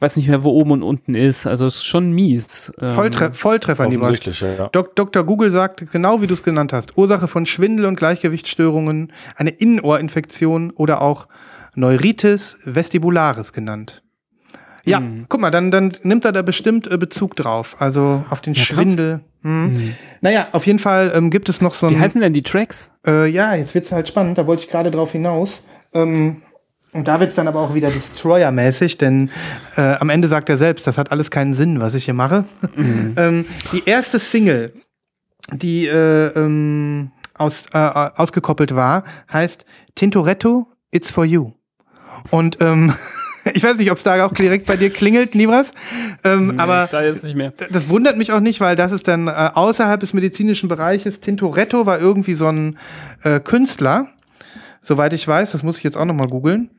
weiß 0.00 0.16
nicht 0.16 0.28
mehr, 0.28 0.44
wo 0.44 0.50
oben 0.50 0.72
und 0.72 0.82
unten 0.82 1.14
ist. 1.14 1.46
Also 1.46 1.66
es 1.66 1.76
ist 1.76 1.84
schon 1.84 2.12
mies. 2.12 2.72
Ähm, 2.80 2.94
Volltre 2.94 3.32
Volltreffer, 3.32 3.88
Nibras. 3.88 4.20
Ja. 4.40 4.68
Dok 4.68 4.96
Dr. 4.96 5.24
Google 5.24 5.50
sagt, 5.50 5.90
genau 5.92 6.22
wie 6.22 6.26
du 6.26 6.34
es 6.34 6.42
genannt 6.42 6.72
hast, 6.72 6.96
Ursache 6.96 7.28
von 7.28 7.46
Schwindel 7.46 7.86
und 7.86 7.96
Gleichgewichtsstörungen, 7.96 9.12
eine 9.36 9.50
Innenohrinfektion 9.50 10.70
oder 10.70 11.02
auch 11.02 11.28
Neuritis 11.74 12.58
vestibularis 12.64 13.52
genannt. 13.52 14.02
Ja, 14.84 15.00
mhm. 15.00 15.26
guck 15.28 15.40
mal, 15.40 15.50
dann, 15.50 15.70
dann 15.70 15.92
nimmt 16.02 16.24
er 16.24 16.32
da 16.32 16.42
bestimmt 16.42 16.90
äh, 16.90 16.96
Bezug 16.96 17.36
drauf. 17.36 17.76
Also 17.78 18.24
auf 18.30 18.40
den 18.40 18.54
ja, 18.54 18.62
Schwindel. 18.62 19.20
Mhm. 19.42 19.72
Mhm. 19.72 19.94
Naja, 20.20 20.48
auf 20.52 20.66
jeden 20.66 20.78
Fall 20.78 21.12
ähm, 21.14 21.30
gibt 21.30 21.48
es 21.48 21.60
noch 21.60 21.74
so 21.74 21.86
ein. 21.86 21.94
Wie 21.94 21.98
heißen 21.98 22.20
denn 22.20 22.32
die 22.32 22.42
Tracks? 22.42 22.90
Äh, 23.06 23.28
ja, 23.28 23.54
jetzt 23.54 23.74
wird's 23.74 23.92
halt 23.92 24.08
spannend, 24.08 24.38
da 24.38 24.46
wollte 24.46 24.62
ich 24.62 24.70
gerade 24.70 24.90
drauf 24.90 25.12
hinaus. 25.12 25.62
Ähm, 25.92 26.42
und 26.92 27.06
da 27.06 27.20
wird 27.20 27.30
es 27.30 27.36
dann 27.36 27.48
aber 27.48 27.60
auch 27.60 27.74
wieder 27.74 27.90
Destroyer-mäßig, 27.90 28.98
denn 28.98 29.30
äh, 29.76 29.96
am 29.96 30.08
Ende 30.08 30.26
sagt 30.28 30.48
er 30.48 30.56
selbst, 30.56 30.86
das 30.86 30.96
hat 30.96 31.12
alles 31.12 31.30
keinen 31.30 31.54
Sinn, 31.54 31.80
was 31.80 31.94
ich 31.94 32.06
hier 32.06 32.14
mache. 32.14 32.44
Mhm. 32.76 33.14
ähm, 33.16 33.44
die 33.72 33.82
erste 33.84 34.18
Single, 34.18 34.72
die 35.52 35.86
äh, 35.86 36.28
ähm, 36.28 37.10
aus, 37.34 37.66
äh, 37.72 37.78
ausgekoppelt 37.78 38.74
war, 38.74 39.04
heißt 39.32 39.66
Tintoretto, 39.94 40.66
It's 40.90 41.10
for 41.10 41.24
You. 41.24 41.52
Und 42.30 42.58
ähm, 42.60 42.94
ich 43.54 43.62
weiß 43.62 43.76
nicht, 43.76 43.90
ob 43.90 43.98
es 43.98 44.04
da 44.04 44.24
auch 44.24 44.32
direkt 44.32 44.66
bei 44.66 44.76
dir 44.76 44.90
klingelt, 44.90 45.34
Nibras. 45.34 45.72
Ähm, 46.24 46.48
nee, 46.48 46.58
aber 46.58 46.88
da 46.90 47.02
jetzt 47.02 47.22
nicht 47.22 47.36
mehr. 47.36 47.52
das 47.70 47.88
wundert 47.90 48.16
mich 48.16 48.32
auch 48.32 48.40
nicht, 48.40 48.60
weil 48.60 48.76
das 48.76 48.92
ist 48.92 49.08
dann 49.08 49.28
äh, 49.28 49.30
außerhalb 49.30 50.00
des 50.00 50.14
medizinischen 50.14 50.68
Bereiches. 50.68 51.20
Tintoretto 51.20 51.84
war 51.84 52.00
irgendwie 52.00 52.34
so 52.34 52.48
ein 52.48 52.78
äh, 53.24 53.40
Künstler, 53.40 54.08
Soweit 54.88 55.12
ich 55.12 55.28
weiß, 55.28 55.52
das 55.52 55.62
muss 55.62 55.76
ich 55.76 55.84
jetzt 55.84 55.98
auch 55.98 56.06
nochmal 56.06 56.28
googeln. 56.28 56.70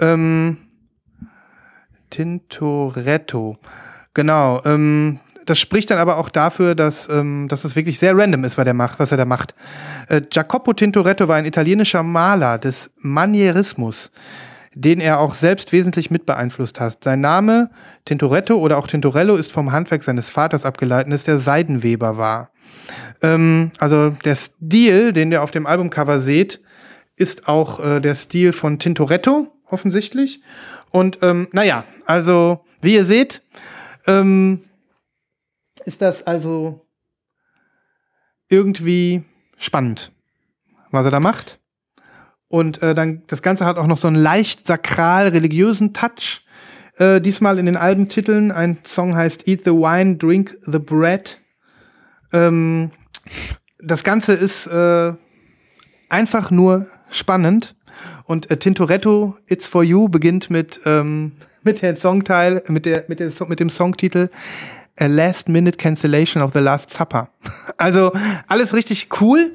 Ähm, 0.00 0.56
Tintoretto. 2.08 3.58
Genau. 4.14 4.62
Ähm, 4.64 5.20
das 5.44 5.58
spricht 5.58 5.90
dann 5.90 5.98
aber 5.98 6.16
auch 6.16 6.30
dafür, 6.30 6.74
dass, 6.74 7.10
ähm, 7.10 7.48
dass 7.48 7.64
es 7.64 7.76
wirklich 7.76 7.98
sehr 7.98 8.16
random 8.16 8.44
ist, 8.44 8.56
was 8.56 8.66
er 8.66 8.72
macht. 8.72 8.98
Was 8.98 9.12
er 9.12 9.18
da 9.18 9.26
macht. 9.26 9.54
Äh, 10.08 10.22
Jacopo 10.32 10.72
Tintoretto 10.72 11.28
war 11.28 11.36
ein 11.36 11.44
italienischer 11.44 12.02
Maler 12.02 12.56
des 12.56 12.90
Manierismus, 12.96 14.10
den 14.72 14.98
er 14.98 15.20
auch 15.20 15.34
selbst 15.34 15.70
wesentlich 15.70 16.10
mit 16.10 16.24
beeinflusst 16.24 16.80
hat. 16.80 17.04
Sein 17.04 17.20
Name 17.20 17.68
Tintoretto 18.06 18.54
oder 18.56 18.78
auch 18.78 18.86
Tintorello 18.86 19.36
ist 19.36 19.52
vom 19.52 19.70
Handwerk 19.70 20.02
seines 20.02 20.30
Vaters 20.30 20.64
abgeleitet, 20.64 21.26
der 21.26 21.36
Seidenweber 21.36 22.16
war. 22.16 22.52
Ähm, 23.20 23.70
also 23.78 24.16
der 24.24 24.36
Stil, 24.36 25.12
den 25.12 25.30
ihr 25.30 25.42
auf 25.42 25.50
dem 25.50 25.66
Albumcover 25.66 26.20
seht, 26.20 26.62
ist 27.20 27.48
auch 27.48 27.80
äh, 27.80 28.00
der 28.00 28.14
Stil 28.14 28.52
von 28.52 28.78
Tintoretto, 28.78 29.52
offensichtlich. 29.66 30.40
Und 30.90 31.18
ähm, 31.22 31.48
naja, 31.52 31.84
also 32.06 32.64
wie 32.80 32.94
ihr 32.94 33.04
seht, 33.04 33.42
ähm, 34.06 34.62
ist 35.84 36.00
das 36.00 36.26
also 36.26 36.86
irgendwie 38.48 39.22
spannend, 39.58 40.12
was 40.90 41.04
er 41.04 41.10
da 41.10 41.20
macht. 41.20 41.60
Und 42.48 42.82
äh, 42.82 42.94
dann 42.94 43.22
das 43.26 43.42
Ganze 43.42 43.66
hat 43.66 43.76
auch 43.76 43.86
noch 43.86 43.98
so 43.98 44.08
einen 44.08 44.16
leicht 44.16 44.66
sakral 44.66 45.28
religiösen 45.28 45.92
Touch. 45.92 46.44
Äh, 46.96 47.20
diesmal 47.20 47.58
in 47.58 47.66
den 47.66 47.76
Albentiteln. 47.76 48.50
Ein 48.50 48.78
Song 48.84 49.14
heißt 49.14 49.46
Eat 49.46 49.64
the 49.64 49.70
Wine, 49.70 50.16
Drink 50.16 50.58
the 50.62 50.78
Bread. 50.78 51.38
Ähm, 52.32 52.90
das 53.78 54.04
Ganze 54.04 54.32
ist 54.32 54.66
äh, 54.66 55.12
einfach 56.10 56.50
nur 56.50 56.86
spannend. 57.10 57.74
Und 58.24 58.50
äh, 58.50 58.56
Tintoretto, 58.56 59.36
It's 59.46 59.66
for 59.66 59.82
You, 59.82 60.08
beginnt 60.08 60.50
mit, 60.50 60.80
ähm, 60.84 61.32
mit 61.62 61.82
dem 61.82 61.96
Songteil, 61.96 62.62
mit, 62.68 62.86
der, 62.86 63.04
mit, 63.08 63.20
der, 63.20 63.30
mit 63.48 63.60
dem 63.60 63.70
Songtitel 63.70 64.30
A 64.98 65.06
Last 65.06 65.48
Minute 65.48 65.78
Cancellation 65.78 66.42
of 66.42 66.52
the 66.52 66.60
Last 66.60 66.90
Supper. 66.90 67.28
Also 67.76 68.12
alles 68.46 68.74
richtig 68.74 69.08
cool. 69.22 69.52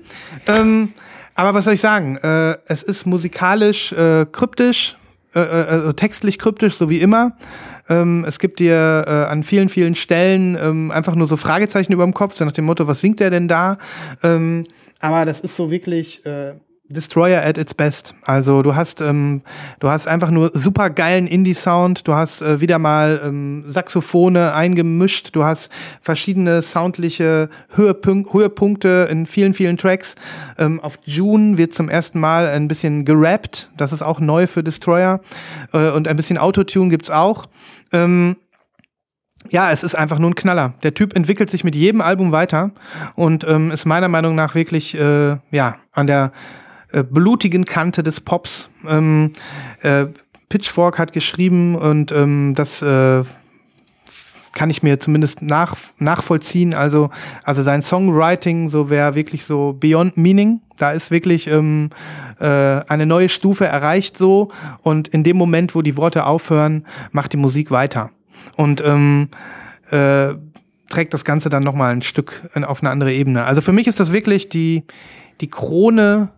Ähm, 0.47 0.93
aber 1.35 1.53
was 1.53 1.65
soll 1.65 1.75
ich 1.75 1.81
sagen? 1.81 2.17
Äh, 2.17 2.57
es 2.65 2.81
ist 2.81 3.05
musikalisch 3.05 3.91
äh, 3.91 4.25
kryptisch, 4.31 4.95
äh, 5.35 5.39
äh, 5.41 5.43
also 5.43 5.93
textlich 5.93 6.39
kryptisch, 6.39 6.75
so 6.75 6.89
wie 6.89 7.01
immer. 7.01 7.37
Ähm, 7.87 8.25
es 8.27 8.39
gibt 8.39 8.59
dir 8.59 9.05
äh, 9.05 9.11
an 9.31 9.43
vielen, 9.43 9.69
vielen 9.69 9.93
Stellen 9.93 10.57
ähm, 10.59 10.89
einfach 10.89 11.13
nur 11.13 11.27
so 11.27 11.37
Fragezeichen 11.37 11.93
über 11.93 12.03
dem 12.03 12.15
Kopf, 12.15 12.35
so 12.35 12.45
nach 12.45 12.51
dem 12.51 12.65
Motto, 12.65 12.87
was 12.87 13.01
singt 13.01 13.19
der 13.19 13.29
denn 13.29 13.47
da? 13.47 13.77
Ähm, 14.23 14.63
aber 15.05 15.25
das 15.25 15.39
ist 15.39 15.55
so 15.55 15.69
wirklich 15.69 16.25
äh, 16.25 16.55
Destroyer 16.87 17.43
at 17.43 17.57
its 17.57 17.73
best. 17.73 18.13
Also 18.23 18.61
du 18.61 18.75
hast, 18.75 19.01
ähm, 19.01 19.41
du 19.79 19.89
hast 19.89 20.07
einfach 20.07 20.29
nur 20.29 20.51
super 20.53 20.89
geilen 20.91 21.25
Indie-Sound, 21.25 22.07
du 22.07 22.13
hast 22.13 22.41
äh, 22.41 22.61
wieder 22.61 22.77
mal 22.77 23.21
ähm, 23.23 23.63
Saxophone 23.67 24.37
eingemischt, 24.37 25.29
du 25.33 25.43
hast 25.43 25.71
verschiedene 25.99 26.61
soundliche 26.61 27.49
Höhepunk 27.69 28.31
Höhepunkte 28.33 29.07
in 29.09 29.25
vielen, 29.25 29.55
vielen 29.55 29.77
Tracks. 29.77 30.15
Ähm, 30.59 30.79
auf 30.79 30.99
June 31.03 31.57
wird 31.57 31.73
zum 31.73 31.89
ersten 31.89 32.19
Mal 32.19 32.47
ein 32.47 32.67
bisschen 32.67 33.03
gerappt, 33.03 33.69
das 33.77 33.91
ist 33.91 34.03
auch 34.03 34.19
neu 34.19 34.45
für 34.45 34.63
Destroyer. 34.63 35.21
Äh, 35.73 35.89
und 35.89 36.07
ein 36.07 36.17
bisschen 36.17 36.37
Autotune 36.37 36.89
gibt's 36.89 37.09
auch. 37.09 37.47
Ähm, 37.93 38.35
ja, 39.49 39.71
es 39.71 39.83
ist 39.83 39.95
einfach 39.95 40.19
nur 40.19 40.29
ein 40.29 40.35
Knaller. 40.35 40.73
Der 40.83 40.93
Typ 40.93 41.15
entwickelt 41.15 41.49
sich 41.49 41.63
mit 41.63 41.75
jedem 41.75 42.01
Album 42.01 42.31
weiter 42.31 42.71
und 43.15 43.45
ähm, 43.47 43.71
ist 43.71 43.85
meiner 43.85 44.07
Meinung 44.07 44.35
nach 44.35 44.55
wirklich 44.55 44.95
äh, 44.95 45.37
ja 45.51 45.75
an 45.91 46.07
der 46.07 46.31
äh, 46.91 47.03
blutigen 47.03 47.65
Kante 47.65 48.03
des 48.03 48.19
Pops. 48.19 48.69
Ähm, 48.87 49.33
äh, 49.81 50.05
Pitchfork 50.49 50.99
hat 50.99 51.13
geschrieben 51.13 51.75
und 51.75 52.11
ähm, 52.11 52.53
das 52.55 52.81
äh, 52.81 53.23
kann 54.55 54.69
ich 54.69 54.81
mir 54.81 54.99
zumindest 54.99 55.41
nach, 55.41 55.75
nachvollziehen. 55.99 56.73
Also, 56.73 57.11
also 57.43 57.61
sein 57.61 57.83
Songwriting, 57.83 58.69
so 58.69 58.89
wäre 58.89 59.13
wirklich 59.13 59.43
so 59.43 59.73
Beyond 59.73 60.17
Meaning. 60.17 60.61
Da 60.77 60.91
ist 60.91 61.11
wirklich 61.11 61.47
ähm, 61.47 61.89
äh, 62.39 62.45
eine 62.45 63.05
neue 63.05 63.29
Stufe 63.29 63.65
erreicht 63.65 64.17
so. 64.17 64.49
Und 64.81 65.09
in 65.09 65.23
dem 65.23 65.37
Moment, 65.37 65.75
wo 65.75 65.81
die 65.81 65.97
Worte 65.97 66.25
aufhören, 66.25 66.85
macht 67.11 67.33
die 67.33 67.37
Musik 67.37 67.69
weiter. 67.69 68.11
Und 68.55 68.81
ähm, 68.83 69.29
äh, 69.89 70.35
trägt 70.89 71.13
das 71.13 71.25
Ganze 71.25 71.49
dann 71.49 71.63
nochmal 71.63 71.91
ein 71.91 72.01
Stück 72.01 72.49
auf 72.53 72.81
eine 72.81 72.89
andere 72.89 73.13
Ebene. 73.13 73.45
Also 73.45 73.61
für 73.61 73.71
mich 73.71 73.87
ist 73.87 73.99
das 73.99 74.11
wirklich 74.11 74.49
die, 74.49 74.83
die 75.41 75.49
Krone 75.49 76.29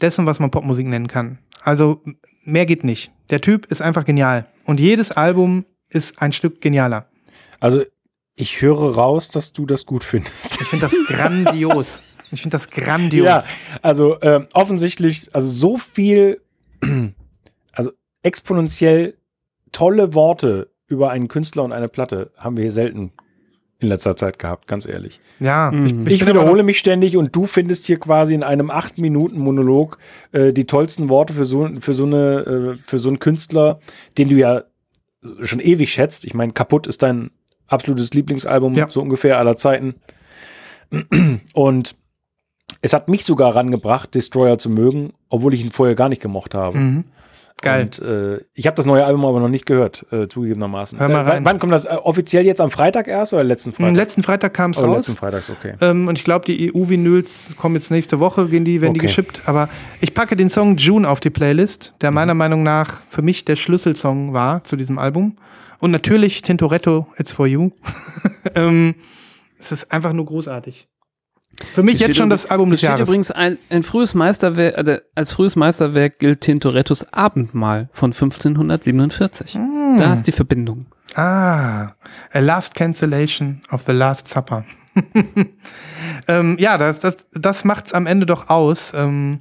dessen, 0.00 0.26
was 0.26 0.40
man 0.40 0.50
Popmusik 0.50 0.86
nennen 0.86 1.08
kann. 1.08 1.38
Also 1.62 2.02
mehr 2.44 2.66
geht 2.66 2.84
nicht. 2.84 3.12
Der 3.30 3.40
Typ 3.40 3.66
ist 3.66 3.82
einfach 3.82 4.04
genial. 4.04 4.46
Und 4.64 4.80
jedes 4.80 5.12
Album 5.12 5.64
ist 5.88 6.20
ein 6.20 6.32
Stück 6.32 6.60
genialer. 6.60 7.08
Also 7.60 7.82
ich 8.34 8.60
höre 8.60 8.94
raus, 8.94 9.28
dass 9.28 9.52
du 9.52 9.66
das 9.66 9.86
gut 9.86 10.04
findest. 10.04 10.60
Ich 10.60 10.68
finde 10.68 10.86
das 10.86 10.94
grandios. 11.08 12.02
Ich 12.30 12.42
finde 12.42 12.58
das 12.58 12.70
grandios. 12.70 13.26
Ja, 13.26 13.44
also 13.82 14.20
äh, 14.20 14.46
offensichtlich, 14.52 15.30
also 15.32 15.48
so 15.48 15.78
viel, 15.78 16.40
also 17.72 17.92
exponentiell 18.22 19.16
tolle 19.72 20.14
Worte 20.14 20.70
über 20.86 21.10
einen 21.10 21.28
Künstler 21.28 21.64
und 21.64 21.72
eine 21.72 21.88
Platte 21.88 22.30
haben 22.36 22.56
wir 22.56 22.62
hier 22.62 22.72
selten 22.72 23.12
in 23.78 23.88
letzter 23.88 24.16
Zeit 24.16 24.38
gehabt, 24.38 24.66
ganz 24.66 24.86
ehrlich. 24.86 25.20
Ja, 25.38 25.70
ich, 25.70 25.92
ich, 25.92 26.06
ich 26.06 26.26
wiederhole 26.26 26.62
mich 26.62 26.78
ständig 26.78 27.16
und 27.16 27.36
du 27.36 27.46
findest 27.46 27.84
hier 27.86 27.98
quasi 27.98 28.32
in 28.32 28.42
einem 28.42 28.70
acht 28.70 28.96
Minuten 28.96 29.38
Monolog 29.38 29.98
äh, 30.32 30.52
die 30.52 30.64
tollsten 30.64 31.08
Worte 31.08 31.34
für 31.34 31.44
so 31.44 31.68
für 31.80 31.92
so 31.92 32.06
eine 32.06 32.76
äh, 32.76 32.78
für 32.82 32.98
so 32.98 33.08
einen 33.08 33.18
Künstler, 33.18 33.80
den 34.16 34.30
du 34.30 34.36
ja 34.36 34.62
schon 35.42 35.60
ewig 35.60 35.92
schätzt. 35.92 36.24
Ich 36.24 36.34
meine, 36.34 36.52
kaputt 36.52 36.86
ist 36.86 37.02
dein 37.02 37.30
absolutes 37.66 38.14
Lieblingsalbum 38.14 38.74
ja. 38.74 38.90
so 38.90 39.02
ungefähr 39.02 39.38
aller 39.38 39.56
Zeiten. 39.56 39.96
Und 41.52 41.96
es 42.80 42.92
hat 42.92 43.08
mich 43.08 43.24
sogar 43.24 43.54
rangebracht, 43.54 44.14
Destroyer 44.14 44.58
zu 44.58 44.70
mögen, 44.70 45.12
obwohl 45.28 45.54
ich 45.54 45.60
ihn 45.60 45.70
vorher 45.70 45.94
gar 45.94 46.08
nicht 46.08 46.22
gemocht 46.22 46.54
habe. 46.54 46.78
Mhm. 46.78 47.04
Geil. 47.62 47.84
Und 47.84 47.98
äh, 48.00 48.40
ich 48.52 48.66
habe 48.66 48.76
das 48.76 48.84
neue 48.84 49.04
Album 49.06 49.24
aber 49.24 49.40
noch 49.40 49.48
nicht 49.48 49.64
gehört, 49.64 50.04
äh, 50.12 50.28
zugegebenermaßen. 50.28 50.98
Hör 50.98 51.08
mal 51.08 51.24
rein. 51.24 51.42
Äh, 51.42 51.44
wann 51.46 51.58
kommt 51.58 51.72
das? 51.72 51.86
Äh, 51.86 51.96
offiziell 52.02 52.44
jetzt 52.44 52.60
am 52.60 52.70
Freitag 52.70 53.08
erst 53.08 53.32
oder 53.32 53.44
letzten 53.44 53.72
Freitag? 53.72 53.88
Am 53.88 53.94
letzten 53.94 54.22
Freitag 54.22 54.52
kam 54.52 54.72
es 54.72 54.78
oh, 54.78 54.84
raus. 54.84 54.96
letzten 54.98 55.16
Freitag, 55.16 55.44
okay. 55.48 55.74
Ähm, 55.80 56.06
und 56.06 56.18
ich 56.18 56.24
glaube, 56.24 56.44
die 56.44 56.70
EU-Vinyls 56.74 57.54
kommen 57.56 57.74
jetzt 57.76 57.90
nächste 57.90 58.20
Woche, 58.20 58.48
gehen 58.48 58.66
die, 58.66 58.82
werden 58.82 58.90
okay. 58.90 59.00
die 59.00 59.06
geschippt. 59.06 59.40
Aber 59.46 59.70
ich 60.02 60.12
packe 60.12 60.36
den 60.36 60.50
Song 60.50 60.76
June 60.76 61.08
auf 61.08 61.20
die 61.20 61.30
Playlist, 61.30 61.94
der 62.02 62.10
meiner 62.10 62.34
mhm. 62.34 62.38
Meinung 62.38 62.62
nach 62.62 63.00
für 63.08 63.22
mich 63.22 63.46
der 63.46 63.56
Schlüsselsong 63.56 64.34
war 64.34 64.62
zu 64.64 64.76
diesem 64.76 64.98
Album. 64.98 65.38
Und 65.78 65.90
natürlich 65.90 66.42
Tintoretto, 66.42 67.06
It's 67.18 67.32
For 67.32 67.46
You. 67.46 67.70
ähm, 68.54 68.96
es 69.58 69.72
ist 69.72 69.90
einfach 69.90 70.12
nur 70.12 70.26
großartig. 70.26 70.88
Für 71.72 71.82
mich 71.82 72.00
jetzt 72.00 72.16
schon 72.16 72.30
das 72.30 72.46
Album 72.46 72.70
des 72.70 72.82
Jahres. 72.82 73.08
übrigens 73.08 73.30
ein, 73.30 73.58
ein 73.70 73.82
frühes 73.82 74.14
Meisterwerk, 74.14 74.76
äh, 74.86 75.00
als 75.14 75.32
frühes 75.32 75.56
Meisterwerk 75.56 76.18
gilt 76.18 76.42
Tintorettos 76.42 77.12
Abendmahl 77.12 77.88
von 77.92 78.12
1547. 78.12 79.54
Mm. 79.54 79.96
Da 79.96 80.12
ist 80.12 80.24
die 80.24 80.32
Verbindung. 80.32 80.86
Ah, 81.14 81.94
A 82.32 82.38
Last 82.40 82.74
Cancellation 82.74 83.62
of 83.70 83.82
the 83.86 83.92
Last 83.92 84.28
Supper. 84.28 84.64
ähm, 86.28 86.56
ja, 86.58 86.78
das, 86.78 87.00
das, 87.00 87.26
das 87.32 87.64
macht's 87.64 87.92
am 87.92 88.06
Ende 88.06 88.26
doch 88.26 88.48
aus. 88.48 88.92
Ähm, 88.94 89.40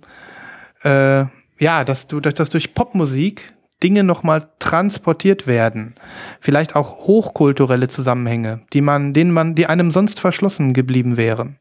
äh, 0.84 1.26
ja, 1.58 1.84
dass 1.84 2.08
du, 2.08 2.20
dass 2.20 2.50
durch 2.50 2.74
Popmusik 2.74 3.54
Dinge 3.84 4.04
nochmal 4.04 4.50
transportiert 4.60 5.48
werden. 5.48 5.96
Vielleicht 6.40 6.76
auch 6.76 7.08
hochkulturelle 7.08 7.88
Zusammenhänge, 7.88 8.62
die 8.74 8.82
man, 8.82 9.14
denen 9.14 9.32
man, 9.32 9.54
die 9.56 9.68
einem 9.68 9.92
sonst 9.92 10.20
verschlossen 10.20 10.74
geblieben 10.74 11.18
wären. 11.18 11.58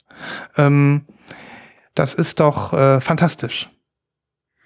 Ähm, 0.57 1.03
das 1.95 2.15
ist 2.15 2.41
doch 2.41 2.73
äh, 2.73 3.01
fantastisch. 3.01 3.71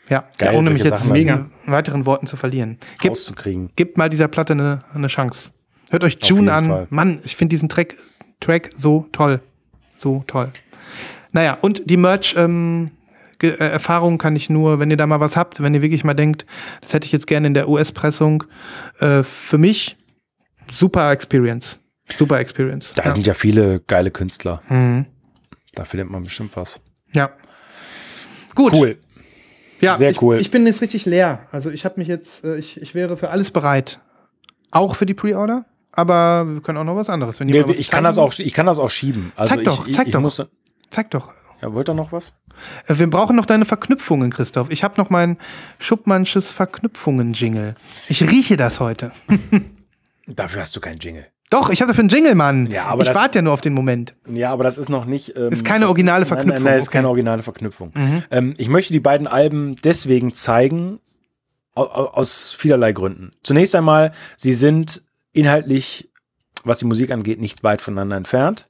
Ja, 0.08 0.24
Geil, 0.38 0.54
ohne 0.54 0.70
mich 0.70 0.82
jetzt 0.84 1.04
in 1.10 1.50
weiteren 1.66 2.06
Worten 2.06 2.26
zu 2.26 2.36
verlieren. 2.36 2.78
Gib, 3.00 3.14
Gebt 3.76 3.98
mal 3.98 4.08
dieser 4.08 4.28
Platte 4.28 4.54
eine, 4.54 4.84
eine 4.94 5.08
Chance. 5.08 5.50
Hört 5.90 6.04
euch 6.04 6.16
June 6.22 6.52
an. 6.52 6.66
Fall. 6.66 6.86
Mann, 6.90 7.20
ich 7.24 7.36
finde 7.36 7.50
diesen 7.50 7.68
Track, 7.68 7.96
Track 8.40 8.70
so 8.76 9.06
toll. 9.12 9.40
So 9.98 10.24
toll. 10.26 10.50
Naja, 11.32 11.58
und 11.60 11.90
die 11.90 11.98
Merch, 11.98 12.34
ähm, 12.38 12.90
äh, 13.42 13.48
Erfahrung 13.48 14.18
kann 14.18 14.34
ich 14.34 14.48
nur, 14.48 14.80
wenn 14.80 14.90
ihr 14.90 14.96
da 14.96 15.06
mal 15.06 15.20
was 15.20 15.36
habt, 15.36 15.62
wenn 15.62 15.74
ihr 15.74 15.82
wirklich 15.82 16.04
mal 16.04 16.14
denkt, 16.14 16.46
das 16.80 16.94
hätte 16.94 17.06
ich 17.06 17.12
jetzt 17.12 17.26
gerne 17.26 17.46
in 17.46 17.54
der 17.54 17.68
US-Pressung, 17.68 18.44
äh, 19.00 19.22
für 19.22 19.58
mich 19.58 19.96
super 20.72 21.10
Experience. 21.12 21.78
Super 22.16 22.38
Experience. 22.38 22.92
Da 22.94 23.04
ja. 23.04 23.12
sind 23.12 23.26
ja 23.26 23.34
viele 23.34 23.80
geile 23.80 24.10
Künstler. 24.10 24.62
Mhm. 24.68 25.06
Da 25.72 25.84
findet 25.84 26.10
man 26.10 26.22
bestimmt 26.22 26.56
was. 26.56 26.80
Ja. 27.14 27.30
Gut. 28.54 28.72
Cool. 28.72 28.98
Ja, 29.80 29.96
sehr 29.96 30.10
ich, 30.10 30.22
cool. 30.22 30.40
Ich 30.40 30.50
bin 30.50 30.66
jetzt 30.66 30.80
richtig 30.80 31.06
leer. 31.06 31.46
Also 31.52 31.70
ich 31.70 31.84
habe 31.84 31.98
mich 31.98 32.08
jetzt, 32.08 32.44
äh, 32.44 32.56
ich, 32.56 32.80
ich 32.80 32.94
wäre 32.94 33.16
für 33.16 33.30
alles 33.30 33.50
bereit. 33.50 34.00
Auch 34.70 34.96
für 34.96 35.06
die 35.06 35.14
Pre-Order. 35.14 35.66
Aber 35.92 36.46
wir 36.46 36.60
können 36.60 36.78
auch 36.78 36.84
noch 36.84 36.96
was 36.96 37.08
anderes. 37.08 37.40
Wenn 37.40 37.48
nee, 37.48 37.64
was 37.66 37.78
ich, 37.78 37.88
kann 37.88 38.04
das 38.04 38.18
auch, 38.18 38.36
ich 38.38 38.52
kann 38.52 38.66
das 38.66 38.78
auch 38.78 38.90
schieben. 38.90 39.32
Also 39.36 39.54
zeig 39.54 39.64
doch, 39.64 39.86
ich, 39.86 39.96
zeig 39.96 40.08
ich, 40.08 40.12
doch. 40.12 40.20
Muss, 40.20 40.42
zeig 40.90 41.10
doch. 41.10 41.32
Ja, 41.62 41.72
wollt 41.72 41.88
ihr 41.88 41.94
noch 41.94 42.12
was? 42.12 42.32
Äh, 42.86 42.98
wir 42.98 43.08
brauchen 43.08 43.36
noch 43.36 43.46
deine 43.46 43.64
Verknüpfungen, 43.64 44.30
Christoph. 44.30 44.70
Ich 44.70 44.84
habe 44.84 44.94
noch 44.96 45.10
mein 45.10 45.38
Schuppmannsches 45.78 46.52
Verknüpfungen-Jingle. 46.52 47.74
Ich 48.08 48.22
rieche 48.22 48.56
das 48.56 48.80
heute. 48.80 49.12
Dafür 50.26 50.62
hast 50.62 50.76
du 50.76 50.80
keinen 50.80 50.98
Jingle. 50.98 51.26
Doch, 51.50 51.70
ich 51.70 51.80
habe 51.80 51.88
dafür 51.90 52.02
einen 52.02 52.10
Jingle, 52.10 52.34
Mann. 52.34 52.70
Ja, 52.70 52.86
aber 52.86 53.04
ich 53.04 53.14
warte 53.14 53.38
ja 53.38 53.42
nur 53.42 53.54
auf 53.54 53.62
den 53.62 53.72
Moment. 53.72 54.14
Ja, 54.30 54.52
aber 54.52 54.64
das 54.64 54.76
ist 54.76 54.90
noch 54.90 55.06
nicht. 55.06 55.34
Ähm, 55.34 55.50
ist 55.50 55.64
keine 55.64 55.86
originale 55.86 56.22
ist, 56.22 56.28
Verknüpfung. 56.28 56.54
Nein, 56.54 56.62
nein, 56.64 56.72
nein 56.72 56.80
ist 56.80 56.88
okay. 56.88 56.98
keine 56.98 57.08
originale 57.08 57.42
Verknüpfung. 57.42 57.92
Mhm. 57.94 58.22
Ähm, 58.30 58.54
ich 58.58 58.68
möchte 58.68 58.92
die 58.92 59.00
beiden 59.00 59.26
Alben 59.26 59.76
deswegen 59.76 60.34
zeigen, 60.34 61.00
aus, 61.74 62.54
vielerlei 62.56 62.92
Gründen. 62.92 63.30
Zunächst 63.42 63.74
einmal, 63.76 64.12
sie 64.36 64.52
sind 64.52 65.02
inhaltlich, 65.32 66.10
was 66.64 66.78
die 66.78 66.86
Musik 66.86 67.10
angeht, 67.10 67.40
nicht 67.40 67.62
weit 67.62 67.80
voneinander 67.80 68.16
entfernt. 68.16 68.68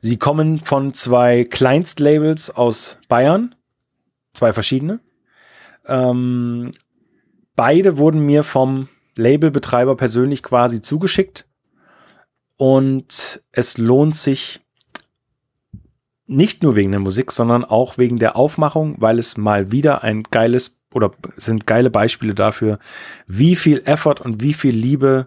Sie 0.00 0.16
kommen 0.16 0.58
von 0.58 0.94
zwei 0.94 1.44
Kleinstlabels 1.44 2.50
aus 2.50 2.98
Bayern, 3.08 3.54
zwei 4.34 4.52
verschiedene. 4.52 5.00
Ähm, 5.86 6.70
beide 7.54 7.98
wurden 7.98 8.24
mir 8.24 8.44
vom 8.44 8.88
Labelbetreiber 9.14 9.96
persönlich 9.96 10.42
quasi 10.42 10.80
zugeschickt 10.80 11.44
und 12.62 13.42
es 13.50 13.76
lohnt 13.76 14.14
sich 14.14 14.60
nicht 16.28 16.62
nur 16.62 16.76
wegen 16.76 16.92
der 16.92 17.00
Musik, 17.00 17.32
sondern 17.32 17.64
auch 17.64 17.98
wegen 17.98 18.20
der 18.20 18.36
Aufmachung, 18.36 18.94
weil 19.00 19.18
es 19.18 19.36
mal 19.36 19.72
wieder 19.72 20.04
ein 20.04 20.22
geiles 20.22 20.80
oder 20.94 21.10
sind 21.34 21.66
geile 21.66 21.90
Beispiele 21.90 22.36
dafür, 22.36 22.78
wie 23.26 23.56
viel 23.56 23.82
Effort 23.84 24.20
und 24.20 24.42
wie 24.42 24.54
viel 24.54 24.76
Liebe 24.76 25.26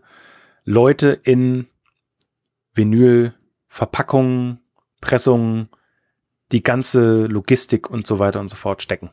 Leute 0.63 1.09
in 1.23 1.67
Vinyl, 2.73 3.33
Verpackungen, 3.67 4.61
Pressungen, 5.01 5.67
die 6.53 6.63
ganze 6.63 7.25
Logistik 7.25 7.89
und 7.89 8.07
so 8.07 8.17
weiter 8.17 8.39
und 8.39 8.47
so 8.47 8.55
fort 8.55 8.81
stecken. 8.81 9.09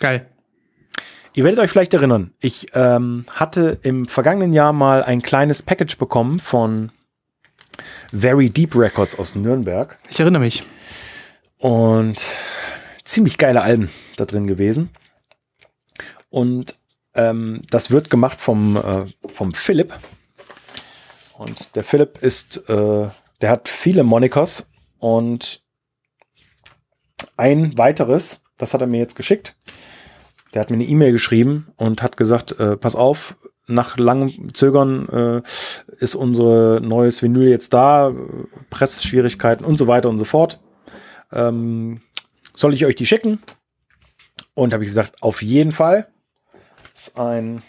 Geil. 0.00 0.28
Ihr 1.34 1.44
werdet 1.44 1.60
euch 1.60 1.70
vielleicht 1.70 1.94
erinnern, 1.94 2.32
ich 2.40 2.66
ähm, 2.74 3.26
hatte 3.30 3.78
im 3.82 4.08
vergangenen 4.08 4.52
Jahr 4.52 4.72
mal 4.72 5.04
ein 5.04 5.22
kleines 5.22 5.62
Package 5.62 5.98
bekommen 5.98 6.40
von 6.40 6.90
Very 8.12 8.50
Deep 8.50 8.74
Records 8.76 9.18
aus 9.18 9.34
Nürnberg. 9.34 9.98
Ich 10.10 10.20
erinnere 10.20 10.42
mich. 10.42 10.64
Und 11.58 12.22
ziemlich 13.04 13.38
geile 13.38 13.62
Alben 13.62 13.90
da 14.16 14.24
drin 14.24 14.46
gewesen. 14.46 14.90
Und 16.30 16.78
ähm, 17.14 17.62
das 17.70 17.90
wird 17.90 18.10
gemacht 18.10 18.40
vom, 18.40 18.76
äh, 18.76 19.06
vom 19.28 19.54
Philipp. 19.54 19.94
Und 21.38 21.74
der 21.76 21.84
Philipp 21.84 22.18
ist, 22.22 22.68
äh, 22.68 23.08
der 23.40 23.50
hat 23.50 23.68
viele 23.68 24.04
Monikers 24.04 24.70
und 24.98 25.62
ein 27.36 27.76
weiteres, 27.76 28.42
das 28.58 28.74
hat 28.74 28.80
er 28.80 28.86
mir 28.86 28.98
jetzt 28.98 29.16
geschickt. 29.16 29.56
Der 30.52 30.60
hat 30.60 30.70
mir 30.70 30.76
eine 30.76 30.84
E-Mail 30.84 31.12
geschrieben 31.12 31.72
und 31.76 32.02
hat 32.02 32.16
gesagt, 32.16 32.58
äh, 32.60 32.76
pass 32.76 32.94
auf, 32.94 33.36
nach 33.66 33.96
langem 33.98 34.52
Zögern 34.54 35.08
äh, 35.08 35.42
ist 35.98 36.14
unser 36.14 36.80
neues 36.80 37.22
Vinyl 37.22 37.48
jetzt 37.48 37.72
da, 37.72 38.12
Pressschwierigkeiten 38.70 39.64
und 39.64 39.76
so 39.76 39.86
weiter 39.86 40.08
und 40.08 40.18
so 40.18 40.24
fort. 40.24 40.60
Ähm, 41.32 42.00
soll 42.54 42.74
ich 42.74 42.84
euch 42.86 42.94
die 42.96 43.06
schicken? 43.06 43.40
Und 44.54 44.72
habe 44.72 44.84
ich 44.84 44.90
gesagt, 44.90 45.22
auf 45.22 45.42
jeden 45.42 45.72
Fall. 45.72 46.08
Das 46.92 47.08
ist 47.08 47.18
ein 47.18 47.60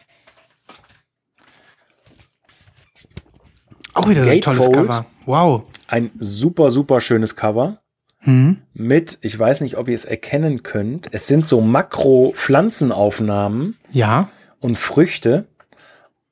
Auch 3.93 4.07
wieder 4.09 4.23
so 4.25 4.29
ein 4.29 4.41
tolles 4.41 4.65
Gatefold. 4.65 4.87
Cover. 4.87 5.05
Wow. 5.25 5.63
ein 5.87 6.11
super, 6.19 6.69
super 6.71 6.99
schönes 7.01 7.35
Cover. 7.35 7.79
Hm. 8.19 8.61
Mit, 8.73 9.17
ich 9.21 9.37
weiß 9.39 9.61
nicht, 9.61 9.77
ob 9.77 9.87
ihr 9.87 9.95
es 9.95 10.05
erkennen 10.05 10.61
könnt, 10.63 11.07
es 11.13 11.27
sind 11.27 11.47
so 11.47 11.61
Makro-Pflanzenaufnahmen 11.61 13.77
Ja. 13.91 14.29
und 14.59 14.77
Früchte. 14.77 15.47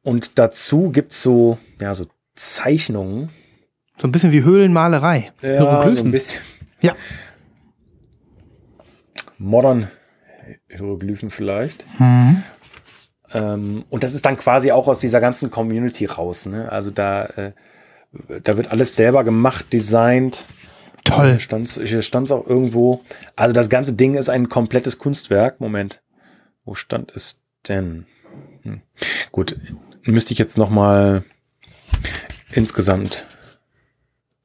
Und 0.04 0.38
dazu 0.38 0.90
gibt's 0.90 1.24
so, 1.24 1.58
ja, 1.80 1.96
so 1.96 2.06
Zeichnungen. 2.36 3.30
So 3.98 4.08
ein 4.08 4.12
bisschen 4.12 4.32
wie 4.32 4.44
Höhlenmalerei. 4.44 5.32
Ja, 5.42 5.50
so 5.60 5.66
Hieroglyphen. 5.70 6.08
ein 6.08 6.12
bisschen 6.12 6.42
Ja. 6.82 6.96
modern 9.38 9.90
Hieroglyphen 10.70 11.30
vielleicht. 11.32 11.86
Mhm. 12.00 12.44
Ähm, 13.34 13.86
und 13.90 14.04
das 14.04 14.14
ist 14.14 14.26
dann 14.26 14.38
quasi 14.38 14.72
auch 14.72 14.88
aus 14.88 15.00
dieser 15.00 15.22
ganzen 15.22 15.50
Community 15.50 16.06
raus. 16.06 16.46
Ne? 16.46 16.72
Also 16.72 16.92
da, 16.92 17.26
äh, 17.26 17.52
da 18.44 18.58
wird 18.58 18.72
alles 18.72 18.96
selber 18.96 19.24
gemacht, 19.24 19.72
designt. 19.74 20.44
Toll. 21.04 21.32
Hier 21.32 21.40
stand's, 21.40 21.80
hier 21.84 22.02
stand's 22.02 22.32
auch 22.32 22.46
irgendwo. 22.48 23.02
Also 23.36 23.54
das 23.54 23.70
ganze 23.70 23.94
Ding 23.94 24.16
ist 24.16 24.30
ein 24.30 24.50
komplettes 24.50 24.98
Kunstwerk. 24.98 25.60
Moment. 25.60 26.02
Wo 26.66 26.76
stand 26.76 27.12
es 27.16 27.42
denn? 27.68 28.06
Hm. 28.64 28.82
Gut, 29.32 29.58
müsste 30.12 30.34
ich 30.34 30.40
jetzt 30.40 30.58
noch 30.58 30.70
mal 30.70 31.24
insgesamt 32.52 33.26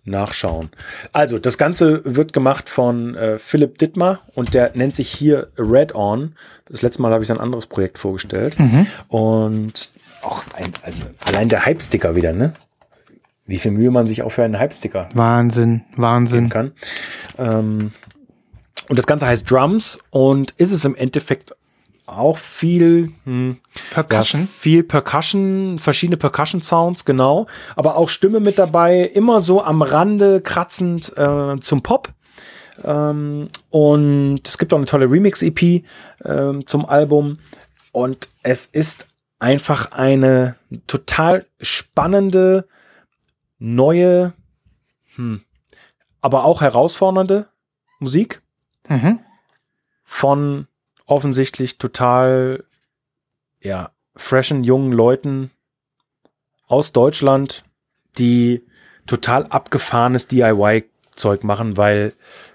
nachschauen. 0.05 0.71
Also, 1.13 1.39
das 1.39 1.59
Ganze 1.59 2.01
wird 2.05 2.33
gemacht 2.33 2.69
von 2.69 3.15
äh, 3.15 3.39
Philipp 3.39 3.79
Dittmar 3.79 4.21
und 4.35 4.55
der 4.55 4.73
nennt 4.75 4.95
sich 4.95 5.11
hier 5.11 5.49
Red 5.59 5.95
On. 5.95 6.35
Das 6.67 6.83
letzte 6.83 7.03
Mal 7.03 7.13
habe 7.13 7.25
ich 7.25 7.31
ein 7.31 7.41
anderes 7.41 7.67
Projekt 7.67 7.99
vorgestellt. 7.99 8.57
Und 9.09 9.93
auch 10.23 10.43
ein, 10.55 10.73
also 10.83 11.05
allein 11.25 11.49
der 11.49 11.65
Hype-Sticker 11.65 12.17
wieder, 12.17 12.33
ne? 12.33 12.55
Wie 13.47 13.59
viel 13.59 13.71
Mühe 13.71 13.91
man 13.91 14.07
sich 14.07 14.23
auch 14.23 14.33
für 14.33 14.45
einen 14.45 14.59
Hype-Sticker 14.59 15.09
Wahnsinn, 15.15 15.83
Wahnsinn. 15.97 16.49
kann. 16.49 16.73
Ähm, 17.39 17.93
und 18.89 18.99
das 18.99 19.07
Ganze 19.07 19.27
heißt 19.27 19.51
Drums 19.51 19.99
und 20.11 20.53
ist 20.53 20.71
es 20.71 20.85
im 20.85 20.95
Endeffekt 20.97 21.55
auch 22.09 22.39
viel, 22.39 23.13
hm, 23.25 23.59
Percussion. 23.91 24.43
ja, 24.43 24.49
viel 24.59 24.83
Percussion, 24.83 25.79
verschiedene 25.79 26.17
Percussion-Sounds, 26.17 27.05
genau. 27.05 27.47
Aber 27.77 27.97
auch 27.97 28.09
Stimme 28.09 28.41
mit 28.41 28.59
dabei, 28.59 29.01
immer 29.03 29.41
so 29.41 29.63
am 29.63 29.83
Rande 29.83 30.41
kratzend 30.41 31.17
äh, 31.17 31.59
zum 31.61 31.83
Pop. 31.83 32.13
Ähm, 32.85 33.49
und 33.71 34.41
es 34.45 34.59
gibt 34.59 34.73
auch 34.73 34.79
eine 34.79 34.87
tolle 34.87 35.11
Remix-EP 35.11 35.85
ähm, 36.25 36.67
zum 36.67 36.87
Album. 36.87 37.39
Und 37.93 38.29
es 38.43 38.67
ist 38.67 39.09
einfach 39.39 39.93
eine 39.93 40.57
total 40.87 41.47
spannende, 41.61 42.69
neue, 43.59 44.33
hm, 45.17 45.43
aber 46.21 46.45
auch 46.45 46.61
herausfordernde 46.61 47.49
Musik 47.99 48.41
Mhm. 48.89 49.19
von 50.05 50.68
offensichtlich 51.09 51.79
total, 51.79 52.65
ja, 53.63 53.91
freshen 54.15 54.63
jungen 54.65 54.93
Leuten 54.93 55.51
aus 56.67 56.93
Deutschland, 56.93 57.65
die 58.19 58.63
total 59.07 59.47
abgefahrenes 59.47 60.29
DIY-Zeug 60.29 61.43
machen, 61.45 61.77
weil, 61.77 62.13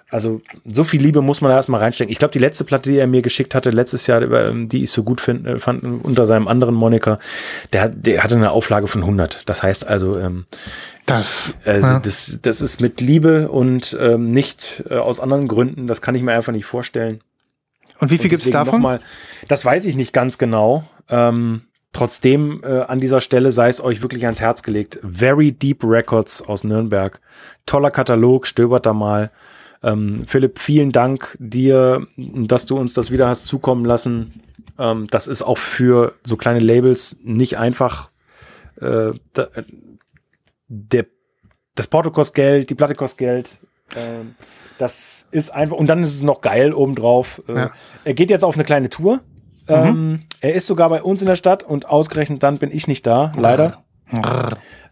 also, 0.10 0.42
so 0.66 0.84
viel 0.84 1.02
Liebe 1.02 1.22
muss 1.22 1.42
man 1.42 1.50
da 1.50 1.56
erstmal 1.56 1.80
reinstecken. 1.82 2.12
Ich 2.12 2.20
glaube, 2.20 2.32
die 2.34 2.40
letzte 2.40 2.64
Platte, 2.64 2.92
die 2.92 2.98
er 2.98 3.08
mir 3.08 3.24
geschickt 3.24 3.56
hatte, 3.56 3.72
letztes 3.72 4.06
Jahr, 4.06 4.22
ähm, 4.22 4.70
die 4.70 4.84
ich 4.84 4.92
so 4.92 5.02
gut 5.04 5.20
find, 5.20 5.48
äh, 5.48 5.58
fand, 5.60 5.84
unter 5.84 6.28
seinem 6.28 6.48
anderen 6.48 6.76
Moniker, 6.76 7.18
der, 7.72 7.82
hat- 7.82 7.94
der 8.06 8.22
hatte 8.24 8.36
eine 8.36 8.52
Auflage 8.52 8.88
von 8.88 9.02
100. 9.04 9.42
Das 9.50 9.64
heißt 9.64 9.88
also, 9.88 10.20
ähm, 10.20 10.46
Das. 11.08 11.54
also 11.66 11.88
Ja. 11.88 12.00
das, 12.00 12.38
das 12.44 12.62
ist 12.62 12.80
mit 12.82 13.02
Liebe 13.02 13.50
und 13.50 13.98
ähm, 14.00 14.32
nicht 14.32 14.84
äh, 14.90 14.98
aus 14.98 15.20
anderen 15.20 15.48
Gründen. 15.48 15.88
Das 15.88 16.02
kann 16.04 16.14
ich 16.14 16.22
mir 16.22 16.34
einfach 16.34 16.54
nicht 16.54 16.66
vorstellen. 16.66 17.22
Und 18.04 18.12
wie 18.12 18.18
viel 18.18 18.30
gibt's 18.30 18.44
deswegen 18.44 18.66
davon? 18.66 18.82
Mal, 18.82 19.00
das 19.48 19.64
weiß 19.64 19.86
ich 19.86 19.96
nicht 19.96 20.12
ganz 20.12 20.38
genau. 20.38 20.84
Ähm, 21.10 21.62
trotzdem 21.94 22.62
äh, 22.64 22.82
an 22.82 23.00
dieser 23.00 23.22
Stelle 23.22 23.52
sei 23.52 23.70
es 23.70 23.82
euch 23.82 24.02
wirklich 24.02 24.26
ans 24.26 24.42
Herz 24.42 24.62
gelegt. 24.62 25.00
Very 25.04 25.54
Deep 25.54 25.86
Records 25.86 26.42
aus 26.42 26.66
Nürnberg. 26.66 27.22
Toller 27.66 27.92
Katalog, 27.92 28.46
stöbert 28.46 28.86
da 28.86 28.94
mal. 28.94 29.32
Ähm, 29.84 30.26
Philipp, 30.28 30.60
vielen 30.60 30.92
Dank 30.92 31.38
dir, 31.40 32.06
dass 32.18 32.66
du 32.66 32.78
uns 32.78 32.92
das 32.92 33.10
wieder 33.10 33.30
hast 33.30 33.48
zukommen 33.48 33.86
lassen. 33.86 34.42
Ähm, 34.78 35.08
das 35.10 35.28
ist 35.28 35.42
auch 35.42 35.58
für 35.58 36.14
so 36.24 36.36
kleine 36.36 36.60
Labels 36.60 37.20
nicht 37.24 37.58
einfach. 37.58 38.10
Äh, 38.82 39.14
da, 39.32 39.44
äh, 39.54 39.64
der, 40.68 41.06
das 41.76 41.88
Porto 41.88 42.12
kostet 42.12 42.36
Geld, 42.36 42.70
die 42.70 42.76
Platte 42.76 42.96
kostet 42.96 43.20
Geld. 43.20 43.60
Ähm, 43.96 44.36
das 44.78 45.28
ist 45.32 45.50
einfach, 45.54 45.76
und 45.78 45.88
dann 45.88 46.02
ist 46.04 46.16
es 46.16 46.24
noch 46.24 46.42
geil 46.42 46.74
obendrauf. 46.74 47.42
Äh, 47.48 47.54
Ja. 47.56 47.72
Er 48.04 48.14
geht 48.14 48.30
jetzt 48.30 48.44
auf 48.44 48.56
eine 48.56 48.64
kleine 48.64 48.90
Tour. 48.90 49.20
Ähm, 49.68 50.20
er 50.42 50.54
ist 50.56 50.68
sogar 50.68 50.90
bei 50.90 51.02
uns 51.02 51.22
in 51.22 51.28
der 51.28 51.36
Stadt 51.38 51.64
und 51.64 51.88
ausgerechnet 51.88 52.44
dann 52.44 52.58
bin 52.58 52.70
ich 52.72 52.88
nicht 52.88 53.08
da, 53.08 53.32
leider. 53.38 53.84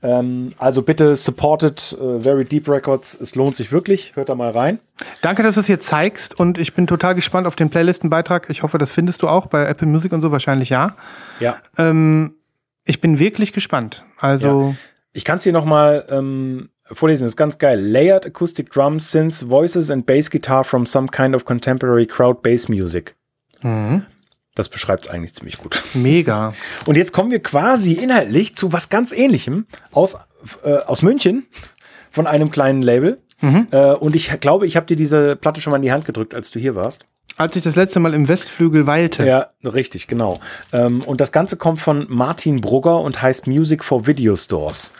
Ähm, 0.03 0.51
also 0.57 0.81
bitte 0.81 1.15
supportet 1.15 1.95
äh, 2.01 2.19
Very 2.21 2.45
Deep 2.45 2.67
Records. 2.67 3.19
Es 3.19 3.35
lohnt 3.35 3.55
sich 3.55 3.71
wirklich. 3.71 4.15
Hört 4.15 4.29
da 4.29 4.35
mal 4.35 4.49
rein. 4.51 4.79
Danke, 5.21 5.43
dass 5.43 5.55
du 5.55 5.61
es 5.61 5.67
hier 5.67 5.79
zeigst 5.79 6.39
und 6.39 6.57
ich 6.57 6.73
bin 6.73 6.87
total 6.87 7.13
gespannt 7.13 7.45
auf 7.45 7.55
den 7.55 7.69
Playlistenbeitrag. 7.69 8.49
Ich 8.49 8.63
hoffe, 8.63 8.77
das 8.79 8.91
findest 8.91 9.21
du 9.21 9.27
auch 9.27 9.45
bei 9.47 9.65
Apple 9.65 9.87
Music 9.87 10.11
und 10.11 10.21
so 10.21 10.31
wahrscheinlich 10.31 10.69
ja. 10.69 10.95
Ja. 11.39 11.57
Ähm, 11.77 12.35
ich 12.85 12.99
bin 12.99 13.19
wirklich 13.19 13.53
gespannt. 13.53 14.03
Also 14.17 14.75
Ich 15.13 15.23
kann 15.23 15.37
es 15.37 15.43
hier 15.43 15.53
nochmal 15.53 16.05
ähm, 16.09 16.69
vorlesen. 16.93 17.27
Ist 17.27 17.37
ganz 17.37 17.57
geil. 17.57 17.79
Layered 17.79 18.25
Acoustic 18.25 18.71
Drums, 18.71 19.11
Synths, 19.11 19.47
Voices 19.49 19.91
and 19.91 20.05
Bass 20.05 20.29
Guitar 20.29 20.63
from 20.63 20.85
some 20.85 21.07
kind 21.07 21.35
of 21.35 21.45
contemporary 21.45 22.05
crowd 22.05 22.41
bass 22.41 22.67
music. 22.69 23.15
mhm. 23.61 24.05
Das 24.53 24.67
beschreibt 24.67 25.05
es 25.05 25.09
eigentlich 25.09 25.33
ziemlich 25.33 25.57
gut. 25.57 25.81
mega. 25.93 26.53
Und 26.85 26.97
jetzt 26.97 27.13
kommen 27.13 27.31
wir 27.31 27.41
quasi 27.41 27.93
inhaltlich 27.93 28.53
zu 28.57 28.73
was 28.73 28.89
ganz 28.89 29.13
ähnlichem 29.13 29.65
aus, 29.93 30.17
äh, 30.65 30.73
aus 30.73 31.01
München 31.03 31.45
von 32.09 32.27
einem 32.27 32.51
kleinen 32.51 32.81
Label. 32.81 33.21
Äh, 33.71 33.93
und 33.93 34.15
ich 34.15 34.29
glaube, 34.41 34.67
ich 34.67 34.75
habe 34.75 34.85
dir 34.85 34.97
diese 34.97 35.35
Platte 35.37 35.61
schon 35.61 35.71
mal 35.71 35.77
in 35.77 35.83
die 35.83 35.91
Hand 35.93 36.05
gedrückt, 36.05 36.33
als 36.35 36.51
du 36.51 36.59
hier 36.59 36.75
warst. 36.75 37.05
Als 37.37 37.55
ich 37.55 37.63
das 37.63 37.75
letzte 37.75 37.99
Mal 37.99 38.13
im 38.13 38.27
Westflügel 38.27 38.85
weilte. 38.87 39.25
Ja, 39.25 39.47
richtig, 39.63 40.07
genau. 40.07 40.39
Ähm, 40.73 41.01
und 41.05 41.21
das 41.21 41.31
Ganze 41.31 41.57
kommt 41.57 41.79
von 41.79 42.05
Martin 42.09 42.61
Brugger 42.61 42.99
und 43.01 43.21
heißt 43.21 43.47
Music 43.47 43.83
for 43.83 44.05
Video 44.05 44.35
Stores. 44.35 44.91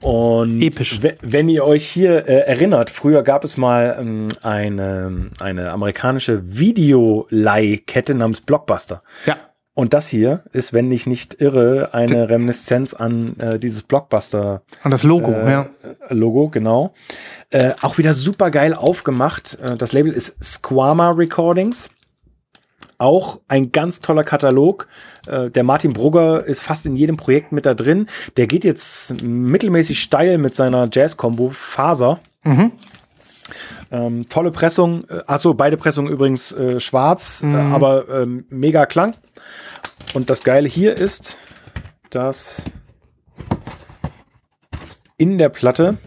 Und 0.00 0.62
Episch. 0.62 1.02
we- 1.02 1.16
wenn 1.20 1.48
ihr 1.48 1.64
euch 1.64 1.86
hier 1.86 2.26
äh, 2.28 2.40
erinnert, 2.46 2.90
früher 2.90 3.22
gab 3.22 3.44
es 3.44 3.56
mal 3.56 3.96
ähm, 4.00 4.28
eine, 4.42 5.30
eine 5.40 5.70
amerikanische 5.72 6.40
Videoleihkette 6.58 8.14
namens 8.14 8.40
Blockbuster. 8.40 9.02
Ja. 9.26 9.36
Und 9.80 9.94
das 9.94 10.08
hier 10.08 10.42
ist, 10.52 10.74
wenn 10.74 10.92
ich 10.92 11.06
nicht 11.06 11.40
irre, 11.40 11.94
eine 11.94 12.28
Reminiszenz 12.28 12.92
an 12.92 13.34
äh, 13.38 13.58
dieses 13.58 13.82
Blockbuster. 13.82 14.60
An 14.82 14.90
das 14.90 15.04
Logo, 15.04 15.32
äh, 15.32 15.50
ja. 15.50 15.66
Logo, 16.10 16.50
genau. 16.50 16.92
Äh, 17.48 17.70
auch 17.80 17.96
wieder 17.96 18.12
super 18.12 18.50
geil 18.50 18.74
aufgemacht. 18.74 19.56
Äh, 19.62 19.78
das 19.78 19.94
Label 19.94 20.12
ist 20.12 20.34
Squama 20.44 21.12
Recordings. 21.12 21.88
Auch 22.98 23.40
ein 23.48 23.72
ganz 23.72 24.00
toller 24.00 24.22
Katalog. 24.22 24.86
Äh, 25.26 25.48
der 25.48 25.64
Martin 25.64 25.94
Brugger 25.94 26.44
ist 26.44 26.60
fast 26.60 26.84
in 26.84 26.94
jedem 26.94 27.16
Projekt 27.16 27.50
mit 27.50 27.64
da 27.64 27.72
drin. 27.72 28.06
Der 28.36 28.46
geht 28.46 28.64
jetzt 28.64 29.22
mittelmäßig 29.22 29.98
steil 30.02 30.36
mit 30.36 30.54
seiner 30.54 30.90
Jazz-Kombo 30.92 31.52
Faser. 31.54 32.20
Mhm. 32.44 32.72
Ähm, 33.90 34.26
tolle 34.26 34.50
Pressung. 34.50 35.04
Äh, 35.08 35.22
Achso, 35.26 35.54
beide 35.54 35.78
Pressungen 35.78 36.12
übrigens 36.12 36.52
äh, 36.52 36.78
schwarz, 36.80 37.42
Mhm. 37.42 37.54
äh, 37.54 37.58
aber 37.74 38.08
ähm, 38.10 38.44
mega 38.50 38.84
Klang. 38.84 39.14
Und 40.14 40.30
das 40.30 40.42
Geile 40.42 40.68
hier 40.68 40.96
ist, 40.96 41.36
dass 42.10 42.64
in 45.16 45.38
der 45.38 45.48
Platte 45.48 45.98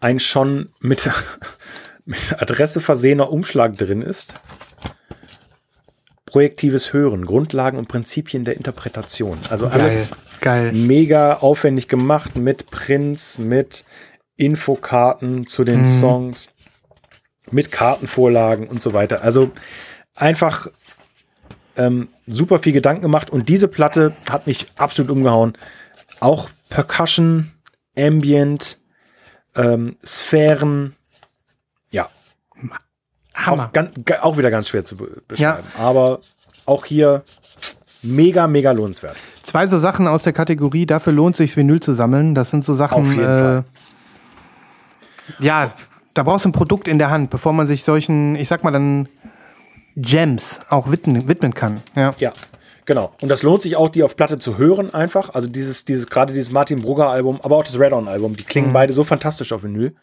ein 0.00 0.18
schon 0.18 0.70
mit, 0.80 1.08
mit 2.04 2.40
Adresse 2.40 2.80
versehener 2.80 3.30
Umschlag 3.30 3.76
drin 3.76 4.02
ist. 4.02 4.34
Projektives 6.26 6.92
Hören, 6.92 7.24
Grundlagen 7.24 7.78
und 7.78 7.88
Prinzipien 7.88 8.44
der 8.44 8.56
Interpretation. 8.56 9.38
Also 9.48 9.66
alles 9.66 10.10
Geil. 10.40 10.72
mega 10.72 11.38
aufwendig 11.38 11.88
gemacht 11.88 12.36
mit 12.36 12.70
Prints, 12.70 13.38
mit 13.38 13.84
Infokarten 14.36 15.46
zu 15.46 15.64
den 15.64 15.82
Mhm. 15.82 16.00
Songs, 16.00 16.48
mit 17.50 17.72
Kartenvorlagen 17.72 18.68
und 18.68 18.82
so 18.82 18.92
weiter. 18.92 19.22
Also 19.22 19.50
einfach 20.14 20.68
ähm, 21.78 22.08
super 22.26 22.58
viel 22.58 22.72
Gedanken 22.74 23.00
gemacht 23.02 23.30
und 23.30 23.48
diese 23.48 23.68
Platte 23.68 24.12
hat 24.28 24.46
mich 24.46 24.66
absolut 24.76 25.10
umgehauen. 25.10 25.56
Auch 26.20 26.50
Percussion, 26.68 27.52
Ambient, 27.96 28.78
ähm, 29.54 29.96
Sphären, 30.04 30.94
ja, 31.90 32.08
Hammer. 33.34 33.66
auch, 33.66 33.72
ganz, 33.72 33.90
ga- 34.04 34.20
auch 34.22 34.36
wieder 34.36 34.50
ganz 34.50 34.68
schwer 34.68 34.84
zu 34.84 34.96
be 34.96 35.22
beschreiben. 35.26 35.66
Aber 35.78 36.20
auch 36.66 36.84
hier 36.84 37.22
mega, 38.02 38.46
mega 38.46 38.72
lohnenswert. 38.72 39.16
Zwei 39.42 39.66
so 39.66 39.78
Sachen 39.78 40.06
aus 40.06 40.24
der 40.24 40.32
Kategorie, 40.34 40.84
dafür 40.84 41.12
lohnt 41.14 41.36
sich 41.36 41.56
Vinyl 41.56 41.80
zu 41.80 41.94
sammeln. 41.94 42.34
Das 42.34 42.50
sind 42.50 42.64
so 42.64 42.74
Sachen, 42.74 43.02
Auf 43.04 43.10
jeden 43.10 43.20
äh, 43.24 43.26
Fall. 43.40 43.64
ja, 45.40 45.70
da 46.14 46.22
brauchst 46.22 46.44
du 46.44 46.48
ein 46.50 46.52
Produkt 46.52 46.88
in 46.88 46.98
der 46.98 47.10
Hand, 47.10 47.30
bevor 47.30 47.52
man 47.52 47.66
sich 47.66 47.84
solchen, 47.84 48.34
ich 48.36 48.48
sag 48.48 48.64
mal 48.64 48.70
dann 48.72 49.08
Gems 50.00 50.60
auch 50.70 50.90
widmen, 50.90 51.28
widmen 51.28 51.54
kann. 51.54 51.82
Ja. 51.94 52.14
Ja, 52.18 52.32
genau. 52.84 53.12
Und 53.20 53.28
das 53.28 53.42
lohnt 53.42 53.62
sich 53.62 53.76
auch, 53.76 53.88
die 53.88 54.02
auf 54.02 54.16
Platte 54.16 54.38
zu 54.38 54.56
hören 54.56 54.94
einfach. 54.94 55.34
Also 55.34 55.48
dieses, 55.48 55.84
dieses, 55.84 56.08
gerade 56.08 56.32
dieses 56.32 56.52
Martin 56.52 56.80
Brugger 56.80 57.08
Album, 57.08 57.40
aber 57.42 57.56
auch 57.56 57.64
das 57.64 57.78
Red 57.78 57.92
On 57.92 58.08
Album, 58.08 58.36
die 58.36 58.44
klingen 58.44 58.72
beide 58.72 58.92
so 58.92 59.04
fantastisch 59.04 59.52
auf 59.52 59.62
Vinyl. 59.62 59.94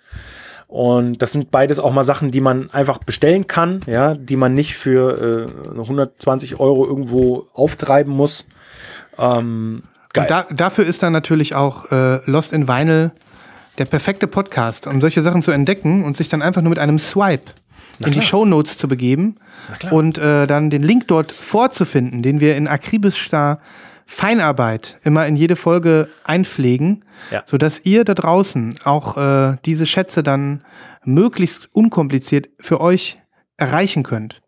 Und 0.68 1.22
das 1.22 1.32
sind 1.32 1.52
beides 1.52 1.80
auch 1.80 1.94
mal 1.94 2.04
Sachen, 2.04 2.32
die 2.32 2.42
man 2.42 2.72
einfach 2.72 2.98
bestellen 2.98 3.48
kann, 3.48 3.82
ja, 3.86 4.16
die 4.16 4.36
man 4.36 4.54
nicht 4.54 4.76
für 4.76 5.48
äh, 5.48 5.80
120 5.80 6.60
Euro 6.60 6.86
irgendwo 6.86 7.48
auftreiben 7.54 8.12
muss. 8.12 8.48
Ähm, 9.18 9.84
geil. 10.12 10.24
Und 10.24 10.32
da, 10.32 10.48
dafür 10.52 10.86
ist 10.86 11.04
dann 11.04 11.14
natürlich 11.14 11.56
auch 11.56 11.92
äh, 11.92 12.20
Lost 12.30 12.52
in 12.52 12.68
Vinyl 12.68 13.12
der 13.78 13.86
perfekte 13.86 14.28
Podcast, 14.28 14.88
um 14.88 15.02
solche 15.02 15.22
Sachen 15.22 15.42
zu 15.42 15.52
entdecken 15.52 16.04
und 16.04 16.18
sich 16.18 16.30
dann 16.30 16.42
einfach 16.42 16.62
nur 16.62 16.70
mit 16.72 16.80
einem 16.80 16.98
Swipe 16.98 17.52
in 18.00 18.12
die 18.12 18.22
Shownotes 18.22 18.78
zu 18.78 18.88
begeben 18.88 19.36
und 19.92 20.18
äh, 20.18 20.48
dann 20.48 20.70
den 20.70 20.84
Link 20.84 21.08
dort 21.08 21.32
vorzufinden, 21.32 22.22
den 22.24 22.40
wir 22.40 22.56
in 22.58 22.68
akribischer 22.68 23.60
Feinarbeit 24.06 25.00
immer 25.04 25.26
in 25.26 25.36
jede 25.36 25.56
Folge 25.56 26.10
einpflegen, 26.24 27.04
Ja. 27.32 27.44
sodass 27.46 27.82
ihr 27.84 28.04
da 28.04 28.14
draußen 28.14 28.80
auch 28.84 29.18
äh, 29.18 29.56
diese 29.66 29.88
Schätze 29.88 30.22
dann 30.24 30.62
möglichst 31.04 31.70
unkompliziert 31.74 32.50
für 32.60 32.82
euch 32.82 33.18
erreichen 33.58 34.04
könnt. 34.04 34.42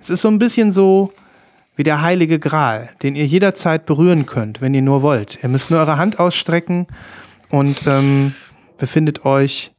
Es 0.00 0.10
ist 0.10 0.20
so 0.22 0.28
ein 0.28 0.38
bisschen 0.38 0.72
so 0.72 1.12
wie 1.76 1.82
der 1.84 2.02
heilige 2.02 2.38
Gral, 2.38 2.90
den 3.02 3.14
ihr 3.14 3.24
jederzeit 3.26 3.86
berühren 3.86 4.26
könnt, 4.26 4.60
wenn 4.60 4.74
ihr 4.74 4.82
nur 4.82 5.00
wollt. 5.02 5.38
Ihr 5.42 5.48
müsst 5.48 5.70
nur 5.70 5.80
eure 5.80 5.96
Hand 5.96 6.18
ausstrecken 6.18 6.86
und 7.50 7.86
ähm, 7.86 8.34
befindet 8.76 9.24
euch 9.24 9.70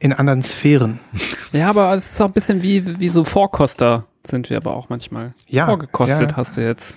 in 0.00 0.12
anderen 0.12 0.42
Sphären. 0.42 0.98
Ja, 1.52 1.68
aber 1.68 1.92
es 1.94 2.12
ist 2.12 2.20
auch 2.20 2.26
ein 2.26 2.32
bisschen 2.32 2.62
wie, 2.62 3.00
wie 3.00 3.08
so 3.08 3.24
Vorkoster 3.24 4.06
sind 4.24 4.50
wir 4.50 4.56
aber 4.56 4.76
auch 4.76 4.88
manchmal. 4.88 5.34
Ja, 5.48 5.66
Vorgekostet 5.66 6.30
ja. 6.30 6.36
hast 6.36 6.56
du 6.56 6.60
jetzt. 6.60 6.94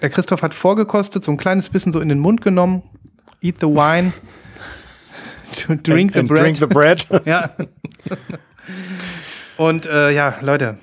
Der 0.00 0.10
Christoph 0.10 0.42
hat 0.42 0.54
vorgekostet, 0.54 1.22
so 1.22 1.30
ein 1.30 1.36
kleines 1.36 1.68
bisschen 1.68 1.92
so 1.92 2.00
in 2.00 2.08
den 2.08 2.18
Mund 2.18 2.40
genommen. 2.40 2.82
Eat 3.40 3.60
the 3.60 3.68
wine. 3.68 4.12
Drink 5.84 6.14
the 6.14 6.18
And 6.18 6.28
bread. 6.28 6.42
Drink 6.42 6.56
the 6.56 6.66
bread. 6.66 7.06
Ja. 7.26 7.50
Und 9.56 9.86
äh, 9.86 10.10
ja, 10.10 10.34
Leute, 10.40 10.78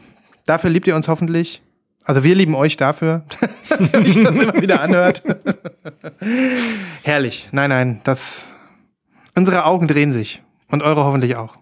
dafür 0.46 0.70
liebt 0.70 0.88
ihr 0.88 0.96
uns 0.96 1.10
hoffentlich. 1.10 1.62
Also 2.06 2.24
wir 2.24 2.36
lieben 2.36 2.56
euch 2.56 2.78
dafür, 2.78 3.26
dass 3.68 3.92
ihr 3.92 4.00
euch 4.00 4.24
das 4.24 4.38
immer 4.38 4.62
wieder 4.62 4.80
anhört. 4.80 5.24
Herrlich. 7.04 7.50
Nein, 7.52 7.70
nein, 7.70 8.02
das. 8.06 8.46
Unsere 9.36 9.66
Augen 9.66 9.90
drehen 9.90 10.14
sich. 10.14 10.42
Und 10.72 10.84
eure 10.84 11.04
hoffentlich 11.04 11.36
auch. 11.36 11.54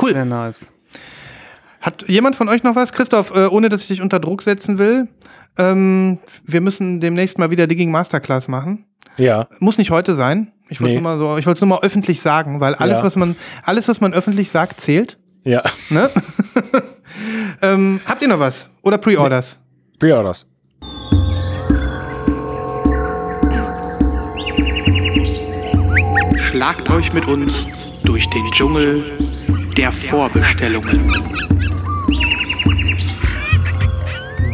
Cool. 0.00 0.12
Sehr 0.12 0.24
nice. 0.24 0.66
Hat 1.80 2.08
jemand 2.08 2.36
von 2.36 2.48
euch 2.48 2.62
noch 2.62 2.76
was? 2.76 2.92
Christoph, 2.92 3.34
äh, 3.34 3.46
ohne 3.46 3.68
dass 3.68 3.82
ich 3.82 3.88
dich 3.88 4.00
unter 4.02 4.20
Druck 4.20 4.42
setzen 4.42 4.78
will. 4.78 5.08
Ähm, 5.58 6.18
wir 6.44 6.60
müssen 6.60 7.00
demnächst 7.00 7.38
mal 7.38 7.50
wieder 7.50 7.66
Digging 7.66 7.90
Masterclass 7.90 8.48
machen. 8.48 8.86
ja. 9.16 9.48
Muss 9.58 9.76
nicht 9.78 9.90
heute 9.90 10.14
sein. 10.14 10.52
Ich 10.70 10.80
wollte 10.80 10.94
Nee. 10.94 11.00
nur 11.00 11.10
mal 11.10 11.18
so, 11.18 11.36
ich 11.36 11.44
wollte 11.44 11.56
es 11.58 11.60
nur 11.60 11.68
mal 11.68 11.80
öffentlich 11.84 12.20
sagen, 12.22 12.60
weil 12.60 12.74
alles, 12.76 12.98
Ja. 12.98 13.04
was 13.04 13.16
man, 13.16 13.36
alles, 13.64 13.88
was 13.88 14.00
man 14.00 14.14
öffentlich 14.14 14.50
sagt, 14.50 14.80
zählt. 14.80 15.18
Ja. 15.44 15.62
Ne? 15.90 16.08
ähm, 17.62 18.00
habt 18.06 18.22
ihr 18.22 18.28
noch 18.28 18.38
was? 18.38 18.70
Oder 18.82 18.96
Pre-Orders? 18.98 19.58
Pre-Orders. 19.98 20.46
Schlagt 26.62 26.90
euch 26.90 27.12
mit 27.12 27.26
uns 27.26 27.66
durch 28.04 28.30
den 28.30 28.48
Dschungel 28.52 29.02
der 29.76 29.90
Vorbestellungen. 29.90 31.10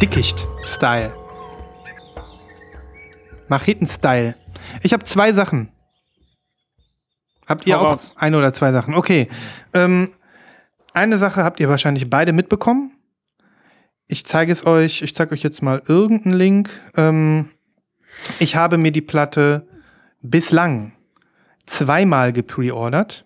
Dickicht-Style. 0.01 1.13
Macheten-Style. 3.47 4.33
Ich 4.81 4.91
habe 4.91 5.03
zwei 5.03 5.33
Sachen. 5.33 5.69
Habt 7.45 7.67
ihr 7.67 7.75
Hau 7.75 7.81
auch 7.81 7.91
raus. 7.91 8.13
eine 8.15 8.39
oder 8.39 8.53
zwei 8.53 8.71
Sachen? 8.71 8.95
Okay. 8.95 9.27
Ähm, 9.75 10.09
eine 10.93 11.19
Sache 11.19 11.43
habt 11.43 11.59
ihr 11.59 11.69
wahrscheinlich 11.69 12.09
beide 12.09 12.33
mitbekommen. 12.33 12.97
Ich 14.07 14.25
zeige 14.25 14.51
es 14.51 14.65
euch. 14.65 15.03
Ich 15.03 15.13
zeige 15.13 15.33
euch 15.33 15.43
jetzt 15.43 15.61
mal 15.61 15.83
irgendeinen 15.87 16.35
Link. 16.35 16.71
Ähm, 16.97 17.51
ich 18.39 18.55
habe 18.55 18.79
mir 18.79 18.91
die 18.91 19.01
Platte 19.01 19.67
bislang 20.23 20.93
zweimal 21.69 22.33
gepreordert, 22.33 23.25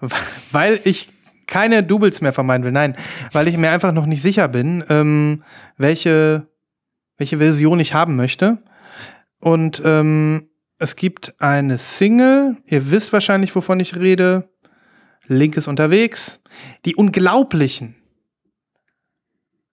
weil 0.50 0.80
ich 0.84 1.10
keine 1.46 1.82
Doubles 1.82 2.20
mehr 2.20 2.32
vermeiden 2.32 2.64
will. 2.64 2.72
Nein, 2.72 2.96
weil 3.32 3.48
ich 3.48 3.56
mir 3.56 3.70
einfach 3.70 3.92
noch 3.92 4.06
nicht 4.06 4.22
sicher 4.22 4.48
bin, 4.48 4.82
ähm, 4.88 5.44
welche, 5.76 6.48
welche 7.18 7.38
Version 7.38 7.80
ich 7.80 7.94
haben 7.94 8.16
möchte. 8.16 8.58
Und 9.38 9.82
ähm, 9.84 10.48
es 10.78 10.96
gibt 10.96 11.34
eine 11.40 11.78
Single, 11.78 12.56
ihr 12.66 12.90
wisst 12.90 13.12
wahrscheinlich, 13.12 13.54
wovon 13.54 13.78
ich 13.78 13.94
rede. 13.96 14.50
Link 15.26 15.56
ist 15.56 15.68
unterwegs. 15.68 16.40
Die 16.84 16.96
unglaublichen 16.96 17.96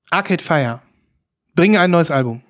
Arcade 0.10 0.44
Fire 0.44 0.82
bringen 1.56 1.78
ein 1.78 1.92
neues 1.92 2.12
Album. 2.12 2.42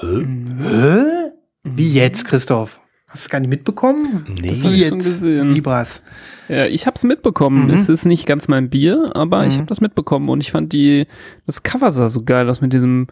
Hä? 0.00 1.30
Wie 1.62 1.92
jetzt, 1.92 2.24
Christoph? 2.24 2.80
Hast 3.12 3.24
du 3.24 3.26
es 3.26 3.28
gar 3.28 3.40
nicht 3.40 3.50
mitbekommen? 3.50 4.24
Nee. 4.40 4.50
Das 4.50 4.64
hab 4.64 4.72
ich 4.72 4.86
schon 4.88 4.98
jetzt, 5.00 5.04
gesehen. 5.04 5.50
Libras. 5.54 6.02
Ja, 6.48 6.66
ich 6.66 6.86
hab's 6.86 7.02
mitbekommen. 7.04 7.66
Mhm. 7.66 7.74
Es 7.74 7.88
ist 7.88 8.04
nicht 8.06 8.24
ganz 8.26 8.46
mein 8.48 8.70
Bier, 8.70 9.10
aber 9.14 9.46
ich 9.46 9.54
Mhm. 9.54 9.58
habe 9.58 9.66
das 9.66 9.80
mitbekommen 9.80 10.28
und 10.28 10.40
ich 10.40 10.52
fand 10.52 10.72
die, 10.72 11.06
das 11.46 11.62
Cover 11.62 11.90
sah 11.90 12.08
so 12.08 12.22
geil 12.24 12.48
aus 12.48 12.60
mit 12.60 12.72
diesem, 12.72 13.08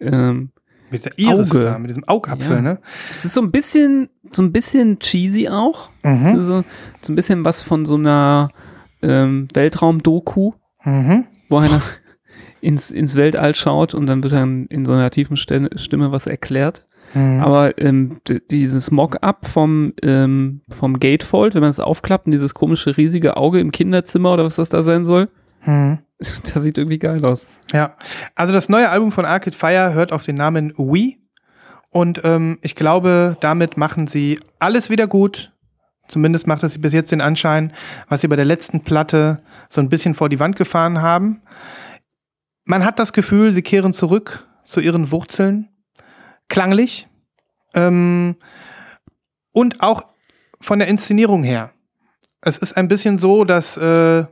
ähm, 0.00 0.50
Mit 0.90 1.04
der 1.06 1.12
Iris 1.18 1.50
Auge. 1.52 1.60
da, 1.60 1.78
mit 1.78 1.88
diesem 1.90 2.04
Augapfel, 2.06 2.56
Ja. 2.56 2.62
ne? 2.62 2.78
es 3.10 3.24
ist 3.24 3.34
so 3.34 3.40
ein 3.42 3.50
bisschen, 3.50 4.08
so 4.32 4.42
ein 4.42 4.52
bisschen 4.52 4.98
cheesy 4.98 5.48
auch. 5.48 5.90
Mhm. 6.02 6.36
So, 6.36 6.64
so 7.02 7.12
ein 7.12 7.16
bisschen 7.16 7.44
was 7.44 7.62
von 7.62 7.84
so 7.86 7.94
einer 7.94 8.50
ähm, 9.00 9.48
Weltraum-Doku, 9.54 10.52
Mhm. 10.84 11.24
wo 11.48 11.58
einer 11.58 11.80
ins, 12.60 12.90
ins 12.90 13.14
Weltall 13.14 13.54
schaut 13.54 13.94
und 13.94 14.06
dann 14.06 14.22
wird 14.22 14.32
dann 14.32 14.66
in 14.66 14.84
so 14.84 14.92
einer 14.92 15.10
tiefen 15.10 15.36
Stimme 15.36 16.12
was 16.12 16.26
erklärt. 16.26 16.84
Mhm. 17.14 17.40
Aber 17.40 17.78
ähm, 17.78 18.20
dieses 18.50 18.90
Mock-up 18.90 19.46
vom, 19.46 19.94
ähm, 20.02 20.60
vom 20.68 21.00
Gatefold, 21.00 21.54
wenn 21.54 21.62
man 21.62 21.70
es 21.70 21.80
aufklappt 21.80 22.26
und 22.26 22.32
dieses 22.32 22.54
komische 22.54 22.96
riesige 22.96 23.36
Auge 23.36 23.60
im 23.60 23.72
Kinderzimmer 23.72 24.34
oder 24.34 24.44
was 24.44 24.56
das 24.56 24.68
da 24.68 24.82
sein 24.82 25.04
soll, 25.04 25.28
Hm. 25.60 25.98
Das 26.54 26.62
sieht 26.62 26.78
irgendwie 26.78 26.98
geil 26.98 27.24
aus. 27.24 27.46
Ja, 27.72 27.96
also 28.34 28.52
das 28.52 28.68
neue 28.68 28.90
Album 28.90 29.12
von 29.12 29.24
Arcade 29.24 29.56
Fire 29.56 29.94
hört 29.94 30.12
auf 30.12 30.24
den 30.24 30.36
Namen 30.36 30.72
Wii. 30.76 31.18
Und 31.90 32.20
ähm, 32.24 32.58
ich 32.62 32.74
glaube, 32.74 33.36
damit 33.40 33.76
machen 33.76 34.08
sie 34.08 34.40
alles 34.58 34.90
wieder 34.90 35.06
gut. 35.06 35.52
Zumindest 36.08 36.46
macht 36.46 36.62
es 36.62 36.80
bis 36.80 36.92
jetzt 36.92 37.12
den 37.12 37.20
Anschein, 37.20 37.72
was 38.08 38.20
sie 38.20 38.28
bei 38.28 38.36
der 38.36 38.44
letzten 38.44 38.82
Platte 38.82 39.42
so 39.68 39.80
ein 39.80 39.88
bisschen 39.88 40.14
vor 40.14 40.28
die 40.28 40.40
Wand 40.40 40.56
gefahren 40.56 41.02
haben. 41.02 41.42
Man 42.64 42.84
hat 42.84 42.98
das 42.98 43.12
Gefühl, 43.12 43.52
sie 43.52 43.62
kehren 43.62 43.92
zurück 43.92 44.46
zu 44.64 44.80
ihren 44.80 45.10
Wurzeln. 45.10 45.68
Klanglich. 46.48 47.08
Ähm, 47.74 48.36
und 49.52 49.82
auch 49.82 50.02
von 50.60 50.78
der 50.78 50.88
Inszenierung 50.88 51.42
her. 51.42 51.72
Es 52.40 52.58
ist 52.58 52.76
ein 52.76 52.88
bisschen 52.88 53.18
so, 53.18 53.44
dass 53.44 53.76
äh, 53.76 54.24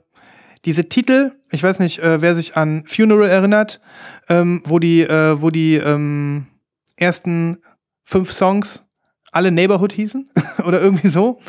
diese 0.65 0.89
Titel, 0.89 1.33
ich 1.51 1.63
weiß 1.63 1.79
nicht, 1.79 2.01
äh, 2.01 2.21
wer 2.21 2.35
sich 2.35 2.57
an 2.57 2.85
Funeral 2.87 3.29
erinnert, 3.29 3.81
ähm, 4.29 4.63
wo 4.65 4.79
die, 4.79 5.03
äh, 5.03 5.41
wo 5.41 5.51
die 5.51 5.75
ähm, 5.75 6.47
ersten 6.97 7.59
fünf 8.05 8.33
Songs 8.33 8.83
alle 9.33 9.53
Neighborhood 9.53 9.93
hießen 9.93 10.31
oder 10.67 10.81
irgendwie 10.81 11.09
so, 11.09 11.41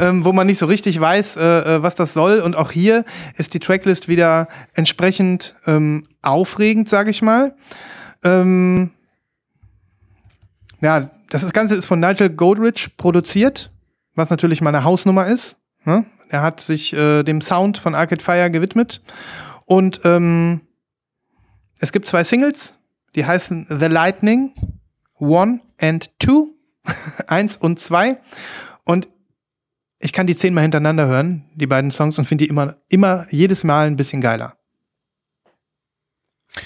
ähm, 0.00 0.24
wo 0.24 0.32
man 0.32 0.46
nicht 0.46 0.58
so 0.58 0.66
richtig 0.66 1.00
weiß, 1.00 1.36
äh, 1.36 1.76
äh, 1.76 1.82
was 1.82 1.94
das 1.94 2.12
soll. 2.12 2.40
Und 2.40 2.56
auch 2.56 2.72
hier 2.72 3.04
ist 3.36 3.54
die 3.54 3.60
Tracklist 3.60 4.08
wieder 4.08 4.48
entsprechend 4.74 5.54
ähm, 5.66 6.04
aufregend, 6.22 6.88
sage 6.88 7.10
ich 7.10 7.22
mal. 7.22 7.54
Ähm, 8.24 8.90
ja, 10.80 11.10
das 11.30 11.52
Ganze 11.52 11.76
ist 11.76 11.86
von 11.86 12.00
Nigel 12.00 12.30
Goldrich 12.30 12.96
produziert, 12.96 13.70
was 14.14 14.30
natürlich 14.30 14.60
meine 14.60 14.84
Hausnummer 14.84 15.26
ist. 15.26 15.56
Ne? 15.84 16.04
Er 16.28 16.42
hat 16.42 16.60
sich 16.60 16.92
äh, 16.92 17.22
dem 17.22 17.40
Sound 17.40 17.78
von 17.78 17.94
Arcade 17.94 18.22
Fire 18.22 18.50
gewidmet. 18.50 19.00
Und 19.64 20.00
ähm, 20.04 20.60
es 21.78 21.92
gibt 21.92 22.08
zwei 22.08 22.24
Singles, 22.24 22.74
die 23.14 23.24
heißen 23.24 23.66
The 23.68 23.86
Lightning 23.86 24.52
One 25.18 25.60
and 25.80 26.18
Two. 26.18 26.54
Eins 27.26 27.56
und 27.56 27.80
zwei. 27.80 28.18
Und 28.84 29.08
ich 29.98 30.12
kann 30.12 30.26
die 30.26 30.36
zehnmal 30.36 30.62
hintereinander 30.62 31.06
hören, 31.06 31.44
die 31.54 31.66
beiden 31.66 31.90
Songs, 31.90 32.18
und 32.18 32.26
finde 32.26 32.44
die 32.44 32.50
immer, 32.50 32.76
immer 32.88 33.26
jedes 33.30 33.64
Mal 33.64 33.86
ein 33.86 33.96
bisschen 33.96 34.20
geiler. 34.20 34.56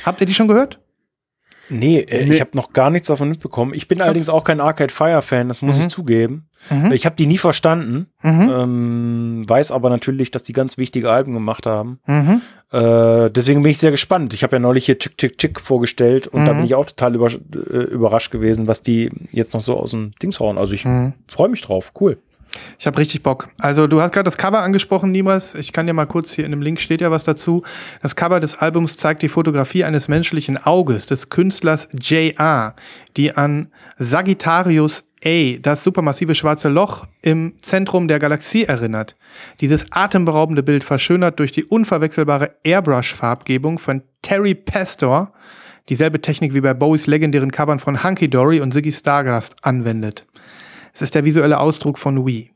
Habt 0.05 0.21
ihr 0.21 0.27
die 0.27 0.35
schon 0.35 0.49
gehört? 0.49 0.81
Nee, 1.71 2.01
äh, 2.01 2.27
nee. 2.27 2.35
ich 2.35 2.41
habe 2.41 2.51
noch 2.55 2.73
gar 2.73 2.91
nichts 2.91 3.09
davon 3.09 3.29
mitbekommen. 3.29 3.73
Ich 3.75 3.89
bin 3.89 3.99
Krass. 3.99 4.07
allerdings 4.09 4.29
auch 4.29 4.45
kein 4.45 4.61
Arcade 4.61 4.93
Fire 4.93 5.23
Fan, 5.23 5.49
das 5.49 5.63
muss 5.63 5.77
mhm. 5.77 5.83
ich 5.83 5.89
zugeben. 5.89 6.49
Mhm. 6.69 6.93
Ich 6.93 7.07
habe 7.07 7.17
die 7.17 7.27
nie 7.27 7.39
verstanden, 7.39 8.09
mhm. 8.23 8.51
ähm, 8.53 9.45
weiß 9.49 9.73
aber 9.73 9.89
natürlich, 9.89 10.31
dass 10.31 10.43
die 10.43 10.53
ganz 10.53 10.77
wichtige 10.77 11.11
Alben 11.11 11.33
gemacht 11.33 11.67
haben. 11.67 12.01
Mhm. 12.07 12.43
Äh, 12.73 13.31
deswegen 13.31 13.63
bin 13.63 13.73
ich 13.73 13.79
sehr 13.79 13.91
gespannt. 13.91 14.35
Ich 14.35 14.43
habe 14.43 14.57
ja 14.57 14.61
neulich 14.61 14.87
hier 14.87 14.99
Chick 14.99 15.17
Chick 15.17 15.39
Chick 15.39 15.61
vorgestellt 15.61 16.27
und 16.27 16.45
da 16.45 16.53
mhm. 16.53 16.59
bin 16.59 16.67
ich 16.67 16.75
auch 16.75 16.87
total 16.87 17.15
über, 17.15 17.29
äh, 17.29 17.85
überrascht 17.85 18.31
gewesen, 18.31 18.67
was 18.67 18.83
die 18.83 19.11
jetzt 19.33 19.55
noch 19.55 19.61
so 19.61 19.77
aus 19.77 19.93
dem 19.93 20.13
Dings 20.23 20.41
hauen. 20.41 20.59
Also 20.59 20.75
ich 20.75 20.85
mhm. 20.85 21.15
freue 21.27 21.49
mich 21.49 21.63
drauf. 21.63 21.93
Cool. 21.99 22.19
Ich 22.79 22.87
habe 22.87 22.99
richtig 22.99 23.23
Bock. 23.23 23.49
Also 23.59 23.87
du 23.87 24.01
hast 24.01 24.13
gerade 24.13 24.25
das 24.25 24.37
Cover 24.37 24.61
angesprochen, 24.61 25.13
Niemals. 25.13 25.55
Ich 25.55 25.73
kann 25.73 25.87
dir 25.87 25.93
mal 25.93 26.07
kurz 26.07 26.33
hier 26.33 26.45
in 26.45 26.51
dem 26.51 26.63
Link 26.63 26.81
steht 26.81 27.01
ja 27.01 27.11
was 27.11 27.25
dazu. 27.25 27.63
Das 28.03 28.17
Cover 28.17 28.41
des 28.41 28.57
Albums 28.57 28.97
zeigt 28.97 29.23
die 29.23 29.29
Fotografie 29.29 29.85
eines 29.85 30.09
menschlichen 30.09 30.57
Auges 30.57 31.07
des 31.07 31.29
Künstlers 31.29 31.89
J.R., 32.01 32.75
die 33.17 33.37
an 33.37 33.69
Sagittarius 33.99 35.05
A, 35.25 35.59
das 35.61 35.85
supermassive 35.85 36.35
schwarze 36.35 36.71
Loch 36.71 37.07
im 37.23 37.55
Zentrum 37.61 38.09
der 38.09 38.19
Galaxie 38.19 38.65
erinnert. 38.65 39.17
Dieses 39.61 39.93
atemberaubende 39.93 40.63
Bild 40.63 40.83
verschönert 40.83 41.39
durch 41.39 41.53
die 41.53 41.65
unverwechselbare 41.65 42.57
Airbrush-Farbgebung 42.65 43.79
von 43.79 44.03
Terry 44.23 44.55
Pastor, 44.55 45.33
dieselbe 45.91 46.23
Technik 46.23 46.55
wie 46.55 46.63
bei 46.63 46.73
Bowies 46.73 47.07
legendären 47.07 47.51
Covern 47.51 47.81
von 47.81 48.03
Hunky 48.03 48.31
Dory 48.31 48.61
und 48.61 48.73
Ziggy 48.73 48.93
Stardust 48.93 49.57
anwendet. 49.63 50.27
Es 50.93 51.03
ist 51.03 51.15
der 51.15 51.25
visuelle 51.25 51.61
Ausdruck 51.61 51.99
von 51.99 52.27
Wii. 52.27 52.51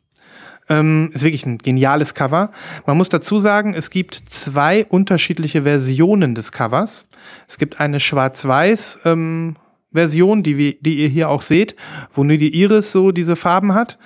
Ähm, 0.68 1.10
ist 1.12 1.22
wirklich 1.22 1.44
ein 1.44 1.58
geniales 1.58 2.14
Cover. 2.14 2.50
Man 2.86 2.96
muss 2.96 3.10
dazu 3.10 3.38
sagen, 3.38 3.74
es 3.74 3.90
gibt 3.90 4.22
zwei 4.28 4.86
unterschiedliche 4.86 5.64
Versionen 5.64 6.34
des 6.34 6.52
Covers. 6.52 7.06
Es 7.48 7.58
gibt 7.58 7.80
eine 7.80 8.00
schwarz-weiß 8.00 9.00
ähm, 9.04 9.56
Version, 9.92 10.42
die, 10.42 10.78
die 10.80 10.94
ihr 10.96 11.08
hier 11.08 11.28
auch 11.28 11.42
seht, 11.42 11.76
wo 12.14 12.24
nur 12.24 12.38
die 12.38 12.54
Iris 12.60 12.92
so 12.92 13.12
diese 13.12 13.36
Farben 13.36 13.74
hat 13.74 13.98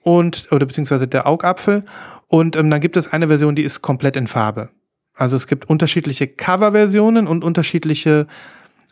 und 0.00 0.48
oder 0.50 0.66
beziehungsweise 0.66 1.06
der 1.06 1.26
Augapfel. 1.26 1.84
Und 2.28 2.56
ähm, 2.56 2.70
dann 2.70 2.80
gibt 2.80 2.96
es 2.96 3.12
eine 3.12 3.28
Version, 3.28 3.54
die 3.54 3.62
ist 3.62 3.82
komplett 3.82 4.16
in 4.16 4.26
Farbe. 4.26 4.70
Also 5.14 5.36
es 5.36 5.46
gibt 5.46 5.68
unterschiedliche 5.68 6.26
Coverversionen 6.26 7.26
und 7.26 7.44
unterschiedliche 7.44 8.26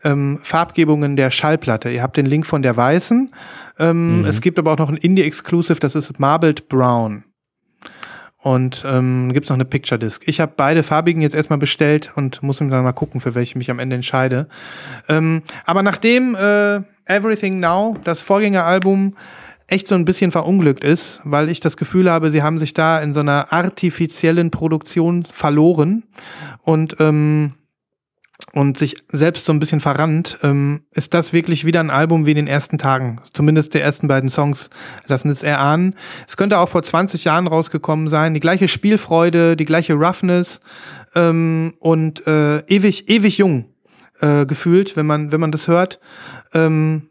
ähm, 0.05 0.41
Farbgebungen 0.43 1.17
der 1.17 1.31
Schallplatte. 1.31 1.91
Ihr 1.91 2.03
habt 2.03 2.17
den 2.17 2.27
Link 2.27 2.47
von 2.47 2.63
der 2.63 2.77
weißen. 2.77 3.31
Ähm, 3.79 4.21
mhm. 4.21 4.25
Es 4.25 4.41
gibt 4.41 4.59
aber 4.59 4.73
auch 4.73 4.79
noch 4.79 4.89
ein 4.89 4.97
Indie-Exclusive, 4.97 5.81
das 5.81 5.95
ist 5.95 6.21
Marbled 6.21 6.69
Brown. 6.69 7.25
Und 8.39 8.85
ähm, 8.87 9.33
gibt 9.33 9.47
es 9.47 9.51
noch 9.51 9.57
eine 9.57 9.65
Picture 9.65 9.99
Disc. 9.99 10.23
Ich 10.27 10.39
habe 10.39 10.53
beide 10.55 10.83
farbigen 10.83 11.23
jetzt 11.23 11.35
erstmal 11.35 11.59
bestellt 11.59 12.13
und 12.15 12.43
muss 12.43 12.59
dann 12.59 12.69
mal 12.69 12.93
gucken, 12.93 13.23
für 13.23 13.35
welche 13.35 13.53
ich 13.53 13.57
mich 13.57 13.71
am 13.71 13.79
Ende 13.79 13.97
entscheide. 13.97 14.49
Ähm, 15.09 15.43
aber 15.65 15.83
nachdem 15.83 16.35
äh, 16.35 16.83
Everything 17.07 17.59
Now, 17.59 17.97
das 18.05 18.21
Vorgängeralbum, 18.21 19.15
echt 19.67 19.89
so 19.89 19.95
ein 19.95 20.05
bisschen 20.05 20.31
verunglückt 20.31 20.85
ist, 20.85 21.21
weil 21.25 21.49
ich 21.49 21.61
das 21.61 21.77
Gefühl 21.77 22.11
habe, 22.11 22.31
sie 22.31 22.43
haben 22.43 22.59
sich 22.59 22.75
da 22.75 23.01
in 23.01 23.15
so 23.15 23.21
einer 23.21 23.53
artifiziellen 23.53 24.51
Produktion 24.51 25.25
verloren 25.25 26.05
und 26.63 26.97
ähm, 27.01 27.55
und 28.53 28.79
sich 28.79 28.97
selbst 29.09 29.47
so 29.47 29.53
ein 29.53 29.59
bisschen 29.59 29.81
verrannt, 29.81 30.39
ähm, 30.43 30.83
ist 30.93 31.15
das 31.15 31.33
wirklich 31.33 31.65
wieder 31.65 31.81
ein 31.81 31.91
Album 31.91 32.27
wie 32.27 32.31
in 32.31 32.37
den 32.37 32.47
ersten 32.47 32.79
Tagen. 32.79 33.21
Zumindest 33.33 33.75
die 33.75 33.81
ersten 33.81 34.07
beiden 34.07 34.31
Songs 34.31 34.71
lassen 35.07 35.31
es 35.31 35.43
erahnen. 35.43 35.95
Es 36.29 36.37
könnte 36.37 36.59
auch 36.59 36.69
vor 36.69 36.83
20 36.83 37.25
Jahren 37.25 37.47
rausgekommen 37.47 38.09
sein. 38.09 38.35
Die 38.35 38.41
gleiche 38.41 38.69
Spielfreude, 38.69 39.57
die 39.57 39.65
gleiche 39.65 39.95
Roughness 39.95 40.61
ähm, 41.15 41.75
und 41.81 42.27
äh, 42.27 42.59
ewig, 42.67 43.09
ewig 43.09 43.39
jung 43.39 43.67
äh, 44.21 44.47
gefühlt, 44.47 44.97
wenn 44.97 45.07
man, 45.07 45.33
wenn 45.33 45.41
man 45.41 45.53
das 45.53 45.67
hört. 45.67 46.01
Ähm, 46.53 47.09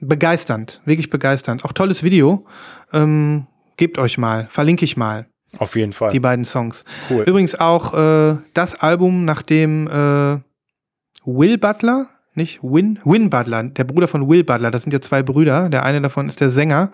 begeisternd, 0.00 0.80
wirklich 0.84 1.10
begeisternd. 1.10 1.64
Auch 1.64 1.72
tolles 1.72 2.02
Video. 2.02 2.46
Ähm, 2.92 3.46
gebt 3.76 3.98
euch 3.98 4.18
mal, 4.18 4.46
verlinke 4.48 4.84
ich 4.84 4.96
mal. 4.96 5.26
Auf 5.58 5.76
jeden 5.76 5.92
Fall. 5.92 6.10
Die 6.10 6.20
beiden 6.20 6.44
Songs. 6.44 6.84
Cool. 7.10 7.24
Übrigens 7.26 7.54
auch 7.58 7.94
äh, 7.94 8.36
das 8.54 8.74
Album, 8.74 9.24
nachdem 9.24 9.86
äh, 9.88 10.38
Will 11.24 11.58
Butler, 11.58 12.06
nicht 12.34 12.60
Win, 12.62 12.98
Win 13.04 13.30
Butler, 13.30 13.64
der 13.64 13.84
Bruder 13.84 14.08
von 14.08 14.28
Will 14.28 14.44
Butler, 14.44 14.70
das 14.70 14.82
sind 14.82 14.92
ja 14.92 15.00
zwei 15.00 15.22
Brüder, 15.22 15.68
der 15.70 15.84
eine 15.84 16.02
davon 16.02 16.28
ist 16.28 16.40
der 16.40 16.50
Sänger, 16.50 16.90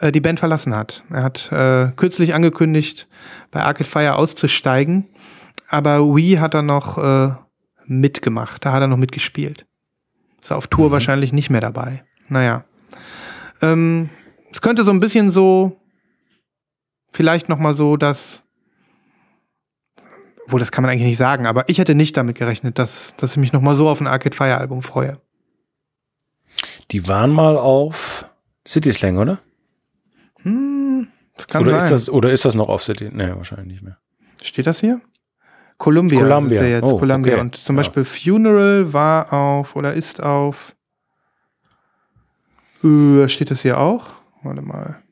äh, 0.00 0.10
die 0.10 0.20
Band 0.20 0.38
verlassen 0.38 0.74
hat. 0.74 1.04
Er 1.10 1.22
hat 1.22 1.52
äh, 1.52 1.92
kürzlich 1.96 2.34
angekündigt, 2.34 3.06
bei 3.50 3.62
Arcade 3.62 3.88
Fire 3.88 4.16
auszusteigen, 4.16 5.06
aber 5.68 6.00
Wii 6.14 6.36
hat 6.36 6.54
er 6.54 6.62
noch 6.62 6.98
äh, 6.98 7.34
mitgemacht, 7.86 8.64
da 8.64 8.72
hat 8.72 8.80
er 8.80 8.88
noch 8.88 8.96
mitgespielt. 8.96 9.66
Ist 10.40 10.52
auf 10.52 10.66
Tour 10.68 10.88
mhm. 10.88 10.92
wahrscheinlich 10.92 11.32
nicht 11.32 11.50
mehr 11.50 11.60
dabei. 11.60 12.04
Naja. 12.28 12.64
Ähm, 13.60 14.08
es 14.52 14.60
könnte 14.60 14.84
so 14.84 14.90
ein 14.90 15.00
bisschen 15.00 15.30
so 15.30 15.77
vielleicht 17.12 17.48
noch 17.48 17.58
mal 17.58 17.74
so, 17.74 17.96
dass 17.96 18.42
wohl 20.46 20.58
das 20.58 20.72
kann 20.72 20.82
man 20.82 20.90
eigentlich 20.90 21.06
nicht 21.06 21.18
sagen, 21.18 21.46
aber 21.46 21.68
ich 21.68 21.78
hätte 21.78 21.94
nicht 21.94 22.16
damit 22.16 22.36
gerechnet, 22.36 22.78
dass, 22.78 23.14
dass 23.16 23.32
ich 23.32 23.36
mich 23.36 23.52
noch 23.52 23.60
mal 23.60 23.76
so 23.76 23.88
auf 23.88 24.00
ein 24.00 24.06
Arcade 24.06 24.34
Fire 24.34 24.56
Album 24.56 24.82
freue. 24.82 25.20
Die 26.90 27.06
waren 27.06 27.30
mal 27.30 27.56
auf 27.56 28.26
City 28.66 28.92
Slang, 28.92 29.18
oder? 29.18 29.38
Hm, 30.42 31.08
das 31.36 31.48
kann 31.48 31.62
oder 31.62 31.80
sein. 31.80 31.82
Ist 31.82 31.90
das, 31.90 32.10
oder 32.10 32.32
ist 32.32 32.44
das 32.44 32.54
noch 32.54 32.68
auf 32.68 32.82
City? 32.82 33.10
Nee, 33.12 33.30
wahrscheinlich 33.34 33.66
nicht 33.68 33.82
mehr. 33.82 33.98
Steht 34.42 34.66
das 34.66 34.80
hier? 34.80 35.00
Columbia. 35.76 36.20
Columbia. 36.20 36.60
Ist 36.60 36.66
ja 36.66 36.74
jetzt 36.74 36.92
oh, 36.92 36.98
Columbia. 36.98 37.34
Okay. 37.34 37.40
Und 37.40 37.56
zum 37.56 37.76
ja. 37.76 37.82
Beispiel 37.82 38.04
Funeral 38.04 38.92
war 38.92 39.32
auf 39.32 39.76
oder 39.76 39.94
ist 39.94 40.22
auf. 40.22 40.74
Äh, 42.82 43.28
steht 43.28 43.50
das 43.50 43.62
hier 43.62 43.78
auch? 43.78 44.10
Warte 44.42 44.62
mal. 44.62 45.02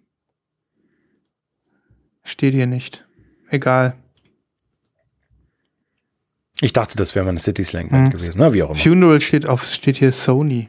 Steht 2.27 2.55
hier 2.55 2.67
nicht. 2.67 3.07
Egal. 3.49 3.95
Ich 6.61 6.73
dachte, 6.73 6.97
das 6.97 7.15
wäre 7.15 7.25
mal 7.25 7.31
eine 7.31 7.39
City 7.39 7.63
Slang 7.63 7.89
Band 7.89 8.13
hm. 8.13 8.19
gewesen, 8.19 8.41
ne? 8.41 8.53
wie 8.53 8.63
auch 8.63 8.71
immer. 8.71 8.79
Funeral 8.79 9.21
steht 9.21 9.47
auf, 9.47 9.65
steht 9.65 9.97
hier 9.97 10.11
Sony. 10.11 10.69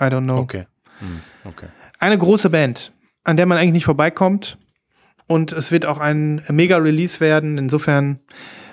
I 0.00 0.04
don't 0.04 0.24
know. 0.24 0.38
Okay. 0.38 0.66
Hm. 0.98 1.20
okay. 1.44 1.66
Eine 2.00 2.18
große 2.18 2.50
Band, 2.50 2.92
an 3.22 3.36
der 3.36 3.46
man 3.46 3.56
eigentlich 3.56 3.72
nicht 3.72 3.84
vorbeikommt. 3.84 4.58
Und 5.28 5.52
es 5.52 5.70
wird 5.70 5.86
auch 5.86 5.98
ein 5.98 6.42
mega 6.48 6.76
Release 6.76 7.20
werden. 7.20 7.56
Insofern 7.56 8.18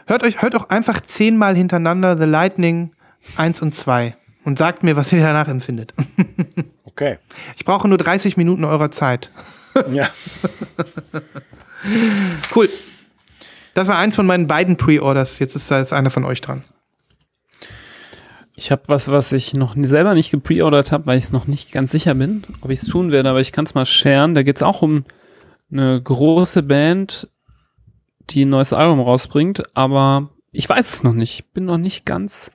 hört 0.08 0.24
euch, 0.24 0.42
hört 0.42 0.56
auch 0.56 0.70
einfach 0.70 1.02
zehnmal 1.02 1.56
hintereinander 1.56 2.18
The 2.18 2.26
Lightning 2.26 2.94
1 3.38 3.62
und 3.62 3.76
2 3.76 4.16
und 4.44 4.58
sagt 4.58 4.84
mir, 4.84 4.96
was 4.96 5.12
ihr 5.14 5.22
danach 5.22 5.48
empfindet. 5.48 5.94
Okay. 6.86 7.18
Ich 7.58 7.66
brauche 7.66 7.88
nur 7.88 7.98
30 7.98 8.38
Minuten 8.38 8.66
eurer 8.66 8.92
Zeit. 8.92 9.32
Ja. 9.92 10.10
cool. 12.56 12.70
Das 13.74 13.88
war 13.88 13.98
eins 13.98 14.16
von 14.16 14.26
meinen 14.26 14.48
beiden 14.48 14.78
Pre-Orders. 14.78 15.40
Jetzt 15.40 15.56
ist 15.56 15.70
da 15.72 15.80
jetzt 15.80 15.94
einer 15.94 16.12
von 16.12 16.26
euch 16.26 16.42
dran. 16.42 16.64
Ich 18.56 18.72
habe 18.72 18.84
was, 18.88 19.10
was 19.10 19.32
ich 19.32 19.54
noch 19.56 19.76
selber 19.82 20.14
nicht 20.14 20.30
gepreordert 20.30 20.92
habe, 20.92 21.08
weil 21.08 21.18
ich 21.18 21.24
es 21.26 21.32
noch 21.32 21.48
nicht 21.48 21.72
ganz 21.72 21.92
sicher 21.92 22.14
bin, 22.14 22.44
ob 22.62 22.70
ich 22.70 22.82
es 22.82 22.88
tun 22.88 23.12
werde, 23.12 23.30
aber 23.30 23.42
ich 23.42 23.52
kann 23.52 23.66
es 23.66 23.74
mal 23.74 23.86
scheren. 23.86 24.36
Da 24.36 24.44
geht 24.44 24.58
es 24.58 24.62
auch 24.62 24.84
um 24.84 25.06
eine 25.72 26.00
große 26.00 26.62
Band, 26.62 27.30
die 28.30 28.46
ein 28.46 28.50
neues 28.50 28.72
Album 28.72 29.00
rausbringt, 29.00 29.76
aber 29.76 30.30
ich 30.52 30.70
weiß 30.70 30.94
es 30.94 31.04
noch 31.04 31.14
nicht. 31.14 31.34
Ich 31.34 31.52
bin 31.52 31.66
noch 31.66 31.80
nicht 31.80 32.06
ganz 32.06 32.52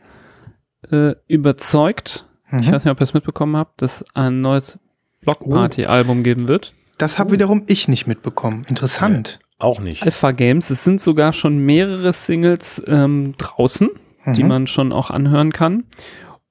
äh, 0.90 1.14
überzeugt. 1.26 2.26
Mhm. 2.48 2.60
Ich 2.60 2.70
weiß 2.70 2.84
nicht, 2.84 2.92
ob 2.92 3.00
ihr 3.00 3.04
es 3.04 3.14
mitbekommen 3.14 3.56
habt, 3.56 3.82
dass 3.82 4.04
ein 4.14 4.40
neues 4.40 4.78
Blockparty-Album 5.22 6.22
geben 6.22 6.46
wird. 6.46 6.74
Das 6.98 7.18
habe 7.18 7.32
wiederum 7.32 7.62
ich 7.66 7.88
nicht 7.88 8.06
mitbekommen. 8.06 8.66
Interessant. 8.68 9.38
Ja, 9.40 9.66
auch 9.66 9.80
nicht. 9.80 10.02
Alpha 10.02 10.32
Games. 10.32 10.70
Es 10.70 10.84
sind 10.84 11.00
sogar 11.00 11.32
schon 11.32 11.58
mehrere 11.58 12.12
Singles 12.12 12.82
ähm, 12.86 13.34
draußen 13.38 13.90
mhm. 14.28 14.34
die 14.34 14.44
man 14.44 14.66
schon 14.66 14.92
auch 14.92 15.10
anhören 15.10 15.52
kann. 15.52 15.84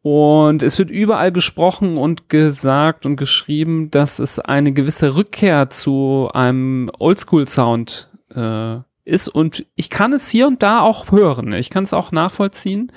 Und 0.02 0.64
es 0.64 0.80
wird 0.80 0.90
überall 0.90 1.32
gesprochen 1.32 1.98
und 1.98 2.30
gesagt 2.30 3.06
und 3.06 3.18
geschrieben, 3.18 3.91
dass 3.91 4.19
es 4.19 4.40
eine 4.40 4.72
gewisse 4.72 5.15
Rückkehr 5.15 5.69
zu 5.69 6.30
einem 6.34 6.90
Oldschool-Sound 6.98 8.10
äh, 8.34 8.78
ist. 9.03 9.28
Und 9.28 9.65
ich 9.76 9.90
kann 9.90 10.14
es 10.14 10.30
hier 10.30 10.48
und 10.48 10.64
da 10.64 10.82
auch 10.82 11.11
hören. 11.11 11.52
Ich 11.53 11.69
kann 11.69 11.84
es 11.84 11.94
auch 11.94 12.11
nachvollziehen. 12.11 12.91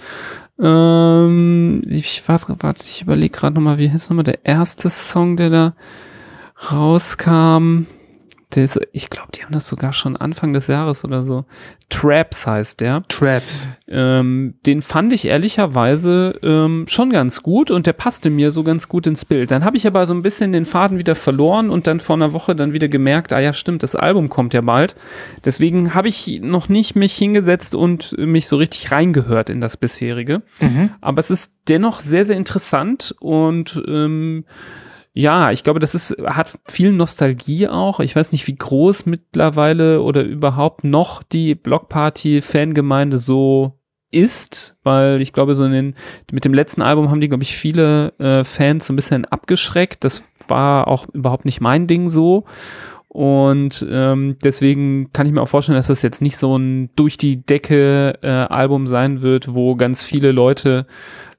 Ähm, 0.61 1.83
ich 1.89 2.29
weiß, 2.29 2.47
warte, 2.59 2.85
ich 2.87 3.03
überlege 3.03 3.37
gerade 3.37 3.55
nochmal, 3.57 3.79
wie 3.79 3.89
hieß 3.89 4.11
nochmal 4.11 4.25
der 4.25 4.45
erste 4.45 4.89
Song, 4.89 5.37
der 5.37 5.51
da 5.51 5.75
rauskam? 6.71 7.87
Das, 8.51 8.81
ich 8.93 9.11
glaube, 9.11 9.29
die 9.33 9.45
haben 9.45 9.53
das 9.53 9.69
sogar 9.69 9.93
schon 9.93 10.17
Anfang 10.17 10.53
des 10.53 10.67
Jahres 10.67 11.05
oder 11.05 11.23
so. 11.23 11.45
Traps 11.89 12.49
heißt 12.49 12.81
der. 12.81 13.05
Traps. 13.07 13.69
Ähm, 13.87 14.55
den 14.67 14.83
fand 14.83 15.13
ich 15.13 15.27
ehrlicherweise 15.27 16.37
ähm, 16.43 16.87
schon 16.89 17.11
ganz 17.11 17.45
gut 17.45 17.71
und 17.71 17.87
der 17.87 17.93
passte 17.93 18.29
mir 18.29 18.51
so 18.51 18.65
ganz 18.65 18.89
gut 18.89 19.07
ins 19.07 19.25
Bild. 19.25 19.53
Dann 19.53 19.65
habe 19.65 19.77
ich 19.77 19.87
aber 19.87 20.05
so 20.05 20.15
ein 20.15 20.23
bisschen 20.23 20.53
den 20.53 20.65
Faden 20.65 20.99
wieder 20.99 21.15
verloren 21.15 21.71
und 21.71 21.87
dann 21.87 22.01
vor 22.01 22.17
einer 22.17 22.33
Woche 22.33 22.57
dann 22.57 22.73
wieder 22.73 22.89
gemerkt, 22.89 23.33
ah 23.33 23.39
ja, 23.39 23.53
stimmt, 23.53 23.85
das 23.85 23.95
Album 23.95 24.29
kommt 24.29 24.53
ja 24.53 24.63
bald. 24.63 24.97
Deswegen 25.45 25.95
habe 25.95 26.09
ich 26.09 26.41
noch 26.43 26.69
nicht 26.69 26.97
mich 26.97 27.15
hingesetzt 27.15 27.77
und 27.77 28.19
mich 28.19 28.49
so 28.49 28.57
richtig 28.57 28.91
reingehört 28.91 29.49
in 29.49 29.61
das 29.61 29.77
bisherige. 29.77 30.43
Mhm. 30.61 30.91
Aber 31.01 31.21
es 31.21 31.31
ist 31.31 31.55
dennoch 31.69 32.01
sehr, 32.01 32.25
sehr 32.25 32.37
interessant 32.37 33.15
und 33.21 33.81
ähm, 33.87 34.45
ja, 35.13 35.51
ich 35.51 35.65
glaube, 35.65 35.81
das 35.81 35.95
ist, 35.95 36.17
hat 36.25 36.59
viel 36.67 36.93
Nostalgie 36.93 37.67
auch. 37.69 38.01
Ich 38.01 38.15
weiß 38.15 38.31
nicht, 38.31 38.47
wie 38.47 38.55
groß 38.55 39.07
mittlerweile 39.07 40.03
oder 40.03 40.23
überhaupt 40.23 40.85
noch 40.85 41.23
die 41.23 41.55
Blockparty-Fangemeinde 41.57 43.19
so 43.19 43.81
ist, 44.13 44.77
weil 44.83 45.21
ich 45.21 45.33
glaube, 45.33 45.55
so 45.55 45.65
in 45.65 45.73
den, 45.73 45.95
mit 46.31 46.45
dem 46.45 46.55
letzten 46.55 46.83
Album 46.83 47.11
haben 47.11 47.21
die, 47.21 47.29
glaube 47.29 47.43
ich, 47.43 47.57
viele 47.57 48.13
äh, 48.19 48.45
Fans 48.45 48.87
so 48.87 48.93
ein 48.93 48.97
bisschen 48.97 49.25
abgeschreckt. 49.25 50.05
Das 50.05 50.23
war 50.49 50.89
auch 50.89 51.09
überhaupt 51.13 51.45
nicht 51.45 51.61
mein 51.61 51.87
Ding 51.87 52.11
so. 52.11 52.45
Und 53.09 53.85
ähm, 53.91 54.37
deswegen 54.45 55.13
kann 55.13 55.27
ich 55.27 55.33
mir 55.33 55.43
auch 55.43 55.49
vorstellen, 55.49 55.77
dass 55.77 55.89
das 55.89 56.03
jetzt 56.03 56.23
nicht 56.23 56.37
so 56.37 56.57
ein 56.57 56.91
durch 56.95 57.19
die 57.19 57.45
Decke 57.45 58.19
äh, 58.23 58.29
Album 58.29 58.87
sein 58.87 59.23
wird, 59.23 59.53
wo 59.53 59.75
ganz 59.75 60.05
viele 60.05 60.31
Leute 60.31 60.87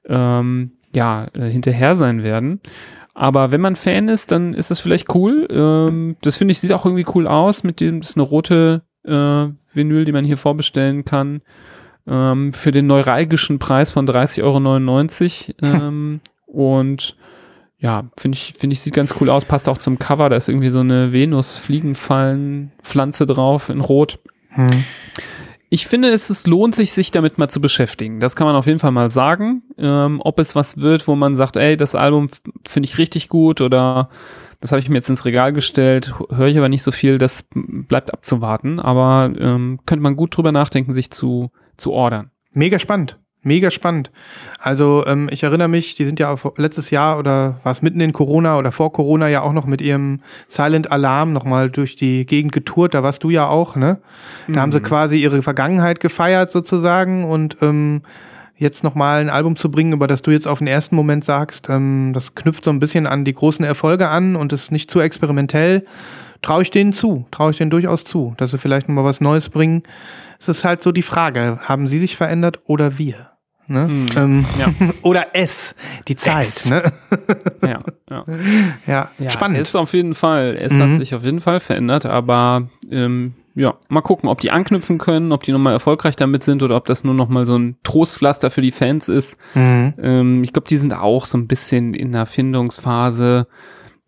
ähm, 0.06 0.72
ja 0.94 1.28
äh, 1.34 1.48
hinterher 1.48 1.96
sein 1.96 2.22
werden. 2.22 2.60
Aber 3.14 3.50
wenn 3.50 3.60
man 3.60 3.76
Fan 3.76 4.08
ist, 4.08 4.32
dann 4.32 4.54
ist 4.54 4.70
das 4.70 4.80
vielleicht 4.80 5.14
cool. 5.14 5.46
Ähm, 5.50 6.16
das 6.22 6.36
finde 6.36 6.52
ich, 6.52 6.60
sieht 6.60 6.72
auch 6.72 6.86
irgendwie 6.86 7.04
cool 7.14 7.26
aus. 7.26 7.62
Mit 7.62 7.80
dem, 7.80 8.00
das 8.00 8.10
ist 8.10 8.16
eine 8.16 8.24
rote 8.24 8.82
äh, 9.04 9.48
Vinyl, 9.74 10.04
die 10.04 10.12
man 10.12 10.24
hier 10.24 10.38
vorbestellen 10.38 11.04
kann. 11.04 11.42
Ähm, 12.06 12.52
für 12.52 12.70
den 12.72 12.86
neuralgischen 12.86 13.58
Preis 13.58 13.90
von 13.92 14.08
30,99 14.08 14.42
Euro. 14.42 14.58
ähm, 15.86 16.20
und 16.46 17.16
ja, 17.78 18.10
finde 18.16 18.36
ich, 18.36 18.54
finde 18.56 18.74
ich, 18.74 18.80
sieht 18.80 18.94
ganz 18.94 19.14
cool 19.20 19.28
aus. 19.28 19.44
Passt 19.44 19.68
auch 19.68 19.78
zum 19.78 19.98
Cover. 19.98 20.30
Da 20.30 20.36
ist 20.36 20.48
irgendwie 20.48 20.70
so 20.70 20.80
eine 20.80 21.12
Venus-Fliegenfallen-Pflanze 21.12 23.26
drauf 23.26 23.68
in 23.68 23.80
Rot. 23.80 24.18
Hm 24.50 24.84
ich 25.72 25.86
finde, 25.86 26.10
es, 26.10 26.28
es 26.28 26.46
lohnt 26.46 26.74
sich, 26.74 26.92
sich 26.92 27.12
damit 27.12 27.38
mal 27.38 27.48
zu 27.48 27.58
beschäftigen. 27.58 28.20
Das 28.20 28.36
kann 28.36 28.46
man 28.46 28.56
auf 28.56 28.66
jeden 28.66 28.78
Fall 28.78 28.90
mal 28.90 29.08
sagen. 29.08 29.62
Ähm, 29.78 30.20
ob 30.22 30.38
es 30.38 30.54
was 30.54 30.76
wird, 30.76 31.08
wo 31.08 31.16
man 31.16 31.34
sagt, 31.34 31.56
ey, 31.56 31.78
das 31.78 31.94
Album 31.94 32.28
finde 32.68 32.90
ich 32.90 32.98
richtig 32.98 33.30
gut 33.30 33.62
oder 33.62 34.10
das 34.60 34.70
habe 34.70 34.80
ich 34.80 34.90
mir 34.90 34.96
jetzt 34.96 35.08
ins 35.08 35.24
Regal 35.24 35.54
gestellt, 35.54 36.12
höre 36.28 36.48
ich 36.48 36.58
aber 36.58 36.68
nicht 36.68 36.82
so 36.82 36.90
viel, 36.90 37.16
das 37.16 37.46
bleibt 37.54 38.12
abzuwarten. 38.12 38.80
Aber 38.80 39.32
ähm, 39.38 39.80
könnte 39.86 40.02
man 40.02 40.14
gut 40.14 40.36
drüber 40.36 40.52
nachdenken, 40.52 40.92
sich 40.92 41.10
zu, 41.10 41.50
zu 41.78 41.90
ordern. 41.90 42.30
Mega 42.52 42.78
spannend. 42.78 43.18
Mega 43.44 43.72
spannend. 43.72 44.12
Also 44.60 45.04
ähm, 45.06 45.28
ich 45.32 45.42
erinnere 45.42 45.66
mich, 45.66 45.96
die 45.96 46.04
sind 46.04 46.20
ja 46.20 46.30
auch 46.30 46.56
letztes 46.58 46.90
Jahr 46.90 47.18
oder 47.18 47.58
war 47.64 47.72
es 47.72 47.82
mitten 47.82 48.00
in 48.00 48.12
Corona 48.12 48.56
oder 48.56 48.70
vor 48.70 48.92
Corona 48.92 49.28
ja 49.28 49.42
auch 49.42 49.52
noch 49.52 49.66
mit 49.66 49.80
ihrem 49.80 50.20
Silent 50.46 50.92
Alarm 50.92 51.32
nochmal 51.32 51.68
durch 51.68 51.96
die 51.96 52.24
Gegend 52.24 52.52
getourt. 52.52 52.94
Da 52.94 53.02
warst 53.02 53.24
du 53.24 53.30
ja 53.30 53.48
auch, 53.48 53.74
ne? 53.74 53.98
Da 54.46 54.52
mhm. 54.52 54.60
haben 54.60 54.72
sie 54.72 54.78
mhm. 54.78 54.84
quasi 54.84 55.16
ihre 55.20 55.42
Vergangenheit 55.42 55.98
gefeiert 55.98 56.52
sozusagen 56.52 57.24
und 57.24 57.56
ähm, 57.62 58.02
jetzt 58.62 58.84
nochmal 58.84 59.20
ein 59.20 59.30
Album 59.30 59.56
zu 59.56 59.72
bringen, 59.72 59.92
über 59.92 60.06
das 60.06 60.22
du 60.22 60.30
jetzt 60.30 60.46
auf 60.46 60.58
den 60.58 60.68
ersten 60.68 60.94
Moment 60.94 61.24
sagst, 61.24 61.68
ähm, 61.68 62.12
das 62.14 62.36
knüpft 62.36 62.64
so 62.64 62.70
ein 62.70 62.78
bisschen 62.78 63.08
an 63.08 63.24
die 63.24 63.34
großen 63.34 63.64
Erfolge 63.64 64.08
an 64.08 64.36
und 64.36 64.52
ist 64.52 64.70
nicht 64.70 64.88
zu 64.88 65.00
experimentell. 65.00 65.84
Traue 66.42 66.62
ich 66.62 66.70
denen 66.70 66.92
zu, 66.92 67.26
traue 67.32 67.50
ich 67.50 67.58
denen 67.58 67.70
durchaus 67.70 68.04
zu, 68.04 68.34
dass 68.36 68.52
sie 68.52 68.58
vielleicht 68.58 68.88
nochmal 68.88 69.04
was 69.04 69.20
Neues 69.20 69.48
bringen. 69.48 69.82
Es 70.38 70.48
ist 70.48 70.64
halt 70.64 70.80
so 70.82 70.92
die 70.92 71.02
Frage, 71.02 71.58
haben 71.62 71.88
sie 71.88 71.98
sich 71.98 72.16
verändert 72.16 72.60
oder 72.66 72.98
wir? 72.98 73.31
Ne? 73.72 73.88
Hm. 73.88 74.06
Ähm, 74.16 74.44
ja. 74.58 74.68
Oder 75.02 75.34
S, 75.34 75.74
die 76.08 76.16
Zeit. 76.16 76.46
S. 76.46 76.68
Ne? 76.68 76.82
ja, 77.62 77.80
ja. 78.10 78.24
ja, 78.86 79.10
ja, 79.18 79.30
spannend. 79.30 79.58
Ist 79.58 79.74
auf 79.74 79.94
jeden 79.94 80.14
Fall, 80.14 80.56
es 80.60 80.72
mhm. 80.72 80.82
hat 80.82 81.00
sich 81.00 81.14
auf 81.14 81.24
jeden 81.24 81.40
Fall 81.40 81.60
verändert, 81.60 82.06
aber 82.06 82.68
ähm, 82.90 83.34
ja, 83.54 83.74
mal 83.88 84.00
gucken, 84.00 84.28
ob 84.28 84.40
die 84.40 84.50
anknüpfen 84.50 84.98
können, 84.98 85.32
ob 85.32 85.42
die 85.42 85.52
nochmal 85.52 85.74
erfolgreich 85.74 86.16
damit 86.16 86.42
sind 86.42 86.62
oder 86.62 86.76
ob 86.76 86.86
das 86.86 87.04
nur 87.04 87.14
nochmal 87.14 87.46
so 87.46 87.56
ein 87.58 87.76
Trostpflaster 87.82 88.50
für 88.50 88.62
die 88.62 88.72
Fans 88.72 89.08
ist. 89.08 89.36
Mhm. 89.54 89.94
Ähm, 90.02 90.44
ich 90.44 90.52
glaube, 90.52 90.68
die 90.68 90.76
sind 90.76 90.92
auch 90.92 91.26
so 91.26 91.36
ein 91.36 91.46
bisschen 91.46 91.94
in 91.94 92.12
der 92.12 92.26
Findungsphase 92.26 93.46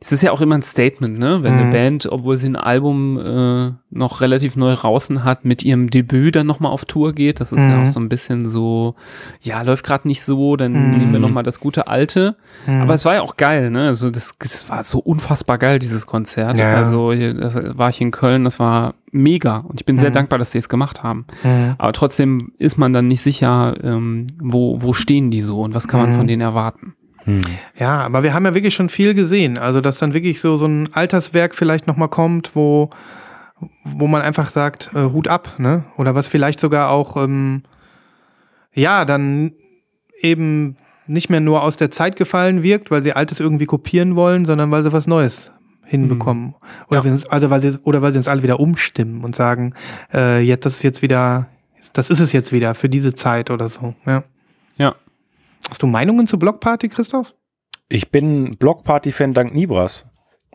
es 0.04 0.12
ist 0.12 0.22
ja 0.22 0.32
auch 0.32 0.42
immer 0.42 0.56
ein 0.56 0.62
Statement, 0.62 1.18
ne? 1.18 1.42
Wenn 1.42 1.54
mhm. 1.54 1.62
eine 1.62 1.72
Band, 1.72 2.06
obwohl 2.12 2.36
sie 2.36 2.46
ein 2.46 2.56
Album 2.56 3.18
äh, 3.18 3.72
noch 3.90 4.20
relativ 4.20 4.54
neu 4.54 4.74
draußen 4.74 5.24
hat, 5.24 5.46
mit 5.46 5.62
ihrem 5.62 5.88
Debüt 5.88 6.36
dann 6.36 6.46
nochmal 6.46 6.72
auf 6.72 6.84
Tour 6.84 7.14
geht. 7.14 7.40
Das 7.40 7.52
ist 7.52 7.58
mhm. 7.58 7.70
ja 7.70 7.84
auch 7.84 7.88
so 7.88 8.00
ein 8.00 8.10
bisschen 8.10 8.46
so, 8.46 8.96
ja, 9.40 9.62
läuft 9.62 9.82
gerade 9.82 10.06
nicht 10.06 10.22
so, 10.22 10.56
dann 10.56 10.72
mhm. 10.72 10.98
nehmen 10.98 11.12
wir 11.14 11.20
nochmal 11.20 11.42
das 11.42 11.58
gute 11.58 11.86
Alte. 11.86 12.36
Mhm. 12.66 12.82
Aber 12.82 12.92
es 12.92 13.06
war 13.06 13.14
ja 13.14 13.22
auch 13.22 13.38
geil, 13.38 13.70
ne? 13.70 13.86
Also 13.86 14.10
das, 14.10 14.34
das 14.38 14.68
war 14.68 14.84
so 14.84 14.98
unfassbar 14.98 15.56
geil, 15.56 15.78
dieses 15.78 16.06
Konzert. 16.06 16.58
Ja. 16.58 16.74
Also 16.74 17.14
hier, 17.14 17.32
das 17.32 17.54
war 17.54 17.88
ich 17.88 18.02
in 18.02 18.10
Köln, 18.10 18.44
das 18.44 18.58
war 18.58 18.96
mega. 19.10 19.56
Und 19.56 19.80
ich 19.80 19.86
bin 19.86 19.96
sehr 19.96 20.10
mhm. 20.10 20.14
dankbar, 20.14 20.38
dass 20.38 20.50
sie 20.50 20.58
es 20.58 20.68
gemacht 20.68 21.02
haben. 21.02 21.24
Mhm. 21.42 21.76
Aber 21.78 21.94
trotzdem 21.94 22.52
ist 22.58 22.76
man 22.76 22.92
dann 22.92 23.08
nicht 23.08 23.22
sicher, 23.22 23.74
ähm, 23.82 24.26
wo, 24.38 24.82
wo 24.82 24.92
stehen 24.92 25.30
die 25.30 25.40
so 25.40 25.62
und 25.62 25.74
was 25.74 25.88
kann 25.88 26.00
man 26.00 26.12
von 26.12 26.26
denen 26.26 26.42
erwarten. 26.42 26.94
Hm. 27.24 27.42
Ja, 27.78 28.00
aber 28.00 28.22
wir 28.22 28.34
haben 28.34 28.44
ja 28.44 28.54
wirklich 28.54 28.74
schon 28.74 28.88
viel 28.88 29.14
gesehen. 29.14 29.58
Also, 29.58 29.80
dass 29.80 29.98
dann 29.98 30.14
wirklich 30.14 30.40
so, 30.40 30.56
so 30.56 30.66
ein 30.66 30.92
Alterswerk 30.92 31.54
vielleicht 31.54 31.86
nochmal 31.86 32.08
kommt, 32.08 32.54
wo, 32.54 32.90
wo 33.84 34.06
man 34.06 34.22
einfach 34.22 34.50
sagt, 34.50 34.90
äh, 34.94 35.04
Hut 35.04 35.28
ab, 35.28 35.54
ne? 35.58 35.84
Oder 35.96 36.14
was 36.14 36.28
vielleicht 36.28 36.60
sogar 36.60 36.90
auch, 36.90 37.16
ähm, 37.16 37.62
ja, 38.74 39.04
dann 39.04 39.52
eben 40.20 40.76
nicht 41.06 41.30
mehr 41.30 41.40
nur 41.40 41.62
aus 41.62 41.76
der 41.76 41.90
Zeit 41.90 42.16
gefallen 42.16 42.62
wirkt, 42.62 42.90
weil 42.90 43.02
sie 43.02 43.12
Altes 43.12 43.40
irgendwie 43.40 43.66
kopieren 43.66 44.16
wollen, 44.16 44.46
sondern 44.46 44.70
weil 44.70 44.82
sie 44.82 44.92
was 44.92 45.06
Neues 45.06 45.52
hinbekommen. 45.84 46.46
Hm. 46.46 46.54
Oder, 46.88 47.04
ja. 47.04 47.18
also 47.28 47.50
weil 47.50 47.62
sie, 47.62 47.78
oder 47.82 48.02
weil 48.02 48.12
sie 48.12 48.18
uns 48.18 48.28
alle 48.28 48.42
wieder 48.42 48.60
umstimmen 48.60 49.24
und 49.24 49.36
sagen, 49.36 49.74
äh, 50.12 50.40
jetzt, 50.40 50.64
das 50.64 50.76
ist 50.76 50.82
jetzt 50.82 51.02
wieder, 51.02 51.48
das 51.92 52.10
ist 52.10 52.20
es 52.20 52.32
jetzt 52.32 52.52
wieder 52.52 52.74
für 52.74 52.88
diese 52.88 53.14
Zeit 53.14 53.50
oder 53.50 53.68
so, 53.68 53.94
ja. 54.06 54.24
Ja. 54.76 54.96
Hast 55.68 55.82
du 55.82 55.86
Meinungen 55.86 56.26
zu 56.26 56.38
Blockparty, 56.38 56.88
Christoph? 56.88 57.34
Ich 57.88 58.10
bin 58.10 58.56
Blockparty-Fan 58.56 59.34
dank 59.34 59.54
Nibras. 59.54 60.06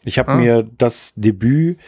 Ich 0.03 0.19
habe 0.19 0.31
ah. 0.31 0.36
mir 0.36 0.64
das 0.77 1.14
Debüt 1.15 1.80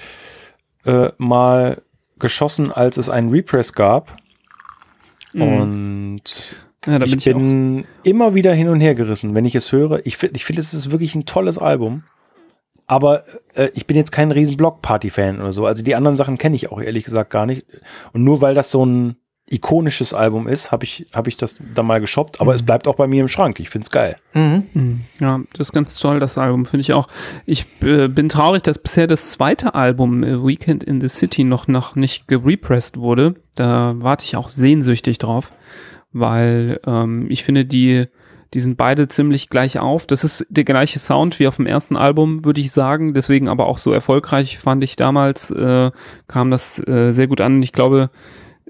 äh, 0.86 1.10
mal 1.18 1.82
geschossen, 2.20 2.72
als 2.72 2.98
es 2.98 3.10
einen 3.10 3.30
Repress 3.30 3.74
gab. 3.74 4.16
Mhm. 5.34 5.42
Und 5.42 6.56
ja, 6.86 7.02
ich, 7.02 7.14
ich 7.16 7.24
bin 7.26 7.86
immer 8.04 8.34
wieder 8.34 8.54
hin 8.54 8.68
und 8.68 8.82
her 8.82 8.96
gerissen, 8.96 9.36
wenn 9.36 9.46
ich 9.46 9.56
es 9.56 9.72
höre. 9.72 10.06
Ich 10.06 10.18
finde, 10.18 10.36
ich 10.36 10.46
find, 10.46 10.60
es 10.60 10.74
ist 10.74 10.92
wirklich 10.92 11.16
ein 11.16 11.26
tolles 11.26 11.58
Album. 11.58 12.04
Aber 12.88 13.24
äh, 13.54 13.70
ich 13.74 13.88
bin 13.88 13.96
jetzt 13.96 14.12
kein 14.12 14.32
riesen 14.32 14.58
Blockparty-Fan 14.58 15.40
oder 15.40 15.52
so. 15.52 15.66
Also 15.66 15.84
die 15.84 15.96
anderen 15.96 16.18
Sachen 16.18 16.38
kenne 16.38 16.56
ich 16.56 16.72
auch 16.72 16.82
ehrlich 16.82 17.06
gesagt 17.06 17.30
gar 17.30 17.46
nicht. 17.46 17.66
Und 18.12 18.24
nur 18.24 18.42
weil 18.42 18.56
das 18.56 18.72
so 18.72 18.86
ein 18.86 19.16
ikonisches 19.52 20.14
Album 20.14 20.48
ist, 20.48 20.72
habe 20.72 20.86
ich, 20.86 21.06
hab 21.14 21.28
ich 21.28 21.38
das 21.38 21.58
da 21.74 21.84
mal 21.84 22.00
geshoppt, 22.00 22.40
aber 22.40 22.52
mhm. 22.52 22.56
es 22.56 22.64
bleibt 22.64 22.88
auch 22.88 22.96
bei 22.96 23.08
mir 23.08 23.22
im 23.22 23.28
Schrank. 23.28 23.60
Ich 23.60 23.70
finde 23.70 23.86
es 23.86 23.92
geil. 23.92 24.16
Mhm. 24.34 24.64
mhm. 24.74 25.02
Ja, 25.20 25.42
das 25.54 25.68
ist 25.68 25.74
ganz 25.74 25.96
toll, 25.96 26.20
das 26.20 26.38
Album, 26.38 26.66
finde 26.66 26.82
ich 26.82 26.94
auch. 26.94 27.08
Ich 27.46 27.66
äh, 27.82 28.08
bin 28.08 28.30
traurig, 28.30 28.64
dass 28.64 28.78
bisher 28.78 29.08
das 29.08 29.32
zweite 29.32 29.76
Album, 29.76 30.24
äh, 30.24 30.44
Weekend 30.44 30.84
in 30.84 31.02
the 31.02 31.10
City, 31.10 31.44
noch, 31.44 31.68
noch 31.68 31.96
nicht 31.96 32.28
gerepressed 32.28 32.98
wurde. 32.98 33.36
Da 33.56 33.96
warte 33.98 34.24
ich 34.24 34.36
auch 34.36 34.50
sehnsüchtig 34.50 35.18
drauf, 35.18 35.52
weil 36.14 36.80
ähm, 36.86 37.28
ich 37.30 37.44
finde, 37.44 37.66
die, 37.66 38.08
die 38.54 38.60
sind 38.60 38.78
beide 38.78 39.08
ziemlich 39.08 39.50
gleich 39.50 39.80
auf. 39.80 40.08
Das 40.08 40.24
ist 40.24 40.46
der 40.50 40.64
gleiche 40.64 41.00
Sound 41.00 41.40
wie 41.40 41.48
auf 41.48 41.58
dem 41.58 41.66
ersten 41.66 41.98
Album, 41.98 42.46
würde 42.46 42.62
ich 42.62 42.72
sagen. 42.72 43.14
Deswegen 43.14 43.50
aber 43.50 43.68
auch 43.68 43.78
so 43.78 43.92
erfolgreich 43.92 44.58
fand 44.58 44.84
ich 44.84 44.96
damals, 44.96 45.52
äh, 45.52 45.92
kam 46.28 46.52
das 46.52 46.80
äh, 46.88 47.12
sehr 47.12 47.28
gut 47.28 47.42
an. 47.42 47.62
Ich 47.62 47.74
glaube, 47.74 48.10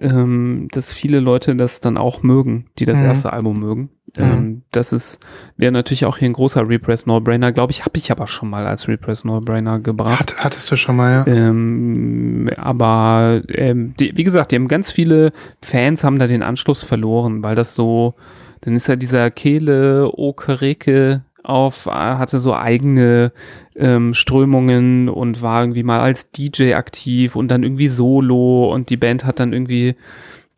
ähm, 0.02 0.68
dass 0.72 0.94
viele 0.94 1.20
Leute 1.20 1.56
das 1.56 1.80
dann 1.80 1.98
auch 1.98 2.24
mögen, 2.24 2.66
die 2.80 2.86
das 2.86 3.00
mhm. 3.00 3.06
erste 3.06 3.32
Album 3.34 3.60
mögen. 3.60 3.90
Mhm. 4.18 4.24
Ähm, 4.24 4.62
das 4.72 4.92
ist, 4.92 5.20
wäre 5.58 5.72
natürlich 5.72 6.06
auch 6.06 6.18
hier 6.18 6.30
ein 6.30 6.34
großer 6.34 6.68
Repress 6.68 7.06
No-Brainer, 7.06 7.52
glaube 7.52 7.72
ich, 7.72 7.86
habe 7.86 7.98
ich 7.98 8.12
aber 8.12 8.28
schon 8.28 8.50
mal 8.50 8.66
als 8.66 8.88
Repress 8.88 9.24
No-Brainer 9.24 9.80
gebracht. 9.80 10.20
Hat, 10.20 10.44
hattest 10.44 10.72
du 10.72 10.76
schon 10.76 10.96
mal, 10.96 11.12
ja. 11.12 11.28
Ähm, 11.28 12.50
aber 12.58 13.42
ähm, 13.50 13.94
die, 14.00 14.18
wie 14.18 14.24
gesagt, 14.24 14.52
die 14.52 14.56
haben 14.56 14.68
ganz 14.68 14.92
viele 14.92 15.32
Fans 15.62 16.04
haben 16.04 16.20
da 16.20 16.28
den 16.28 16.44
Anschluss 16.44 16.84
verloren, 16.84 17.44
weil 17.44 17.56
das 17.56 17.74
so, 17.76 18.16
dann 18.62 18.76
ist 18.76 18.88
ja 18.88 18.96
dieser 18.96 19.30
Kehle 19.32 20.12
Okereke 20.14 21.24
auf, 21.44 21.86
äh, 21.88 21.92
hatte 21.92 22.40
so 22.40 22.54
eigene 22.54 23.32
ähm, 23.76 24.14
Strömungen 24.14 25.10
und 25.10 25.42
war 25.42 25.62
irgendwie 25.62 25.84
mal 25.84 26.00
als 26.00 26.32
DJ 26.32 26.74
aktiv 26.74 27.36
und 27.36 27.50
dann 27.50 27.64
irgendwie 27.64 27.88
solo 27.88 28.72
und 28.72 28.90
die 28.90 28.98
Band 28.98 29.26
hat 29.26 29.40
dann 29.40 29.54
irgendwie 29.54 29.96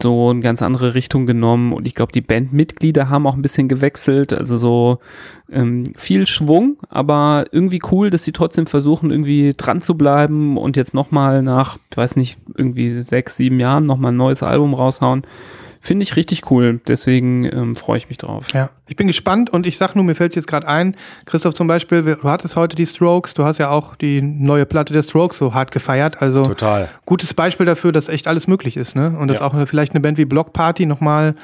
so 0.02 0.30
eine 0.30 0.42
ganz 0.42 0.62
andere 0.62 0.96
Richtung 0.96 1.26
genommen 1.26 1.72
und 1.72 1.88
ich 1.88 1.96
glaube, 1.96 2.12
die 2.12 2.22
Bandmitglieder 2.22 3.10
haben 3.10 3.28
auch 3.28 3.36
ein 3.36 3.42
bisschen 3.42 3.70
gewechselt, 3.70 4.34
also 4.34 4.58
so 4.58 5.00
ähm, 5.52 5.84
viel 5.96 6.28
Schwung, 6.28 6.78
aber 6.90 7.46
irgendwie 7.52 7.80
cool, 7.92 8.10
dass 8.10 8.24
sie 8.26 8.34
trotzdem 8.34 8.66
versuchen, 8.66 9.12
irgendwie 9.12 9.54
dran 9.56 9.82
zu 9.82 9.96
bleiben 9.96 10.58
und 10.58 10.76
jetzt 10.76 10.94
nochmal 10.94 11.42
nach, 11.42 11.78
ich 11.90 11.98
weiß 11.98 12.16
nicht, 12.18 12.38
irgendwie 12.56 13.02
sechs, 13.02 13.38
sieben 13.38 13.60
Jahren 13.60 13.86
nochmal 13.86 14.12
ein 14.12 14.18
neues 14.18 14.44
Album 14.44 14.74
raushauen. 14.74 15.24
Finde 15.86 16.04
ich 16.04 16.16
richtig 16.16 16.50
cool. 16.50 16.80
Deswegen 16.88 17.44
ähm, 17.44 17.76
freue 17.76 17.98
ich 17.98 18.08
mich 18.08 18.18
drauf. 18.18 18.48
Ja, 18.54 18.70
ich 18.88 18.96
bin 18.96 19.06
gespannt 19.06 19.50
und 19.50 19.68
ich 19.68 19.78
sag 19.78 19.96
nur, 19.96 20.06
mir 20.06 20.16
fällt 20.16 20.32
es 20.32 20.38
jetzt 20.38 20.48
gerade 20.48 20.66
ein, 20.66 20.96
Christoph 21.26 21.56
zum 21.56 21.68
Beispiel, 21.68 22.02
du 22.04 22.24
hattest 22.24 22.56
heute 22.56 22.78
die 22.78 22.86
Strokes, 22.86 23.34
du 23.34 23.44
hast 23.44 23.58
ja 23.58 23.70
auch 23.70 23.98
die 23.98 24.22
neue 24.22 24.66
Platte 24.66 24.94
der 24.94 25.04
Strokes 25.04 25.38
so 25.38 25.54
hart 25.54 25.74
gefeiert. 25.74 26.22
Also 26.22 26.46
Total. 26.46 26.88
gutes 27.06 27.34
Beispiel 27.34 27.66
dafür, 27.66 27.92
dass 27.92 28.08
echt 28.08 28.30
alles 28.30 28.48
möglich 28.48 28.78
ist, 28.78 28.96
ne? 28.96 29.14
Und 29.20 29.28
dass 29.28 29.40
ja. 29.40 29.46
auch 29.46 29.54
eine, 29.54 29.68
vielleicht 29.68 29.92
eine 29.92 30.00
Band 30.00 30.18
wie 30.18 30.24
Block 30.24 30.54
Party 30.54 30.86
nochmal 30.86 31.36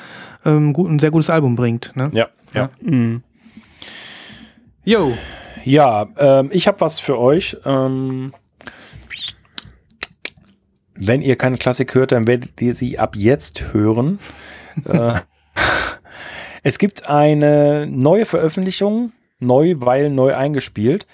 ähm, 0.46 0.72
gut, 0.72 0.90
ein 0.90 1.00
sehr 1.00 1.12
gutes 1.12 1.30
Album 1.30 1.58
bringt. 1.58 1.92
Ne? 1.96 2.10
Ja, 2.14 2.30
ja. 2.54 2.62
ja. 2.62 2.70
Mhm. 2.80 3.24
Jo. 4.86 5.18
Ja, 5.66 6.08
ähm, 6.18 6.48
ich 6.54 6.66
habe 6.70 6.80
was 6.80 7.02
für 7.02 7.20
euch. 7.20 7.58
Ähm, 7.66 8.32
wenn 11.00 11.22
ihr 11.22 11.38
keine 11.38 11.58
Klassik 11.58 11.96
hört, 11.96 12.12
dann 12.12 12.28
werdet 12.28 12.62
ihr 12.62 12.76
sie 12.76 13.00
ab 13.00 13.16
jetzt 13.16 13.74
hören. 13.74 14.20
äh, 14.86 15.14
es 16.62 16.78
gibt 16.78 17.08
eine 17.08 17.88
neue 17.88 18.26
Veröffentlichung, 18.26 19.14
neu, 19.40 19.76
weil 19.78 20.10
neu 20.10 20.36
eingespielt. 20.36 21.08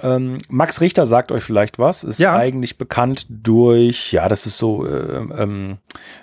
Ähm, 0.00 0.38
Max 0.48 0.80
Richter 0.80 1.06
sagt 1.06 1.32
euch 1.32 1.42
vielleicht 1.42 1.78
was, 1.78 2.04
ist 2.04 2.18
ja. 2.18 2.34
eigentlich 2.34 2.78
bekannt 2.78 3.26
durch, 3.28 4.12
ja, 4.12 4.28
das 4.28 4.46
ist 4.46 4.58
so 4.58 4.86
äh, 4.86 5.18
ähm, 5.38 5.78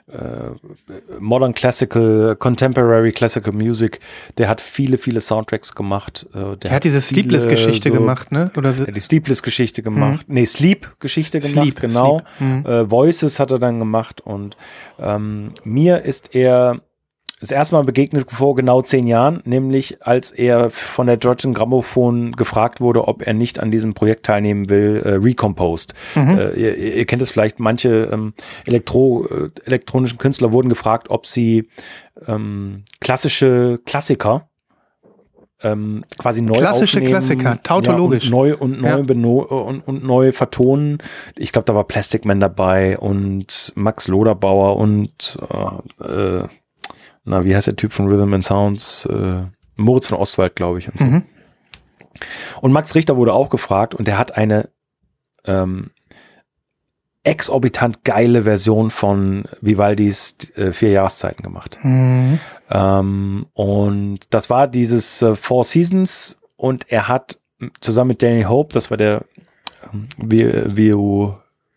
äh, 0.07 1.17
Modern 1.19 1.53
Classical, 1.53 2.35
Contemporary 2.37 3.11
Classical 3.11 3.53
Music. 3.53 3.99
Der 4.37 4.47
hat 4.47 4.61
viele, 4.61 4.97
viele 4.97 5.21
Soundtracks 5.21 5.75
gemacht. 5.75 6.25
Äh, 6.33 6.39
der, 6.39 6.55
der, 6.55 6.71
hat 6.71 6.83
diese 6.83 7.01
Sleepless-Geschichte 7.01 7.89
so, 7.89 7.95
gemacht, 7.95 8.31
ne? 8.31 8.51
Oder 8.57 8.75
hat 8.75 8.95
die 8.95 8.99
Sleepless-Geschichte 8.99 9.83
gemacht. 9.83 10.27
Mhm. 10.27 10.33
Nee, 10.33 10.45
Sleep-Geschichte 10.45 11.39
gemacht, 11.39 11.63
Sleep, 11.63 11.79
genau. 11.79 12.21
Sleep. 12.37 12.49
Mhm. 12.49 12.65
Äh, 12.65 12.89
Voices 12.89 13.39
hat 13.39 13.51
er 13.51 13.59
dann 13.59 13.79
gemacht 13.79 14.21
und 14.21 14.57
ähm, 14.99 15.53
mir 15.63 16.03
ist 16.03 16.35
er 16.35 16.81
das 17.39 17.51
erste 17.51 17.75
Mal 17.75 17.83
begegnet 17.83 18.29
vor 18.31 18.55
genau 18.55 18.81
zehn 18.81 19.07
Jahren, 19.07 19.41
nämlich 19.45 20.05
als 20.05 20.31
er 20.31 20.69
von 20.69 21.07
der 21.07 21.17
Georgian 21.17 21.53
Grammophon 21.53 22.33
gefragt 22.33 22.81
wurde, 22.81 23.07
ob 23.07 23.25
er 23.25 23.33
nicht 23.33 23.59
an 23.59 23.71
diesem 23.71 23.93
Projekt 23.93 24.25
teilnehmen 24.25 24.69
will, 24.69 25.01
äh, 25.05 25.11
Recomposed. 25.13 25.93
Mhm. 26.15 26.37
Äh, 26.37 26.49
ihr, 26.51 26.77
ihr, 26.77 27.05
kennt 27.05 27.21
es 27.21 27.31
vielleicht, 27.31 27.59
manche 27.59 28.09
ähm, 28.11 28.33
Elektro, 28.65 29.25
äh, 29.25 29.49
elektronischen 29.65 30.17
Künstler 30.17 30.51
wurden 30.51 30.69
gefragt, 30.69 31.09
ob 31.09 31.25
sie 31.25 31.69
ähm, 32.27 32.83
klassische 32.99 33.79
Klassiker 33.85 34.49
ähm, 35.61 36.05
quasi 36.17 36.41
neu 36.41 36.57
Klassische 36.57 37.01
Klassiker, 37.01 37.61
tautologisch. 37.63 38.29
Ja, 38.29 38.29
und 38.29 38.31
neu 38.31 38.55
und 38.55 38.81
neu, 38.81 39.45
ja. 39.49 39.57
und, 39.57 39.81
und 39.81 40.03
neu 40.03 40.31
vertonen. 40.31 40.99
Ich 41.37 41.51
glaube, 41.51 41.65
da 41.65 41.75
war 41.75 41.83
Plastic 41.83 42.23
Man 42.25 42.39
dabei 42.39 42.97
und 42.97 43.73
Max 43.75 44.07
Loderbauer 44.07 44.77
und 44.77 45.37
äh, 45.99 46.03
äh, 46.03 46.47
na, 47.23 47.43
wie 47.43 47.55
heißt 47.55 47.67
der 47.67 47.75
Typ 47.75 47.93
von 47.93 48.07
Rhythm 48.07 48.33
and 48.33 48.43
Sounds? 48.43 49.05
Äh, 49.05 49.43
Moritz 49.75 50.07
von 50.07 50.17
Ostwald, 50.17 50.55
glaube 50.55 50.79
ich. 50.79 50.87
Und, 50.89 50.99
so. 50.99 51.05
mhm. 51.05 51.23
und 52.61 52.71
Max 52.71 52.95
Richter 52.95 53.17
wurde 53.17 53.33
auch 53.33 53.49
gefragt 53.49 53.95
und 53.95 54.07
der 54.07 54.17
hat 54.17 54.35
eine 54.37 54.69
ähm, 55.45 55.91
exorbitant 57.23 58.03
geile 58.03 58.43
Version 58.43 58.91
von 58.91 59.45
Vivaldis 59.61 60.37
äh, 60.55 60.73
Vier 60.73 60.91
Jahreszeiten 60.91 61.43
gemacht. 61.43 61.79
Mhm. 61.81 62.39
Ähm, 62.69 63.45
und 63.53 64.33
das 64.33 64.49
war 64.49 64.67
dieses 64.67 65.21
äh, 65.21 65.35
Four 65.35 65.63
Seasons 65.63 66.41
und 66.55 66.91
er 66.91 67.07
hat 67.07 67.39
zusammen 67.81 68.09
mit 68.09 68.23
Danny 68.23 68.43
Hope, 68.43 68.73
das 68.73 68.89
war 68.89 68.97
der 68.97 69.25
ähm, 69.93 70.07
Vi 70.17 70.93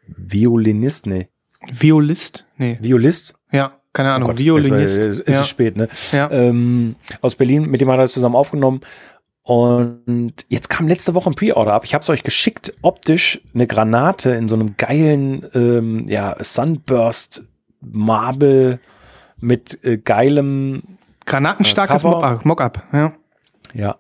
Violinist, 0.07 1.07
nee. 1.07 1.29
Violist? 1.71 2.45
Nee. 2.57 2.79
Violist? 2.81 3.35
Ja 3.53 3.82
keine 3.93 4.13
Ahnung, 4.13 4.29
oh 4.29 4.33
Gott, 4.33 4.39
Violinist. 4.39 4.99
Es, 4.99 5.19
ist 5.21 5.29
ja. 5.29 5.45
spät, 5.45 5.77
ne? 5.77 5.89
Ja. 6.13 6.31
Ähm, 6.31 6.97
aus 7.21 7.35
Berlin, 7.35 7.71
mit 7.71 7.81
dem 7.81 7.91
hat 7.91 7.99
er 7.99 8.03
das 8.03 8.13
zusammen 8.13 8.37
aufgenommen. 8.37 8.81
Und 9.45 10.35
jetzt 10.49 10.71
kam 10.71 10.87
letzte 10.87 11.15
Woche 11.15 11.31
ein 11.31 11.35
Pre-Order 11.35 11.75
ab. 11.75 11.85
Ich 11.85 11.95
habe 11.95 12.03
es 12.03 12.09
euch 12.09 12.23
geschickt, 12.23 12.75
optisch 12.81 13.41
eine 13.55 13.67
Granate 13.67 14.31
in 14.31 14.49
so 14.49 14.55
einem 14.55 14.77
geilen 14.77 15.47
ähm, 15.55 16.07
ja, 16.09 16.37
Sunburst 16.41 17.45
Marble 17.81 18.79
mit 19.41 19.83
äh, 19.85 19.99
geilem 19.99 20.83
Granatenstarkes 21.27 22.05
äh, 22.05 22.39
Mockup, 22.45 22.83
ja. 22.93 23.13
Ja, 23.75 23.97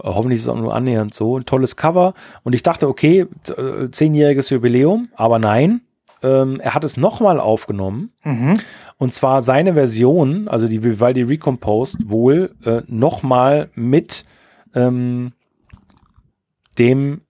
hoffentlich 0.00 0.36
ist 0.36 0.44
es 0.44 0.48
auch 0.48 0.56
nur 0.56 0.74
annähernd 0.74 1.12
so. 1.12 1.38
Ein 1.38 1.44
tolles 1.44 1.76
Cover. 1.76 2.14
Und 2.44 2.54
ich 2.54 2.62
dachte, 2.62 2.88
okay, 2.88 3.26
äh, 3.48 3.90
zehnjähriges 3.90 4.50
Jubiläum, 4.50 5.08
aber 5.16 5.38
nein. 5.38 5.80
Ähm, 6.22 6.60
er 6.60 6.74
hat 6.74 6.84
es 6.84 6.96
nochmal 6.96 7.40
aufgenommen. 7.40 8.12
Mhm. 8.24 8.60
Und 8.96 9.14
zwar 9.14 9.42
seine 9.42 9.74
Version, 9.74 10.48
also 10.48 10.66
die 10.68 10.82
Vivaldi 10.82 11.22
Recomposed, 11.22 12.10
wohl 12.10 12.54
äh, 12.64 12.82
nochmal 12.86 13.70
mit 13.74 14.24
ähm, 14.74 15.32
dem 16.78 17.22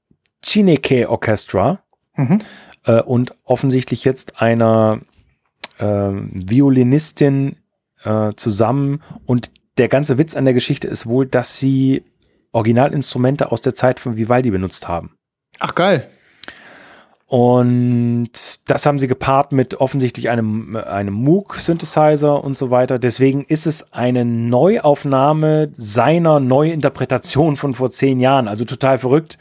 Chineke 0.42 1.10
Orchestra 1.10 1.80
mhm. 2.16 2.40
äh, 2.84 3.02
und 3.02 3.34
offensichtlich 3.44 4.04
jetzt 4.04 4.40
einer 4.40 5.00
äh, 5.78 5.84
Violinistin 5.84 7.56
zusammen. 8.36 9.02
Und 9.26 9.50
der 9.76 9.88
ganze 9.88 10.18
Witz 10.18 10.36
an 10.36 10.44
der 10.44 10.54
Geschichte 10.54 10.86
ist 10.86 11.06
wohl, 11.06 11.26
dass 11.26 11.58
sie 11.58 12.04
Originalinstrumente 12.52 13.50
aus 13.50 13.60
der 13.60 13.74
Zeit 13.74 13.98
von 13.98 14.16
Vivaldi 14.16 14.52
benutzt 14.52 14.86
haben. 14.86 15.16
Ach 15.58 15.74
geil. 15.74 16.08
Und 17.28 18.30
das 18.70 18.86
haben 18.86 18.98
sie 18.98 19.06
gepaart 19.06 19.52
mit 19.52 19.74
offensichtlich 19.74 20.30
einem, 20.30 20.76
einem 20.76 21.12
Moog-Synthesizer 21.12 22.42
und 22.42 22.56
so 22.56 22.70
weiter. 22.70 22.98
Deswegen 22.98 23.44
ist 23.44 23.66
es 23.66 23.92
eine 23.92 24.24
Neuaufnahme 24.24 25.68
seiner 25.72 26.40
Neuinterpretation 26.40 27.58
von 27.58 27.74
vor 27.74 27.90
zehn 27.90 28.18
Jahren. 28.18 28.48
Also 28.48 28.64
total 28.64 28.96
verrückt. 28.98 29.36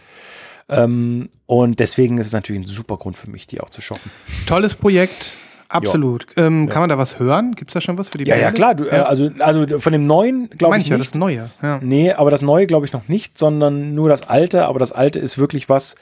Ähm, 0.68 1.30
und 1.46 1.80
deswegen 1.80 2.18
ist 2.18 2.28
es 2.28 2.34
natürlich 2.34 2.64
ein 2.64 2.68
super 2.68 2.98
Grund 2.98 3.16
für 3.16 3.30
mich, 3.30 3.48
die 3.48 3.62
auch 3.62 3.70
zu 3.70 3.80
shoppen. 3.80 4.12
Tolles 4.48 4.76
Projekt. 4.76 5.32
Absolut. 5.70 6.28
Ähm, 6.36 6.66
ja. 6.66 6.74
Kann 6.74 6.82
man 6.82 6.90
da 6.90 6.98
was 6.98 7.20
hören? 7.20 7.56
Gibt 7.56 7.72
es 7.72 7.74
da 7.74 7.80
schon 7.80 7.98
was 7.98 8.10
für 8.10 8.18
die 8.18 8.26
Ja, 8.26 8.36
Band? 8.36 8.42
ja, 8.44 8.52
klar. 8.52 8.76
Du, 8.76 8.84
ja. 8.86 8.92
Äh, 8.92 9.00
also, 9.04 9.30
also 9.40 9.80
von 9.80 9.94
dem 9.94 10.06
neuen 10.06 10.50
glaube 10.50 10.76
ich, 10.76 10.84
ich 10.84 10.90
nicht. 10.90 10.92
Ja, 10.92 10.98
das 10.98 11.16
neue. 11.16 11.50
Ja. 11.62 11.80
Nee, 11.82 12.12
aber 12.12 12.32
das 12.32 12.42
neue 12.42 12.68
glaube 12.68 12.86
ich 12.86 12.92
noch 12.92 13.08
nicht, 13.08 13.38
sondern 13.38 13.96
nur 13.96 14.10
das 14.10 14.28
alte. 14.28 14.66
Aber 14.66 14.80
das 14.80 14.92
alte 14.92 15.20
ist 15.20 15.38
wirklich 15.38 15.70
was, 15.70 15.96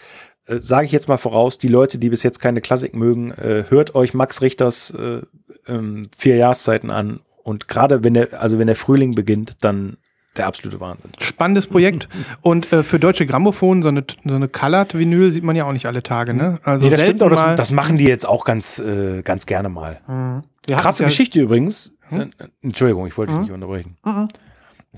äh, 0.48 0.60
sage 0.60 0.86
ich 0.86 0.92
jetzt 0.92 1.08
mal 1.08 1.18
voraus, 1.18 1.58
die 1.58 1.68
Leute, 1.68 1.98
die 1.98 2.10
bis 2.10 2.24
jetzt 2.24 2.40
keine 2.40 2.62
Klassik 2.62 2.96
mögen, 2.96 3.32
äh, 3.32 3.66
hört 3.70 3.96
euch 3.96 4.14
Max 4.14 4.42
Richters 4.42 4.92
äh, 4.92 5.22
ähm, 5.68 6.10
vier 6.16 6.36
Jahreszeiten 6.38 6.90
an. 6.90 7.22
Und 7.44 7.68
gerade 7.68 8.04
wenn 8.04 8.16
der, 8.16 8.42
also 8.42 8.60
wenn 8.60 8.68
der 8.68 8.76
Frühling 8.76 9.16
beginnt, 9.16 9.58
dann 9.62 9.98
der 10.38 10.48
absolute 10.48 10.80
Wahnsinn. 10.80 11.12
Spannendes 11.20 11.68
Projekt. 11.68 12.10
Und 12.42 12.72
äh, 12.74 12.84
für 12.84 13.00
deutsche 13.00 13.26
Grammophon, 13.26 13.82
so 13.82 13.88
eine, 13.88 14.04
so 14.24 14.36
eine 14.36 14.48
Colored-Vinyl 14.48 15.32
sieht 15.32 15.44
man 15.44 15.56
ja 15.56 15.66
auch 15.66 15.72
nicht 15.72 15.86
alle 15.86 16.04
Tage, 16.04 16.34
ne? 16.34 16.60
Also 16.64 16.86
nee, 16.86 16.92
das 16.92 17.02
stimmt 17.02 17.24
auch, 17.24 17.30
das, 17.30 17.56
das, 17.56 17.72
machen 17.72 17.98
die 17.98 18.06
jetzt 18.06 18.28
auch 18.28 18.44
ganz, 18.44 18.80
äh, 18.80 19.22
ganz 19.22 19.46
gerne 19.46 19.70
mal. 19.70 20.02
Mhm. 20.08 20.44
Krasse 20.68 21.04
ja 21.04 21.10
Geschichte 21.10 21.40
übrigens. 21.40 21.94
Hm? 22.10 22.22
Äh, 22.22 22.48
Entschuldigung, 22.62 23.08
ich 23.08 23.18
wollte 23.18 23.32
dich 23.32 23.38
hm? 23.38 23.44
nicht 23.44 23.54
unterbrechen. 23.54 23.98
Hm. 24.04 24.28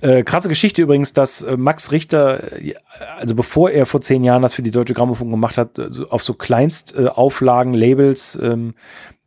Äh, 0.01 0.23
krasse 0.23 0.49
Geschichte 0.49 0.81
übrigens, 0.81 1.13
dass 1.13 1.41
äh, 1.41 1.57
Max 1.57 1.91
Richter, 1.91 2.61
äh, 2.61 2.73
also 3.17 3.35
bevor 3.35 3.71
er 3.71 3.85
vor 3.85 4.01
zehn 4.01 4.23
Jahren 4.23 4.41
das 4.41 4.53
für 4.53 4.63
die 4.63 4.71
Deutsche 4.71 4.93
Grammophon 4.93 5.31
gemacht 5.31 5.57
hat, 5.57 5.79
also 5.79 6.09
auf 6.09 6.23
so 6.23 6.33
Kleinstauflagen, 6.33 7.73
äh, 7.73 7.77
Labels 7.77 8.37
ähm, 8.41 8.73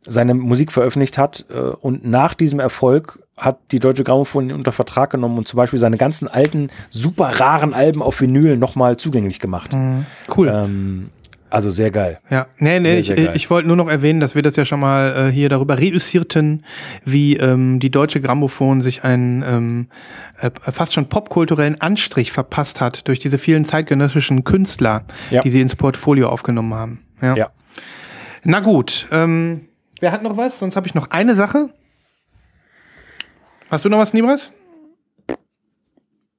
seine 0.07 0.33
Musik 0.33 0.71
veröffentlicht 0.71 1.17
hat. 1.17 1.45
Äh, 1.49 1.59
und 1.59 2.05
nach 2.05 2.33
diesem 2.33 2.59
Erfolg 2.59 3.19
hat 3.37 3.59
die 3.71 3.79
Deutsche 3.79 4.03
Grammophon 4.03 4.49
ihn 4.49 4.55
unter 4.55 4.71
Vertrag 4.71 5.09
genommen 5.09 5.37
und 5.37 5.47
zum 5.47 5.57
Beispiel 5.57 5.79
seine 5.79 5.97
ganzen 5.97 6.27
alten, 6.27 6.69
super 6.89 7.39
raren 7.39 7.73
Alben 7.73 8.01
auf 8.01 8.21
Vinyl 8.21 8.57
nochmal 8.57 8.97
zugänglich 8.97 9.39
gemacht. 9.39 9.73
Mhm. 9.73 10.05
Cool. 10.35 10.51
Ähm, 10.53 11.09
also 11.51 11.69
sehr 11.69 11.91
geil. 11.91 12.19
Ja, 12.29 12.47
nee, 12.59 12.79
nee, 12.79 13.01
sehr, 13.01 13.17
ich, 13.17 13.23
sehr 13.23 13.35
ich 13.35 13.49
wollte 13.49 13.67
nur 13.67 13.75
noch 13.75 13.89
erwähnen, 13.89 14.21
dass 14.21 14.35
wir 14.35 14.41
das 14.41 14.55
ja 14.55 14.65
schon 14.65 14.79
mal 14.79 15.27
äh, 15.27 15.31
hier 15.31 15.49
darüber 15.49 15.77
reüssierten, 15.77 16.65
wie 17.03 17.35
ähm, 17.35 17.81
die 17.81 17.91
deutsche 17.91 18.21
Grammophon 18.21 18.81
sich 18.81 19.03
einen 19.03 19.43
ähm, 19.43 19.87
äh, 20.39 20.49
fast 20.71 20.93
schon 20.93 21.09
popkulturellen 21.09 21.79
Anstrich 21.81 22.31
verpasst 22.31 22.79
hat 22.79 23.07
durch 23.09 23.19
diese 23.19 23.37
vielen 23.37 23.65
zeitgenössischen 23.65 24.45
Künstler, 24.45 25.03
ja. 25.29 25.41
die 25.41 25.49
sie 25.51 25.59
ins 25.59 25.75
Portfolio 25.75 26.29
aufgenommen 26.29 26.73
haben. 26.73 27.05
Ja. 27.21 27.35
ja. 27.35 27.51
Na 28.43 28.61
gut, 28.61 29.09
ähm, 29.11 29.67
wer 29.99 30.13
hat 30.13 30.23
noch 30.23 30.37
was? 30.37 30.57
Sonst 30.57 30.77
habe 30.77 30.87
ich 30.87 30.95
noch 30.95 31.11
eine 31.11 31.35
Sache. 31.35 31.69
Hast 33.69 33.83
du 33.83 33.89
noch 33.89 33.99
was, 33.99 34.13
Nibras? 34.13 34.53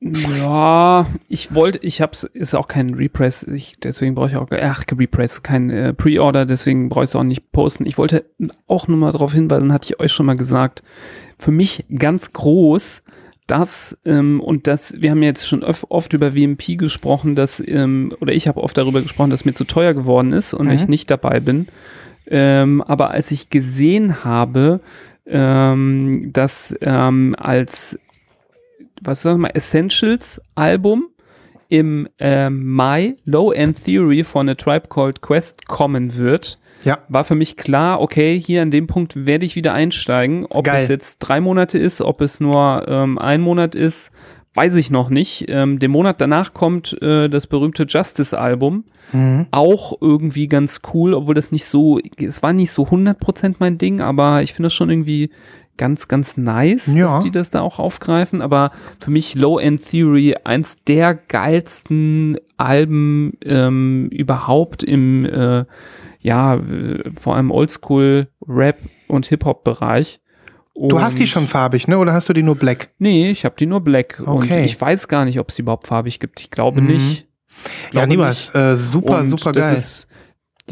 Ja, 0.05 1.07
ich 1.29 1.55
wollte, 1.55 1.79
ich 1.79 2.01
hab's, 2.01 2.25
ist 2.25 2.57
auch 2.57 2.67
kein 2.67 2.95
Repress, 2.95 3.45
ich, 3.45 3.75
deswegen 3.81 4.17
brauche 4.17 4.31
ich 4.31 4.37
auch, 4.37 4.49
ach, 4.51 4.83
Repress, 4.91 5.45
kein 5.45 5.71
äh, 5.71 5.93
Pre-Order, 5.93 6.45
deswegen 6.45 6.89
brauche 6.89 7.05
ich 7.05 7.11
es 7.11 7.17
auch 7.17 7.23
nicht 7.23 7.53
posten. 7.53 7.87
Ich 7.87 7.99
wollte 7.99 8.25
auch 8.67 8.89
nur 8.89 8.97
mal 8.97 9.13
darauf 9.13 9.33
hinweisen, 9.33 9.73
hatte 9.73 9.87
ich 9.93 10.01
euch 10.01 10.11
schon 10.11 10.27
mal 10.27 10.37
gesagt, 10.37 10.83
für 11.39 11.53
mich 11.53 11.85
ganz 11.97 12.33
groß, 12.33 13.05
dass, 13.47 13.97
ähm, 14.05 14.41
und 14.41 14.67
das, 14.67 15.01
wir 15.01 15.13
haben 15.13 15.23
jetzt 15.23 15.47
schon 15.47 15.63
öf, 15.63 15.87
oft 15.89 16.13
über 16.15 16.35
WMP 16.35 16.77
gesprochen, 16.79 17.37
dass, 17.37 17.63
ähm, 17.65 18.13
oder 18.21 18.33
ich 18.33 18.49
habe 18.49 18.61
oft 18.61 18.77
darüber 18.77 19.03
gesprochen, 19.03 19.31
dass 19.31 19.45
mir 19.45 19.55
zu 19.55 19.65
teuer 19.65 19.95
geworden 19.95 20.33
ist 20.33 20.53
und 20.53 20.67
mhm. 20.67 20.73
ich 20.73 20.89
nicht 20.89 21.11
dabei 21.13 21.39
bin. 21.39 21.69
Ähm, 22.27 22.83
aber 22.83 23.11
als 23.11 23.31
ich 23.31 23.51
gesehen 23.51 24.25
habe, 24.25 24.81
ähm, 25.27 26.33
dass 26.33 26.77
ähm, 26.81 27.37
als 27.39 27.99
was 29.05 29.23
sagen 29.23 29.41
wir, 29.41 29.55
Essentials 29.55 30.41
Album 30.55 31.09
im 31.69 32.09
äh, 32.19 32.51
Mai 32.51 33.17
Low 33.25 33.53
End 33.53 33.83
Theory 33.83 34.25
von 34.25 34.49
A 34.49 34.55
Tribe 34.55 34.89
Called 34.89 35.23
Quest 35.23 35.67
kommen 35.69 36.17
wird, 36.19 36.59
ja. 36.85 36.99
war 37.09 37.25
für 37.25 37.35
mich 37.35 37.57
klar, 37.57 38.01
okay, 38.01 38.39
hier 38.39 38.63
an 38.63 38.71
dem 38.71 38.87
Punkt 38.87 39.27
werde 39.27 39.47
ich 39.47 39.57
wieder 39.57 39.73
einsteigen. 39.73 40.47
Ob 40.51 40.65
Geil. 40.65 40.83
es 40.83 40.89
jetzt 40.89 41.19
drei 41.21 41.41
Monate 41.41 41.79
ist, 41.79 42.01
ob 42.03 42.21
es 42.21 42.41
nur 42.41 42.85
ähm, 42.89 43.19
ein 43.19 43.41
Monat 43.41 43.75
ist, 43.75 44.11
weiß 44.55 44.77
ich 44.77 44.91
noch 44.91 45.09
nicht. 45.09 45.47
Ähm, 45.49 45.79
den 45.79 45.91
Monat 45.91 46.21
danach 46.21 46.53
kommt 46.53 47.01
äh, 47.01 47.29
das 47.29 47.47
berühmte 47.47 47.85
Justice-Album. 47.85 48.85
Mhm. 49.13 49.47
Auch 49.51 49.95
irgendwie 50.01 50.49
ganz 50.49 50.83
cool, 50.93 51.15
obwohl 51.15 51.35
das 51.35 51.53
nicht 51.53 51.65
so, 51.65 51.99
es 52.19 52.43
war 52.43 52.53
nicht 52.53 52.71
so 52.71 52.85
100% 52.85 53.57
mein 53.59 53.79
Ding, 53.79 54.01
aber 54.01 54.43
ich 54.43 54.53
finde 54.53 54.67
das 54.67 54.75
schon 54.75 54.91
irgendwie 54.91 55.31
ganz, 55.77 56.09
ganz 56.09 56.37
nice, 56.37 56.95
ja. 56.95 57.15
dass 57.15 57.25
die 57.25 57.31
das 57.31 57.51
da 57.51 57.61
auch 57.61 57.79
aufgreifen. 57.79 58.43
Aber 58.43 58.73
für 59.01 59.11
mich 59.11 59.35
Low 59.35 59.59
End 59.59 59.89
Theory 59.89 60.37
eins 60.45 60.85
der 60.85 61.15
geilsten 61.15 62.39
Alben 62.57 63.35
ähm, 63.45 64.09
überhaupt 64.11 64.83
im, 64.83 65.25
äh, 65.25 65.65
ja, 66.21 66.57
äh, 66.57 67.11
vor 67.21 67.37
allem 67.37 67.51
Oldschool 67.51 68.29
Rap 68.47 68.79
und 69.09 69.27
Hip 69.27 69.45
Hop 69.45 69.65
Bereich. 69.65 70.21
Und 70.75 70.91
du 70.91 71.01
hast 71.01 71.19
die 71.19 71.27
schon 71.27 71.47
farbig, 71.49 71.87
ne? 71.87 71.99
Oder 71.99 72.15
hast 72.15 72.29
du 72.29 72.33
die 72.33 72.43
nur 72.43 72.57
black? 72.57 72.89
Nee, 72.99 73.31
ich 73.31 73.45
habe 73.45 73.55
die 73.59 73.67
nur 73.67 73.83
black. 73.83 74.23
Okay. 74.25 74.31
Und 74.31 74.65
ich 74.65 74.81
weiß 74.81 75.07
gar 75.09 75.27
nicht, 75.27 75.39
ob 75.39 75.51
es 75.51 75.57
die 75.57 75.63
überhaupt 75.63 75.87
farbig 75.87 76.19
gibt. 76.19 76.41
Ich 76.41 76.51
glaube 76.51 76.81
mhm. 76.81 76.87
nicht. 76.87 77.27
Glaube 77.91 77.99
ja, 77.99 78.07
niemals. 78.07 78.55
Äh, 78.55 78.77
super, 78.77 79.21
und 79.21 79.29
super 79.29 79.53
geil. 79.53 79.77
Ist, 79.77 80.07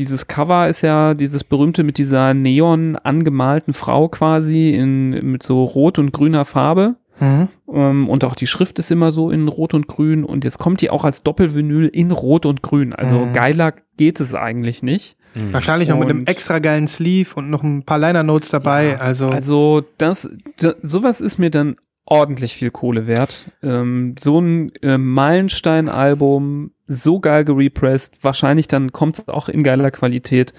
dieses 0.00 0.26
Cover 0.26 0.68
ist 0.68 0.80
ja 0.80 1.14
dieses 1.14 1.44
berühmte 1.44 1.84
mit 1.84 1.98
dieser 1.98 2.32
neon 2.32 2.96
angemalten 2.96 3.74
Frau 3.74 4.08
quasi 4.08 4.70
in, 4.70 5.10
mit 5.30 5.42
so 5.42 5.64
rot 5.64 5.98
und 5.98 6.12
grüner 6.12 6.44
Farbe. 6.44 6.96
Mhm. 7.20 7.48
Um, 7.66 8.08
und 8.08 8.24
auch 8.24 8.34
die 8.34 8.46
Schrift 8.46 8.78
ist 8.78 8.90
immer 8.90 9.12
so 9.12 9.30
in 9.30 9.46
Rot 9.46 9.74
und 9.74 9.86
Grün. 9.86 10.24
Und 10.24 10.44
jetzt 10.44 10.58
kommt 10.58 10.80
die 10.80 10.88
auch 10.88 11.04
als 11.04 11.22
Doppelvinyl 11.22 11.86
in 11.86 12.12
Rot 12.12 12.46
und 12.46 12.62
Grün. 12.62 12.94
Also 12.94 13.26
mhm. 13.26 13.34
geiler 13.34 13.74
geht 13.98 14.20
es 14.20 14.34
eigentlich 14.34 14.82
nicht. 14.82 15.16
Mhm. 15.34 15.52
Wahrscheinlich 15.52 15.90
noch 15.90 15.96
und 15.96 16.06
mit 16.06 16.10
einem 16.10 16.24
extra 16.24 16.60
geilen 16.60 16.88
Sleeve 16.88 17.34
und 17.34 17.50
noch 17.50 17.62
ein 17.62 17.84
paar 17.84 17.98
Liner 17.98 18.22
Notes 18.22 18.48
dabei. 18.48 18.92
Ja, 18.92 18.96
also, 18.96 19.28
also 19.28 19.82
das, 19.98 20.30
das, 20.56 20.76
sowas 20.82 21.20
ist 21.20 21.38
mir 21.38 21.50
dann 21.50 21.76
ordentlich 22.10 22.54
viel 22.54 22.70
Kohle 22.70 23.06
wert. 23.06 23.50
Ähm, 23.62 24.16
so 24.18 24.40
ein 24.40 24.74
äh, 24.82 24.98
Meilenstein-Album, 24.98 26.72
so 26.86 27.20
geil 27.20 27.44
gerepressed, 27.44 28.22
wahrscheinlich 28.22 28.68
dann 28.68 28.92
kommt 28.92 29.18
es 29.18 29.28
auch 29.28 29.48
in 29.48 29.62
geiler 29.62 29.90
Qualität. 29.90 30.52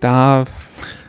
Da 0.00 0.44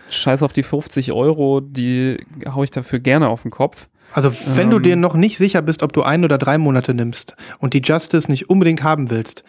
scheiß 0.09 0.43
auf 0.43 0.53
die 0.53 0.63
50 0.63 1.11
Euro, 1.11 1.61
die 1.61 2.23
hau 2.47 2.63
ich 2.63 2.71
dafür 2.71 2.99
gerne 2.99 3.27
auf 3.27 3.41
den 3.41 3.51
Kopf. 3.51 3.89
Also 4.13 4.31
wenn 4.55 4.67
ähm, 4.67 4.71
du 4.71 4.79
dir 4.79 4.95
noch 4.95 5.15
nicht 5.15 5.37
sicher 5.37 5.61
bist, 5.61 5.83
ob 5.83 5.93
du 5.93 6.03
ein 6.03 6.23
oder 6.23 6.37
drei 6.37 6.57
Monate 6.57 6.93
nimmst 6.93 7.35
und 7.59 7.73
die 7.73 7.81
Justice 7.81 8.29
nicht 8.29 8.49
unbedingt 8.49 8.83
haben 8.83 9.09
willst, 9.09 9.43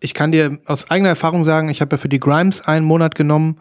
ich 0.00 0.14
kann 0.14 0.32
dir 0.32 0.58
aus 0.66 0.90
eigener 0.90 1.10
Erfahrung 1.10 1.44
sagen, 1.44 1.68
ich 1.68 1.80
habe 1.80 1.96
ja 1.96 1.98
für 1.98 2.08
die 2.08 2.20
Grimes 2.20 2.60
einen 2.60 2.84
Monat 2.84 3.14
genommen 3.14 3.58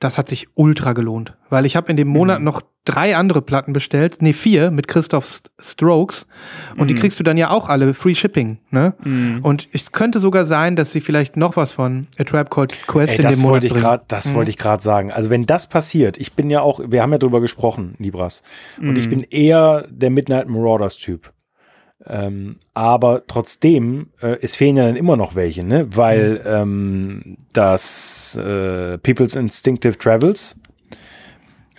das 0.00 0.16
hat 0.16 0.28
sich 0.28 0.48
ultra 0.54 0.92
gelohnt, 0.92 1.36
weil 1.48 1.66
ich 1.66 1.76
habe 1.76 1.90
in 1.90 1.96
dem 1.96 2.08
Monat 2.08 2.38
mhm. 2.38 2.44
noch 2.44 2.62
drei 2.88 3.16
andere 3.16 3.42
Platten 3.42 3.74
bestellt, 3.74 4.16
nee 4.20 4.32
vier 4.32 4.70
mit 4.70 4.88
Christoph 4.88 5.42
Strokes 5.60 6.26
und 6.72 6.84
mhm. 6.84 6.86
die 6.88 6.94
kriegst 6.94 7.20
du 7.20 7.22
dann 7.22 7.36
ja 7.36 7.50
auch 7.50 7.68
alle 7.68 7.92
Free 7.92 8.14
Shipping, 8.14 8.58
ne? 8.70 8.94
Mhm. 9.04 9.40
Und 9.42 9.68
es 9.72 9.92
könnte 9.92 10.20
sogar 10.20 10.46
sein, 10.46 10.74
dass 10.74 10.90
sie 10.92 11.02
vielleicht 11.02 11.36
noch 11.36 11.56
was 11.56 11.72
von 11.72 12.06
A 12.18 12.24
Trap 12.24 12.50
Called 12.50 12.74
Quest 12.86 13.18
Ey, 13.18 13.24
in 13.24 13.30
dem 13.30 13.40
Monat 13.40 13.68
grad, 13.68 14.04
Das 14.08 14.32
wollte 14.32 14.48
mhm. 14.48 14.50
ich 14.50 14.56
gerade 14.56 14.82
sagen. 14.82 15.12
Also 15.12 15.28
wenn 15.28 15.44
das 15.44 15.68
passiert, 15.68 16.16
ich 16.16 16.32
bin 16.32 16.48
ja 16.48 16.62
auch, 16.62 16.80
wir 16.86 17.02
haben 17.02 17.12
ja 17.12 17.18
drüber 17.18 17.42
gesprochen, 17.42 17.94
Libras, 17.98 18.42
und 18.78 18.96
ich 18.96 19.06
mhm. 19.06 19.10
bin 19.10 19.22
eher 19.24 19.86
der 19.90 20.10
Midnight 20.10 20.48
Marauders 20.48 20.96
Typ. 20.96 21.32
Ähm, 22.06 22.56
aber 22.74 23.26
trotzdem, 23.26 24.10
äh, 24.22 24.36
es 24.40 24.56
fehlen 24.56 24.76
ja 24.76 24.86
dann 24.86 24.96
immer 24.96 25.16
noch 25.16 25.34
welche, 25.34 25.64
ne? 25.64 25.88
weil 25.94 26.34
mhm. 26.34 26.40
ähm, 26.46 27.36
das 27.52 28.36
äh, 28.36 28.96
People's 28.98 29.34
Instinctive 29.34 29.98
Travels 29.98 30.58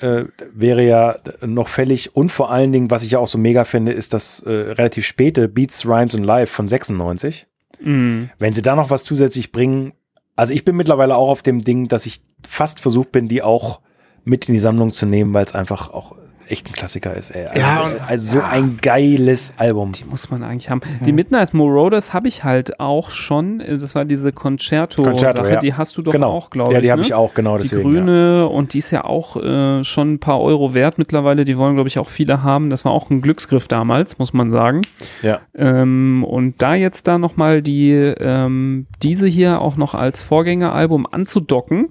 äh, 0.01 0.26
wäre 0.53 0.84
ja 0.84 1.17
noch 1.45 1.67
fällig 1.67 2.15
und 2.15 2.31
vor 2.31 2.51
allen 2.51 2.71
Dingen, 2.71 2.91
was 2.91 3.03
ich 3.03 3.11
ja 3.11 3.19
auch 3.19 3.27
so 3.27 3.38
mega 3.38 3.63
finde, 3.63 3.91
ist 3.91 4.13
das 4.13 4.41
äh, 4.41 4.49
relativ 4.49 5.05
späte 5.05 5.47
Beats, 5.47 5.85
Rhymes 5.85 6.15
and 6.15 6.26
Live 6.26 6.49
von 6.49 6.67
96. 6.67 7.47
Mhm. 7.81 8.30
Wenn 8.39 8.53
sie 8.53 8.61
da 8.61 8.76
noch 8.76 8.89
was 8.89 9.03
zusätzlich 9.03 9.51
bringen, 9.51 9.93
also 10.35 10.53
ich 10.53 10.65
bin 10.65 10.76
mittlerweile 10.76 11.15
auch 11.15 11.30
auf 11.30 11.43
dem 11.43 11.61
Ding, 11.61 11.88
dass 11.88 12.05
ich 12.05 12.21
fast 12.47 12.80
versucht 12.80 13.11
bin, 13.11 13.27
die 13.27 13.41
auch 13.41 13.81
mit 14.23 14.47
in 14.47 14.53
die 14.53 14.59
Sammlung 14.59 14.91
zu 14.91 15.05
nehmen, 15.05 15.34
weil 15.34 15.45
es 15.45 15.55
einfach 15.55 15.89
auch 15.89 16.15
echt 16.49 16.67
ein 16.67 16.73
Klassiker 16.73 17.15
ist, 17.15 17.31
ey. 17.31 17.45
Also, 17.45 17.59
ja, 17.59 17.91
also 18.07 18.31
so 18.31 18.38
ja. 18.39 18.49
ein 18.49 18.77
geiles 18.81 19.53
Album. 19.57 19.91
Die 19.91 20.03
muss 20.05 20.30
man 20.30 20.43
eigentlich 20.43 20.69
haben. 20.69 20.81
Die 21.05 21.11
Midnight 21.11 21.53
Marauders 21.53 22.13
habe 22.13 22.27
ich 22.27 22.43
halt 22.43 22.80
auch 22.80 23.11
schon. 23.11 23.59
Das 23.59 23.95
war 23.95 24.05
diese 24.05 24.31
Concerto, 24.31 25.03
Concerto 25.03 25.43
Sache, 25.43 25.53
ja. 25.55 25.59
die 25.61 25.73
hast 25.73 25.97
du 25.97 26.01
doch 26.01 26.11
genau. 26.11 26.31
auch, 26.31 26.49
glaube 26.49 26.71
ich. 26.71 26.76
Ja, 26.76 26.81
die 26.81 26.88
ne? 26.88 26.91
habe 26.91 27.01
ich 27.01 27.13
auch, 27.13 27.34
genau 27.34 27.57
deswegen. 27.57 27.89
Die 27.89 27.97
grüne 27.97 28.47
und 28.47 28.73
die 28.73 28.80
ist 28.80 28.91
ja 28.91 29.03
auch 29.05 29.35
äh, 29.35 29.84
schon 29.84 30.13
ein 30.13 30.19
paar 30.19 30.41
Euro 30.41 30.73
wert 30.73 30.97
mittlerweile. 30.97 31.45
Die 31.45 31.57
wollen, 31.57 31.76
glaube 31.76 31.89
ich, 31.89 31.99
auch 31.99 32.09
viele 32.09 32.43
haben. 32.43 32.69
Das 32.69 32.85
war 32.85 32.91
auch 32.91 33.09
ein 33.09 33.21
Glücksgriff 33.21 33.67
damals, 33.67 34.17
muss 34.19 34.34
man 34.34 34.49
sagen. 34.49 34.81
Ja. 35.21 35.39
Ähm, 35.55 36.23
und 36.27 36.61
da 36.61 36.76
jetzt 36.76 37.07
da 37.07 37.17
nochmal 37.17 37.61
die, 37.61 37.91
ähm, 37.91 38.85
diese 39.03 39.27
hier 39.27 39.61
auch 39.61 39.77
noch 39.77 39.93
als 39.93 40.21
Vorgängeralbum 40.21 41.07
anzudocken, 41.09 41.89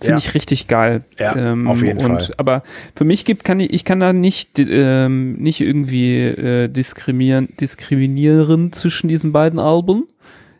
Finde 0.00 0.12
ja. 0.12 0.18
ich 0.18 0.34
richtig 0.34 0.68
geil. 0.68 1.02
Ja, 1.18 1.34
ähm, 1.34 1.66
auf 1.66 1.82
jeden 1.82 1.98
und, 1.98 2.22
Fall. 2.22 2.34
Aber 2.36 2.62
für 2.94 3.04
mich 3.04 3.24
gibt, 3.24 3.44
kann 3.44 3.58
ich, 3.58 3.72
ich 3.72 3.84
kann 3.84 3.98
da 3.98 4.12
nicht, 4.12 4.58
ähm, 4.58 5.34
nicht 5.34 5.60
irgendwie 5.60 6.20
äh, 6.20 6.68
diskriminieren, 6.68 7.48
diskriminieren 7.60 8.72
zwischen 8.72 9.08
diesen 9.08 9.32
beiden 9.32 9.58
Alben. 9.58 10.06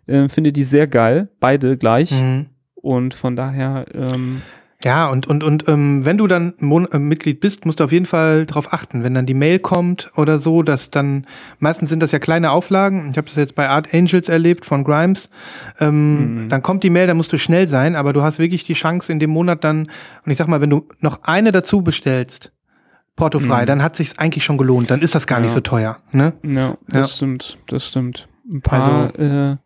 Äh, 0.07 0.29
finde 0.29 0.53
die 0.53 0.65
sehr 0.65 0.87
geil, 0.87 1.29
beide 1.39 1.77
gleich. 1.77 2.11
Mhm. 2.11 2.47
Und 2.75 3.15
von 3.15 3.37
daher, 3.37 3.87
ähm, 3.95 4.43
ja, 4.85 5.09
und, 5.09 5.27
und, 5.27 5.43
und 5.43 5.67
ähm, 5.67 6.05
wenn 6.05 6.19
du 6.19 6.29
dann 6.29 6.55
Mon 6.59 6.87
äh, 6.93 7.01
Mitglied 7.01 7.41
bist, 7.41 7.67
musst 7.67 7.81
du 7.81 7.85
auf 7.85 7.91
jeden 7.91 8.07
Fall 8.07 8.47
darauf 8.47 8.73
achten, 8.73 9.03
wenn 9.03 9.13
dann 9.13 9.27
die 9.27 9.35
Mail 9.35 9.59
kommt 9.59 10.13
oder 10.15 10.39
so, 10.39 10.63
dass 10.63 10.91
dann, 10.91 11.27
meistens 11.59 11.91
sind 11.91 12.01
das 12.01 12.13
ja 12.13 12.21
kleine 12.21 12.53
Auflagen, 12.53 13.11
ich 13.11 13.17
habe 13.17 13.27
das 13.27 13.35
jetzt 13.35 13.57
bei 13.57 13.69
Art 13.69 13.93
Angels 13.93 14.29
erlebt 14.29 14.65
von 14.65 14.85
Grimes, 14.85 15.31
ähm, 15.81 16.45
mhm. 16.45 16.49
dann 16.49 16.63
kommt 16.63 16.85
die 16.85 16.91
Mail, 16.91 17.09
dann 17.09 17.17
musst 17.17 17.33
du 17.33 17.39
schnell 17.39 17.67
sein, 17.67 17.97
aber 17.97 18.13
du 18.13 18.23
hast 18.23 18.39
wirklich 18.39 18.63
die 18.63 18.75
Chance 18.75 19.11
in 19.11 19.19
dem 19.19 19.31
Monat 19.31 19.65
dann, 19.65 19.89
und 20.25 20.31
ich 20.31 20.39
sag 20.39 20.47
mal, 20.47 20.61
wenn 20.61 20.71
du 20.71 20.87
noch 21.01 21.25
eine 21.25 21.51
dazu 21.51 21.83
bestellst, 21.83 22.53
portofrei, 23.17 23.63
mhm. 23.63 23.67
dann 23.67 23.83
hat 23.83 23.97
sich's 23.97 24.17
eigentlich 24.17 24.45
schon 24.45 24.59
gelohnt, 24.59 24.93
dann 24.93 25.01
ist 25.01 25.17
das 25.17 25.27
gar 25.27 25.39
ja. 25.39 25.43
nicht 25.43 25.55
so 25.55 25.61
teuer. 25.61 25.99
Ne? 26.13 26.35
Ja, 26.45 26.79
das 26.87 27.01
ja. 27.01 27.09
stimmt, 27.09 27.59
das 27.67 27.85
stimmt. 27.85 28.29
Ein 28.49 28.63
paar, 28.63 29.13
also, 29.13 29.23
äh, 29.23 29.57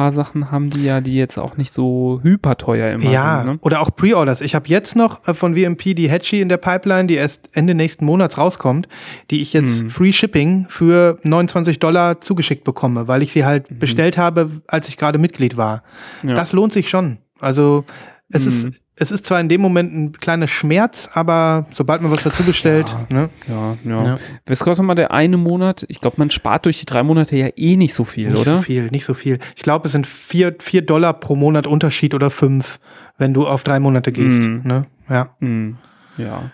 paar 0.00 0.12
Sachen 0.12 0.50
haben 0.50 0.70
die 0.70 0.82
ja, 0.84 1.02
die 1.02 1.14
jetzt 1.14 1.36
auch 1.38 1.58
nicht 1.58 1.74
so 1.74 2.20
hyper 2.22 2.56
teuer 2.56 2.94
immer 2.94 3.10
Ja, 3.10 3.42
sind. 3.42 3.52
Ne? 3.52 3.58
oder 3.60 3.80
auch 3.80 3.90
Pre-Orders. 3.94 4.40
Ich 4.40 4.54
habe 4.54 4.66
jetzt 4.68 4.96
noch 4.96 5.28
äh, 5.28 5.34
von 5.34 5.54
VMP 5.54 5.94
die 5.94 6.10
Hatchie 6.10 6.40
in 6.40 6.48
der 6.48 6.56
Pipeline, 6.56 7.06
die 7.06 7.16
erst 7.16 7.50
Ende 7.52 7.74
nächsten 7.74 8.06
Monats 8.06 8.38
rauskommt, 8.38 8.88
die 9.30 9.42
ich 9.42 9.52
jetzt 9.52 9.82
Mhm. 9.82 9.90
Free 9.90 10.12
Shipping 10.12 10.64
für 10.70 11.18
29 11.22 11.78
Dollar 11.80 12.22
zugeschickt 12.22 12.64
bekomme, 12.64 13.08
weil 13.08 13.20
ich 13.22 13.32
sie 13.32 13.44
halt 13.44 13.78
bestellt 13.78 14.16
habe, 14.16 14.48
als 14.66 14.88
ich 14.88 14.96
gerade 14.96 15.18
Mitglied 15.18 15.58
war. 15.58 15.82
Ja. 16.22 16.32
Das 16.32 16.52
lohnt 16.54 16.72
sich 16.72 16.88
schon. 16.88 17.18
Also 17.38 17.84
es 18.30 18.46
Mhm. 18.46 18.68
ist 18.70 18.80
es 19.00 19.10
ist 19.10 19.24
zwar 19.26 19.40
in 19.40 19.48
dem 19.48 19.60
Moment 19.62 19.94
ein 19.94 20.12
kleiner 20.12 20.46
Schmerz, 20.46 21.08
aber 21.14 21.66
sobald 21.74 22.02
man 22.02 22.10
was 22.10 22.22
dazu 22.22 22.42
bestellt, 22.44 22.94
ne, 23.08 23.30
Ja, 23.48 23.76
ja. 23.84 24.04
Ja. 24.04 24.18
Was 24.46 24.60
kostet 24.60 24.84
mal 24.84 24.94
der 24.94 25.10
eine 25.10 25.36
Monat? 25.38 25.84
Ich 25.88 26.00
glaube, 26.00 26.16
man 26.18 26.30
spart 26.30 26.66
durch 26.66 26.78
die 26.80 26.86
drei 26.86 27.02
Monate 27.02 27.34
ja 27.36 27.48
eh 27.56 27.76
nicht 27.76 27.94
so 27.94 28.04
viel, 28.04 28.26
nicht 28.28 28.36
oder? 28.46 28.56
so 28.56 28.62
viel, 28.62 28.88
nicht 28.90 29.04
so 29.04 29.14
viel. 29.14 29.38
Ich 29.56 29.62
glaube, 29.62 29.86
es 29.86 29.92
sind 29.92 30.06
vier, 30.06 30.54
vier 30.60 30.82
Dollar 30.82 31.14
pro 31.14 31.34
Monat 31.34 31.66
Unterschied 31.66 32.14
oder 32.14 32.30
fünf, 32.30 32.78
wenn 33.18 33.32
du 33.34 33.46
auf 33.46 33.64
drei 33.64 33.80
Monate 33.80 34.12
gehst. 34.12 34.42
Mhm. 34.42 34.60
Ne? 34.64 34.86
Ja. 35.08 35.34
Hm, 35.40 35.78
ja. 36.18 36.50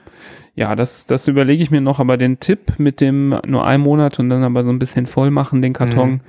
Ja, 0.55 0.75
das, 0.77 1.05
das 1.05 1.29
überlege 1.29 1.63
ich 1.63 1.71
mir 1.71 1.81
noch, 1.83 2.01
aber 2.01 2.17
den 2.17 2.41
Tipp 2.41 2.75
mit 2.79 3.01
dem 3.03 3.39
nur 3.45 3.67
ein 3.67 3.81
Monat 3.81 4.19
und 4.19 4.31
dann 4.31 4.43
aber 4.45 4.65
so 4.65 4.71
ein 4.71 4.79
bisschen 4.79 5.07
voll 5.07 5.31
machen, 5.31 5.61
den 5.61 5.73
Karton, 5.75 6.11
Mhm. 6.13 6.21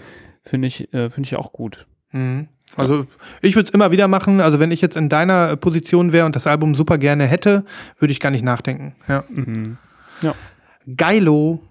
finde 0.43 0.67
ich, 0.67 0.93
äh, 0.93 1.09
finde 1.09 1.27
ich 1.27 1.35
auch 1.37 1.53
gut. 1.53 1.87
Mhm. 2.11 2.47
Also 2.75 3.07
ich 3.41 3.55
würde 3.55 3.67
es 3.67 3.73
immer 3.73 3.91
wieder 3.91 4.07
machen. 4.07 4.41
Also 4.41 4.59
wenn 4.59 4.71
ich 4.71 4.81
jetzt 4.81 4.97
in 4.97 5.09
deiner 5.09 5.51
äh, 5.51 5.57
Position 5.57 6.11
wäre 6.11 6.25
und 6.25 6.35
das 6.35 6.47
Album 6.47 6.75
super 6.75 6.97
gerne 6.97 7.25
hätte, 7.25 7.65
würde 7.99 8.11
ich 8.11 8.19
gar 8.19 8.29
nicht 8.29 8.43
nachdenken. 8.43 8.95
Ja. 9.07 9.23
Mhm. 9.29 9.77
Geilo. 10.95 11.63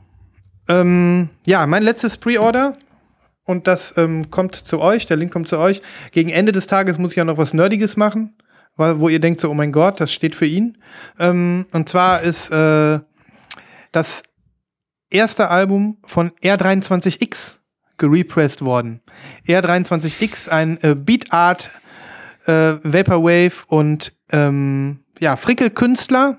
Ähm, 0.69 1.31
ja, 1.47 1.67
mein 1.67 1.83
letztes 1.83 2.17
Pre-Order. 2.19 2.77
Und 3.45 3.67
das 3.69 3.97
ähm, 3.97 4.31
kommt 4.31 4.57
zu 4.57 4.81
euch, 4.81 5.07
der 5.07 5.17
Link 5.17 5.33
kommt 5.33 5.49
zu 5.49 5.59
euch. 5.59 5.81
Gegen 6.11 6.31
Ende 6.31 6.53
des 6.53 6.67
Tages 6.67 6.99
muss 6.99 7.13
ich 7.13 7.17
ja 7.17 7.25
noch 7.25 7.39
was 7.39 7.55
Nerdiges 7.55 7.97
machen, 7.97 8.35
weil, 8.77 8.99
wo 8.99 9.09
ihr 9.09 9.21
denkt 9.21 9.39
so, 9.41 9.49
oh 9.49 9.55
mein 9.55 9.71
Gott, 9.71 10.01
das 10.01 10.13
steht 10.13 10.35
für 10.35 10.47
ihn. 10.47 10.79
Ähm, 11.21 11.67
und 11.73 11.89
zwar 11.89 12.23
ist 12.23 12.51
äh, 12.51 12.99
das 13.93 14.23
erste 15.09 15.49
Album 15.49 15.99
von 16.05 16.31
R23X 16.43 17.56
gerepressed 17.99 18.65
worden. 18.65 19.01
R23X, 19.47 20.49
ein 20.49 20.79
äh, 20.83 20.95
Beat 20.95 21.33
Art, 21.33 21.71
äh, 22.47 22.75
Vaporwave 22.83 23.65
und 23.69 24.13
ähm, 24.31 25.01
ja, 25.19 25.37
Frickelkünstler 25.37 26.39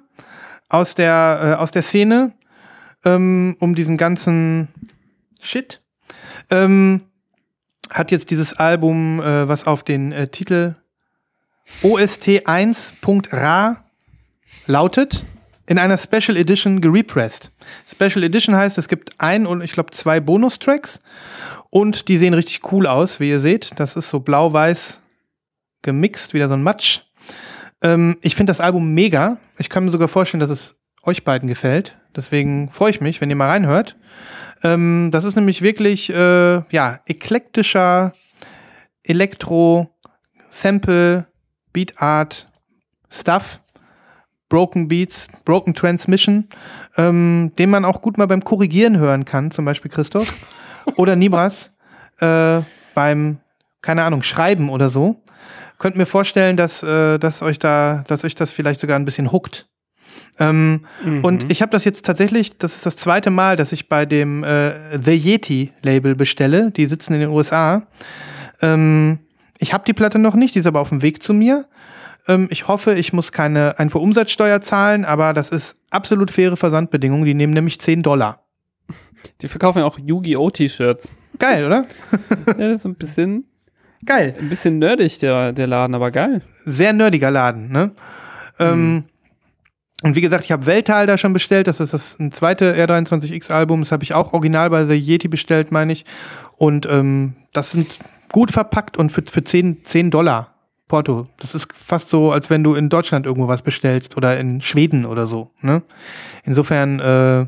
aus 0.69 0.95
der, 0.95 1.57
äh, 1.57 1.61
aus 1.61 1.71
der 1.71 1.81
Szene 1.81 2.33
ähm, 3.05 3.55
um 3.59 3.75
diesen 3.75 3.97
ganzen 3.97 4.69
Shit. 5.41 5.81
Ähm, 6.49 7.01
hat 7.89 8.11
jetzt 8.11 8.31
dieses 8.31 8.53
Album, 8.53 9.21
äh, 9.21 9.47
was 9.47 9.65
auf 9.65 9.83
den 9.83 10.11
äh, 10.11 10.27
Titel 10.27 10.75
OST1.ra 11.83 13.77
lautet, 14.65 15.25
in 15.67 15.77
einer 15.77 15.97
Special 15.97 16.37
Edition 16.37 16.81
gerepressed. 16.81 17.51
Special 17.85 18.23
Edition 18.23 18.55
heißt, 18.55 18.77
es 18.77 18.87
gibt 18.87 19.19
ein 19.19 19.45
und 19.45 19.61
ich 19.61 19.73
glaube 19.73 19.91
zwei 19.91 20.19
Bonustracks 20.19 21.01
und 21.69 22.07
die 22.07 22.17
sehen 22.17 22.33
richtig 22.33 22.71
cool 22.71 22.87
aus, 22.87 23.19
wie 23.19 23.29
ihr 23.29 23.39
seht. 23.39 23.71
Das 23.75 23.95
ist 23.95 24.09
so 24.09 24.21
blau-weiß 24.21 24.99
gemixt, 25.81 26.33
wieder 26.33 26.47
so 26.47 26.55
ein 26.55 26.63
Matsch. 26.63 27.01
Ähm, 27.81 28.17
ich 28.21 28.35
finde 28.35 28.51
das 28.51 28.61
Album 28.61 28.93
mega. 28.93 29.37
Ich 29.59 29.69
kann 29.69 29.85
mir 29.85 29.91
sogar 29.91 30.07
vorstellen, 30.07 30.39
dass 30.39 30.49
es 30.49 30.77
euch 31.03 31.23
beiden 31.23 31.47
gefällt. 31.47 31.97
Deswegen 32.15 32.69
freue 32.69 32.91
ich 32.91 33.01
mich, 33.01 33.21
wenn 33.21 33.29
ihr 33.29 33.35
mal 33.35 33.49
reinhört. 33.49 33.95
Ähm, 34.63 35.09
das 35.11 35.25
ist 35.25 35.35
nämlich 35.35 35.61
wirklich, 35.61 36.09
äh, 36.09 36.61
ja, 36.71 36.99
eklektischer 37.05 38.13
Elektro, 39.03 39.89
Sample, 40.49 41.27
Beat 41.73 42.01
Art, 42.01 42.49
Stuff, 43.09 43.61
Broken 44.49 44.87
Beats, 44.87 45.27
Broken 45.45 45.73
Transmission, 45.73 46.47
ähm, 46.97 47.51
den 47.57 47.69
man 47.69 47.85
auch 47.85 48.01
gut 48.01 48.17
mal 48.17 48.27
beim 48.27 48.43
Korrigieren 48.43 48.97
hören 48.97 49.25
kann, 49.25 49.51
zum 49.51 49.65
Beispiel 49.65 49.91
Christoph. 49.91 50.33
Oder 50.95 51.15
Nibras 51.17 51.71
äh, 52.19 52.61
beim, 52.95 53.39
keine 53.81 54.03
Ahnung, 54.03 54.23
Schreiben 54.23 54.69
oder 54.69 54.89
so. 54.89 55.21
Könnt 55.79 55.97
mir 55.97 56.05
vorstellen, 56.05 56.55
dass, 56.55 56.81
äh, 56.81 57.19
dass 57.19 57.41
euch 57.41 57.59
da, 57.59 58.05
dass 58.07 58.23
euch 58.23 58.35
das 58.35 58.51
vielleicht 58.53 58.79
sogar 58.79 58.97
ein 58.97 59.05
bisschen 59.05 59.31
huckt. 59.31 59.67
Ähm, 60.39 60.85
Mhm. 61.03 61.23
Und 61.23 61.51
ich 61.51 61.61
habe 61.61 61.71
das 61.71 61.83
jetzt 61.83 62.05
tatsächlich, 62.05 62.57
das 62.57 62.75
ist 62.75 62.85
das 62.85 62.95
zweite 62.95 63.29
Mal, 63.31 63.57
dass 63.57 63.71
ich 63.73 63.89
bei 63.89 64.05
dem 64.05 64.43
äh, 64.43 64.97
The 64.97 65.13
Yeti 65.13 65.73
Label 65.83 66.15
bestelle. 66.15 66.71
Die 66.71 66.85
sitzen 66.85 67.13
in 67.13 67.19
den 67.19 67.29
USA. 67.29 67.83
Ähm, 68.61 69.19
ich 69.59 69.73
habe 69.73 69.83
die 69.85 69.93
Platte 69.93 70.19
noch 70.19 70.35
nicht, 70.35 70.55
die 70.55 70.59
ist 70.59 70.65
aber 70.67 70.79
auf 70.79 70.89
dem 70.89 71.01
Weg 71.01 71.21
zu 71.21 71.33
mir. 71.33 71.65
Ähm, 72.27 72.47
ich 72.51 72.67
hoffe, 72.67 72.93
ich 72.93 73.13
muss 73.13 73.31
keine 73.31 73.79
Einfuhrumsatzsteuer 73.79 74.61
zahlen, 74.61 75.05
aber 75.05 75.33
das 75.33 75.49
ist 75.49 75.77
absolut 75.89 76.31
faire 76.31 76.57
Versandbedingungen. 76.57 77.25
Die 77.25 77.33
nehmen 77.33 77.53
nämlich 77.53 77.79
10 77.79 78.03
Dollar. 78.03 78.43
Die 79.41 79.47
verkaufen 79.47 79.79
ja 79.79 79.85
auch 79.85 79.97
Yu-Gi-Oh! 79.97 80.49
T-Shirts. 80.49 81.11
Geil, 81.39 81.65
oder? 81.65 81.85
ja, 82.47 82.69
das 82.69 82.79
ist 82.79 82.85
ein 82.85 82.95
bisschen, 82.95 83.45
Geil. 84.05 84.35
ein 84.39 84.49
bisschen 84.49 84.79
nerdig, 84.79 85.19
der, 85.19 85.53
der 85.53 85.67
Laden, 85.67 85.95
aber 85.95 86.11
geil. 86.11 86.41
Sehr 86.65 86.93
nerdiger 86.93 87.31
Laden, 87.31 87.71
ne? 87.71 87.91
Ähm, 88.59 89.03
und 90.03 90.15
wie 90.15 90.21
gesagt, 90.21 90.45
ich 90.45 90.51
habe 90.51 90.65
Welttal 90.65 91.07
da 91.07 91.17
schon 91.17 91.33
bestellt. 91.33 91.67
Das 91.67 91.79
ist 91.79 91.93
das 91.93 92.17
zweite 92.31 92.75
R23X-Album. 92.75 93.81
Das 93.81 93.91
habe 93.91 94.03
ich 94.03 94.13
auch 94.13 94.33
original 94.33 94.69
bei 94.69 94.85
The 94.85 94.95
Yeti 94.95 95.27
bestellt, 95.27 95.71
meine 95.71 95.93
ich. 95.93 96.05
Und 96.55 96.87
ähm, 96.89 97.35
das 97.53 97.71
sind 97.71 97.99
gut 98.31 98.51
verpackt 98.51 98.97
und 98.97 99.11
für, 99.11 99.23
für 99.23 99.43
10, 99.43 99.83
10 99.83 100.11
Dollar 100.11 100.56
Porto. 100.87 101.27
Das 101.37 101.53
ist 101.55 101.67
fast 101.73 102.09
so, 102.09 102.31
als 102.31 102.49
wenn 102.49 102.63
du 102.63 102.75
in 102.75 102.89
Deutschland 102.89 103.25
irgendwo 103.25 103.47
was 103.47 103.61
bestellst 103.61 104.15
oder 104.17 104.39
in 104.39 104.61
Schweden 104.61 105.05
oder 105.05 105.27
so. 105.27 105.51
Ne? 105.61 105.81
Insofern, 106.43 106.99
äh, 106.99 107.47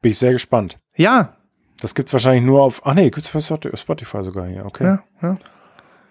Bin 0.00 0.10
ich 0.10 0.18
sehr 0.18 0.32
gespannt. 0.32 0.78
ja, 0.96 1.36
Das 1.80 1.94
gibt's 1.94 2.12
wahrscheinlich 2.12 2.42
nur 2.44 2.62
auf. 2.62 2.80
Ach 2.86 2.94
nee, 2.94 3.10
gibt's 3.10 3.28
bei 3.30 3.40
Spotify 3.40 4.22
sogar 4.22 4.46
hier, 4.48 4.64
okay. 4.64 4.84
Ja, 4.84 5.04
ja. 5.22 5.38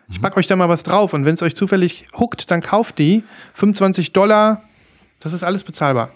Ich 0.07 0.21
pack 0.21 0.37
euch 0.37 0.45
da 0.45 0.55
mal 0.55 0.69
was 0.69 0.83
drauf 0.83 1.13
und 1.13 1.25
wenn 1.25 1.33
es 1.33 1.41
euch 1.41 1.55
zufällig 1.55 2.05
huckt, 2.15 2.51
dann 2.51 2.61
kauft 2.61 2.99
die. 2.99 3.23
25 3.55 4.13
Dollar, 4.13 4.61
das 5.19 5.33
ist 5.33 5.43
alles 5.43 5.63
bezahlbar. 5.63 6.11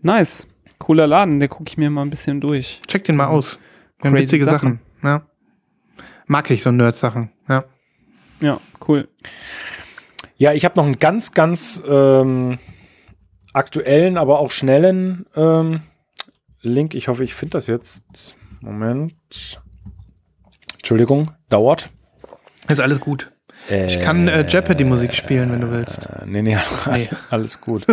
Nice. 0.00 0.46
Cooler 0.78 1.06
Laden, 1.06 1.38
der 1.38 1.48
gucke 1.48 1.68
ich 1.68 1.76
mir 1.76 1.90
mal 1.90 2.02
ein 2.02 2.10
bisschen 2.10 2.40
durch. 2.40 2.80
Check 2.88 3.04
den 3.04 3.16
mal 3.16 3.26
aus. 3.26 3.60
Wir 3.98 4.06
haben 4.08 4.14
Crazy 4.14 4.24
witzige 4.24 4.44
Sachen. 4.46 4.80
Sachen. 5.02 5.20
Ja. 5.22 5.22
Mag 6.32 6.50
ich 6.50 6.62
so 6.62 6.72
Nerd-Sachen. 6.72 7.30
Ja. 7.46 7.64
Ja, 8.40 8.58
cool. 8.88 9.06
Ja, 10.38 10.54
ich 10.54 10.64
habe 10.64 10.76
noch 10.76 10.86
einen 10.86 10.98
ganz, 10.98 11.32
ganz 11.32 11.82
ähm, 11.86 12.58
aktuellen, 13.52 14.16
aber 14.16 14.38
auch 14.38 14.50
schnellen 14.50 15.26
ähm, 15.36 15.82
Link. 16.62 16.94
Ich 16.94 17.08
hoffe, 17.08 17.22
ich 17.22 17.34
finde 17.34 17.58
das 17.58 17.66
jetzt. 17.66 18.34
Moment. 18.62 19.12
Entschuldigung, 20.78 21.32
dauert. 21.50 21.90
Ist 22.66 22.80
alles 22.80 22.98
gut. 22.98 23.30
Ich 23.68 24.00
kann 24.00 24.26
äh, 24.26 24.46
Jeopardy-Musik 24.48 25.12
spielen, 25.12 25.52
wenn 25.52 25.60
du 25.60 25.70
willst. 25.70 26.06
Äh, 26.06 26.24
nee, 26.24 26.40
nee, 26.40 26.56
Nee. 26.90 27.10
alles 27.28 27.60
gut. 27.60 27.84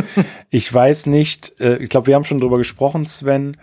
Ich 0.50 0.74
weiß 0.74 1.08
nicht, 1.08 1.60
äh, 1.60 1.76
ich 1.76 1.90
glaube, 1.90 2.08
wir 2.08 2.16
haben 2.16 2.24
schon 2.24 2.40
drüber 2.40 2.58
gesprochen, 2.58 3.06
Sven. 3.06 3.58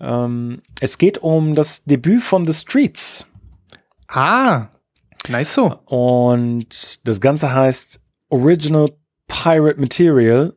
Ähm, 0.00 0.62
es 0.80 0.98
geht 0.98 1.18
um 1.18 1.56
das 1.56 1.82
Debüt 1.82 2.22
von 2.22 2.46
The 2.46 2.54
Streets. 2.54 3.26
Ah, 4.12 4.68
nice 5.28 5.54
so. 5.54 5.78
Und 5.86 7.06
das 7.06 7.20
Ganze 7.20 7.52
heißt 7.52 8.00
Original 8.28 8.92
Pirate 9.28 9.80
Material. 9.80 10.54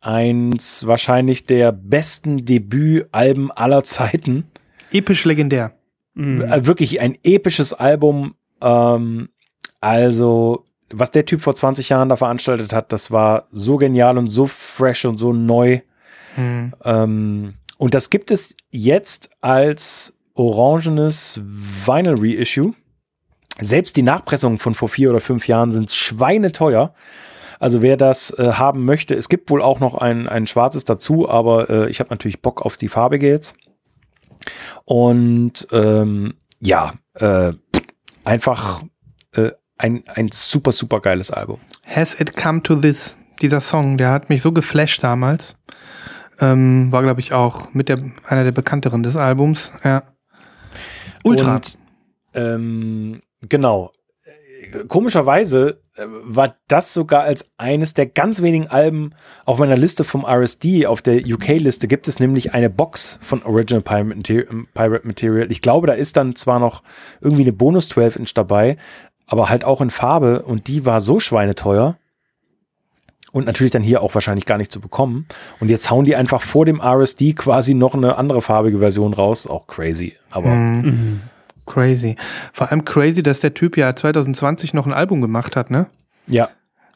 Eins 0.00 0.86
wahrscheinlich 0.86 1.46
der 1.46 1.72
besten 1.72 2.44
Debütalben 2.44 3.50
aller 3.50 3.84
Zeiten. 3.84 4.50
Episch 4.92 5.24
legendär. 5.24 5.72
Mhm. 6.14 6.42
Äh, 6.42 6.66
Wirklich 6.66 7.00
ein 7.00 7.16
episches 7.22 7.72
Album. 7.72 8.34
Ähm, 8.60 9.28
also, 9.80 10.64
was 10.90 11.10
der 11.10 11.26
Typ 11.26 11.42
vor 11.42 11.54
20 11.54 11.90
Jahren 11.90 12.08
da 12.08 12.16
veranstaltet 12.16 12.72
hat, 12.72 12.92
das 12.92 13.10
war 13.10 13.48
so 13.50 13.76
genial 13.76 14.16
und 14.18 14.28
so 14.28 14.46
fresh 14.46 15.04
und 15.04 15.18
so 15.18 15.32
neu. 15.32 15.80
Hm. 16.36 16.72
Ähm, 16.84 17.54
und 17.78 17.94
das 17.94 18.10
gibt 18.10 18.30
es 18.30 18.54
jetzt 18.70 19.30
als 19.40 20.18
orangenes 20.34 21.40
Vinyl 21.42 22.16
Reissue. 22.18 22.74
Selbst 23.60 23.96
die 23.96 24.02
Nachpressungen 24.02 24.58
von 24.58 24.74
vor 24.74 24.88
vier 24.88 25.10
oder 25.10 25.20
fünf 25.20 25.46
Jahren 25.46 25.72
sind 25.72 25.90
schweineteuer. 25.92 26.92
Also 27.60 27.82
wer 27.82 27.96
das 27.96 28.36
äh, 28.38 28.52
haben 28.54 28.84
möchte, 28.84 29.14
es 29.14 29.28
gibt 29.28 29.48
wohl 29.48 29.62
auch 29.62 29.80
noch 29.80 29.94
ein, 29.94 30.28
ein 30.28 30.46
schwarzes 30.46 30.84
dazu, 30.84 31.28
aber 31.28 31.70
äh, 31.70 31.90
ich 31.90 32.00
habe 32.00 32.10
natürlich 32.10 32.42
Bock 32.42 32.62
auf 32.62 32.76
die 32.76 32.88
farbige 32.88 33.28
jetzt. 33.28 33.54
Und 34.84 35.66
ähm, 35.72 36.34
ja, 36.60 36.94
äh, 37.14 37.52
einfach 38.24 38.82
äh, 39.36 39.52
ein, 39.78 40.04
ein 40.08 40.30
super, 40.32 40.72
super 40.72 41.00
geiles 41.00 41.30
Album. 41.30 41.58
Has 41.86 42.18
It 42.20 42.36
Come 42.36 42.62
to 42.62 42.76
This? 42.76 43.16
Dieser 43.40 43.60
Song, 43.60 43.98
der 43.98 44.10
hat 44.10 44.30
mich 44.30 44.42
so 44.42 44.52
geflasht 44.52 45.02
damals. 45.02 45.56
Ähm, 46.40 46.90
war, 46.92 47.02
glaube 47.02 47.20
ich, 47.20 47.32
auch 47.32 47.72
mit 47.72 47.88
der, 47.88 47.98
einer 48.26 48.44
der 48.44 48.52
bekannteren 48.52 49.02
des 49.02 49.16
Albums. 49.16 49.72
Ja. 49.84 50.02
Ultra. 51.24 51.56
Und 51.56 51.78
Ähm, 52.34 53.22
genau. 53.48 53.90
Komischerweise 54.88 55.80
äh, 55.96 56.04
war 56.06 56.56
das 56.68 56.94
sogar 56.94 57.22
als 57.22 57.50
eines 57.58 57.94
der 57.94 58.06
ganz 58.06 58.42
wenigen 58.42 58.68
Alben 58.68 59.14
auf 59.44 59.58
meiner 59.58 59.76
Liste 59.76 60.04
vom 60.04 60.24
RSD. 60.24 60.86
Auf 60.86 61.02
der 61.02 61.24
UK-Liste 61.24 61.86
gibt 61.88 62.08
es 62.08 62.18
nämlich 62.18 62.54
eine 62.54 62.70
Box 62.70 63.18
von 63.22 63.42
Original 63.42 63.82
Pirate 63.82 64.04
Material, 64.04 64.46
Pirate 64.74 65.06
Material. 65.06 65.50
Ich 65.50 65.60
glaube, 65.60 65.86
da 65.86 65.92
ist 65.92 66.16
dann 66.16 66.34
zwar 66.34 66.58
noch 66.58 66.82
irgendwie 67.20 67.42
eine 67.42 67.52
Bonus 67.52 67.90
12-Inch 67.90 68.32
dabei, 68.34 68.76
aber 69.26 69.48
halt 69.48 69.64
auch 69.64 69.80
in 69.80 69.90
Farbe 69.90 70.42
und 70.42 70.66
die 70.68 70.86
war 70.86 71.00
so 71.00 71.20
schweineteuer. 71.20 71.96
Und 73.34 73.46
natürlich 73.46 73.72
dann 73.72 73.82
hier 73.82 74.00
auch 74.00 74.14
wahrscheinlich 74.14 74.46
gar 74.46 74.58
nicht 74.58 74.70
zu 74.70 74.80
bekommen. 74.80 75.26
Und 75.58 75.68
jetzt 75.68 75.90
hauen 75.90 76.04
die 76.04 76.14
einfach 76.14 76.40
vor 76.40 76.64
dem 76.64 76.80
RSD 76.80 77.32
quasi 77.34 77.74
noch 77.74 77.94
eine 77.94 78.16
andere 78.16 78.40
farbige 78.40 78.78
Version 78.78 79.12
raus. 79.12 79.48
Auch 79.48 79.66
crazy. 79.66 80.14
Aber 80.30 80.48
Mhm. 80.50 81.20
Crazy. 81.66 82.14
Vor 82.52 82.70
allem 82.70 82.84
crazy, 82.84 83.22
dass 83.24 83.40
der 83.40 83.52
Typ 83.54 83.76
ja 83.76 83.96
2020 83.96 84.72
noch 84.72 84.86
ein 84.86 84.92
Album 84.92 85.20
gemacht 85.20 85.56
hat, 85.56 85.70
ne? 85.70 85.86
Ja, 86.28 86.48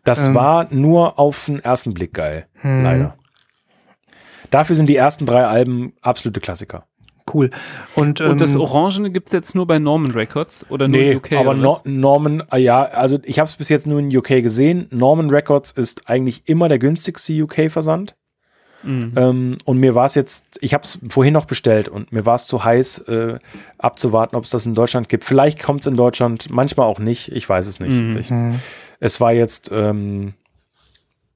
das 0.04 0.28
Ähm. 0.28 0.34
war 0.36 0.68
nur 0.72 1.18
auf 1.18 1.46
den 1.46 1.58
ersten 1.58 1.92
Blick 1.92 2.14
geil. 2.14 2.46
Hm. 2.60 2.84
Leider. 2.84 3.16
Dafür 4.50 4.76
sind 4.76 4.86
die 4.88 4.96
ersten 4.96 5.26
drei 5.26 5.44
Alben 5.46 5.92
absolute 6.02 6.40
Klassiker. 6.40 6.84
Cool. 7.32 7.50
Und, 7.94 8.20
ähm, 8.20 8.30
Und 8.32 8.40
das 8.40 8.56
Orangene 8.56 9.10
gibt 9.10 9.28
es 9.28 9.32
jetzt 9.32 9.54
nur 9.54 9.66
bei 9.66 9.78
Norman 9.78 10.12
Records 10.12 10.64
oder 10.70 10.88
nur 10.88 10.98
Nee, 10.98 11.12
in 11.12 11.16
UK? 11.18 11.32
aber 11.32 11.54
no? 11.54 11.80
Norman, 11.84 12.42
ah 12.50 12.56
ja, 12.56 12.82
also 12.84 13.18
ich 13.24 13.38
habe 13.38 13.48
es 13.48 13.56
bis 13.56 13.68
jetzt 13.68 13.86
nur 13.86 13.98
in 14.00 14.14
UK 14.16 14.42
gesehen. 14.42 14.86
Norman 14.90 15.30
Records 15.30 15.72
ist 15.72 16.08
eigentlich 16.08 16.42
immer 16.46 16.68
der 16.68 16.78
günstigste 16.78 17.32
UK-Versand. 17.42 18.14
Mhm. 18.84 19.12
Ähm, 19.16 19.58
und 19.64 19.78
mir 19.78 19.94
war 19.96 20.06
es 20.06 20.14
jetzt, 20.14 20.58
ich 20.62 20.72
habe 20.72 20.84
es 20.84 20.98
vorhin 21.08 21.34
noch 21.34 21.46
bestellt 21.46 21.88
und 21.88 22.12
mir 22.12 22.24
war 22.24 22.36
es 22.36 22.46
zu 22.46 22.62
heiß 22.62 22.98
äh, 23.08 23.38
abzuwarten, 23.76 24.36
ob 24.36 24.44
es 24.44 24.50
das 24.50 24.66
in 24.66 24.74
Deutschland 24.76 25.08
gibt. 25.08 25.24
Vielleicht 25.24 25.60
kommt 25.60 25.80
es 25.80 25.88
in 25.88 25.96
Deutschland, 25.96 26.48
manchmal 26.50 26.86
auch 26.86 27.00
nicht. 27.00 27.32
Ich 27.32 27.48
weiß 27.48 27.66
es 27.66 27.80
nicht. 27.80 28.00
Mhm. 28.00 28.16
Ich, 28.18 28.30
es 29.00 29.20
war 29.20 29.32
jetzt 29.32 29.70
ähm, 29.72 30.34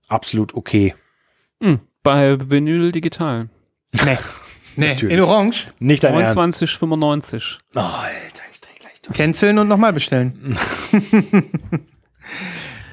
absolut 0.08 0.54
okay. 0.54 0.94
Mhm. 1.60 1.80
Bei 2.04 2.38
Vinyl 2.48 2.92
Digital. 2.92 3.48
nee. 4.04 4.18
Nee, 4.76 4.88
Natürlich. 4.88 5.14
in 5.16 5.20
Orange. 5.22 5.66
Nicht 5.78 6.02
dein 6.04 6.14
Ernst. 6.14 6.38
29,95. 6.38 7.58
Oh, 7.74 7.80
Alter, 7.80 8.42
ich 8.52 8.60
dreh 8.60 8.70
gleich 8.80 9.00
durch. 9.02 9.16
Canceln 9.16 9.58
und 9.58 9.68
nochmal 9.68 9.92
bestellen. 9.92 10.56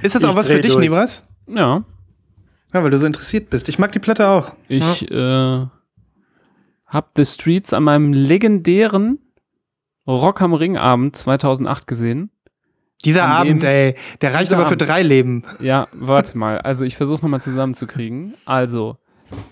Ist 0.01 0.15
das 0.15 0.21
Ich 0.23 0.27
auch 0.27 0.35
was 0.35 0.47
für 0.47 0.59
dich, 0.61 0.71
durch. 0.73 0.83
Nibras? 0.83 1.25
Ja, 1.47 1.83
Ja, 2.73 2.83
weil 2.83 2.89
du 2.91 2.97
so 2.97 3.05
interessiert 3.05 3.49
bist. 3.49 3.67
Ich 3.69 3.79
mag 3.79 3.91
die 3.91 3.99
Platte 3.99 4.27
auch. 4.27 4.55
ich 4.67 5.09
äh, 5.11 5.65
hab 6.87 7.11
The 7.15 7.25
Streets 7.25 7.73
an 7.73 7.83
meinem 7.83 8.13
legendären 8.13 9.19
Rock 10.07 10.41
am 10.41 10.53
Ring 10.53 10.77
Abend 10.77 11.15
2008 11.15 11.85
gesehen. 11.87 12.31
Dieser 13.05 13.25
An 13.25 13.31
Abend, 13.31 13.63
ey, 13.63 13.95
der 14.21 14.33
reicht 14.33 14.51
aber 14.51 14.63
für 14.63 14.73
Abend. 14.73 14.81
drei 14.87 15.03
Leben. 15.03 15.43
Ja, 15.59 15.87
warte 15.93 16.37
mal. 16.37 16.59
Also 16.59 16.83
ich 16.83 16.97
versuche 16.97 17.21
nochmal 17.21 17.41
zusammenzukriegen. 17.41 18.33
Also 18.45 18.97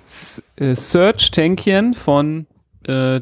Search 0.05 1.31
Tankien 1.31 1.93
von 1.93 2.47
äh, 2.87 3.17
äh, 3.17 3.21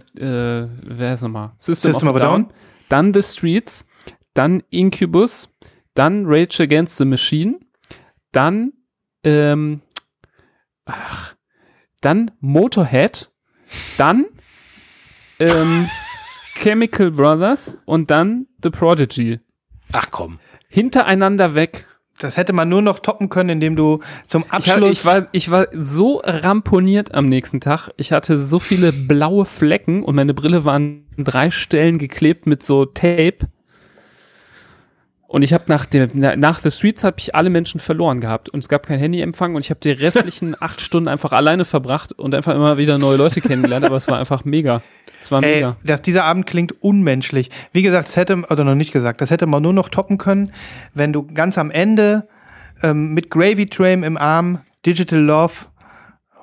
wer 0.83 1.13
ist 1.13 1.21
nochmal? 1.21 1.53
System, 1.57 1.91
System 1.91 2.09
of 2.09 2.15
a 2.17 2.19
Down. 2.19 2.53
Dann 2.89 3.13
The 3.13 3.23
Streets, 3.23 3.85
dann 4.33 4.63
Incubus, 4.69 5.49
dann 5.95 6.25
Rage 6.27 6.61
Against 6.61 6.97
the 6.97 7.05
Machine, 7.05 7.59
dann 8.31 8.73
ähm, 9.23 9.81
ach, 10.85 11.35
dann 12.01 12.31
Motorhead, 12.41 13.31
dann 13.97 14.25
ähm, 15.39 15.89
Chemical 16.55 17.09
Brothers 17.11 17.75
und 17.85 18.11
dann 18.11 18.47
The 18.61 18.69
Prodigy. 18.69 19.39
Ach 19.91 20.09
komm. 20.11 20.39
Hintereinander 20.67 21.55
weg. 21.55 21.87
Das 22.17 22.37
hätte 22.37 22.53
man 22.53 22.69
nur 22.69 22.81
noch 22.81 22.99
toppen 22.99 23.27
können, 23.27 23.49
indem 23.49 23.75
du 23.75 23.99
zum 24.27 24.43
Ich, 24.43 24.51
hab, 24.51 24.67
Abschluss. 24.67 24.91
ich, 24.91 25.05
war, 25.05 25.27
ich 25.33 25.51
war 25.51 25.67
so 25.73 26.21
ramponiert 26.23 27.13
am 27.13 27.27
nächsten 27.27 27.59
Tag. 27.59 27.89
Ich 27.97 28.13
hatte 28.13 28.39
so 28.39 28.59
viele 28.59 28.93
blaue 28.93 29.45
Flecken 29.45 30.03
und 30.03 30.15
meine 30.15 30.33
Brille 30.33 30.63
war 30.63 30.75
an 30.75 31.03
drei 31.17 31.51
Stellen 31.51 31.97
geklebt 31.97 32.47
mit 32.47 32.63
so 32.63 32.85
Tape. 32.85 33.39
Und 35.27 35.41
ich 35.41 35.53
habe 35.53 35.63
nach, 35.67 35.85
dem- 35.85 36.11
nach 36.13 36.61
The 36.61 36.69
Streets 36.71 37.03
habe 37.03 37.15
ich 37.19 37.33
alle 37.35 37.49
Menschen 37.49 37.79
verloren 37.79 38.21
gehabt 38.21 38.47
und 38.49 38.59
es 38.59 38.69
gab 38.69 38.85
kein 38.85 38.99
Handyempfang 38.99 39.55
und 39.55 39.61
ich 39.65 39.69
habe 39.71 39.79
die 39.81 39.89
restlichen 39.91 40.55
acht 40.61 40.79
Stunden 40.81 41.07
einfach 41.09 41.31
alleine 41.33 41.65
verbracht 41.65 42.13
und 42.13 42.35
einfach 42.35 42.53
immer 42.53 42.77
wieder 42.77 42.97
neue 42.97 43.17
Leute 43.17 43.41
kennengelernt, 43.41 43.83
aber 43.85 43.97
es 43.97 44.07
war 44.07 44.19
einfach 44.19 44.45
mega. 44.45 44.81
Es 45.21 45.31
war 45.31 45.43
Ey, 45.43 45.55
mega. 45.55 45.77
dass 45.83 46.01
dieser 46.03 46.25
Abend 46.25 46.45
klingt 46.45 46.79
unmenschlich. 46.83 47.49
Wie 47.73 47.81
gesagt, 47.81 48.07
das 48.09 48.15
hätte, 48.17 48.43
oder 48.49 48.63
noch 48.63 48.75
nicht 48.75 48.93
gesagt, 48.93 49.19
das 49.19 49.31
hätte 49.31 49.47
man 49.47 49.63
nur 49.63 49.73
noch 49.73 49.89
toppen 49.89 50.19
können, 50.19 50.51
wenn 50.93 51.11
du 51.11 51.23
ganz 51.25 51.57
am 51.57 51.71
Ende 51.71 52.27
ähm, 52.83 53.13
mit 53.15 53.29
Gravy 53.31 53.65
Train 53.65 54.03
im 54.03 54.17
Arm 54.17 54.59
Digital 54.85 55.19
Love 55.19 55.53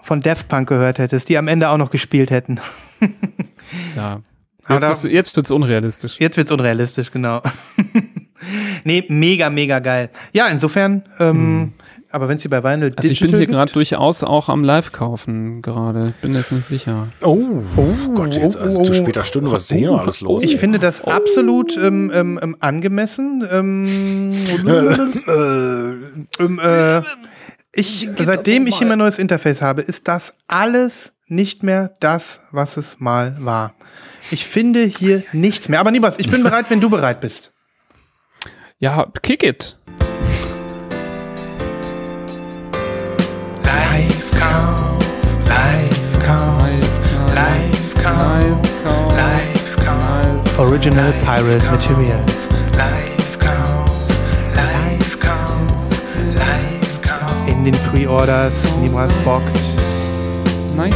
von 0.03 0.21
Daft 0.21 0.49
Punk 0.49 0.69
gehört 0.69 0.99
hättest, 0.99 1.29
die 1.29 1.39
am 1.39 1.47
Ende 1.47 1.69
auch 1.69 1.77
noch 1.79 1.91
gespielt 1.91 2.31
hätten. 2.33 2.59
Ja. 3.97 4.21
Jetzt, 4.69 4.83
wird's- 4.83 5.03
jetzt 5.05 5.37
wird's 5.37 5.51
unrealistisch. 5.51 6.17
Jetzt 6.19 6.37
wird's 6.37 6.51
unrealistisch, 6.53 7.11
genau. 7.11 7.41
nee, 8.85 9.05
mega, 9.09 9.51
mega 9.51 9.79
geil. 9.79 10.11
Ja, 10.33 10.49
insofern, 10.49 11.05
ähm, 11.19 11.73
aber 12.13 12.29
wenn 12.29 12.37
es 12.37 12.43
die 12.43 12.49
bei 12.49 12.63
Vinyl 12.63 12.93
Also 12.95 13.11
ich 13.11 13.21
bin 13.21 13.31
hier 13.31 13.47
gerade 13.47 13.73
durchaus 13.73 14.23
auch 14.23 14.51
am 14.51 14.63
Live-Kaufen 14.63 15.63
gerade. 15.63 16.09
Ich 16.09 16.15
bin 16.17 16.35
jetzt 16.35 16.53
nicht 16.53 16.69
sicher. 16.69 17.09
Oh, 17.23 17.63
Gott, 18.15 18.37
jetzt 18.37 18.59
also 18.59 18.83
zu 18.83 18.93
später 18.93 19.25
Stunde, 19.25 19.51
was 19.51 19.63
ist 19.63 19.71
denn 19.71 19.79
hier 19.79 19.93
noch 19.93 20.01
alles 20.01 20.21
los? 20.21 20.45
Ich 20.45 20.57
finde 20.59 20.79
das 20.79 21.03
absolut 21.03 21.75
ähm, 21.79 22.13
ähm, 22.15 22.39
ähm, 22.43 22.57
angemessen. 22.61 23.49
Ähm, 23.51 24.35
ähm, 26.39 26.61
äh, 26.63 27.01
ich, 27.75 28.11
seitdem 28.19 28.67
ich 28.67 28.77
hier 28.77 28.87
mein 28.87 28.99
neues 28.99 29.19
Interface 29.19 29.63
habe, 29.63 29.81
ist 29.81 30.07
das 30.07 30.35
alles 30.47 31.13
nicht 31.29 31.63
mehr 31.63 31.97
das, 32.01 32.41
was 32.51 32.77
es 32.77 33.01
mal 33.01 33.39
war. 33.41 33.75
Ich 34.31 34.47
finde 34.47 34.85
hier 34.85 35.25
nichts 35.33 35.71
mehr. 35.71 35.81
Aber 35.81 35.91
Nibas, 35.91 36.19
ich 36.19 36.31
bin 36.31 36.43
bereit, 36.43 36.67
wenn 36.69 36.81
du 36.81 36.91
bereit 36.91 37.23
bist. 37.23 37.52
Ja, 38.83 39.07
kick 39.23 39.45
it. 39.45 39.77
Live 43.63 44.41
Kauf, 44.41 44.99
Live 45.47 46.19
Kauf, 46.19 46.69
Live 47.33 48.03
Kauf, 48.03 48.61
Live 49.15 49.77
Kauf. 49.77 50.59
Original 50.59 51.13
Pirate 51.25 51.65
Material. 51.71 52.19
Live 52.77 53.39
Kauf, 53.39 54.09
Live 54.53 55.21
Kauf, 55.21 55.61
Live 56.35 57.03
Kauf. 57.03 57.47
In 57.47 57.65
den 57.65 57.77
Pre-Orders, 57.89 58.53
Nibras 58.81 59.13
bockt. 59.25 59.45
Nice. 60.77 60.93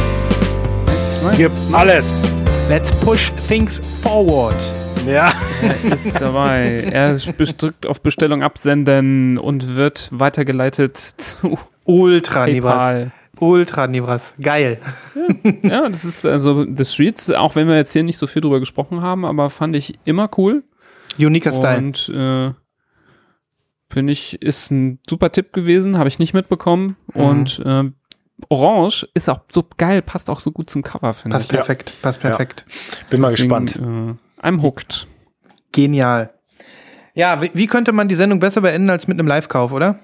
Nice, 0.85 1.23
nice. 1.23 1.37
Gib 1.37 1.51
alles. 1.71 2.21
Let's 2.67 2.91
push 2.99 3.31
things 3.47 3.79
forward. 4.03 4.61
Ja. 5.07 5.33
Er 5.61 5.93
ist 5.93 6.19
dabei. 6.19 6.87
Er 6.91 7.15
drückt 7.15 7.85
auf 7.85 8.01
Bestellung 8.01 8.43
absenden 8.43 9.37
und 9.37 9.75
wird 9.75 10.09
weitergeleitet 10.11 10.97
zu 10.97 11.57
Ultra 11.85 12.45
Nibras. 12.47 13.09
Ultra 13.39 13.87
Nibras. 13.87 14.33
Geil. 14.41 14.79
Ja, 15.63 15.87
das 15.87 16.03
ist 16.03 16.25
also 16.25 16.65
The 16.65 16.85
Streets, 16.85 17.31
auch 17.31 17.55
wenn 17.55 17.67
wir 17.67 17.75
jetzt 17.75 17.93
hier 17.93 18.03
nicht 18.03 18.17
so 18.17 18.27
viel 18.27 18.41
drüber 18.41 18.59
gesprochen 18.59 19.01
haben, 19.01 19.25
aber 19.25 19.49
fand 19.49 19.75
ich 19.75 19.97
immer 20.05 20.29
cool. 20.37 20.63
Uniker 21.17 21.53
Style. 21.53 21.77
Und 21.77 22.09
äh, 22.09 22.53
finde 23.89 24.13
ich, 24.13 24.41
ist 24.41 24.71
ein 24.71 24.99
super 25.07 25.31
Tipp 25.31 25.53
gewesen, 25.53 25.97
habe 25.97 26.09
ich 26.09 26.19
nicht 26.19 26.33
mitbekommen. 26.33 26.97
Mhm. 27.13 27.21
Und 27.21 27.59
äh, 27.65 27.83
Orange 28.49 29.07
ist 29.13 29.29
auch 29.29 29.41
so 29.51 29.65
geil, 29.77 30.01
passt 30.01 30.29
auch 30.29 30.39
so 30.39 30.51
gut 30.51 30.69
zum 30.69 30.83
Cover, 30.83 31.13
finde 31.13 31.35
Passt 31.35 31.45
ich. 31.45 31.55
perfekt. 31.55 31.93
Passt 32.01 32.19
perfekt. 32.19 32.65
Bin 33.09 33.21
mal 33.21 33.31
Deswegen, 33.31 33.65
gespannt. 33.65 34.15
Äh, 34.15 34.26
I'm 34.47 34.61
hooked. 34.61 35.07
Genial. 35.71 36.29
Ja, 37.13 37.41
wie, 37.41 37.51
wie 37.53 37.67
könnte 37.67 37.91
man 37.91 38.07
die 38.07 38.15
Sendung 38.15 38.39
besser 38.39 38.61
beenden 38.61 38.89
als 38.89 39.07
mit 39.07 39.19
einem 39.19 39.27
Live-Kauf, 39.27 39.71
oder? 39.71 39.99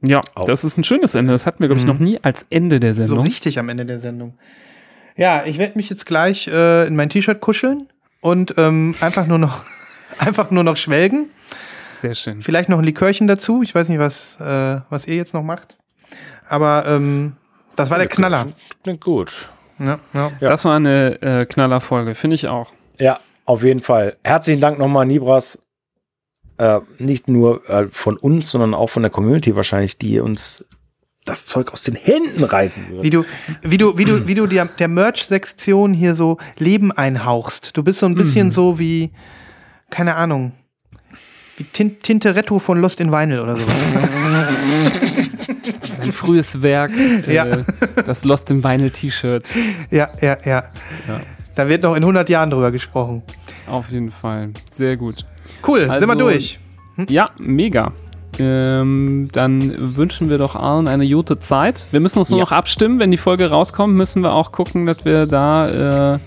Ja, 0.00 0.20
Auch. 0.34 0.46
das 0.46 0.64
ist 0.64 0.76
ein 0.78 0.84
schönes 0.84 1.14
Ende. 1.14 1.32
Das 1.32 1.46
hatten 1.46 1.60
wir, 1.60 1.68
glaube 1.68 1.80
ich, 1.80 1.86
Mhm. 1.86 1.92
noch 1.92 2.00
nie 2.00 2.18
als 2.22 2.44
Ende 2.50 2.80
der 2.80 2.94
So 2.94 3.02
Sendung. 3.06 3.24
richtig 3.24 3.58
am 3.58 3.68
Ende 3.68 3.86
der 3.86 4.00
Sendung. 4.00 4.36
Ja, 5.16 5.44
ich 5.44 5.58
werde 5.58 5.74
mich 5.76 5.88
jetzt 5.90 6.06
gleich 6.06 6.48
äh, 6.48 6.86
in 6.86 6.96
mein 6.96 7.08
T-Shirt 7.10 7.40
kuscheln 7.40 7.86
und 8.20 8.54
ähm, 8.56 8.94
einfach 9.00 9.26
nur 9.26 9.38
noch 9.38 9.60
einfach 10.18 10.50
nur 10.50 10.64
noch 10.64 10.76
schwelgen. 10.76 11.26
Sehr 11.92 12.14
schön. 12.14 12.42
Vielleicht 12.42 12.68
noch 12.68 12.78
ein 12.78 12.84
Likörchen 12.84 13.28
dazu. 13.28 13.62
Ich 13.62 13.74
weiß 13.74 13.88
nicht, 13.88 14.00
was, 14.00 14.40
äh, 14.40 14.80
was 14.90 15.06
ihr 15.06 15.14
jetzt 15.14 15.34
noch 15.34 15.44
macht. 15.44 15.76
Aber 16.48 16.84
ähm, 16.88 17.34
das 17.76 17.90
war 17.90 17.98
der 17.98 18.08
Knaller. 18.08 18.48
Klingt 18.82 19.02
gut. 19.04 19.48
Ja, 19.78 19.98
ja. 20.12 20.32
Ja. 20.40 20.48
Das 20.48 20.64
war 20.64 20.74
eine 20.76 21.20
äh, 21.22 21.46
Knallerfolge, 21.46 22.14
finde 22.16 22.34
ich 22.34 22.48
auch. 22.48 22.72
Ja, 22.98 23.20
auf 23.44 23.62
jeden 23.62 23.80
Fall. 23.80 24.16
Herzlichen 24.24 24.60
Dank 24.60 24.78
nochmal, 24.78 25.06
Nibras. 25.06 25.58
Äh, 26.58 26.80
nicht 26.98 27.28
nur 27.28 27.68
äh, 27.68 27.88
von 27.90 28.16
uns, 28.16 28.50
sondern 28.50 28.74
auch 28.74 28.90
von 28.90 29.02
der 29.02 29.10
Community 29.10 29.56
wahrscheinlich, 29.56 29.98
die 29.98 30.20
uns 30.20 30.64
das 31.24 31.46
Zeug 31.46 31.72
aus 31.72 31.82
den 31.82 31.94
Händen 31.94 32.44
reißen 32.44 32.90
wird. 32.90 33.02
Wie 33.04 33.10
du, 33.10 33.24
wie 33.62 33.78
du, 33.78 33.96
wie 33.96 34.04
du, 34.04 34.26
wie 34.26 34.34
du 34.34 34.46
der, 34.46 34.66
der 34.66 34.88
Merch-Sektion 34.88 35.94
hier 35.94 36.14
so 36.14 36.36
Leben 36.58 36.92
einhauchst. 36.92 37.76
Du 37.76 37.82
bist 37.82 38.00
so 38.00 38.06
ein 38.06 38.14
bisschen 38.16 38.50
so 38.50 38.78
wie, 38.78 39.12
keine 39.90 40.16
Ahnung, 40.16 40.52
wie 41.56 41.64
Tin 41.64 42.00
Tinteretto 42.02 42.58
von 42.58 42.80
Lost 42.80 43.00
in 43.00 43.12
Vinyl 43.12 43.40
oder 43.40 43.56
so. 43.56 43.62
Sein 45.96 46.12
frühes 46.12 46.60
Werk, 46.62 46.90
Ja. 47.28 47.46
äh, 47.46 47.64
das 48.04 48.24
Lost 48.24 48.50
in 48.50 48.62
Vinyl 48.64 48.90
T-Shirt. 48.90 49.48
ja, 49.90 50.10
ja, 50.20 50.36
ja, 50.44 50.64
Ja. 51.08 51.20
Da 51.54 51.68
wird 51.68 51.82
noch 51.82 51.94
in 51.96 52.02
100 52.02 52.28
Jahren 52.28 52.50
drüber 52.50 52.70
gesprochen. 52.70 53.22
Auf 53.68 53.90
jeden 53.90 54.10
Fall. 54.10 54.50
Sehr 54.70 54.96
gut. 54.96 55.24
Cool, 55.66 55.80
sind 55.82 55.90
wir 56.00 56.08
Also- 56.10 56.14
durch. 56.18 56.58
Ja, 57.08 57.26
mega. 57.38 57.92
Ähm, 58.38 59.28
dann 59.32 59.96
wünschen 59.96 60.30
wir 60.30 60.38
doch 60.38 60.56
allen 60.56 60.88
eine 60.88 61.06
gute 61.08 61.38
Zeit. 61.38 61.84
Wir 61.90 62.00
müssen 62.00 62.18
uns 62.18 62.30
nur 62.30 62.38
Ja. 62.38 62.44
noch 62.46 62.52
abstimmen. 62.52 62.98
Wenn 62.98 63.10
die 63.10 63.16
Folge 63.18 63.50
rauskommt, 63.50 63.94
müssen 63.94 64.22
wir 64.22 64.32
auch 64.32 64.52
gucken, 64.52 64.86
dass 64.86 65.04
wir 65.04 65.26
da 65.26 66.14
äh, 66.14 66.18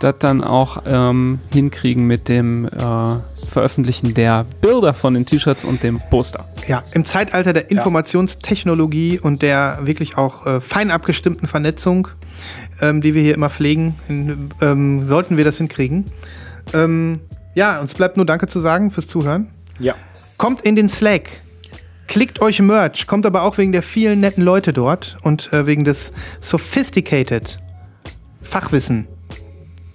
das 0.00 0.14
dann 0.18 0.42
auch 0.44 0.82
ähm, 0.86 1.40
hinkriegen 1.52 2.06
mit 2.06 2.28
dem 2.28 2.66
äh, 2.66 2.70
Veröffentlichen 3.50 4.14
der 4.14 4.44
Bilder 4.60 4.94
von 4.94 5.12
den 5.14 5.26
T-Shirts 5.26 5.64
und 5.64 5.82
dem 5.82 6.00
Poster. 6.10 6.46
Ja, 6.68 6.82
im 6.92 7.04
Zeitalter 7.04 7.52
der 7.52 7.70
Informationstechnologie 7.70 9.18
und 9.18 9.42
der 9.42 9.78
wirklich 9.82 10.16
auch 10.16 10.46
äh, 10.46 10.60
fein 10.60 10.90
abgestimmten 10.90 11.46
Vernetzung, 11.46 12.08
ähm, 12.80 13.00
die 13.00 13.14
wir 13.14 13.22
hier 13.22 13.34
immer 13.34 13.50
pflegen, 13.50 13.94
in, 14.08 14.50
ähm, 14.60 15.06
sollten 15.06 15.36
wir 15.36 15.44
das 15.44 15.58
hinkriegen. 15.58 16.06
Ähm, 16.72 17.20
ja, 17.54 17.80
uns 17.80 17.94
bleibt 17.94 18.16
nur 18.16 18.26
Danke 18.26 18.46
zu 18.46 18.60
sagen 18.60 18.90
fürs 18.90 19.06
Zuhören. 19.06 19.48
Ja. 19.78 19.94
Kommt 20.36 20.62
in 20.62 20.76
den 20.76 20.88
Slack. 20.88 21.30
Klickt 22.06 22.40
euch 22.40 22.60
Merch, 22.60 23.06
kommt 23.06 23.24
aber 23.24 23.42
auch 23.42 23.56
wegen 23.56 23.70
der 23.70 23.82
vielen 23.82 24.20
netten 24.20 24.42
Leute 24.42 24.72
dort 24.72 25.16
und 25.22 25.52
äh, 25.52 25.66
wegen 25.66 25.84
des 25.84 26.12
Sophisticated 26.40 27.60
Fachwissen 28.42 29.06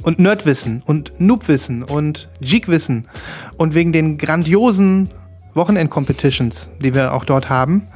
und 0.02 0.20
Nerdwissen 0.20 0.82
und 0.86 1.20
Noobwissen 1.20 1.84
und 1.84 2.30
Geekwissen 2.40 3.10
und 3.57 3.74
wegen 3.74 3.91
den 3.91 4.18
grandiosen 4.18 5.10
Wochenend-Competitions, 5.56 6.70
die 6.80 6.94
wir 6.94 7.14
auch 7.14 7.26
dort 7.26 7.49
haben. 7.49 7.88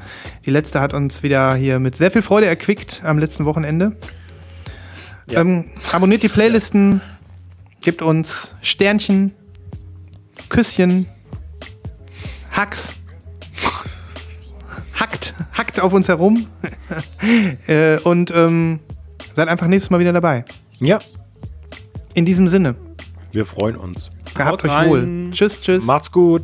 Die 0.46 0.52
letzte 0.52 0.82
hat 0.82 0.94
uns 0.94 1.24
wieder 1.24 1.56
hier 1.56 1.80
mit 1.80 1.96
sehr 1.96 2.12
viel 2.12 2.22
Freude 2.22 2.48
erquickt 2.48 3.02
am 3.06 3.20
letzten 3.20 3.46
Wochenende. 3.46 3.94
Ja. 5.30 5.42
Ähm, 5.42 5.66
abonniert 5.92 6.24
die 6.24 6.30
Playlisten, 6.30 7.02
gebt 7.82 8.02
uns 8.02 8.56
Sternchen, 8.62 9.32
Küsschen, 10.50 11.08
Hacks. 12.52 12.94
Hackt, 15.00 15.34
hackt 15.54 15.80
auf 15.80 15.94
uns 15.94 16.08
herum. 16.10 16.48
äh, 17.68 17.98
und 18.00 18.32
ähm, 18.32 18.80
seid 19.36 19.48
einfach 19.48 19.68
nächstes 19.68 19.90
Mal 19.92 20.00
wieder 20.00 20.12
dabei. 20.12 20.44
Ja. 20.80 21.00
In 22.16 22.26
diesem 22.26 22.50
Sinne, 22.50 22.76
Wir 23.32 23.46
freuen 23.46 23.78
uns. 23.78 24.12
gehabt 24.34 24.64
Haut 24.64 24.66
euch 24.66 24.72
rein. 24.72 24.90
wohl. 24.90 25.30
Tschüss, 25.32 25.62
tschüss. 25.62 25.86
Macht's 25.86 26.12
gut. 26.12 26.44